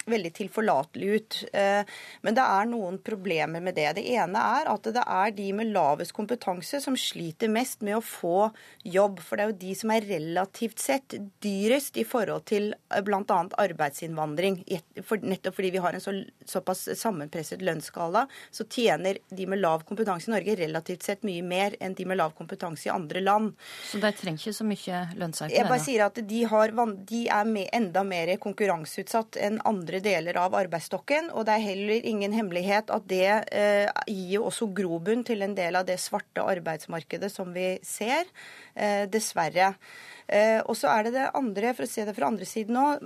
veldig 0.09 0.31
tilforlatelig 0.37 1.07
ut. 1.15 1.37
Eh, 1.53 1.81
men 2.21 2.37
det 2.37 2.43
er 2.43 2.69
noen 2.69 2.99
problemer 3.03 3.63
med 3.63 3.77
det. 3.77 3.89
Det 3.97 4.05
ene 4.15 4.41
er 4.59 4.69
at 4.71 4.89
det 4.95 5.03
er 5.03 5.33
de 5.35 5.49
med 5.55 5.71
lavest 5.73 6.15
kompetanse 6.15 6.81
som 6.83 6.97
sliter 6.99 7.51
mest 7.51 7.83
med 7.85 7.99
å 7.99 8.03
få 8.03 8.49
jobb. 8.83 9.21
For 9.23 9.37
det 9.37 9.45
er 9.45 9.53
jo 9.53 9.59
de 9.63 9.75
som 9.79 9.93
er 9.95 10.07
relativt 10.09 10.83
sett 10.83 11.17
dyrest 11.43 11.99
i 12.01 12.05
forhold 12.07 12.47
til 12.51 12.71
eh, 12.73 13.03
bl.a. 13.05 13.39
arbeidsinnvandring. 13.65 14.61
Nettopp 15.23 15.59
fordi 15.59 15.73
vi 15.75 15.83
har 15.83 15.95
en 15.95 16.03
så, 16.03 16.15
såpass 16.45 16.85
sammenpresset 16.99 17.63
lønnsskala, 17.63 18.25
så 18.51 18.67
tjener 18.69 19.19
de 19.29 19.47
med 19.49 19.61
lav 19.61 19.85
kompetanse 19.87 20.29
i 20.29 20.35
Norge 20.35 20.57
relativt 20.59 21.03
sett 21.07 21.23
mye 21.27 21.43
mer 21.45 21.77
enn 21.83 21.95
de 21.97 22.07
med 22.09 22.19
lav 22.19 22.35
kompetanse 22.37 22.89
i 22.89 22.93
andre 22.93 23.21
land. 23.23 23.53
Så 23.91 24.01
de 24.01 24.11
trenger 24.17 24.41
ikke 24.41 24.57
så 24.57 24.67
mye 24.67 25.01
lønnsøkning? 25.19 25.57
Jeg 25.57 25.69
bare 25.69 25.83
sier 25.83 26.05
at 26.07 26.19
de, 26.29 26.43
har, 26.49 26.73
de 27.13 27.23
er 27.31 27.51
enda 27.73 28.03
mer 28.07 28.33
konkurranseutsatt 28.43 29.37
enn 29.41 29.59
andre 29.67 29.92
andre 29.93 30.01
deler 30.01 30.37
av 30.41 30.55
arbeidsstokken. 30.57 31.29
Og 31.33 31.45
det 31.45 31.53
er 31.53 31.67
heller 31.67 32.07
ingen 32.07 32.33
hemmelighet 32.33 32.89
at 32.89 33.05
det 33.09 33.27
eh, 33.53 33.89
gir 34.07 34.39
jo 34.39 34.47
også 34.49 34.71
grobunn 34.73 35.23
til 35.23 35.43
en 35.45 35.53
del 35.53 35.77
av 35.77 35.85
det 35.85 35.99
svarte 36.01 36.41
arbeidsmarkedet 36.41 37.29
som 37.31 37.53
vi 37.53 37.77
ser, 37.83 38.25
eh, 38.73 39.05
dessverre. 39.05 39.75
Eh, 40.27 40.61
og 40.63 40.75
så 40.79 40.87
er 40.89 41.05
det 41.05 41.13
det 41.17 41.25
andre, 41.35 41.73
for 41.75 41.85
å 41.85 41.89
se 41.89 42.05
det 42.07 42.15
fra 42.15 42.29
andre 42.31 42.47
siden 42.47 42.77
òg, 42.79 43.03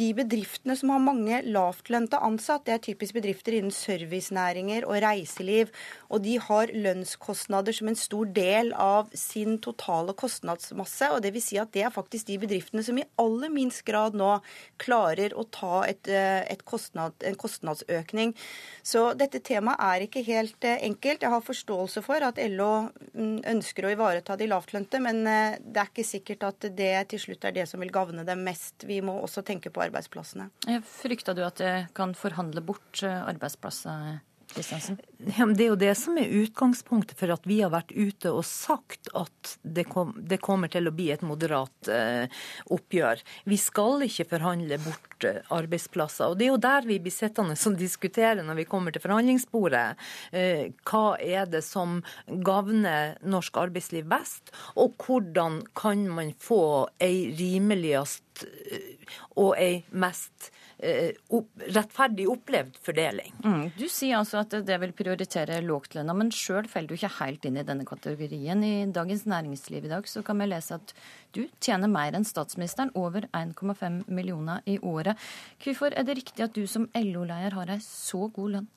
de 0.00 0.10
bedriftene 0.16 0.76
som 0.76 0.92
har 0.92 1.02
mange 1.02 1.40
lavtlønte 1.48 2.20
ansatt, 2.20 2.66
det 2.66 2.74
er 2.74 2.82
typisk 2.84 3.16
bedrifter 3.16 3.56
innen 3.56 3.74
servicenæringer 3.74 4.84
og 4.88 5.00
reiseliv. 5.02 5.72
Og 6.12 6.22
de 6.26 6.36
har 6.42 6.72
lønnskostnader 6.74 7.76
som 7.76 7.90
en 7.90 7.98
stor 7.98 8.28
del 8.36 8.74
av 8.76 9.10
sin 9.16 9.56
totale 9.62 10.14
kostnadsmasse. 10.14 11.10
Og 11.14 11.24
det 11.24 11.32
vil 11.36 11.44
si 11.44 11.58
at 11.60 11.72
det 11.76 11.86
er 11.86 11.94
faktisk 11.94 12.28
de 12.28 12.38
bedriftene 12.44 12.84
som 12.86 13.00
i 13.00 13.08
aller 13.20 13.52
minst 13.52 13.84
grad 13.88 14.18
nå 14.18 14.36
klarer 14.80 15.34
å 15.34 15.46
ta 15.48 15.82
et, 15.88 16.06
eh, 16.08 16.19
kostnad, 16.64 17.16
en 17.26 17.38
kostnadsøkning. 17.40 18.34
Så 18.82 19.10
dette 19.18 19.42
temaet 19.44 19.82
er 19.86 20.06
ikke 20.06 20.24
helt 20.26 20.68
eh, 20.68 20.82
enkelt. 20.88 21.24
Jeg 21.24 21.34
har 21.34 21.44
forståelse 21.44 22.04
for 22.06 22.26
at 22.26 22.40
LO 22.52 22.70
mm, 23.14 23.42
ønsker 23.54 23.86
å 23.86 23.94
ivareta 23.94 24.38
de 24.40 24.48
lavtlønte, 24.50 25.02
men 25.02 25.22
det 25.24 25.80
er 25.80 25.90
ikke 25.90 26.06
sikkert 26.06 26.46
at 26.48 26.70
det 26.76 26.92
til 27.10 27.22
slutt 27.22 27.44
er 27.46 27.54
det 27.56 27.66
som 27.70 27.82
vil 27.82 27.92
gagne 27.94 28.24
dem 28.26 28.44
mest. 28.46 28.86
Vi 28.88 29.00
må 29.04 29.16
også 29.20 29.44
tenke 29.46 29.72
på 29.72 29.82
arbeidsplassene. 29.84 30.50
Frykter 30.86 31.36
du 31.36 31.44
at 31.46 31.60
det 31.60 31.74
kan 31.96 32.14
forhandle 32.18 32.62
bort 32.64 33.02
eh, 33.06 33.22
arbeidsplasser? 33.30 34.20
Det 34.56 35.62
er 35.62 35.68
jo 35.68 35.78
det 35.78 35.92
som 35.98 36.16
er 36.18 36.32
utgangspunktet 36.40 37.18
for 37.18 37.30
at 37.30 37.44
vi 37.46 37.60
har 37.62 37.70
vært 37.72 37.92
ute 37.94 38.32
og 38.34 38.42
sagt 38.46 39.10
at 39.16 39.54
det, 39.62 39.84
kom, 39.90 40.14
det 40.16 40.40
kommer 40.42 40.70
til 40.72 40.88
å 40.88 40.94
bli 40.94 41.10
et 41.14 41.22
moderat 41.26 41.90
eh, 41.92 42.42
oppgjør. 42.72 43.22
Vi 43.50 43.58
skal 43.60 44.06
ikke 44.06 44.26
forhandle 44.32 44.80
bort 44.82 45.26
eh, 45.28 45.40
arbeidsplasser. 45.54 46.32
Og 46.32 46.40
det 46.40 46.48
er 46.48 46.52
jo 46.52 46.62
der 46.62 46.88
vi 46.88 46.98
blir 47.02 47.14
sittende 47.14 47.54
og 47.54 47.78
diskutere 47.78 48.44
når 48.46 48.62
vi 48.62 48.68
kommer 48.70 48.94
til 48.94 49.04
forhandlingsbordet. 49.04 49.86
Eh, 50.34 50.64
hva 50.88 51.04
er 51.20 51.46
det 51.50 51.62
som 51.66 52.00
gagner 52.26 53.16
norsk 53.22 53.60
arbeidsliv 53.60 54.08
best, 54.10 54.50
og 54.74 54.96
hvordan 55.04 55.62
kan 55.78 56.08
man 56.10 56.34
få 56.40 56.88
ei 57.02 57.30
rimeligst 57.38 58.48
eh, 58.48 58.96
og 59.38 59.54
ei 59.60 59.84
mest 59.90 60.50
rettferdig 60.80 62.26
opplevd 62.32 62.78
fordeling. 62.80 63.34
Mm. 63.44 63.64
Du 63.76 63.84
sier 63.92 64.18
altså 64.20 64.40
at 64.40 64.54
det 64.66 64.78
vil 64.82 64.94
prioritere 64.96 65.60
lågtlønna, 65.64 66.14
men 66.16 66.32
sjøl 66.32 66.68
faller 66.70 66.88
du 66.88 66.96
ikke 66.96 67.12
helt 67.18 67.44
inn 67.48 67.60
i 67.60 67.66
denne 67.66 67.86
kategorien. 67.88 68.64
I 68.64 68.88
Dagens 68.94 69.26
Næringsliv 69.28 69.84
i 69.84 69.92
dag 69.92 70.08
så 70.08 70.24
kan 70.26 70.40
vi 70.40 70.48
lese 70.48 70.80
at 70.80 70.94
du 71.36 71.44
tjener 71.60 71.90
mer 71.92 72.16
enn 72.16 72.26
statsministeren, 72.26 72.94
over 72.96 73.28
1,5 73.36 74.02
millioner 74.08 74.64
i 74.64 74.78
året. 74.80 75.20
Hvorfor 75.62 75.92
er 75.92 76.08
det 76.08 76.20
riktig 76.22 76.46
at 76.46 76.56
du 76.56 76.64
som 76.70 76.88
LO-leder 76.96 77.58
har 77.58 77.72
ei 77.76 77.80
så 77.84 78.28
god 78.32 78.56
lønn? 78.56 78.70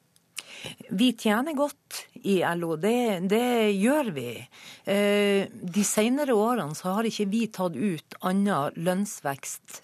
Vi 0.93 1.13
tjener 1.17 1.55
godt 1.57 2.03
i 2.27 2.41
LO, 2.57 2.75
det, 2.77 3.25
det 3.31 3.71
gjør 3.79 4.11
vi. 4.15 4.27
Eh, 4.85 5.47
de 5.49 5.85
senere 5.87 6.35
årene 6.37 6.75
så 6.77 6.97
har 6.97 7.07
ikke 7.09 7.29
vi 7.31 7.47
tatt 7.53 7.77
ut 7.79 8.17
annen 8.21 8.77
lønnsvekst 8.85 9.81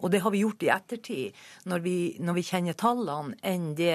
og 0.00 0.12
det 0.12 0.22
har 0.24 0.34
vi 0.34 0.42
gjort 0.42 0.64
i 0.66 0.70
ettertid, 0.72 1.38
når 1.68 1.84
vi, 1.84 1.96
når 2.22 2.38
vi 2.38 2.44
kjenner 2.46 2.78
tallene, 2.78 3.36
enn 3.46 3.72
det 3.78 3.94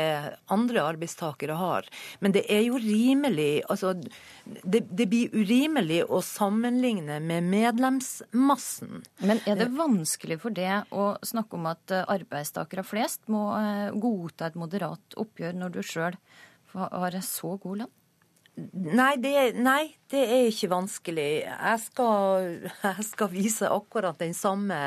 andre 0.53 0.83
arbeidstakere 0.93 1.57
har. 1.59 1.87
Men 2.23 2.35
det 2.35 2.45
er 2.51 2.63
jo 2.67 2.79
rimelig 2.81 3.63
altså 3.67 3.93
det, 3.97 4.83
det 4.87 5.07
blir 5.09 5.33
urimelig 5.35 6.03
å 6.05 6.21
sammenligne 6.25 7.19
med 7.23 7.47
medlemsmassen. 7.51 9.03
Men 9.23 9.41
er 9.45 9.59
det 9.59 9.71
vanskelig 9.77 10.39
for 10.43 10.55
det 10.55 10.83
å 10.95 11.09
snakke 11.25 11.57
om 11.57 11.69
at 11.71 11.95
arbeidstakere 12.03 12.85
flest 12.87 13.27
må 13.31 13.49
eh, 13.59 13.95
godta 13.95 14.49
et 14.49 14.59
moderat 14.59 15.17
oppgjør, 15.19 15.57
når 15.57 15.77
du 15.77 15.81
sjøl 15.85 16.17
har 16.77 17.21
så 17.25 17.55
god 17.61 17.83
lønn? 17.83 17.93
Nei 18.57 19.19
det, 19.21 19.53
nei, 19.61 19.83
det, 20.09 20.23
er 20.33 20.47
ikke 20.49 20.71
vanskelig. 20.71 21.29
Jeg 21.45 21.81
skal, 21.83 22.47
jeg 22.81 23.05
skal, 23.05 23.29
vise 23.29 23.69
akkurat 23.69 24.17
den 24.17 24.33
samme 24.33 24.79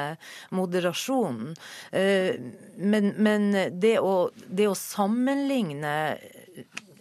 moderasjonen. 0.50 1.54
Eh, 1.94 2.34
men, 2.82 3.12
men 3.22 3.46
det, 3.78 3.94
å, 4.02 4.32
det, 4.48 4.66
å, 4.66 4.74
sammenligne 4.74 5.94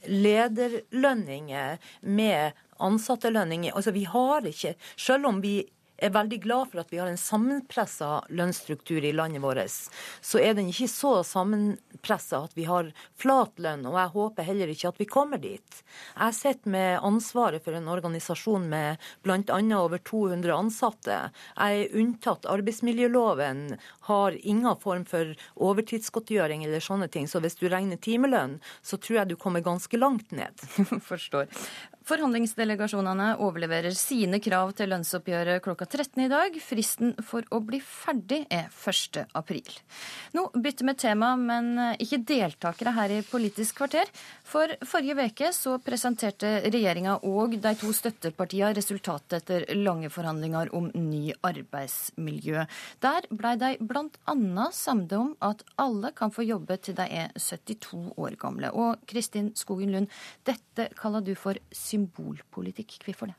lederlønninger 0.10 1.82
med 2.06 2.62
ansattelønninger. 2.80 3.74
Altså, 3.74 3.96
vi 3.96 4.06
har 4.06 4.46
ikke, 4.46 4.76
selv 4.94 5.34
om 5.34 5.42
vi 5.42 5.58
er 6.02 6.14
veldig 6.16 6.40
glad 6.44 6.72
for 6.72 6.82
at 6.82 6.92
vi 6.94 7.00
har 7.02 7.10
en 7.12 7.20
sammenpressa 7.20 8.24
lønnsstruktur 8.30 9.06
i 9.06 9.14
landet 9.16 9.44
vårt, 9.44 9.60
så 10.22 10.40
er 10.40 10.56
den 10.58 10.70
ikke 10.72 10.88
så 10.92 11.20
sammenpressa 11.26 12.44
at 12.46 12.56
vi 12.58 12.68
har 12.70 12.92
flat 13.20 13.60
lønn, 13.60 13.86
og 13.90 13.98
jeg 14.00 14.14
håper 14.16 14.48
heller 14.48 14.72
ikke 14.72 14.92
at 14.92 15.02
vi 15.02 15.10
kommer 15.10 15.42
dit. 15.42 15.82
Jeg 16.16 16.38
sitter 16.38 16.74
med 16.74 17.06
ansvaret 17.06 17.64
for 17.66 17.76
en 17.76 17.90
organisasjon 17.92 18.70
med 18.72 19.10
bl.a. 19.26 19.60
over 19.80 19.98
200 19.98 20.54
ansatte. 20.56 21.20
Jeg 21.56 21.84
er 21.84 21.98
unntatt 22.00 22.48
arbeidsmiljøloven, 22.50 23.66
har 24.10 24.40
ingen 24.40 24.80
form 24.80 25.06
for 25.10 25.36
overtidsgodtgjøring 25.56 26.66
eller 26.66 26.84
sånne 26.84 27.10
ting, 27.12 27.28
så 27.28 27.42
hvis 27.44 27.60
du 27.60 27.68
regner 27.70 28.00
timelønn, 28.02 28.60
så 28.82 28.98
tror 28.98 29.22
jeg 29.22 29.32
du 29.34 29.40
kommer 29.40 29.66
ganske 29.66 30.00
langt 30.00 30.32
ned. 30.36 30.68
Forstår. 31.10 31.50
Forhandlingsdelegasjonene 32.10 33.36
overleverer 33.46 33.94
sine 33.94 34.40
krav 34.42 34.72
til 34.74 34.90
lønnsoppgjøret 34.90 35.62
klokka 35.62 35.86
13 35.86 36.24
i 36.24 36.30
dag. 36.32 36.56
Fristen 36.66 37.12
for 37.22 37.46
å 37.54 37.60
bli 37.62 37.78
ferdig 37.86 38.40
er 38.50 38.72
1. 38.74 39.20
april. 39.38 39.68
Nå 40.34 40.48
bytter 40.56 40.88
vi 40.90 40.96
tema, 41.04 41.36
men 41.38 41.70
ikke 42.02 42.24
deltakere 42.32 42.96
her 42.96 43.14
i 43.14 43.20
Politisk 43.30 43.78
kvarter. 43.78 44.10
For 44.42 44.74
forrige 44.90 45.28
uke 45.30 45.52
så 45.54 45.76
presenterte 45.86 46.56
regjeringa 46.66 47.20
og 47.30 47.54
de 47.62 47.76
to 47.78 47.94
støttepartiene 47.94 48.72
resultatet 48.74 49.38
etter 49.44 49.68
lange 49.78 50.10
forhandlinger 50.10 50.74
om 50.74 50.90
ny 50.96 51.36
arbeidsmiljø. 51.46 52.66
Der 53.06 53.30
blei 53.30 53.54
de 53.62 53.76
bl.a. 53.86 54.66
samde 54.74 55.20
om 55.20 55.36
at 55.46 55.62
alle 55.78 56.10
kan 56.18 56.34
få 56.34 56.48
jobbe 56.48 56.80
til 56.82 56.98
de 56.98 57.06
er 57.06 57.38
72 57.38 58.18
år 58.18 58.40
gamle. 58.42 58.74
Og 58.74 59.06
Kristin 59.06 59.54
Skogen 59.54 59.94
Lund, 59.94 60.10
dette 60.50 60.90
kaller 60.98 61.22
du 61.22 61.36
for 61.38 61.54
symbolpolitikk 61.70 61.99
symbolpolitikk. 62.00 63.00
Hvorfor 63.06 63.34
det? 63.34 63.38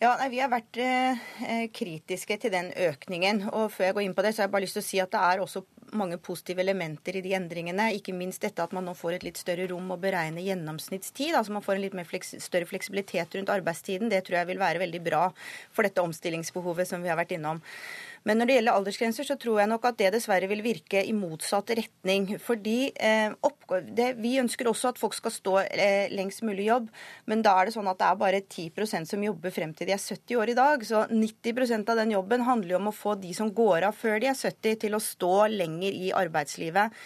Ja, 0.00 0.14
nei, 0.16 0.30
Vi 0.32 0.38
har 0.40 0.48
vært 0.48 0.78
eh, 0.80 1.66
kritiske 1.76 2.38
til 2.40 2.52
den 2.54 2.70
økningen. 2.72 3.50
og 3.52 3.68
Før 3.74 3.90
jeg 3.90 3.96
går 3.98 4.04
inn 4.06 4.14
på 4.16 4.24
det, 4.24 4.32
så 4.32 4.40
har 4.40 4.48
jeg 4.48 4.54
bare 4.54 4.64
lyst 4.64 4.78
til 4.78 4.80
å 4.80 4.86
si 4.86 5.00
at 5.02 5.12
det 5.12 5.20
er 5.20 5.42
også 5.44 5.60
mange 5.92 6.16
positive 6.16 6.62
elementer 6.62 7.18
i 7.18 7.20
de 7.20 7.34
endringene. 7.36 7.90
Ikke 7.98 8.14
minst 8.16 8.40
dette 8.40 8.64
at 8.64 8.72
man 8.72 8.86
nå 8.88 8.94
får 8.96 9.18
et 9.18 9.26
litt 9.26 9.36
større 9.36 9.66
rom 9.68 9.92
å 9.92 9.98
beregne 10.00 10.40
gjennomsnittstid. 10.40 11.34
altså 11.36 11.52
Man 11.52 11.66
får 11.66 11.76
en 11.76 11.84
litt 11.84 11.98
fleks 12.08 12.32
større 12.40 12.70
fleksibilitet 12.70 13.36
rundt 13.36 13.52
arbeidstiden. 13.52 14.08
Det 14.08 14.22
tror 14.24 14.40
jeg 14.40 14.50
vil 14.54 14.62
være 14.62 14.80
veldig 14.86 15.02
bra 15.04 15.26
for 15.68 15.84
dette 15.84 16.00
omstillingsbehovet 16.00 16.88
som 16.88 17.04
vi 17.04 17.12
har 17.12 17.20
vært 17.20 17.36
innom. 17.36 17.60
Men 18.28 18.36
når 18.40 18.48
det 18.48 18.56
gjelder 18.58 18.76
aldersgrenser, 18.76 19.26
så 19.26 19.36
tror 19.40 19.62
jeg 19.62 19.70
nok 19.70 19.86
at 19.88 19.96
det 20.00 20.10
dessverre 20.12 20.48
vil 20.50 20.60
virke 20.64 21.00
i 21.06 21.14
motsatt 21.16 21.72
retning. 21.78 22.26
Fordi 22.42 22.90
eh, 22.92 23.32
det, 23.96 24.10
Vi 24.20 24.34
ønsker 24.42 24.68
også 24.68 24.92
at 24.92 25.00
folk 25.00 25.16
skal 25.16 25.34
stå 25.34 25.56
eh, 25.64 26.12
lengst 26.12 26.44
mulig 26.44 26.68
jobb, 26.68 26.90
men 27.30 27.44
da 27.46 27.56
er 27.56 27.68
det 27.68 27.76
sånn 27.78 27.88
at 27.88 28.00
det 28.00 28.10
er 28.10 28.20
bare 28.20 28.42
10% 28.44 29.08
som 29.08 29.24
jobber 29.24 29.54
frem 29.54 29.72
til 29.76 29.88
de 29.88 29.96
er 29.96 30.02
70 30.02 30.40
år 30.42 30.52
i 30.52 30.58
dag. 30.58 30.86
Så 30.86 31.06
90% 31.08 31.92
av 31.92 32.02
den 32.02 32.14
jobben 32.16 32.44
handler 32.44 32.76
jo 32.76 32.82
om 32.82 32.92
å 32.92 32.96
få 32.96 33.16
de 33.20 33.32
som 33.36 33.52
går 33.54 33.88
av 33.88 33.96
før 33.96 34.20
de 34.20 34.32
er 34.32 34.38
70, 34.38 34.80
til 34.84 34.96
å 34.96 35.04
stå 35.04 35.34
lenger 35.54 35.96
i 35.96 36.12
arbeidslivet. 36.16 37.00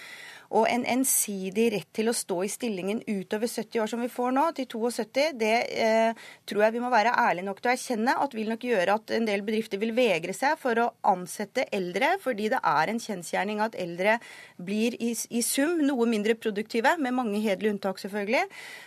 Og 0.55 0.69
en 0.71 0.85
ensidig 0.87 1.67
rett 1.75 1.89
til 1.97 2.11
å 2.11 2.15
stå 2.15 2.37
i 2.47 2.51
stillingen 2.53 3.01
utover 3.09 3.51
70 3.51 3.81
år 3.83 3.91
som 3.91 4.03
vi 4.05 4.11
får 4.13 4.35
nå, 4.37 4.45
til 4.55 4.69
72, 4.71 5.25
det 5.41 5.55
eh, 5.83 6.27
tror 6.47 6.63
jeg 6.67 6.77
vi 6.77 6.83
må 6.85 6.91
være 6.93 7.15
ærlige 7.19 7.49
nok 7.49 7.63
til 7.63 7.73
å 7.73 7.75
erkjenne 7.75 8.15
at 8.23 8.37
vil 8.37 8.53
nok 8.53 8.67
gjøre 8.69 8.95
at 9.01 9.15
en 9.17 9.27
del 9.27 9.43
bedrifter 9.47 9.83
vil 9.83 9.95
vegre 9.97 10.35
seg 10.37 10.55
for 10.61 10.79
å 10.79 10.87
ansette 11.11 11.67
eldre, 11.75 12.13
fordi 12.23 12.53
det 12.53 12.61
er 12.71 12.93
en 12.93 13.03
kjensgjerning 13.03 13.63
at 13.65 13.75
eldre 13.83 14.21
blir 14.63 14.95
i, 15.03 15.11
i 15.35 15.43
sum 15.43 15.83
noe 15.83 16.07
mindre 16.11 16.37
produktive, 16.39 16.95
med 17.03 17.17
mange 17.17 17.43
hederlige 17.43 17.75
unntak 17.75 17.99
selvfølgelig. 18.03 18.45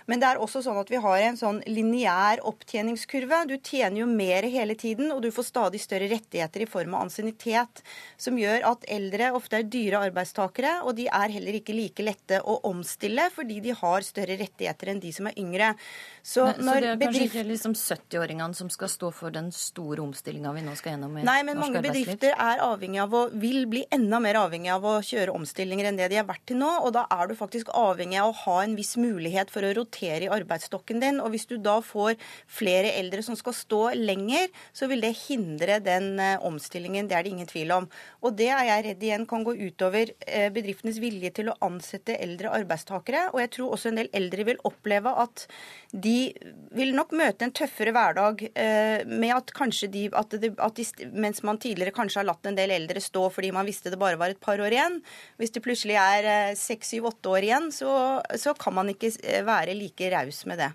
Men 0.07 0.23
det 0.23 0.29
er 0.29 0.41
også 0.43 0.63
sånn 0.63 0.79
at 0.79 0.91
vi 0.93 1.03
har 1.03 1.25
en 1.25 1.39
sånn 1.39 1.61
lineær 1.67 2.45
opptjeningskurve. 2.47 3.43
Du 3.51 3.57
tjener 3.57 4.05
jo 4.05 4.07
mer 4.07 4.47
hele 4.47 4.77
tiden, 4.79 5.11
og 5.11 5.19
du 5.25 5.33
får 5.35 5.49
stadig 5.49 5.83
større 5.83 6.07
rettigheter 6.13 6.63
i 6.63 6.69
form 6.69 6.95
av 6.95 7.09
ansiennitet, 7.09 7.83
som 8.15 8.39
gjør 8.39 8.69
at 8.71 8.87
eldre 8.87 9.33
ofte 9.35 9.59
er 9.59 9.67
dyre 9.67 10.05
arbeidstakere, 10.07 10.77
og 10.87 10.95
de 10.95 11.09
er 11.11 11.35
heller 11.35 11.56
ikke 11.61 11.75
like 11.77 12.05
lette 12.05 12.41
å 12.41 12.59
omstille, 12.69 13.27
fordi 13.33 13.59
de 13.65 13.75
har 13.77 14.05
større 14.05 14.37
rettigheter 14.39 14.93
enn 14.93 15.01
de 15.03 15.11
som 15.15 15.29
er 15.29 15.37
yngre. 15.41 15.73
Så, 16.21 16.43
men, 16.43 16.67
så 16.67 16.75
det 16.81 16.89
er 16.91 17.01
kanskje 17.01 17.25
ikke 17.29 17.45
liksom 17.47 17.75
70-åringene 17.77 18.57
som 18.57 18.69
skal 18.73 18.91
stå 18.91 19.11
for 19.15 19.33
den 19.33 19.49
store 19.55 20.03
omstillinga 20.03 20.51
vi 20.55 20.63
nå 20.65 20.75
skal 20.75 20.95
gjennom 20.95 21.17
i 21.17 21.25
Nei, 21.27 21.37
men 21.47 21.59
mange 21.61 21.81
bedrifter 21.83 22.33
er 22.33 22.63
avhengig 22.65 23.01
av 23.03 23.15
å, 23.15 23.23
vil 23.31 23.65
bli 23.71 23.85
enda 23.95 24.19
mer 24.23 24.39
avhengig 24.41 24.73
av 24.73 24.85
å 24.87 24.97
kjøre 25.05 25.35
omstillinger 25.37 25.89
enn 25.89 25.99
det 25.99 26.09
de 26.11 26.19
har 26.19 26.27
vært 26.27 26.45
til 26.51 26.59
nå. 26.61 26.69
Og 26.83 26.93
da 26.97 27.05
er 27.13 27.29
du 27.29 27.35
faktisk 27.39 27.71
avhengig 27.75 28.19
av 28.21 28.33
å 28.33 28.37
ha 28.43 28.57
en 28.65 28.75
viss 28.77 28.95
mulighet 28.99 29.51
for 29.53 29.65
å 29.65 29.73
rotere 29.77 30.27
i 30.27 30.31
arbeidsstokken 30.33 31.01
din. 31.03 31.21
Og 31.23 31.33
hvis 31.33 31.47
du 31.49 31.57
da 31.63 31.77
får 31.85 32.17
flere 32.59 32.93
eldre 32.99 33.23
som 33.25 33.37
skal 33.39 33.55
stå 33.55 33.81
lenger, 33.97 34.49
så 34.75 34.89
vil 34.91 35.03
det 35.03 35.13
hindre 35.27 35.79
den 35.83 36.19
eh, 36.19 36.35
omstillingen. 36.47 37.07
Det 37.09 37.17
er 37.17 37.25
det 37.25 37.33
ingen 37.35 37.49
tvil 37.49 37.73
om. 37.77 37.89
Og 38.23 38.35
det 38.37 38.49
er 38.53 38.67
jeg 38.71 38.85
redd 38.89 39.07
igjen 39.07 39.27
kan 39.29 39.45
gå 39.47 39.55
utover 39.57 40.13
eh, 40.27 40.49
bedriftenes 40.53 40.99
vilje 41.03 41.33
til 41.39 41.46
å 41.51 41.57
ansette 41.67 42.17
eldre 42.21 42.51
arbeidstakere. 42.55 43.27
Og 43.33 43.41
jeg 43.43 43.51
tror 43.55 43.75
også 43.75 43.91
en 43.91 43.99
del 44.01 44.09
eldre 44.17 44.45
vil 44.47 44.61
oppleve 44.67 45.13
at 45.23 45.45
de 45.91 46.33
vil 46.75 46.93
nok 46.97 47.15
møte 47.17 47.47
en 47.47 47.55
tøffere 47.55 47.93
hverdag 47.95 48.43
eh, 48.51 49.05
med 49.07 49.33
at 49.35 49.53
kanskje 49.55 49.91
de, 49.93 50.05
at 50.17 50.37
de, 50.41 50.51
at 50.57 50.79
de, 50.79 50.85
Mens 51.13 51.43
man 51.47 51.59
tidligere 51.61 51.95
kanskje 51.95 52.21
har 52.21 52.29
latt 52.29 52.47
en 52.49 52.57
del 52.57 52.73
eldre 52.75 53.01
stå 53.03 53.27
fordi 53.33 53.51
man 53.55 53.67
visste 53.67 53.91
det 53.93 53.99
bare 54.01 54.19
var 54.19 54.33
et 54.33 54.43
par 54.43 54.59
år 54.61 54.73
igjen, 54.73 54.99
hvis 55.39 55.53
det 55.55 55.63
plutselig 55.65 55.97
er 56.01 56.29
eh, 56.31 56.55
seks, 56.57 56.93
syv, 56.93 57.09
åtte 57.11 57.33
år 57.33 57.47
igjen, 57.47 57.71
så, 57.75 57.91
så 58.39 58.53
kan 58.59 58.75
man 58.77 58.91
ikke 58.93 59.11
eh, 59.23 59.43
være 59.47 59.75
like 59.77 60.11
raus 60.13 60.43
med 60.49 60.61
det. 60.63 60.71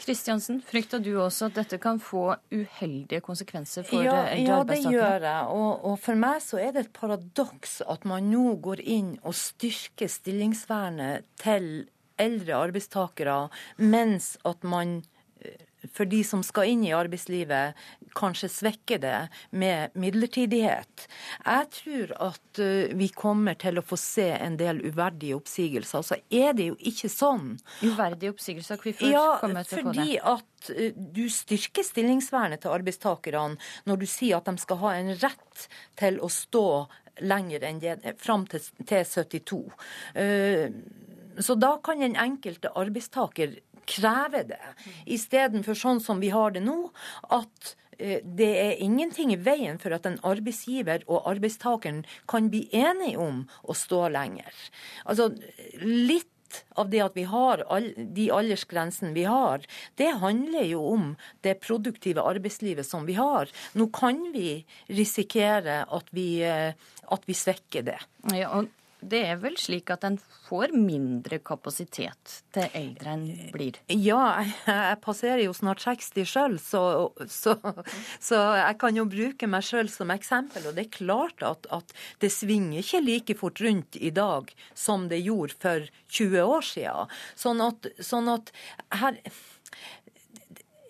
Kristiansen, 0.00 0.60
frykter 0.64 1.00
du 1.02 1.12
også 1.22 1.48
at 1.50 1.56
dette 1.58 1.78
kan 1.82 1.98
få 2.02 2.28
uheldige 2.52 3.22
konsekvenser 3.24 3.86
for 3.88 4.04
ja, 4.04 4.18
eldre 4.34 4.52
ja, 4.52 4.60
arbeidstakere? 4.60 4.92
Ja, 4.92 5.00
det 5.00 5.00
gjør 5.00 5.26
jeg. 5.30 5.50
Og, 5.56 5.84
og, 5.90 5.98
for 6.04 6.22
meg 6.26 6.40
så 6.44 6.60
er 6.62 6.72
det 6.74 6.84
et 6.84 6.94
paradoks 6.96 7.80
at 7.86 8.06
man 8.08 8.30
nå 8.30 8.56
går 8.64 8.82
inn 8.84 9.12
og 9.22 9.36
styrker 9.38 10.10
stillingsvernet 10.12 11.26
til 11.42 11.68
eldre 12.20 12.60
arbeidstakere, 12.68 13.38
mens 13.82 14.34
at 14.48 14.64
man 14.64 14.98
eh, 15.00 15.15
for 15.92 16.08
de 16.08 16.22
som 16.24 16.42
skal 16.46 16.70
inn 16.72 16.84
i 16.86 16.92
arbeidslivet, 16.96 17.76
kanskje 18.16 18.48
svekker 18.50 19.00
det 19.02 19.16
med 19.50 19.94
midlertidighet. 19.98 21.06
Jeg 21.44 21.70
tror 21.76 22.14
at 22.28 22.60
eh, 22.62 22.94
vi 22.96 23.08
kommer 23.14 23.58
til 23.60 23.78
å 23.78 23.84
få 23.84 23.98
se 24.00 24.28
en 24.34 24.58
del 24.60 24.80
uverdige 24.86 25.36
oppsigelser. 25.38 26.06
Så 26.06 26.18
er 26.32 26.56
det 26.56 26.70
jo 26.70 26.78
ikke 26.90 27.10
sånn. 27.12 27.54
Uverdige 27.84 28.32
oppsigelser? 28.34 28.80
Hvorfor 28.82 29.12
ja, 29.12 29.26
kommer 29.42 29.68
til 29.68 29.82
å 29.82 29.88
få 29.88 29.94
det? 29.94 30.02
Fordi 30.02 30.18
at 30.34 30.70
eh, 30.74 31.00
du 31.18 31.24
styrker 31.32 31.86
stillingsvernet 31.86 32.64
til 32.64 32.74
arbeidstakerne 32.74 33.58
når 33.86 34.02
du 34.02 34.06
sier 34.10 34.40
at 34.40 34.48
de 34.48 34.56
skal 34.62 34.80
ha 34.84 34.94
en 34.96 35.12
rett 35.20 35.66
til 36.00 36.22
å 36.24 36.30
stå 36.32 36.68
lenger 37.24 37.64
enn 37.64 37.80
det, 37.80 38.16
fram 38.20 38.44
til, 38.50 38.64
til 38.84 39.04
72. 39.08 39.60
Uh, 40.16 40.68
så 41.40 41.56
da 41.56 41.76
kan 41.84 42.00
den 42.00 42.16
enkelte 42.20 42.72
arbeidstaker 42.76 43.56
kreve 43.86 44.44
det, 44.52 44.62
istedenfor 45.06 45.78
sånn 45.78 46.02
som 46.02 46.22
vi 46.22 46.32
har 46.34 46.54
det 46.56 46.62
nå, 46.64 46.78
at 47.34 47.74
eh, 47.98 48.22
det 48.22 48.52
er 48.62 48.84
ingenting 48.84 49.34
i 49.34 49.40
veien 49.40 49.80
for 49.82 49.94
at 49.96 50.06
en 50.08 50.20
arbeidsgiver 50.26 51.06
og 51.06 51.28
arbeidstakeren 51.32 52.04
kan 52.30 52.50
bli 52.52 52.66
enige 52.74 53.20
om 53.22 53.44
å 53.62 53.76
stå 53.76 54.06
lenger. 54.14 54.64
Altså, 55.06 55.30
litt 55.80 56.32
av 56.78 56.90
det 56.90 57.00
at 57.02 57.16
vi 57.16 57.24
har 57.28 57.62
de 57.96 58.28
aldersgrensene 58.32 59.12
vi 59.16 59.26
har, 59.28 59.64
det 59.98 60.12
handler 60.22 60.66
jo 60.70 60.82
om 60.92 61.08
det 61.46 61.58
produktive 61.64 62.22
arbeidslivet 62.22 62.86
som 62.86 63.06
vi 63.08 63.16
har. 63.18 63.50
Nå 63.74 63.88
kan 63.94 64.20
vi 64.34 64.64
risikere 64.86 65.82
at 65.84 66.10
vi, 66.16 66.42
eh, 66.46 66.72
at 67.10 67.26
vi 67.26 67.34
svekker 67.34 67.86
det. 67.90 68.00
Ja, 68.34 68.52
og 68.60 68.70
det 69.00 69.20
er 69.28 69.40
vel 69.40 69.56
slik 69.60 69.90
at 69.92 70.04
en 70.06 70.16
får 70.46 70.72
mindre 70.74 71.38
kapasitet 71.44 72.38
til 72.54 72.76
eldre 72.76 73.12
en 73.12 73.24
blir? 73.52 73.78
Ja, 73.92 74.42
jeg 74.66 74.98
passerer 75.04 75.42
jo 75.44 75.54
snart 75.56 75.82
60 75.84 76.30
sjøl, 76.30 76.56
så, 76.62 76.82
så, 77.28 77.56
så, 78.18 78.40
jeg 78.56 78.78
kan 78.80 78.96
jo 78.98 79.06
bruke 79.10 79.48
meg 79.50 79.66
sjøl 79.66 79.90
som 79.92 80.12
eksempel. 80.14 80.68
Og 80.70 80.78
det 80.78 80.86
er 80.86 80.96
klart 80.98 81.44
at, 81.46 81.68
at, 81.74 81.92
det 82.22 82.32
svinger 82.32 82.80
ikke 82.80 83.02
like 83.04 83.38
fort 83.38 83.60
rundt 83.64 83.98
i 84.00 84.12
dag 84.14 84.52
som 84.74 85.10
det 85.12 85.22
gjorde 85.26 85.60
for 85.62 85.90
20 86.08 86.56
år 86.56 86.66
siden. 86.70 87.12
Sånn 87.36 87.62
at, 87.64 87.90
sånn 88.00 88.32
at 88.32 88.54
her 89.02 89.20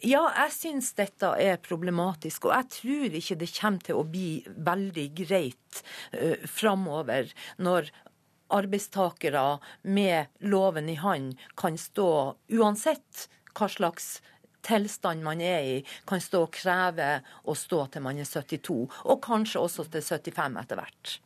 ja, 0.06 0.22
jeg 0.44 0.54
syns 0.54 0.92
dette 0.98 1.32
er 1.42 1.58
problematisk, 1.62 2.46
og 2.46 2.54
jeg 2.54 2.70
tror 2.76 3.16
ikke 3.20 3.38
det 3.40 3.52
kommer 3.56 3.86
til 3.88 4.00
å 4.00 4.06
bli 4.06 4.30
veldig 4.46 5.06
greit 5.18 5.82
uh, 6.14 6.42
framover 6.46 7.32
når 7.58 7.90
arbeidstakere 8.54 9.58
med 9.82 10.30
loven 10.46 10.90
i 10.92 10.98
hånd 11.00 11.34
kan 11.58 11.78
stå, 11.80 12.08
uansett 12.54 13.26
hva 13.56 13.68
slags 13.72 14.20
tilstand 14.66 15.22
man 15.26 15.42
er 15.42 15.66
i, 15.66 15.76
kan 16.06 16.22
stå 16.22 16.44
og 16.46 16.54
kreve 16.54 17.20
å 17.46 17.54
stå 17.58 17.84
til 17.90 18.06
man 18.06 18.18
er 18.22 18.28
72, 18.28 18.78
og 18.86 19.22
kanskje 19.24 19.62
også 19.62 19.86
til 19.90 20.04
75 20.06 20.60
etter 20.62 20.82
hvert. 20.82 21.16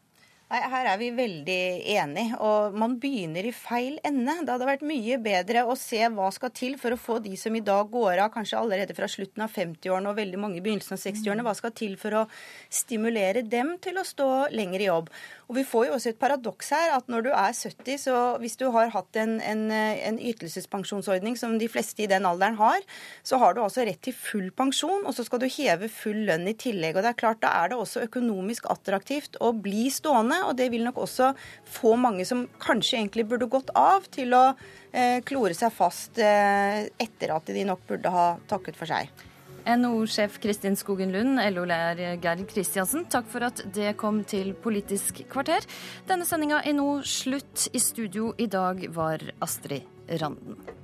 Nei, 0.51 0.59
Her 0.67 0.89
er 0.91 0.97
vi 0.99 1.09
veldig 1.15 1.59
enige, 1.95 2.35
og 2.43 2.75
man 2.75 2.97
begynner 2.99 3.47
i 3.47 3.53
feil 3.55 4.01
ende. 4.03 4.33
Det 4.43 4.51
hadde 4.51 4.67
vært 4.67 4.81
mye 4.83 5.19
bedre 5.23 5.63
å 5.63 5.77
se 5.79 6.01
hva 6.11 6.27
skal 6.35 6.51
til 6.59 6.73
for 6.81 6.91
å 6.91 6.99
få 6.99 7.21
de 7.23 7.37
som 7.39 7.55
i 7.55 7.63
dag 7.63 7.87
går 7.93 8.19
av, 8.25 8.33
kanskje 8.35 8.59
allerede 8.59 8.97
fra 8.97 9.07
slutten 9.07 9.45
av 9.47 9.55
50-årene 9.55 10.11
og 10.11 10.19
veldig 10.19 10.41
mange 10.43 10.59
i 10.59 10.65
begynnelsen 10.65 10.97
av 10.97 11.05
60-årene, 11.05 11.45
hva 11.47 11.55
skal 11.55 11.75
til 11.79 11.95
for 12.01 12.19
å 12.19 12.25
stimulere 12.67 13.45
dem 13.47 13.77
til 13.79 14.01
å 14.03 14.05
stå 14.09 14.27
lenger 14.51 14.83
i 14.83 14.89
jobb. 14.89 15.13
Og 15.51 15.57
Vi 15.61 15.65
får 15.67 15.87
jo 15.87 15.95
også 15.97 16.11
et 16.11 16.19
paradoks 16.19 16.69
her, 16.75 16.97
at 16.97 17.07
når 17.11 17.29
du 17.29 17.31
er 17.31 17.55
70, 17.55 18.03
så 18.09 18.17
hvis 18.43 18.59
du 18.59 18.67
har 18.75 18.91
hatt 18.91 19.21
en, 19.23 19.39
en, 19.43 19.65
en 19.71 20.19
ytelsespensjonsordning 20.19 21.39
som 21.39 21.57
de 21.63 21.71
fleste 21.71 22.03
i 22.03 22.11
den 22.11 22.27
alderen 22.27 22.59
har, 22.59 22.83
så 23.23 23.39
har 23.39 23.55
du 23.55 23.63
altså 23.63 23.87
rett 23.87 24.03
til 24.03 24.15
full 24.19 24.51
pensjon, 24.51 25.07
og 25.07 25.15
så 25.15 25.27
skal 25.27 25.43
du 25.43 25.47
heve 25.51 25.91
full 25.91 26.25
lønn 26.27 26.51
i 26.51 26.59
tillegg. 26.59 26.99
Og 26.99 27.07
det 27.07 27.15
er 27.15 27.23
klart, 27.23 27.43
Da 27.43 27.55
er 27.63 27.71
det 27.71 27.79
også 27.79 28.03
økonomisk 28.07 28.67
attraktivt 28.71 29.39
å 29.43 29.55
bli 29.55 29.87
stående 29.95 30.40
og 30.49 30.57
det 30.59 30.71
vil 30.73 30.85
nok 30.87 31.01
også 31.05 31.33
få 31.79 31.97
mange 32.01 32.27
som 32.29 32.47
kanskje 32.63 32.99
egentlig 32.99 33.27
burde 33.31 33.51
gått 33.51 33.73
av, 33.77 34.07
til 34.13 34.35
å 34.37 34.45
eh, 34.93 35.19
klore 35.27 35.57
seg 35.57 35.75
fast 35.75 36.21
eh, 36.23 36.87
etter 37.01 37.35
at 37.37 37.51
de 37.51 37.67
nok 37.69 37.85
burde 37.89 38.15
ha 38.15 38.31
takket 38.51 38.79
for 38.79 38.91
seg. 38.91 39.11
NHO-sjef 39.69 40.39
Kristin 40.41 40.77
Skogen 40.79 41.13
Lund, 41.13 41.37
LO-lærer 41.53 42.17
Geir 42.23 42.45
Kristiansen, 42.49 43.05
takk 43.13 43.29
for 43.31 43.45
at 43.51 43.61
det 43.75 43.93
kom 44.01 44.23
til 44.25 44.55
Politisk 44.57 45.23
kvarter. 45.31 45.67
Denne 46.09 46.29
sendinga 46.29 46.63
er 46.65 46.77
nå 46.79 47.01
slutt. 47.05 47.69
I 47.77 47.83
studio 47.83 48.33
i 48.41 48.49
dag 48.51 48.87
var 48.95 49.25
Astrid 49.45 49.85
Randen. 50.21 50.80